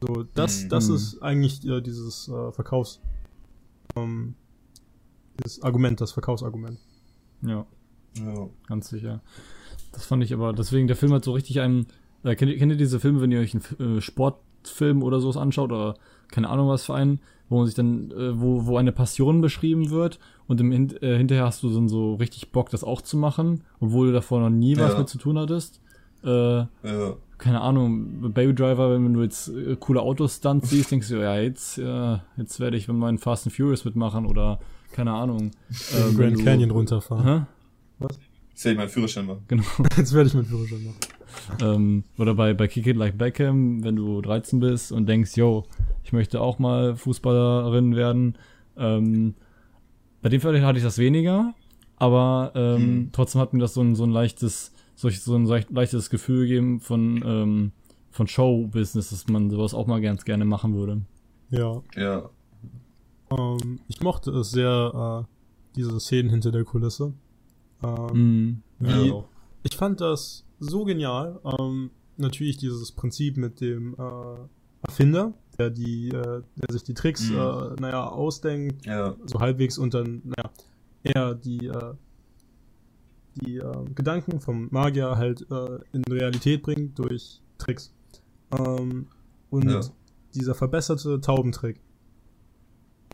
So, 0.00 0.24
das, 0.34 0.64
Mhm. 0.64 0.68
das 0.68 0.88
Mhm. 0.88 0.94
ist 0.94 1.22
eigentlich 1.22 1.66
äh, 1.66 1.80
dieses 1.80 2.28
äh, 2.28 2.52
Verkaufs, 2.52 3.00
ähm, 3.96 4.34
dieses 5.42 5.62
Argument, 5.62 6.00
das 6.00 6.12
Verkaufsargument. 6.12 6.78
Ja, 7.42 7.66
ja. 8.16 8.48
ganz 8.66 8.88
sicher. 8.88 9.22
Das 9.92 10.04
fand 10.04 10.22
ich 10.22 10.32
aber, 10.34 10.52
deswegen, 10.52 10.86
der 10.86 10.96
Film 10.96 11.12
hat 11.12 11.24
so 11.24 11.32
richtig 11.32 11.60
einen, 11.60 11.86
äh, 12.24 12.34
kennt, 12.36 12.50
ihr, 12.52 12.58
kennt 12.58 12.72
ihr 12.72 12.78
diese 12.78 13.00
Filme, 13.00 13.20
wenn 13.20 13.32
ihr 13.32 13.40
euch 13.40 13.54
einen 13.78 13.96
äh, 13.98 14.00
Sportfilm 14.00 15.02
oder 15.02 15.20
sowas 15.20 15.36
anschaut 15.36 15.72
oder 15.72 15.94
keine 16.28 16.48
Ahnung 16.50 16.68
was 16.68 16.84
für 16.84 16.94
einen, 16.94 17.20
wo 17.48 17.58
man 17.58 17.66
sich 17.66 17.74
dann, 17.74 18.10
äh, 18.10 18.40
wo, 18.40 18.66
wo 18.66 18.76
eine 18.76 18.92
Passion 18.92 19.40
beschrieben 19.40 19.90
wird 19.90 20.18
und 20.46 20.60
im 20.60 20.70
Hin 20.72 20.94
äh, 21.02 21.16
hinterher 21.16 21.44
hast 21.46 21.62
du 21.62 21.72
dann 21.72 21.88
so 21.88 22.14
richtig 22.14 22.50
Bock, 22.52 22.70
das 22.70 22.84
auch 22.84 23.00
zu 23.02 23.16
machen, 23.16 23.62
obwohl 23.80 24.08
du 24.08 24.12
davor 24.12 24.40
noch 24.40 24.50
nie 24.50 24.76
was 24.76 24.92
Ja. 24.92 24.98
mit 24.98 25.08
zu 25.08 25.18
tun 25.18 25.38
hattest. 25.38 25.80
Äh, 26.24 26.28
Ja. 26.58 26.66
keine 27.38 27.60
Ahnung, 27.60 28.32
Baby 28.32 28.54
Driver, 28.54 28.92
wenn 28.92 29.14
du 29.14 29.22
jetzt 29.22 29.48
äh, 29.48 29.76
coole 29.78 30.00
Autostunts 30.02 30.70
siehst, 30.70 30.90
denkst 30.90 31.08
du, 31.08 31.16
ja, 31.22 31.38
jetzt, 31.38 31.76
ja, 31.78 32.22
jetzt 32.36 32.58
werde 32.60 32.76
ich 32.76 32.88
mit 32.88 32.96
meinen 32.96 33.18
Fast 33.18 33.46
and 33.46 33.54
Furious 33.54 33.84
mitmachen 33.84 34.26
oder 34.26 34.58
keine 34.92 35.12
Ahnung. 35.12 35.38
Ähm, 35.40 35.50
wenn 35.90 36.16
Grand 36.16 36.40
du- 36.40 36.44
Canyon 36.44 36.70
runterfahren. 36.72 37.24
Hä? 37.24 38.04
Jetzt 38.50 38.64
hätte 38.64 38.70
ich 38.72 38.76
meinen 38.78 38.88
Führerschein 38.88 39.26
machen. 39.26 39.44
Genau. 39.46 39.62
Jetzt 39.96 40.12
werde 40.12 40.28
ich 40.28 40.34
mit 40.34 40.46
Führerschein 40.46 40.84
machen. 40.84 40.96
Ähm, 41.62 42.04
oder 42.18 42.34
bei, 42.34 42.54
bei 42.54 42.68
Kick 42.68 42.86
It 42.86 42.96
Like 42.96 43.16
Beckham, 43.18 43.82
wenn 43.84 43.96
du 43.96 44.20
13 44.20 44.60
bist 44.60 44.92
und 44.92 45.06
denkst, 45.08 45.36
yo, 45.36 45.64
ich 46.04 46.12
möchte 46.12 46.40
auch 46.40 46.58
mal 46.58 46.96
Fußballerin 46.96 47.94
werden. 47.96 48.36
Ähm, 48.76 49.34
bei 50.22 50.28
dem 50.28 50.40
Fall 50.40 50.60
hatte 50.62 50.78
ich 50.78 50.84
das 50.84 50.98
weniger, 50.98 51.54
aber 51.96 52.52
ähm, 52.54 52.76
Hm. 52.80 53.08
trotzdem 53.12 53.40
hat 53.40 53.52
mir 53.52 53.60
das 53.60 53.74
so 53.74 53.80
ein, 53.82 53.94
so 53.94 54.04
ein 54.04 54.10
leichtes, 54.10 54.72
so, 54.94 55.08
so 55.10 55.34
ein 55.34 55.46
leicht- 55.46 55.70
leichtes 55.70 56.10
Gefühl 56.10 56.42
gegeben 56.46 56.80
von, 56.80 57.22
ähm, 57.24 57.72
von 58.10 58.26
Show-Business, 58.26 59.10
dass 59.10 59.28
man 59.28 59.50
sowas 59.50 59.74
auch 59.74 59.86
mal 59.86 60.00
ganz 60.00 60.24
gerne 60.24 60.44
machen 60.44 60.74
würde. 60.74 61.02
Ja. 61.50 61.82
Ja. 61.96 62.30
Ähm, 63.30 63.80
ich 63.88 64.00
mochte 64.00 64.30
es 64.32 64.50
sehr, 64.50 65.24
äh, 65.26 65.34
diese 65.76 65.98
Szenen 66.00 66.30
hinter 66.30 66.50
der 66.50 66.64
Kulisse. 66.64 67.12
Ähm, 67.82 68.08
Mhm. 68.12 68.62
Wie, 68.80 69.08
Ja. 69.08 69.24
Ich 69.64 69.76
fand 69.76 70.00
das 70.00 70.44
so 70.58 70.84
genial. 70.84 71.40
Ähm, 71.58 71.90
natürlich 72.16 72.56
dieses 72.56 72.92
Prinzip 72.92 73.36
mit 73.36 73.60
dem 73.60 73.94
äh, 73.94 74.86
Erfinder, 74.86 75.34
der 75.58 75.70
die, 75.70 76.08
äh, 76.08 76.42
der 76.56 76.72
sich 76.72 76.82
die 76.84 76.94
Tricks, 76.94 77.30
Mhm. 77.30 77.36
äh, 77.36 77.80
naja, 77.80 78.08
ausdenkt, 78.08 78.86
Ja. 78.86 79.16
so 79.26 79.40
halbwegs 79.40 79.78
und 79.78 79.94
dann, 79.94 80.22
naja, 80.24 80.50
er 81.02 81.34
die, 81.34 81.66
äh, 81.66 81.94
die 83.36 83.56
äh, 83.58 83.84
Gedanken 83.94 84.40
vom 84.40 84.68
Magier 84.70 85.16
halt 85.16 85.46
äh, 85.50 85.78
in 85.92 86.02
Realität 86.04 86.62
bringt 86.62 86.98
durch 86.98 87.40
Tricks. 87.58 87.92
Ähm, 88.58 89.06
und 89.50 89.70
Ja. 89.70 89.80
dieser 90.34 90.54
verbesserte 90.54 91.20
Taubentrick 91.20 91.80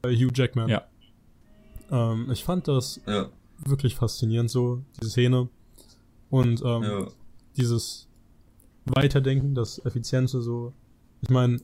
bei 0.03 0.15
Hugh 0.15 0.33
Jackman. 0.35 0.69
Ja. 0.69 0.83
Ähm, 1.91 2.31
ich 2.31 2.43
fand 2.45 2.69
das 2.69 3.01
Ja. 3.07 3.29
wirklich 3.65 3.97
faszinierend, 3.97 4.51
so, 4.51 4.83
diese 5.01 5.11
Szene. 5.11 5.49
Und 6.31 6.63
ähm, 6.65 6.83
Ja. 6.83 7.07
Dieses 7.57 8.09
Weiterdenken, 8.87 9.55
das 9.55 9.85
Effiziente, 9.85 10.41
so. 10.43 10.73
Ich 11.21 11.31
meine, 11.31 11.61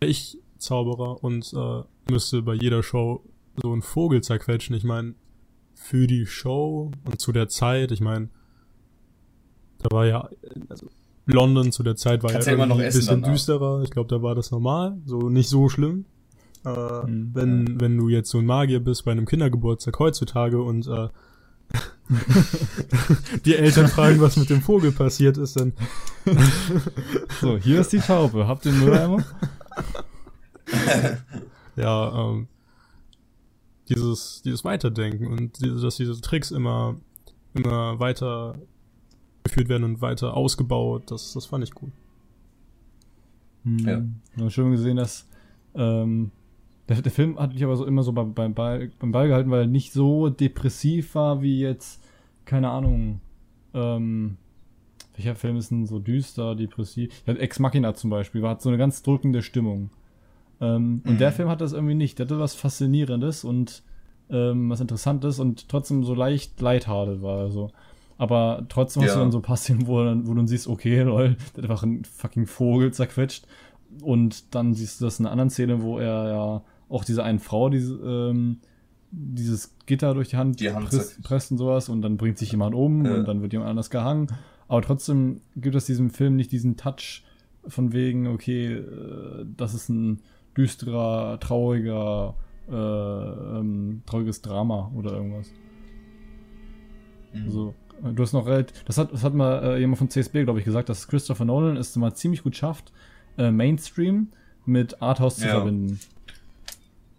ich 0.00 0.38
Zauberer 0.58 1.22
und 1.22 1.52
äh, 1.54 1.82
müsste 2.10 2.42
bei 2.42 2.54
jeder 2.54 2.82
Show 2.82 3.24
so 3.60 3.72
einen 3.72 3.82
Vogel 3.82 4.22
zerquetschen. 4.22 4.74
Ich 4.76 4.84
meine, 4.84 5.14
für 5.74 6.06
die 6.06 6.26
Show 6.26 6.90
und 7.04 7.20
zu 7.20 7.32
der 7.32 7.48
Zeit, 7.48 7.90
ich 7.92 8.00
meine, 8.00 8.28
da 9.78 9.94
war 9.94 10.06
ja, 10.06 10.28
also 10.68 10.86
London 11.26 11.72
zu 11.72 11.82
der 11.82 11.96
Zeit 11.96 12.22
war 12.22 12.30
Kannst 12.30 12.46
ja 12.46 12.52
ja 12.52 12.56
immer 12.56 12.66
noch 12.66 12.78
irgendwie 12.78 12.96
ein 12.96 13.00
bisschen 13.00 13.22
düsterer. 13.22 13.82
Ich 13.82 13.90
glaube, 13.90 14.08
da 14.08 14.22
war 14.22 14.34
das 14.34 14.50
normal, 14.50 14.98
so 15.04 15.28
nicht 15.28 15.48
so 15.48 15.68
schlimm. 15.68 16.04
Äh, 16.64 16.70
Mhm. 16.70 17.30
wenn, 17.34 17.80
wenn 17.80 17.96
du 17.96 18.08
jetzt 18.08 18.30
so 18.30 18.38
ein 18.38 18.46
Magier 18.46 18.78
bist 18.78 19.04
bei 19.04 19.10
einem 19.10 19.26
Kindergeburtstag 19.26 19.98
heutzutage 19.98 20.62
und 20.62 20.86
äh, 20.86 21.08
die 23.44 23.56
Eltern 23.56 23.88
fragen, 23.88 24.20
was 24.20 24.36
mit 24.36 24.50
dem 24.50 24.60
Vogel 24.60 24.92
passiert 24.92 25.38
ist, 25.38 25.56
dann 25.56 25.72
So, 27.40 27.56
hier 27.56 27.80
ist 27.80 27.92
die 27.92 27.98
Taube. 27.98 28.46
Habt 28.46 28.66
ihr 28.66 28.72
Mülleimer? 28.72 29.24
ja, 31.76 32.30
ähm, 32.30 32.48
dieses, 33.88 34.42
dieses 34.42 34.64
Weiterdenken 34.64 35.26
und 35.26 35.60
diese, 35.60 35.80
dass 35.80 35.96
diese 35.96 36.20
Tricks 36.20 36.50
immer, 36.50 36.96
immer 37.54 37.98
weiter 37.98 38.54
geführt 39.44 39.68
werden 39.68 39.84
und 39.84 40.00
weiter 40.00 40.36
ausgebaut, 40.36 41.10
das, 41.10 41.32
das 41.32 41.46
fand 41.46 41.64
ich 41.64 41.72
gut. 41.72 41.92
Ja. 43.64 43.96
Hm. 43.96 44.20
Ich 44.34 44.40
habe 44.40 44.50
schon 44.50 44.72
gesehen, 44.72 44.96
dass 44.96 45.26
ähm, 45.74 46.30
der, 46.88 47.00
der 47.02 47.12
Film 47.12 47.38
hat 47.38 47.52
mich 47.54 47.62
aber 47.64 47.76
so 47.76 47.84
immer 47.86 48.02
so 48.02 48.12
beim, 48.12 48.34
beim, 48.34 48.54
Ball, 48.54 48.90
beim 48.98 49.12
Ball 49.12 49.28
gehalten, 49.28 49.50
weil 49.50 49.62
er 49.62 49.66
nicht 49.66 49.92
so 49.92 50.28
depressiv 50.28 51.14
war 51.14 51.42
wie 51.42 51.60
jetzt, 51.60 52.02
keine 52.44 52.70
Ahnung, 52.70 53.20
ähm, 53.74 54.36
welcher 55.14 55.34
Film 55.36 55.56
ist 55.56 55.70
denn 55.70 55.86
so 55.86 55.98
düster, 55.98 56.54
depressiv? 56.54 57.10
Ja, 57.26 57.34
Ex 57.34 57.58
Machina 57.58 57.94
zum 57.94 58.10
Beispiel, 58.10 58.42
war 58.42 58.50
hat 58.50 58.62
so 58.62 58.68
eine 58.70 58.78
ganz 58.78 59.02
drückende 59.02 59.42
Stimmung. 59.42 59.90
Ähm, 60.60 61.02
Und 61.04 61.14
Mhm. 61.14 61.18
der 61.18 61.32
Film 61.32 61.48
hat 61.48 61.60
das 61.60 61.72
irgendwie 61.72 61.94
nicht. 61.94 62.18
Der 62.18 62.26
hatte 62.26 62.38
was 62.38 62.54
Faszinierendes 62.54 63.44
und 63.44 63.82
ähm, 64.30 64.70
was 64.70 64.80
Interessantes 64.80 65.38
und 65.40 65.68
trotzdem 65.68 66.04
so 66.04 66.14
leicht 66.14 66.60
lighthearted 66.60 67.20
war. 67.20 67.38
Also. 67.40 67.70
Aber 68.16 68.64
trotzdem 68.68 69.02
hast 69.02 69.10
Ja. 69.10 69.14
du 69.16 69.20
dann 69.20 69.32
so 69.32 69.40
Passieren, 69.40 69.86
wo, 69.86 70.02
dann- 70.02 70.24
wo 70.26 70.30
du 70.30 70.36
dann 70.36 70.46
siehst, 70.46 70.68
okay, 70.68 71.02
lol, 71.02 71.36
der 71.56 71.64
hat 71.64 71.70
einfach 71.70 71.82
einen 71.82 72.04
fucking 72.04 72.46
Vogel 72.46 72.92
zerquetscht. 72.92 73.46
Und 74.00 74.54
dann 74.54 74.72
siehst 74.72 75.00
du 75.00 75.04
das 75.04 75.18
in 75.20 75.26
einer 75.26 75.32
anderen 75.32 75.50
Szene, 75.50 75.82
wo 75.82 75.98
er 75.98 76.28
ja 76.30 76.62
auch 76.92 77.04
diese 77.04 77.24
einen 77.24 77.38
Frau, 77.38 77.68
diese, 77.70 77.94
ähm, 77.96 78.58
dieses 79.10 79.74
Gitter 79.86 80.14
durch 80.14 80.28
die 80.30 80.36
Hand, 80.36 80.60
Die 80.60 80.72
Hand 80.72 80.88
presst, 80.88 81.22
presst 81.22 81.50
und 81.52 81.58
sowas 81.58 81.88
und 81.88 82.02
dann 82.02 82.16
bringt 82.16 82.38
sich 82.38 82.50
jemand 82.52 82.74
um 82.74 83.04
Ja. 83.04 83.14
und 83.16 83.28
dann 83.28 83.42
wird 83.42 83.52
jemand 83.52 83.70
anders 83.70 83.90
gehangen. 83.90 84.28
Aber 84.68 84.80
trotzdem 84.82 85.40
gibt 85.56 85.74
es 85.74 85.86
diesem 85.86 86.10
Film 86.10 86.36
nicht 86.36 86.50
diesen 86.52 86.76
Touch 86.76 87.22
von 87.66 87.92
wegen, 87.92 88.26
okay, 88.26 88.74
äh, 88.74 89.44
das 89.56 89.74
ist 89.74 89.88
ein 89.88 90.20
düsterer, 90.56 91.38
trauriger, 91.40 92.34
äh, 92.70 92.74
ähm, 92.74 94.02
trauriges 94.06 94.40
Drama 94.42 94.90
oder 94.94 95.12
irgendwas. 95.12 95.50
Mhm. 97.34 97.44
Also, 97.44 97.74
du 98.14 98.22
hast 98.22 98.32
noch 98.32 98.46
relativ, 98.46 98.82
das 98.84 98.98
hat, 98.98 99.12
das 99.12 99.22
hat 99.24 99.34
mal 99.34 99.62
äh, 99.62 99.78
jemand 99.78 99.98
von 99.98 100.10
CSB, 100.10 100.44
glaube 100.44 100.58
ich, 100.58 100.64
gesagt, 100.64 100.88
dass 100.88 101.08
Christopher 101.08 101.44
Nolan 101.44 101.76
es 101.76 101.94
mal 101.96 102.14
ziemlich 102.14 102.42
gut 102.42 102.56
schafft, 102.56 102.92
äh, 103.38 103.50
Mainstream 103.50 104.28
mit 104.64 105.00
Arthouse 105.02 105.36
zu 105.36 105.46
Ja. 105.46 105.52
verbinden. 105.52 105.98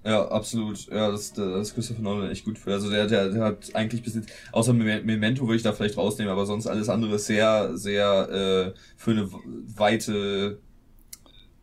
Ja, 0.05 0.27
absolut. 0.27 0.85
Ja, 0.87 1.11
das, 1.11 1.31
das 1.33 1.67
ist 1.69 1.75
Christopher 1.75 2.01
Nolan 2.01 2.29
echt 2.29 2.43
gut 2.43 2.57
für. 2.59 2.73
Also 2.73 2.89
der, 2.89 3.07
der, 3.07 3.29
der 3.29 3.41
hat 3.43 3.73
eigentlich 3.73 4.03
bis 4.03 4.15
jetzt, 4.15 4.29
außer 4.51 4.73
Mem- 4.73 5.05
Memento 5.05 5.43
würde 5.43 5.55
ich 5.55 5.63
da 5.63 5.71
vielleicht 5.71 5.97
rausnehmen, 5.97 6.31
aber 6.31 6.45
sonst 6.45 6.67
alles 6.67 6.89
andere 6.89 7.17
sehr, 7.19 7.77
sehr 7.77 8.29
äh, 8.29 8.79
für 8.97 9.11
eine 9.11 9.29
weite, 9.77 10.59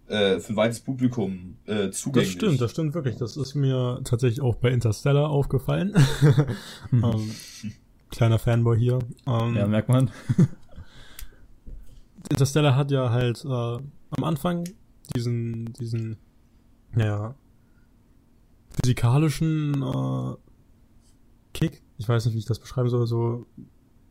äh, 0.09 0.41
für 0.41 0.55
ein 0.55 0.57
weites 0.57 0.81
Publikum 0.81 1.57
äh, 1.67 1.89
Das 1.89 2.01
zugänglich. 2.01 2.33
stimmt, 2.33 2.61
das 2.63 2.71
stimmt 2.71 2.95
wirklich. 2.95 3.17
Das 3.17 3.37
ist 3.37 3.55
mir 3.55 4.01
tatsächlich 4.05 4.41
auch 4.41 4.55
bei 4.57 4.71
Interstellar 4.71 5.29
aufgefallen. 5.29 5.95
ähm, 6.93 7.31
kleiner 8.11 8.39
Fanboy 8.39 8.79
hier. 8.79 9.01
Ähm, 9.27 9.55
Ja, 9.55 9.67
merkt 9.67 9.91
man. 9.91 10.11
Interstellar 12.31 12.77
hat 12.77 12.91
ja 12.91 13.11
halt 13.11 13.45
äh, 13.45 13.49
am 13.49 14.25
Anfang 14.25 14.65
diesen, 15.15 15.73
diesen, 15.75 16.17
ja, 16.97 17.35
physikalischen 18.71 19.83
äh, 19.83 20.37
Kick, 21.53 21.83
ich 21.99 22.09
weiß 22.09 22.27
nicht, 22.27 22.35
wie 22.35 22.39
ich 22.39 22.47
das 22.47 22.59
beschreiben 22.59 22.89
soll, 22.89 23.07
so 23.07 23.47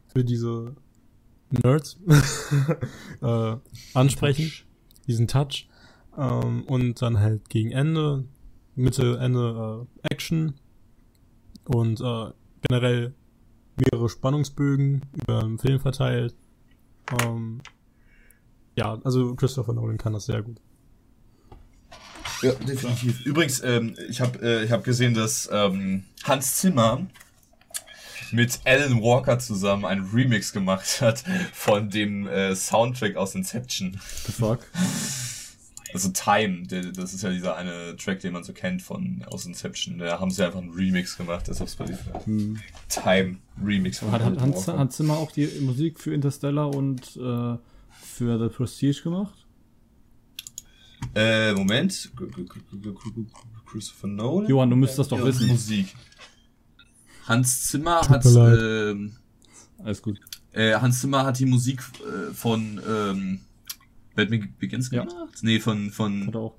für 0.07 0.23
diese 0.23 0.76
Nerds 1.49 1.98
äh, 3.22 3.56
ansprechen, 3.94 4.52
diesen 5.07 5.27
Touch. 5.27 5.68
Ähm, 6.18 6.64
und 6.64 7.02
dann 7.02 7.19
halt 7.19 7.49
gegen 7.49 7.72
Ende, 7.72 8.26
Mitte, 8.76 9.18
Ende 9.19 9.88
äh, 10.03 10.07
Action 10.14 10.56
und 11.65 12.02
äh, 12.02 12.31
generell 12.61 13.14
mehrere 13.77 14.10
Spannungsbögen 14.10 15.06
über 15.14 15.41
den 15.41 15.57
Film 15.57 15.80
verteilt. 15.80 16.36
Ähm, 17.23 17.61
ja, 18.76 18.99
also 19.03 19.36
Christopher 19.36 19.73
Nolan 19.73 19.98
kann 19.98 20.14
das 20.14 20.26
sehr 20.26 20.41
gut. 20.41 20.60
Ja, 22.41 22.53
definitiv. 22.53 23.26
Übrigens, 23.26 23.61
ähm, 23.64 23.95
ich 24.10 24.22
habe 24.22 24.40
äh, 24.41 24.64
ich 24.64 24.72
hab 24.72 24.84
gesehen, 24.84 25.14
dass 25.14 25.49
ähm, 25.52 26.03
Hans 26.24 26.57
Zimmer 26.57 27.06
mit 28.32 28.60
Alan 28.66 29.02
Walker 29.02 29.40
zusammen 29.40 29.86
einen 29.86 30.10
Remix 30.11 30.53
gemacht 30.53 31.02
hat 31.02 31.24
von 31.53 31.90
dem 31.90 32.28
äh, 32.28 32.56
Soundtrack 32.56 33.16
aus 33.16 33.36
Inception. 33.36 33.99
The 34.26 34.32
fuck? 34.32 34.60
Also 35.94 36.10
Time, 36.10 36.68
der, 36.68 36.84
das 36.91 37.14
ist 37.14 37.24
ja 37.24 37.32
dieser 37.32 37.56
eine 37.56 37.95
Track, 37.98 38.20
den 38.20 38.34
man 38.34 38.44
so 38.44 38.53
kennt 38.53 38.82
von 38.82 39.26
aus 39.28 39.45
Inception. 39.45 39.98
Da 39.98 40.20
haben 40.20 40.30
sie 40.30 40.45
einfach 40.45 40.60
einen 40.60 40.70
Remix 40.70 41.18
gemacht, 41.18 41.48
das 41.48 41.61
auf 41.61 41.70
Spotify. 41.70 42.11
Hm. 42.26 42.60
Time 42.90 43.38
Remix 43.64 43.99
von 43.99 44.11
Hat, 44.11 44.24
hat 44.24 44.40
Hans. 44.40 44.68
Hans 44.68 44.98
Zimmer 44.98 45.18
auch 45.18 45.32
die 45.32 45.48
Musik 45.61 45.99
für 45.99 46.14
Interstellar 46.14 46.74
und 46.74 47.02
äh, 47.18 47.57
für 48.03 48.40
The 48.40 48.56
Prestige 48.56 49.02
gemacht? 49.02 49.34
Äh, 51.16 51.54
Moment. 51.54 52.12
Christopher 53.66 54.08
Nolan? 54.08 54.50
Johann, 54.50 54.70
du 54.70 54.76
müsstest 54.76 55.00
das 55.00 55.08
doch 55.10 55.20
Ja, 55.20 55.26
wissen. 55.26 55.48
Musik. 55.48 55.96
Hans 57.28 57.68
Zimmer 57.68 58.02
Tut 58.02 58.10
hat 58.10 58.26
ähm, 58.26 59.16
Alles 59.84 60.02
gut. 60.02 60.20
Äh, 60.52 60.74
Hans 60.76 61.00
Zimmer 61.02 61.26
hat 61.26 61.38
die 61.40 61.46
Musik 61.46 61.82
äh, 62.00 62.34
von 62.34 62.82
ähm, 62.88 63.40
Batman 64.16 64.54
Begins 64.60 64.90
Ja. 64.92 65.06
gemacht? 65.06 65.38
Nee, 65.42 65.60
von, 65.60 65.92
von 65.92 66.28
Hat 66.28 66.36
er 66.36 66.42
auch. 66.42 66.56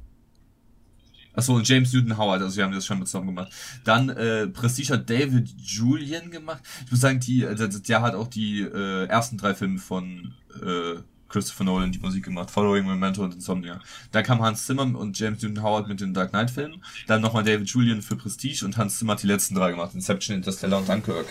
Achso, 1.32 1.54
und 1.54 1.66
James 1.68 1.92
Newton 1.92 2.18
Howard, 2.18 2.42
also 2.42 2.56
wir 2.56 2.64
haben 2.64 2.72
das 2.72 2.84
schon 2.84 3.04
zusammen 3.06 3.28
gemacht. 3.28 3.52
Dann 3.84 4.08
äh, 4.10 4.48
Prestige 4.48 4.94
hat 4.94 5.08
David 5.08 5.48
Julian 5.60 6.30
gemacht. 6.30 6.62
Ich 6.84 6.90
muss 6.90 7.00
sagen, 7.00 7.20
die, 7.20 7.42
äh, 7.44 7.54
der, 7.54 7.68
der 7.68 8.02
hat 8.02 8.14
auch 8.14 8.26
die 8.26 8.60
äh, 8.62 9.06
ersten 9.06 9.38
drei 9.38 9.54
Filme 9.54 9.78
von 9.78 10.34
äh, 10.60 10.96
Christopher 11.30 11.64
Nolan 11.64 11.92
die 11.92 11.98
Musik 11.98 12.24
gemacht. 12.24 12.50
Following 12.50 12.86
Memento 12.86 13.22
und 13.24 13.34
Insomnia. 13.34 13.80
Da 14.12 14.22
kam 14.22 14.40
Hans 14.42 14.66
Zimmer 14.66 14.82
und 14.82 15.18
James 15.18 15.42
Newton 15.42 15.62
Howard 15.62 15.88
mit 15.88 16.00
den 16.00 16.12
Dark 16.12 16.30
Knight 16.30 16.50
Filmen. 16.50 16.82
Dann 17.06 17.22
nochmal 17.22 17.44
David 17.44 17.68
Julian 17.68 18.02
für 18.02 18.16
Prestige 18.16 18.64
und 18.64 18.76
Hans 18.76 18.98
Zimmer 18.98 19.12
hat 19.14 19.22
die 19.22 19.26
letzten 19.28 19.54
drei 19.54 19.70
gemacht. 19.70 19.94
Inception, 19.94 20.36
Interstellar 20.36 20.80
und 20.80 20.88
Dunkirk. 20.88 21.26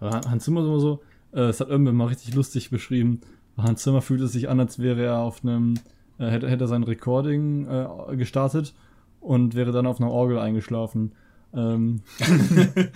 Han- 0.00 0.30
Hans 0.30 0.44
Zimmer 0.44 0.60
ist 0.60 0.66
immer 0.66 0.80
so, 0.80 1.02
äh, 1.32 1.40
es 1.42 1.60
hat 1.60 1.68
irgendwann 1.68 1.96
mal 1.96 2.08
richtig 2.08 2.34
lustig 2.34 2.70
beschrieben. 2.70 3.20
Hans 3.56 3.82
Zimmer 3.82 4.02
fühlt 4.02 4.20
es 4.22 4.32
sich 4.32 4.48
an, 4.48 4.60
als 4.60 4.78
wäre 4.78 5.02
er 5.04 5.18
auf 5.18 5.44
einem, 5.44 5.74
äh, 6.18 6.30
hätte, 6.30 6.48
hätte 6.48 6.64
er 6.64 6.68
sein 6.68 6.82
Recording 6.84 7.66
äh, 7.66 8.16
gestartet 8.16 8.74
und 9.20 9.54
wäre 9.54 9.72
dann 9.72 9.86
auf 9.86 10.00
einer 10.00 10.10
Orgel 10.10 10.38
eingeschlafen. 10.38 11.12
Ähm, 11.54 12.00
äh, 12.20 12.86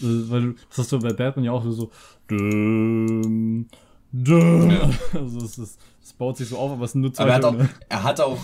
weil 0.00 0.54
das 0.68 0.78
hast 0.78 0.92
du 0.92 0.98
bei 0.98 1.12
Batman 1.12 1.44
ja 1.44 1.52
auch 1.52 1.64
so, 1.64 1.90
düm. 2.30 3.68
Ja. 4.24 4.90
Also 5.12 5.38
es, 5.38 5.58
ist, 5.58 5.78
es 6.02 6.12
baut 6.12 6.36
sich 6.36 6.48
so 6.48 6.58
auf, 6.58 6.72
aber 6.72 6.84
es 6.84 6.92
zwei 6.92 7.04
Aber 7.18 7.28
er 7.30 7.34
hat 7.34 7.44
auch, 7.44 7.56
Töne. 7.56 7.68
er 7.88 8.02
hat 8.02 8.20
auch 8.20 8.38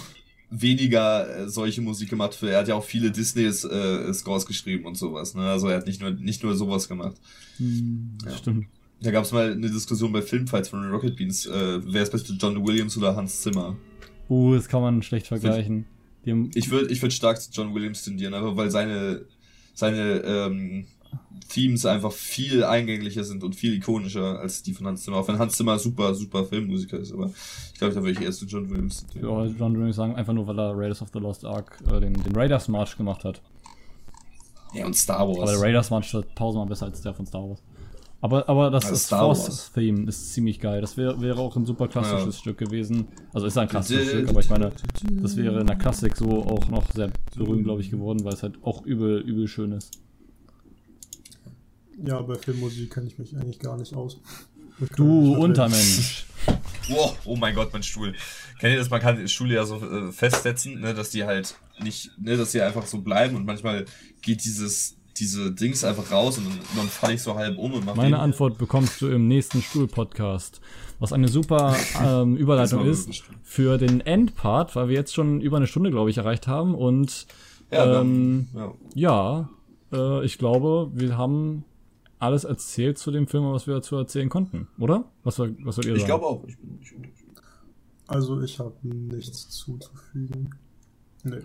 weniger 0.50 1.38
äh, 1.44 1.48
solche 1.48 1.80
Musik 1.80 2.10
gemacht 2.10 2.34
für, 2.34 2.50
er 2.50 2.60
hat 2.60 2.68
ja 2.68 2.74
auch 2.74 2.84
viele 2.84 3.10
Disneys 3.10 3.64
äh, 3.64 4.12
Scores 4.12 4.46
geschrieben 4.46 4.84
und 4.84 4.96
sowas, 4.96 5.34
ne? 5.34 5.42
Also 5.48 5.68
er 5.68 5.78
hat 5.78 5.86
nicht 5.86 6.00
nur, 6.00 6.10
nicht 6.10 6.42
nur 6.42 6.54
sowas 6.54 6.88
gemacht. 6.88 7.16
Hm, 7.56 8.18
Ja. 8.24 8.36
Stimmt. 8.36 8.66
Da 9.00 9.10
gab 9.10 9.24
es 9.24 9.32
mal 9.32 9.50
eine 9.50 9.68
Diskussion 9.68 10.12
bei 10.12 10.22
Filmfights 10.22 10.68
von 10.68 10.82
den 10.82 10.92
Rocket 10.92 11.16
Beans, 11.16 11.46
äh, 11.46 11.80
wer 11.84 12.02
ist 12.02 12.12
beste 12.12 12.34
John 12.34 12.64
Williams 12.64 12.96
oder 12.96 13.16
Hans 13.16 13.40
Zimmer? 13.42 13.76
Uh, 14.28 14.54
das 14.54 14.68
kann 14.68 14.80
man 14.80 15.02
schlecht 15.02 15.26
vergleichen. 15.26 15.86
Ich 16.24 16.70
würde 16.70 16.92
ich 16.92 17.02
würd 17.02 17.12
stark 17.12 17.40
zu 17.40 17.50
John 17.52 17.74
Williams 17.74 18.04
tendieren, 18.04 18.32
aber 18.34 18.56
weil 18.56 18.70
seine, 18.70 19.24
seine 19.74 20.18
ähm, 20.24 20.86
Themes 21.48 21.84
einfach 21.84 22.12
viel 22.12 22.64
eingänglicher 22.64 23.24
sind 23.24 23.44
und 23.44 23.54
viel 23.54 23.74
ikonischer 23.74 24.38
als 24.40 24.62
die 24.62 24.72
von 24.72 24.86
Hans 24.86 25.02
Zimmer. 25.02 25.18
Auch 25.18 25.28
wenn 25.28 25.38
Hans 25.38 25.56
Zimmer 25.56 25.78
super, 25.78 26.14
super 26.14 26.44
Filmmusiker 26.44 26.98
ist, 26.98 27.12
aber 27.12 27.30
ich 27.72 27.78
glaube, 27.78 27.94
da 27.94 28.00
würde 28.02 28.12
ich 28.12 28.20
eher 28.22 28.32
zu 28.32 28.46
John 28.46 28.70
Williams 28.70 29.04
ja, 29.14 29.44
John 29.44 29.76
würde 29.76 29.90
ich 29.90 29.96
sagen, 29.96 30.14
einfach 30.16 30.32
nur, 30.32 30.46
weil 30.46 30.58
er 30.58 30.76
Raiders 30.76 31.02
of 31.02 31.10
the 31.12 31.18
Lost 31.18 31.44
Ark 31.44 31.78
äh, 31.92 32.00
den, 32.00 32.14
den 32.14 32.34
Raiders 32.34 32.68
March 32.68 32.96
gemacht 32.96 33.24
hat. 33.24 33.42
Ja, 34.72 34.86
und 34.86 34.96
Star 34.96 35.18
Aber 35.18 35.34
der 35.34 35.42
Wars. 35.42 35.62
Raiders 35.62 35.90
March 35.90 36.14
ist 36.14 36.26
tausendmal 36.34 36.68
besser 36.68 36.86
als 36.86 37.02
der 37.02 37.12
von 37.12 37.26
Star 37.26 37.46
Wars. 37.46 37.62
Aber, 38.22 38.48
aber 38.48 38.70
das, 38.70 38.84
Also 38.84 38.94
das 38.94 39.06
Star 39.06 39.28
Wars. 39.28 39.44
Force-Theme 39.44 40.08
ist 40.08 40.32
ziemlich 40.32 40.60
geil. 40.60 40.80
Das 40.80 40.96
wäre 40.96 41.20
wäre 41.20 41.40
auch 41.40 41.56
ein 41.56 41.66
super 41.66 41.88
klassisches 41.88 42.36
Ja. 42.36 42.40
Stück 42.40 42.58
gewesen. 42.58 43.08
Also 43.34 43.46
ist 43.46 43.58
ein 43.58 43.68
klassisches 43.68 44.08
Stück, 44.08 44.28
aber 44.30 44.40
ich 44.40 44.48
meine, 44.48 44.72
das 45.20 45.36
wäre 45.36 45.60
in 45.60 45.66
der 45.66 45.76
Klassik 45.76 46.16
so 46.16 46.44
auch 46.44 46.68
noch 46.68 46.90
sehr 46.92 47.10
berühmt, 47.36 47.64
glaube 47.64 47.80
ich, 47.82 47.90
geworden, 47.90 48.24
weil 48.24 48.32
es 48.32 48.42
halt 48.42 48.54
auch 48.62 48.86
übel, 48.86 49.20
übel 49.20 49.48
schön 49.48 49.72
ist. 49.72 49.90
Ja, 52.04 52.20
bei 52.22 52.34
Filmmusik 52.36 52.92
kenne 52.92 53.06
ich 53.06 53.18
mich 53.18 53.36
eigentlich 53.36 53.58
gar 53.58 53.76
nicht 53.76 53.94
aus. 53.94 54.20
Du. 54.96 55.34
Untermensch. 55.34 56.26
Wow, 56.88 57.16
oh 57.24 57.36
mein 57.36 57.54
Gott, 57.54 57.72
mein 57.72 57.82
Stuhl. 57.82 58.14
Kennt 58.58 58.72
ihr 58.72 58.78
das? 58.78 58.90
Man 58.90 59.00
kann 59.00 59.26
Stühle 59.28 59.54
ja 59.54 59.64
so 59.64 59.76
äh, 59.76 60.12
festsetzen, 60.12 60.80
ne, 60.80 60.94
dass 60.94 61.10
die 61.10 61.24
halt 61.24 61.54
nicht, 61.80 62.10
ne, 62.18 62.36
dass 62.36 62.52
die 62.52 62.60
einfach 62.60 62.86
so 62.86 63.00
bleiben 63.00 63.36
und 63.36 63.44
manchmal 63.44 63.84
geht 64.22 64.44
dieses, 64.44 64.96
diese 65.16 65.52
Dings 65.52 65.84
einfach 65.84 66.10
raus 66.10 66.38
und 66.38 66.46
dann, 66.46 66.58
dann 66.76 66.88
falle 66.88 67.14
ich 67.14 67.22
so 67.22 67.34
halb 67.34 67.58
um 67.58 67.74
und 67.74 67.84
mache 67.84 67.96
Meine 67.96 68.18
Antwort 68.18 68.58
bekommst 68.58 69.00
du 69.00 69.08
im 69.08 69.28
nächsten 69.28 69.62
Stuhl-Podcast. 69.62 70.60
Was 70.98 71.12
eine 71.12 71.28
super 71.28 71.76
ähm, 72.04 72.36
Überleitung 72.38 72.86
ist 72.86 73.14
Stuhl. 73.14 73.36
für 73.42 73.78
den 73.78 74.00
Endpart, 74.00 74.74
weil 74.76 74.88
wir 74.88 74.94
jetzt 74.94 75.14
schon 75.14 75.40
über 75.40 75.56
eine 75.56 75.66
Stunde, 75.66 75.90
glaube 75.90 76.10
ich, 76.10 76.18
erreicht 76.18 76.46
haben. 76.46 76.74
Und 76.74 77.26
Ja, 77.70 77.86
wir 77.86 78.00
ähm, 78.00 78.48
ja. 78.54 78.72
ja, 78.94 79.48
äh, 79.92 80.24
ich 80.24 80.38
glaube, 80.38 80.90
wir 80.94 81.16
haben 81.16 81.64
alles 82.22 82.44
erzählt 82.44 82.98
zu 82.98 83.10
dem 83.10 83.26
Film, 83.26 83.44
was 83.52 83.66
wir 83.66 83.74
dazu 83.74 83.96
erzählen 83.96 84.28
konnten, 84.28 84.68
oder? 84.78 85.04
Was, 85.24 85.36
soll- 85.36 85.56
was 85.64 85.76
wollt 85.76 85.86
ihr 85.86 85.94
Ich 85.94 86.00
sagen? 86.02 86.10
glaube 86.10 86.26
auch. 86.26 86.44
Ich 86.46 86.56
bin, 86.58 86.78
ich, 86.80 86.92
Also 88.06 88.40
ich 88.42 88.58
habe 88.58 88.74
nichts 88.82 89.48
zuzufügen. 89.50 90.50
Nee. 91.24 91.36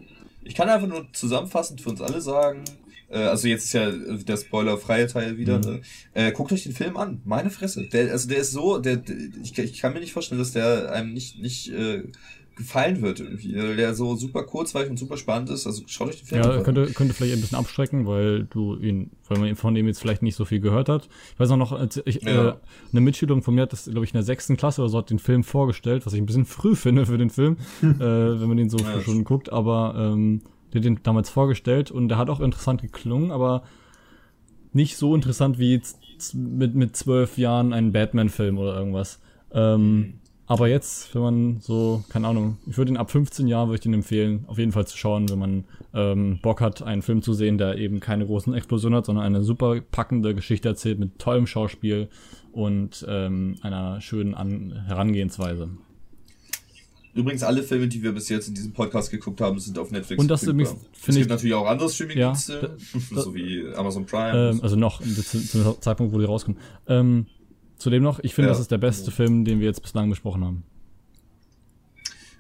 ich 0.43 0.55
kann 0.55 0.69
einfach 0.69 0.87
nur 0.87 1.07
zusammenfassend 1.13 1.81
für 1.81 1.89
uns 1.89 2.01
alle 2.01 2.19
sagen, 2.21 2.63
äh, 3.09 3.19
also 3.19 3.47
jetzt 3.47 3.65
ist 3.65 3.73
ja 3.73 3.91
der 3.91 4.37
spoilerfreie 4.37 5.05
Teil 5.07 5.37
wieder, 5.37 5.57
Mhm. 5.59 5.63
ne? 5.65 5.81
äh, 6.13 6.31
guckt 6.31 6.51
euch 6.51 6.63
den 6.63 6.73
Film 6.73 6.97
an. 6.97 7.21
Meine 7.25 7.49
Fresse. 7.51 7.87
Der, 7.87 8.11
also 8.11 8.27
der 8.27 8.39
ist 8.39 8.51
so, 8.51 8.79
der, 8.79 8.97
der 8.97 9.15
ich, 9.43 9.57
ich 9.57 9.79
kann 9.79 9.93
mir 9.93 9.99
nicht 9.99 10.13
vorstellen, 10.13 10.39
dass 10.39 10.51
der 10.51 10.91
einem 10.91 11.13
nicht, 11.13 11.39
nicht 11.41 11.69
äh, 11.69 12.03
gefallen 12.57 13.01
wird 13.01 13.19
irgendwie. 13.19 13.55
Weil 13.55 13.75
Der 13.77 13.93
so 13.95 14.15
super 14.15 14.43
kurzweilig 14.43 14.89
und 14.89 14.97
super 14.97 15.15
spannend 15.15 15.49
ist. 15.49 15.65
Also 15.67 15.83
schaut 15.87 16.09
euch 16.09 16.17
den 16.17 16.25
Film 16.27 16.41
Ja, 16.43 16.51
an. 16.57 16.63
könnte, 16.63 16.91
könnte 16.91 17.13
vielleicht 17.13 17.33
ein 17.33 17.39
bisschen 17.41 17.57
abschrecken, 17.57 18.05
weil 18.07 18.45
du 18.45 18.75
ihn, 18.75 19.11
weil 19.27 19.37
man 19.37 19.55
von 19.55 19.73
dem 19.75 19.87
jetzt 19.87 19.99
vielleicht 20.01 20.21
nicht 20.23 20.35
so 20.35 20.43
viel 20.43 20.59
gehört 20.59 20.89
hat. 20.89 21.07
Ich 21.33 21.39
weiß 21.39 21.51
auch 21.51 21.57
noch, 21.57 21.71
als 21.71 22.01
ich, 22.05 22.23
Ja. 22.23 22.49
äh, 22.49 22.55
eine 22.91 23.01
Mitschülerin 23.01 23.41
von 23.43 23.55
mir 23.55 23.61
hat 23.61 23.71
das, 23.73 23.85
glaube 23.85 24.03
ich, 24.03 24.11
in 24.11 24.17
der 24.17 24.23
sechsten 24.23 24.57
Klasse 24.57 24.81
oder 24.81 24.89
so 24.89 24.97
hat 24.97 25.09
den 25.09 25.19
Film 25.19 25.43
vorgestellt, 25.43 26.05
was 26.05 26.13
ich 26.13 26.19
ein 26.21 26.25
bisschen 26.25 26.45
früh 26.57 26.75
finde 26.75 27.05
für 27.05 27.17
den 27.17 27.29
Film, 27.29 27.57
äh, 27.81 27.87
wenn 27.99 28.47
man 28.47 28.57
den 28.57 28.69
so 28.69 28.79
Ja, 28.79 28.99
schon 29.01 29.23
guckt, 29.23 29.51
aber 29.53 29.93
ähm, 29.97 30.41
der 30.73 30.79
hat 30.81 30.85
den 30.85 30.99
damals 31.03 31.29
vorgestellt 31.29 31.91
und 31.91 32.09
der 32.09 32.17
hat 32.17 32.29
auch 32.29 32.39
interessant 32.41 32.81
geklungen, 32.81 33.31
aber 33.31 33.63
nicht 34.73 34.97
so 34.97 35.15
interessant 35.15 35.59
wie 35.59 35.73
jetzt 35.73 35.97
mit, 36.33 36.75
mit 36.75 36.95
zwölf 36.95 37.37
Jahren 37.37 37.73
ein 37.73 37.91
Batman-Film 37.91 38.57
oder 38.57 38.77
irgendwas. 38.77 39.19
Ähm, 39.51 40.16
aber 40.47 40.67
jetzt, 40.69 41.13
wenn 41.13 41.21
man 41.21 41.59
so, 41.61 42.03
keine 42.09 42.27
Ahnung, 42.27 42.57
ich 42.67 42.77
würde 42.77 42.91
ihn 42.91 42.97
ab 42.97 43.11
15 43.11 43.47
Jahren 43.47 43.67
würde 43.69 43.75
ich 43.75 43.81
den 43.81 43.93
empfehlen, 43.93 44.45
auf 44.47 44.57
jeden 44.57 44.71
Fall 44.71 44.87
zu 44.87 44.97
schauen, 44.97 45.29
wenn 45.29 45.39
man 45.39 45.63
ähm, 45.93 46.39
Bock 46.41 46.61
hat, 46.61 46.81
einen 46.81 47.01
Film 47.01 47.21
zu 47.21 47.33
sehen, 47.33 47.57
der 47.57 47.77
eben 47.77 47.99
keine 47.99 48.25
großen 48.25 48.53
Explosionen 48.53 48.97
hat, 48.97 49.05
sondern 49.05 49.25
eine 49.25 49.43
super 49.43 49.79
packende 49.91 50.33
Geschichte 50.33 50.69
erzählt 50.69 50.99
mit 50.99 51.19
tollem 51.19 51.47
Schauspiel 51.47 52.07
und 52.53 53.05
ähm, 53.09 53.57
einer 53.61 53.99
schönen 54.01 54.33
An 54.33 54.83
Herangehensweise. 54.87 55.69
Übrigens, 57.13 57.41
alle 57.41 57.63
Filme, 57.63 57.87
die 57.87 58.03
wir 58.03 58.11
bis 58.11 58.29
jetzt 58.29 58.47
in 58.47 58.53
diesem 58.53 58.73
Podcast 58.73 59.09
geguckt 59.09 59.41
haben, 59.41 59.59
sind 59.59 59.79
auf 59.79 59.89
Netflix. 59.89 60.21
Und 60.21 60.29
das 60.29 60.43
verfügbar. 60.43 60.71
übrigens, 60.73 60.87
Es 60.93 60.99
finde 61.03 61.19
gibt 61.21 61.25
ich- 61.31 61.35
natürlich 61.35 61.53
auch 61.55 61.65
andere 61.65 61.89
Streaming-Dienste, 61.89 62.77
da- 63.15 63.21
so 63.21 63.33
wie 63.33 63.65
Amazon 63.75 64.05
Prime. 64.05 64.51
Ähm, 64.51 64.59
also 64.61 64.75
noch 64.75 65.01
zu, 65.01 65.23
zu 65.23 65.57
dem 65.63 65.81
Zeitpunkt, 65.81 66.13
wo 66.13 66.19
die 66.19 66.25
rauskommen. 66.25 66.59
Ähm, 66.87 67.25
zudem 67.77 68.03
noch, 68.03 68.19
ich 68.19 68.33
finde, 68.35 68.47
Ja. 68.47 68.51
das 68.53 68.59
ist 68.61 68.71
der 68.71 68.77
beste 68.77 69.11
Film, 69.11 69.45
den 69.45 69.59
wir 69.59 69.67
jetzt 69.67 69.81
bislang 69.81 70.09
besprochen 70.09 70.43
haben. 70.43 70.63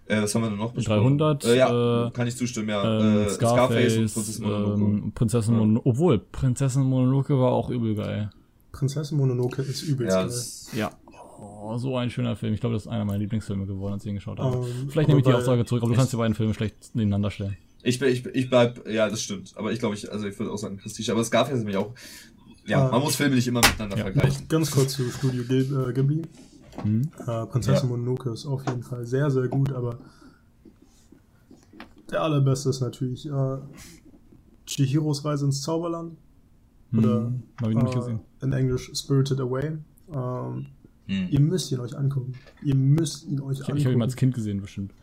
äh, 0.09 0.21
was 0.21 0.33
haben 0.35 0.43
wir 0.43 0.49
denn 0.49 0.57
noch 0.59 0.73
300, 0.73 1.43
Äh, 1.45 1.57
ja, 1.57 2.07
äh, 2.07 2.11
kann 2.11 2.27
ich 2.27 2.37
zustimmen, 2.37 2.69
ja. 2.69 2.99
Ähm, 3.01 3.23
äh, 3.25 3.29
Scarface, 3.29 3.97
und 3.97 4.13
Prinzessin 4.13 4.45
Mononoke. 4.45 4.81
ähm, 4.81 5.11
Prinzessin 5.13 5.53
Ja. 5.53 5.59
Mononoke. 5.59 5.89
Obwohl, 5.89 6.19
Prinzessin 6.19 6.83
Mononoke 6.83 7.37
war 7.37 7.51
auch 7.51 7.69
übel 7.69 7.95
geil. 7.95 8.29
Prinzessin 8.71 9.17
Mononoke 9.17 9.61
ist 9.63 9.81
übelst 9.83 10.73
ja, 10.73 10.87
geil. 10.87 10.91
Ja. 10.91 10.97
Oh, 11.39 11.77
so 11.77 11.97
ein 11.97 12.09
schöner 12.09 12.35
Film. 12.35 12.53
Ich 12.53 12.61
glaube, 12.61 12.73
das 12.75 12.83
ist 12.83 12.87
einer 12.87 13.03
meiner 13.05 13.19
Lieblingsfilme 13.19 13.65
geworden, 13.65 13.93
als 13.93 14.03
ich 14.05 14.09
ihn 14.09 14.15
geschaut 14.15 14.39
habe. 14.39 14.57
Ähm, 14.65 14.89
Vielleicht 14.89 15.09
nehme 15.09 15.19
ich 15.19 15.25
die 15.25 15.33
Aussage 15.33 15.65
zurück, 15.65 15.83
aber 15.83 15.91
du 15.91 15.97
kannst 15.97 16.13
die 16.13 16.17
beiden 16.17 16.35
Filme 16.35 16.53
schlecht 16.53 16.75
nebeneinander 16.95 17.29
stellen. 17.29 17.57
ich, 17.83 18.01
ich, 18.01 18.25
ich 18.27 18.49
bleib, 18.49 18.87
ja, 18.89 19.09
das 19.09 19.21
stimmt. 19.21 19.53
Aber 19.57 19.71
ich 19.73 19.79
glaube, 19.79 19.93
ich, 19.95 20.09
also 20.11 20.25
ich 20.25 20.39
würde 20.39 20.51
auch 20.53 20.57
sagen 20.57 20.77
Prestige. 20.77 21.11
Aber 21.11 21.23
Scarface 21.23 21.53
ist 21.55 21.59
nämlich 21.59 21.77
auch, 21.77 21.91
ja, 22.67 22.87
Ah. 22.87 22.91
man 22.91 23.01
muss 23.01 23.15
Filme 23.15 23.35
nicht 23.35 23.47
immer 23.47 23.61
miteinander 23.61 23.97
Ja. 23.97 24.03
vergleichen. 24.03 24.47
Ganz 24.47 24.71
kurz 24.71 24.93
zu 24.93 25.09
Studio 25.09 25.43
Ghib 25.47 25.71
äh, 25.71 25.93
Ghibli. 25.93 26.21
Hm? 26.83 27.09
Äh, 27.25 27.45
Prinzessin 27.47 27.89
Ja. 27.89 27.95
Mononoke 27.95 28.29
ist 28.31 28.45
auf 28.45 28.65
jeden 28.67 28.83
Fall 28.83 29.05
sehr, 29.05 29.31
sehr 29.31 29.47
gut, 29.47 29.71
aber 29.71 29.97
der 32.11 32.21
allerbeste 32.21 32.69
ist 32.69 32.81
natürlich 32.81 33.27
äh, 33.27 33.57
Chihiros 34.65 35.23
Reise 35.25 35.45
ins 35.45 35.61
Zauberland. 35.61 36.17
Oder 36.93 37.25
Hm, 37.25 37.43
Hab 37.61 37.69
ich 37.69 37.75
noch 37.75 37.83
nicht 37.83 37.95
äh, 37.95 37.99
gesehen. 37.99 38.19
in 38.41 38.53
Englisch 38.53 38.91
Spirited 38.95 39.39
Away. 39.41 39.77
Ähm, 40.13 40.65
Hm. 41.07 41.27
ihr 41.29 41.39
müsst 41.39 41.71
ihn 41.71 41.79
euch 41.79 41.97
angucken. 41.97 42.33
Ihr 42.63 42.75
müsst 42.75 43.25
ihn 43.25 43.39
euch 43.41 43.57
Ich, 43.59 43.61
ich 43.63 43.69
angucken. 43.69 43.85
habe 43.85 43.93
ihn 43.95 44.01
als 44.01 44.15
Kind 44.15 44.35
gesehen, 44.35 44.61
bestimmt. 44.61 44.93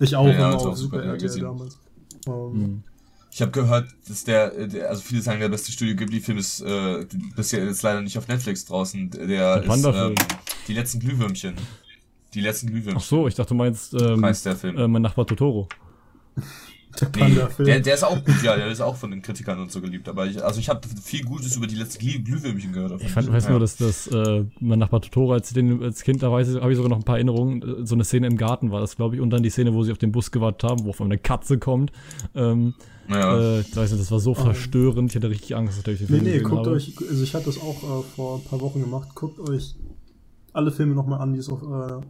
Ich 0.00 0.16
auch, 0.16 0.26
Ja, 0.26 0.32
ja, 0.32 0.52
war 0.52 0.66
auf 0.68 0.76
Super 0.76 1.02
RTL 1.02 1.18
gesehen. 1.18 1.42
damals. 1.44 1.78
Ähm, 2.26 2.52
Hm. 2.52 2.82
Ich 3.34 3.42
habe 3.42 3.50
gehört, 3.50 3.88
dass 4.08 4.22
der, 4.22 4.56
äh, 4.56 4.68
der, 4.68 4.88
also 4.90 5.02
viele 5.02 5.20
sagen, 5.20 5.40
der 5.40 5.48
beste 5.48 5.72
Studio 5.72 5.96
Ghibli-Film 5.96 6.38
ist 6.38 6.60
äh, 6.60 7.04
bisher 7.34 7.64
jetzt 7.64 7.82
leider 7.82 8.00
nicht 8.00 8.16
auf 8.16 8.28
Netflix 8.28 8.64
draußen. 8.64 9.10
Der, 9.10 9.26
Der 9.58 9.64
ist 9.64 9.84
ähm, 9.84 10.14
die 10.68 10.72
letzten 10.72 11.00
Glühwürmchen. 11.00 11.56
Die 12.32 12.40
letzten 12.40 12.68
Ach 12.68 12.72
Glühwürmchen 12.72 13.00
so, 13.00 13.26
ich 13.26 13.34
dachte, 13.34 13.48
du 13.48 13.54
meinst 13.56 13.92
ähm, 13.94 14.20
der 14.20 14.54
Film. 14.54 14.78
äh, 14.78 14.86
mein 14.86 15.02
Nachbar 15.02 15.26
Totoro. 15.26 15.68
Der 17.00 17.08
Nee, 17.14 17.20
Panda-Film. 17.20 17.66
der, 17.66 17.80
der 17.80 17.94
ist 17.94 18.04
auch 18.04 18.24
gut, 18.24 18.42
ja, 18.42 18.56
der 18.56 18.68
ist 18.68 18.80
auch 18.80 18.96
von 18.96 19.10
den 19.10 19.20
Kritikern 19.22 19.58
und 19.60 19.70
so 19.72 19.80
geliebt. 19.80 20.08
Aber 20.08 20.26
ich, 20.26 20.42
also 20.44 20.60
ich 20.60 20.68
habe 20.68 20.80
viel 21.02 21.24
Gutes 21.24 21.56
über 21.56 21.66
die 21.66 21.74
letzten 21.74 21.98
Glüh 21.98 22.20
Glühwürmchen 22.22 22.72
gehört. 22.72 22.92
auf 22.92 23.02
Ich 23.02 23.10
fand, 23.10 23.30
weiß 23.32 23.44
Ja. 23.44 23.50
nur, 23.50 23.60
dass 23.60 23.76
das, 23.76 24.06
äh, 24.06 24.44
mein 24.60 24.78
Nachbar 24.78 25.00
Totoro, 25.00 25.32
als 25.32 25.48
ich 25.48 25.54
den 25.54 25.82
als 25.82 26.02
Kind 26.02 26.22
da 26.22 26.30
weiß, 26.30 26.54
habe 26.56 26.70
ich 26.70 26.76
sogar 26.76 26.90
noch 26.90 26.98
ein 26.98 27.04
paar 27.04 27.16
Erinnerungen. 27.16 27.62
äh, 27.82 27.86
So 27.86 27.94
eine 27.94 28.04
Szene 28.04 28.26
im 28.26 28.36
Garten 28.36 28.70
war 28.70 28.80
das, 28.80 28.96
glaube 28.96 29.16
ich, 29.16 29.20
und 29.20 29.30
dann 29.30 29.42
die 29.42 29.50
Szene, 29.50 29.74
wo 29.74 29.82
sie 29.82 29.92
auf 29.92 29.98
den 29.98 30.12
Bus 30.12 30.30
gewartet 30.30 30.68
haben, 30.68 30.84
wo 30.84 30.90
auf 30.90 31.00
einmal 31.00 31.14
eine 31.16 31.22
Katze 31.22 31.58
kommt. 31.58 31.92
Ähm, 32.34 32.74
Ja. 33.08 33.36
äh, 33.38 33.60
ich 33.60 33.76
weiß 33.76 33.90
nicht, 33.90 34.00
das 34.02 34.10
war 34.10 34.20
so 34.20 34.34
verstörend, 34.34 35.10
ich 35.10 35.16
hatte 35.16 35.28
richtig 35.28 35.54
Angst, 35.56 35.86
dass 35.86 35.94
ich 35.94 36.06
den 36.06 36.06
Nee, 36.06 36.18
Film 36.18 36.22
nee, 36.24 36.32
gesehen 36.32 36.44
guckt 36.48 36.66
habe. 36.66 36.76
euch, 36.76 36.94
also 37.08 37.22
ich 37.22 37.34
hatte 37.34 37.46
das 37.46 37.58
auch 37.60 38.00
äh, 38.00 38.02
vor 38.14 38.38
ein 38.38 38.44
paar 38.44 38.60
Wochen 38.60 38.80
gemacht, 38.80 39.08
guckt 39.14 39.40
euch 39.40 39.74
alle 40.52 40.70
Filme 40.70 40.94
nochmal 40.94 41.20
an, 41.20 41.32
die 41.32 41.40
es 41.40 41.48
auf 41.50 41.62
äh, 41.62 42.00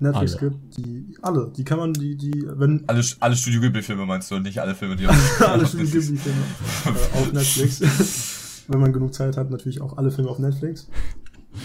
Netflix 0.00 0.36
Alle. 0.36 0.50
gibt. 0.50 0.76
Die, 0.78 1.16
alle, 1.22 1.52
die 1.56 1.64
kann 1.64 1.78
man, 1.78 1.92
die, 1.92 2.16
die, 2.16 2.44
wenn 2.54 2.82
alle, 2.88 3.02
alle 3.20 3.36
Studio 3.36 3.60
Ghibli-Filme 3.60 4.06
meinst 4.06 4.30
du 4.30 4.34
und 4.36 4.42
nicht 4.42 4.58
alle 4.58 4.74
Filme, 4.74 4.96
die 4.96 5.06
auf 5.08 5.40
alle 5.48 5.66
Studio 5.66 5.84
Netflix- 5.86 6.06
Ghibli-Filme 6.08 6.38
äh, 6.86 7.18
auf 7.18 7.32
Netflix. 7.32 8.64
wenn 8.68 8.80
man 8.80 8.92
genug 8.92 9.12
Zeit 9.14 9.36
hat, 9.36 9.50
natürlich 9.50 9.80
auch 9.80 9.96
alle 9.98 10.10
Filme 10.10 10.30
auf 10.30 10.38
Netflix. 10.38 10.88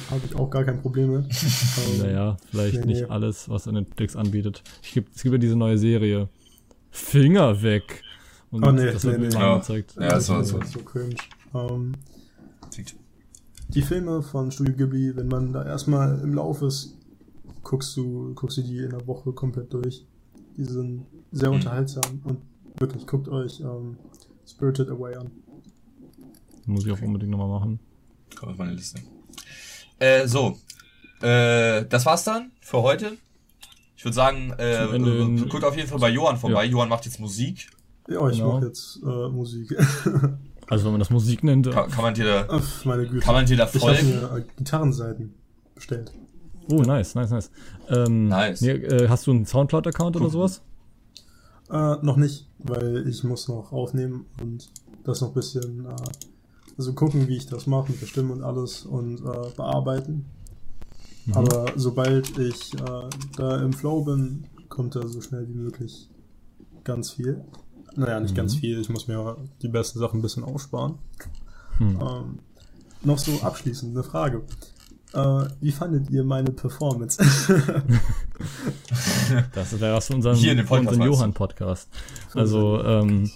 Habe 0.10 0.22
ich 0.26 0.36
auch 0.36 0.50
gar 0.50 0.64
kein 0.64 0.82
Problem 0.82 1.14
mit. 1.14 1.26
Ähm, 1.26 2.00
Naja, 2.02 2.38
vielleicht 2.50 2.80
Nee, 2.82 2.86
nicht 2.88 3.02
nee. 3.04 3.08
alles, 3.10 3.48
was 3.50 3.68
Netflix 3.68 4.16
anbietet. 4.16 4.64
Ich 4.82 4.94
gibt, 4.94 5.16
es 5.16 5.22
gibt 5.24 5.34
ja 5.34 5.38
diese 5.40 5.56
neue 5.56 5.78
Serie. 5.78 6.28
Finger 6.92 7.62
weg. 7.62 8.02
Und 8.52 8.66
Oh, 8.66 8.72
nee, 8.72 8.86
das 8.92 9.04
wird 9.04 9.18
nee, 9.20 9.26
mir 9.26 9.30
nee. 9.30 9.36
mal 9.36 9.42
Ja. 9.42 9.54
angezeigt. 9.54 9.96
Ja, 10.00 10.10
das 10.10 10.26
so- 10.26 10.40
ist 10.40 10.50
so- 10.50 10.60
so 10.62 10.80
cringe. 10.80 11.16
Ähm, 11.54 11.94
die 13.70 13.82
Filme 13.82 14.22
von 14.22 14.52
Studio 14.52 14.74
Ghibli, 14.76 15.16
wenn 15.16 15.28
man 15.28 15.54
da 15.54 15.64
erstmal 15.66 16.20
im 16.22 16.34
Lauf 16.34 16.62
ist, 16.62 16.95
guckst 17.66 17.98
du, 17.98 18.34
guckst 18.36 18.58
du 18.58 18.62
die 18.62 18.78
in 18.78 18.92
der 18.92 19.06
Woche 19.06 19.34
komplett 19.34 19.74
durch. 19.74 20.06
Die 20.56 20.64
sind 20.64 21.06
sehr 21.34 21.50
Mhm. 21.50 21.56
unterhaltsam 21.56 22.22
und 22.24 22.38
wirklich, 22.80 23.06
guckt 23.06 23.28
euch 23.28 23.60
ähm, 23.60 23.98
Spirited 24.48 24.90
Away 24.90 25.16
an. 25.16 25.32
Muss 26.66 26.86
ich 26.86 26.92
auch 26.94 27.02
unbedingt 27.02 27.32
nochmal 27.32 27.50
machen. 27.50 27.80
Kommt 28.40 28.54
auf 28.54 28.58
meine 28.58 28.74
Liste. 28.74 29.02
Äh, 30.00 30.28
so. 30.28 30.58
Äh, 31.22 31.86
das 31.86 32.06
war's 32.06 32.24
dann 32.24 32.52
für 32.62 32.82
heute. 32.82 33.18
Ich 33.98 34.04
würde 34.06 34.16
sagen, 34.16 34.52
äh, 34.58 34.84
äh, 34.86 35.48
guckt 35.50 35.64
auf 35.64 35.76
jeden 35.76 35.88
Fall 35.90 36.00
bei 36.00 36.10
Johann 36.10 36.38
vorbei. 36.38 36.66
Johann 36.66 36.90
macht 36.90 37.06
jetzt 37.06 37.20
Musik. 37.20 37.70
Ja, 38.08 38.28
ich 38.30 38.38
Genau. 38.38 38.54
mache 38.54 38.68
jetzt 38.68 39.00
äh, 39.04 39.30
Musik. 39.30 39.76
Also 40.68 40.86
wenn 40.86 40.94
man 40.94 41.00
das 41.00 41.12
Musik 41.12 41.44
nennt. 41.44 41.70
Kann, 41.70 41.92
kann 41.92 42.02
man 42.04 42.16
dir 42.16 42.26
da, 42.26 42.48
Ach, 42.50 42.86
meine 42.86 43.06
Güte. 43.06 43.20
kann 43.20 43.36
man 43.36 43.46
dir 43.46 43.56
da 43.56 43.66
ich 43.66 43.70
habe 43.76 43.80
folgen? 43.96 44.10
mir 44.10 44.36
äh, 44.38 44.44
Gitarrenseiten 44.58 45.36
bestellt. 45.76 46.12
Oh, 46.70 46.82
nice, 46.82 47.16
nice, 47.16 47.30
nice. 47.32 47.52
Ähm, 47.90 48.28
Nice. 48.28 48.62
Nee, 48.62 48.72
äh, 48.72 49.08
hast 49.08 49.28
du 49.28 49.32
einen 49.32 49.46
Soundcloud-Account 49.46 50.16
oder 50.16 50.30
sowas? 50.30 50.62
Äh, 51.70 51.96
noch 52.02 52.18
nicht, 52.18 52.48
weil 52.60 53.08
ich 53.08 53.24
muss 53.24 53.48
noch 53.48 53.72
aufnehmen 53.72 54.26
und 54.42 54.70
das 55.04 55.22
noch 55.22 55.30
ein 55.30 55.34
bisschen, 55.34 55.86
äh, 55.86 55.96
also 56.78 56.94
gucken, 56.94 57.28
wie 57.28 57.38
ich 57.38 57.48
das 57.48 57.68
mache 57.68 57.92
mit 57.92 58.02
der 58.02 58.08
Stimme 58.08 58.34
und 58.34 58.44
alles 58.44 58.84
und 58.86 59.20
äh, 59.20 59.50
bearbeiten. 59.56 60.26
Mhm. 61.26 61.34
Aber 61.34 61.66
sobald 61.76 62.38
ich 62.38 62.74
äh, 62.76 63.10
da 63.38 63.62
im 63.62 63.74
Flow 63.74 64.04
bin, 64.04 64.46
kommt 64.70 64.96
da 64.96 65.08
so 65.08 65.22
schnell 65.22 65.48
wie 65.48 65.54
möglich 65.54 66.10
ganz 66.84 67.12
viel. 67.12 67.44
Naja, 67.96 68.20
nicht 68.20 68.36
ganz 68.36 68.56
Mhm. 68.56 68.60
viel, 68.60 68.80
ich 68.82 68.90
muss 68.90 69.08
mir 69.08 69.38
die 69.62 69.68
besten 69.70 70.00
Sachen 70.00 70.20
ein 70.20 70.22
bisschen 70.22 70.44
aufsparen. 70.44 70.96
Hm. 71.78 72.00
Ähm, 72.02 72.40
noch 73.04 73.18
so 73.18 73.42
abschließend 73.42 73.96
eine 73.96 74.04
Frage. 74.04 74.42
Äh, 75.16 75.48
wie 75.62 75.72
fandet 75.72 76.10
ihr 76.10 76.24
meine 76.24 76.52
Performance? 76.52 77.24
Das 79.54 79.80
wäre 79.80 79.96
was 79.96 80.08
für 80.08 80.16
unseren, 80.16 80.36
Hier 80.36 80.56
Podcast 80.64 80.90
unseren? 80.90 81.08
Johann-Podcast. 81.08 81.90
Also, 82.34 82.84
ähm, 82.84 83.32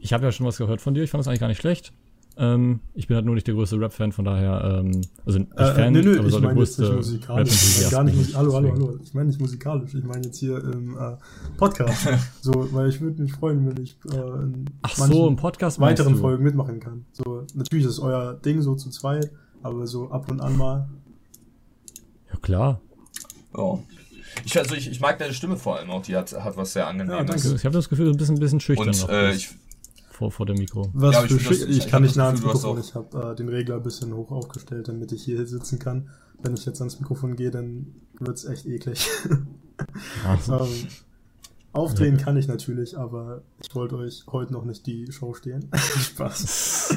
ich 0.00 0.12
habe 0.12 0.24
ja 0.24 0.32
schon 0.32 0.46
was 0.46 0.56
gehört 0.58 0.80
von 0.80 0.94
dir, 0.94 1.02
ich 1.02 1.10
fand 1.10 1.20
das 1.20 1.28
eigentlich 1.28 1.40
gar 1.40 1.48
nicht 1.48 1.60
schlecht. 1.60 1.92
Ähm, 2.40 2.78
ich 2.94 3.08
bin 3.08 3.16
halt 3.16 3.26
nur 3.26 3.34
nicht 3.34 3.48
der 3.48 3.54
größte 3.54 3.80
Rap-Fan, 3.80 4.12
von 4.12 4.24
daher, 4.24 4.80
ähm, 4.80 5.00
also 5.26 5.40
nicht 5.40 5.52
Äh, 5.56 5.74
Fan, 5.74 5.92
nö, 5.92 6.02
nö, 6.02 6.18
aber 6.20 6.30
so 6.30 6.36
ich 6.36 6.40
der 6.40 6.48
meine 6.48 6.60
jetzt 6.60 6.76
größte 6.76 6.82
nicht 6.82 6.94
musikalisch. 6.94 7.80
Ich 7.82 7.90
gar 7.90 8.04
nicht 8.04 8.20
ich, 8.20 8.36
hallo, 8.36 8.54
hallo, 8.54 8.72
hallo. 8.72 8.98
Ich 9.02 9.12
meine 9.12 9.26
nicht 9.26 9.40
musikalisch. 9.40 9.94
Ich 9.94 10.04
meine 10.04 10.24
jetzt 10.24 10.38
hier 10.38 10.62
im 10.62 10.96
äh, 10.96 11.16
Podcast. 11.56 12.08
so, 12.40 12.72
weil 12.72 12.90
ich 12.90 13.00
würde 13.00 13.20
mich 13.20 13.32
freuen, 13.32 13.66
wenn 13.66 13.82
ich 13.82 13.98
äh, 14.12 14.16
in 14.16 14.66
Ach 14.82 14.96
so, 14.96 15.26
im 15.26 15.34
Podcast 15.34 15.80
weiteren? 15.80 16.14
Folgen 16.14 16.44
mitmachen 16.44 16.78
kann. 16.78 17.06
So, 17.10 17.44
natürlich 17.54 17.86
ist 17.86 17.92
es 17.92 17.98
euer 17.98 18.34
Ding 18.34 18.62
so 18.62 18.76
zu 18.76 18.90
zweit, 18.90 19.32
aber 19.64 19.88
so 19.88 20.08
ab 20.12 20.30
und 20.30 20.40
an 20.40 20.56
mal. 20.56 20.88
Ja, 22.38 22.42
klar. 22.42 22.80
Oh. 23.54 23.80
Ich, 24.44 24.56
also 24.58 24.74
ich, 24.74 24.88
ich 24.90 25.00
mag 25.00 25.18
deine 25.18 25.34
Stimme 25.34 25.56
vor 25.56 25.76
allem 25.76 25.90
auch, 25.90 26.02
die 26.02 26.16
hat, 26.16 26.32
hat 26.32 26.56
was 26.56 26.72
sehr 26.72 26.82
Ja, 26.82 26.88
angenehmes. 26.88 27.26
danke. 27.42 27.56
Ich 27.56 27.64
habe 27.64 27.72
das 27.74 27.88
Gefühl, 27.88 28.12
du 28.12 28.16
bist 28.16 28.30
ein 28.30 28.38
bisschen 28.38 28.60
schüchtern 28.60 28.88
und 28.88 29.00
noch 29.00 29.08
äh, 29.08 29.34
ich, 29.34 29.50
vor, 30.10 30.30
vor 30.30 30.46
dem 30.46 30.56
Mikro. 30.58 30.90
Was 30.94 31.14
Ja, 31.14 31.24
ich 31.24 31.32
für 31.32 31.54
das- 31.54 31.62
ich- 31.68 31.88
kann 31.88 32.02
nicht 32.02 32.16
nah 32.16 32.26
ans 32.28 32.42
Mikrofon. 32.42 32.78
Ich 32.80 32.94
habe 32.94 33.32
äh, 33.32 33.34
den 33.36 33.48
Regler 33.48 33.76
ein 33.76 33.82
bisschen 33.82 34.14
hoch 34.14 34.30
aufgestellt, 34.30 34.88
damit 34.88 35.12
ich 35.12 35.24
hier 35.24 35.44
sitzen 35.46 35.78
kann. 35.78 36.10
Wenn 36.40 36.54
ich 36.54 36.64
jetzt 36.66 36.80
ans 36.80 37.00
Mikrofon 37.00 37.34
gehe, 37.36 37.50
dann 37.50 37.94
wird's 38.20 38.44
echt 38.44 38.66
eklig. 38.66 39.08
Also, 40.26 40.58
ähm, 40.64 40.86
aufdrehen 41.72 42.16
kann 42.16 42.36
ich 42.36 42.46
natürlich, 42.46 42.96
aber 42.96 43.42
ich 43.60 43.74
wollte 43.74 43.96
euch 43.96 44.24
heute 44.30 44.52
noch 44.52 44.64
nicht 44.64 44.86
die 44.86 45.10
Show 45.10 45.34
stehlen. 45.34 45.68
Spaß. 45.74 46.96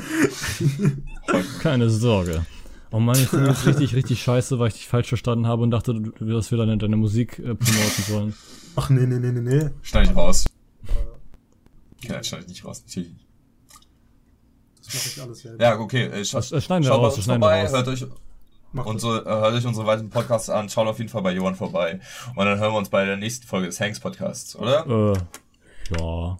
keine 1.62 1.90
Sorge. 1.90 2.46
Oh 2.92 3.00
Mann, 3.00 3.18
ich 3.18 3.30
bin 3.32 3.46
jetzt 3.46 3.66
richtig, 3.66 3.96
richtig 3.96 4.22
scheiße, 4.22 4.60
weil 4.60 4.68
ich 4.68 4.74
dich 4.76 4.88
falsch 4.88 5.08
verstanden 5.08 5.48
habe 5.48 5.64
und 5.64 5.72
dachte, 5.72 5.94
du- 5.94 6.12
dass 6.26 6.52
wir 6.52 6.58
deine, 6.58 6.78
deine 6.78 6.98
Musik 6.98 7.40
äh, 7.40 7.56
promoten 7.56 8.04
sollen. 8.08 8.36
Ach 8.76 8.90
nee, 8.90 9.06
nee, 9.06 9.18
nee, 9.20 9.32
nee, 9.32 9.42
nee. 9.42 9.70
schneide 9.82 10.12
ich 10.12 10.16
raus. 10.16 10.46
Okay, 12.04 12.14
das 12.14 12.28
schneide 12.28 12.44
ich 12.44 12.50
nicht 12.50 12.66
raus. 12.66 12.84
natürlich. 12.86 13.12
Das 14.84 14.94
mache 14.94 15.08
ich 15.08 15.22
alles 15.22 15.40
selber. 15.40 15.64
Ja, 15.64 15.80
okay. 15.80 16.06
Äh, 16.08 16.26
scha 16.26 16.38
Das, 16.40 16.50
das 16.50 16.66
schneiden 16.66 16.84
wir 16.84 16.90
schaut 16.90 17.00
bei 17.02 17.06
raus, 17.08 17.16
das 17.16 17.28
uns 17.28 17.34
vorbei, 17.34 17.62
raus. 17.64 17.72
hört 17.72 17.88
euch, 17.88 18.06
unsere, 18.74 19.22
äh, 19.22 19.30
hört 19.30 19.54
euch 19.54 19.66
unsere 19.66 19.86
weiteren 19.88 20.10
Podcasts 20.10 20.50
an, 20.50 20.68
schaut 20.70 20.88
auf 20.88 20.98
jeden 20.98 21.10
Fall 21.10 21.22
bei 21.22 21.32
Johann 21.34 21.56
vorbei. 21.56 22.00
Und 22.36 22.46
dann 22.46 22.60
hören 22.60 22.74
wir 22.74 22.78
uns 22.78 22.90
bei 22.90 23.06
der 23.06 23.16
nächsten 23.18 23.48
Folge 23.48 23.68
des 23.68 23.80
Hanks 23.80 24.00
Podcasts, 24.00 24.56
oder? 24.56 24.86
Äh, 24.88 25.98
ja. 25.98 26.38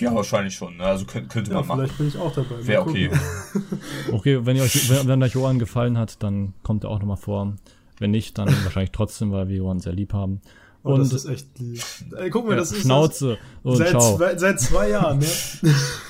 Ja, 0.00 0.14
wahrscheinlich 0.14 0.54
schon. 0.54 0.76
Ne? 0.76 0.84
Also 0.84 1.04
könnte, 1.04 1.28
könnte 1.28 1.50
Ja, 1.50 1.56
man 1.58 1.66
machen. 1.66 1.80
vielleicht 1.80 1.98
bin 1.98 2.08
ich 2.08 2.16
auch 2.18 2.32
dabei. 2.32 2.66
Wäre 2.66 2.82
okay. 2.82 3.10
Okay, 4.12 4.40
wenn, 4.46 4.56
ihr 4.56 4.62
euch, 4.62 4.88
wenn, 4.90 5.06
wenn 5.08 5.22
euch 5.22 5.34
Johann 5.34 5.58
gefallen 5.58 5.98
hat, 5.98 6.22
dann 6.22 6.54
kommt 6.62 6.84
er 6.84 6.90
auch 6.90 6.98
nochmal 7.00 7.16
vor. 7.16 7.54
Wenn 7.98 8.10
nicht, 8.12 8.38
dann 8.38 8.48
wahrscheinlich 8.64 8.92
trotzdem, 8.92 9.32
weil 9.32 9.48
wir 9.48 9.56
Johann 9.56 9.80
sehr 9.80 9.92
lieb 9.92 10.12
haben. 10.12 10.40
Oh, 10.84 10.96
das 10.96 11.10
Und 11.10 11.16
ist 11.16 11.24
echt 11.26 11.58
lieb. 11.58 11.82
Ey, 12.16 12.30
guck 12.30 12.44
mal, 12.46 12.52
ja, 12.52 12.58
das 12.58 12.70
ist 12.70 12.82
Schnauze 12.82 13.36
und 13.64 13.72
das, 13.80 13.90
seit, 13.90 14.00
ciao. 14.00 14.16
zwei, 14.16 14.36
seit 14.38 14.60
zwei 14.60 14.88
Jahren, 14.90 15.18
ne? 15.18 15.26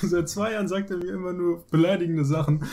seit 0.03 0.29
zwei 0.29 0.53
Jahren 0.53 0.67
sagt 0.67 0.91
er 0.91 0.97
mir 0.97 1.11
immer 1.11 1.33
nur 1.33 1.63
beleidigende 1.71 2.23
Sachen. 2.23 2.63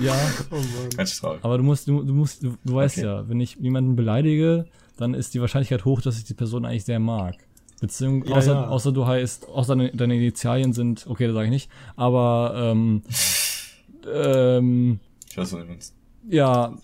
Ja, 0.00 0.14
Oh 0.50 0.56
Mann. 0.56 0.90
Ganz 0.96 1.16
traurig. 1.20 1.38
aber 1.44 1.58
du 1.58 1.64
musst, 1.64 1.86
du, 1.86 2.02
du 2.02 2.12
musst, 2.12 2.42
du, 2.42 2.54
du 2.64 2.74
weißt 2.74 2.98
Okay. 2.98 3.06
ja, 3.06 3.28
wenn 3.28 3.40
ich 3.40 3.54
jemanden 3.56 3.94
beleidige, 3.94 4.66
dann 4.96 5.14
ist 5.14 5.32
die 5.32 5.40
Wahrscheinlichkeit 5.40 5.84
hoch, 5.84 6.02
dass 6.02 6.18
ich 6.18 6.24
die 6.24 6.34
Person 6.34 6.64
eigentlich 6.64 6.84
sehr 6.84 6.98
mag. 6.98 7.36
Beziehung, 7.80 8.24
Ja, 8.26 8.36
außer, 8.36 8.52
ja. 8.52 8.68
außer 8.68 8.92
du 8.92 9.06
heißt, 9.06 9.48
außer 9.48 9.74
deine, 9.76 9.90
deine 9.92 10.16
Initialien 10.16 10.72
sind, 10.72 11.06
okay, 11.06 11.26
das 11.26 11.34
sage 11.34 11.46
ich 11.46 11.50
nicht, 11.50 11.70
aber 11.96 12.52
ähm, 12.56 13.02
ähm, 14.12 15.00
Ich 15.30 15.36
weiß, 15.36 15.52
was 15.52 15.60
du 15.60 15.66
meinst. 15.66 15.94
ja, 16.28 16.74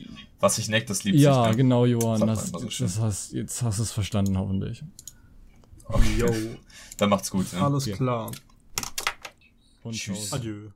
Was 0.41 0.57
sich 0.57 0.69
neckt, 0.69 0.89
das 0.91 1.05
liebt 1.05 1.19
ja, 1.19 1.43
sich. 1.45 1.51
Ne? 1.53 1.57
genau, 1.59 1.85
Johann, 1.87 2.27
das, 2.27 2.49
so 2.49 2.59
das 2.59 2.99
hast, 3.01 3.33
jetzt 3.33 3.63
hast 3.63 3.79
du 3.79 3.83
es 3.83 3.93
verstanden, 3.93 4.39
hoffentlich. 4.39 4.83
Yo, 6.19 6.27
Dann 6.99 7.11
macht's 7.11 7.31
gut. 7.31 7.53
Ne? 7.53 7.61
alles 7.63 7.87
Okay. 7.87 7.97
klar. 7.97 8.31
Und 9.83 9.95
Tschüss. 9.95 10.33
Adieu. 10.33 10.71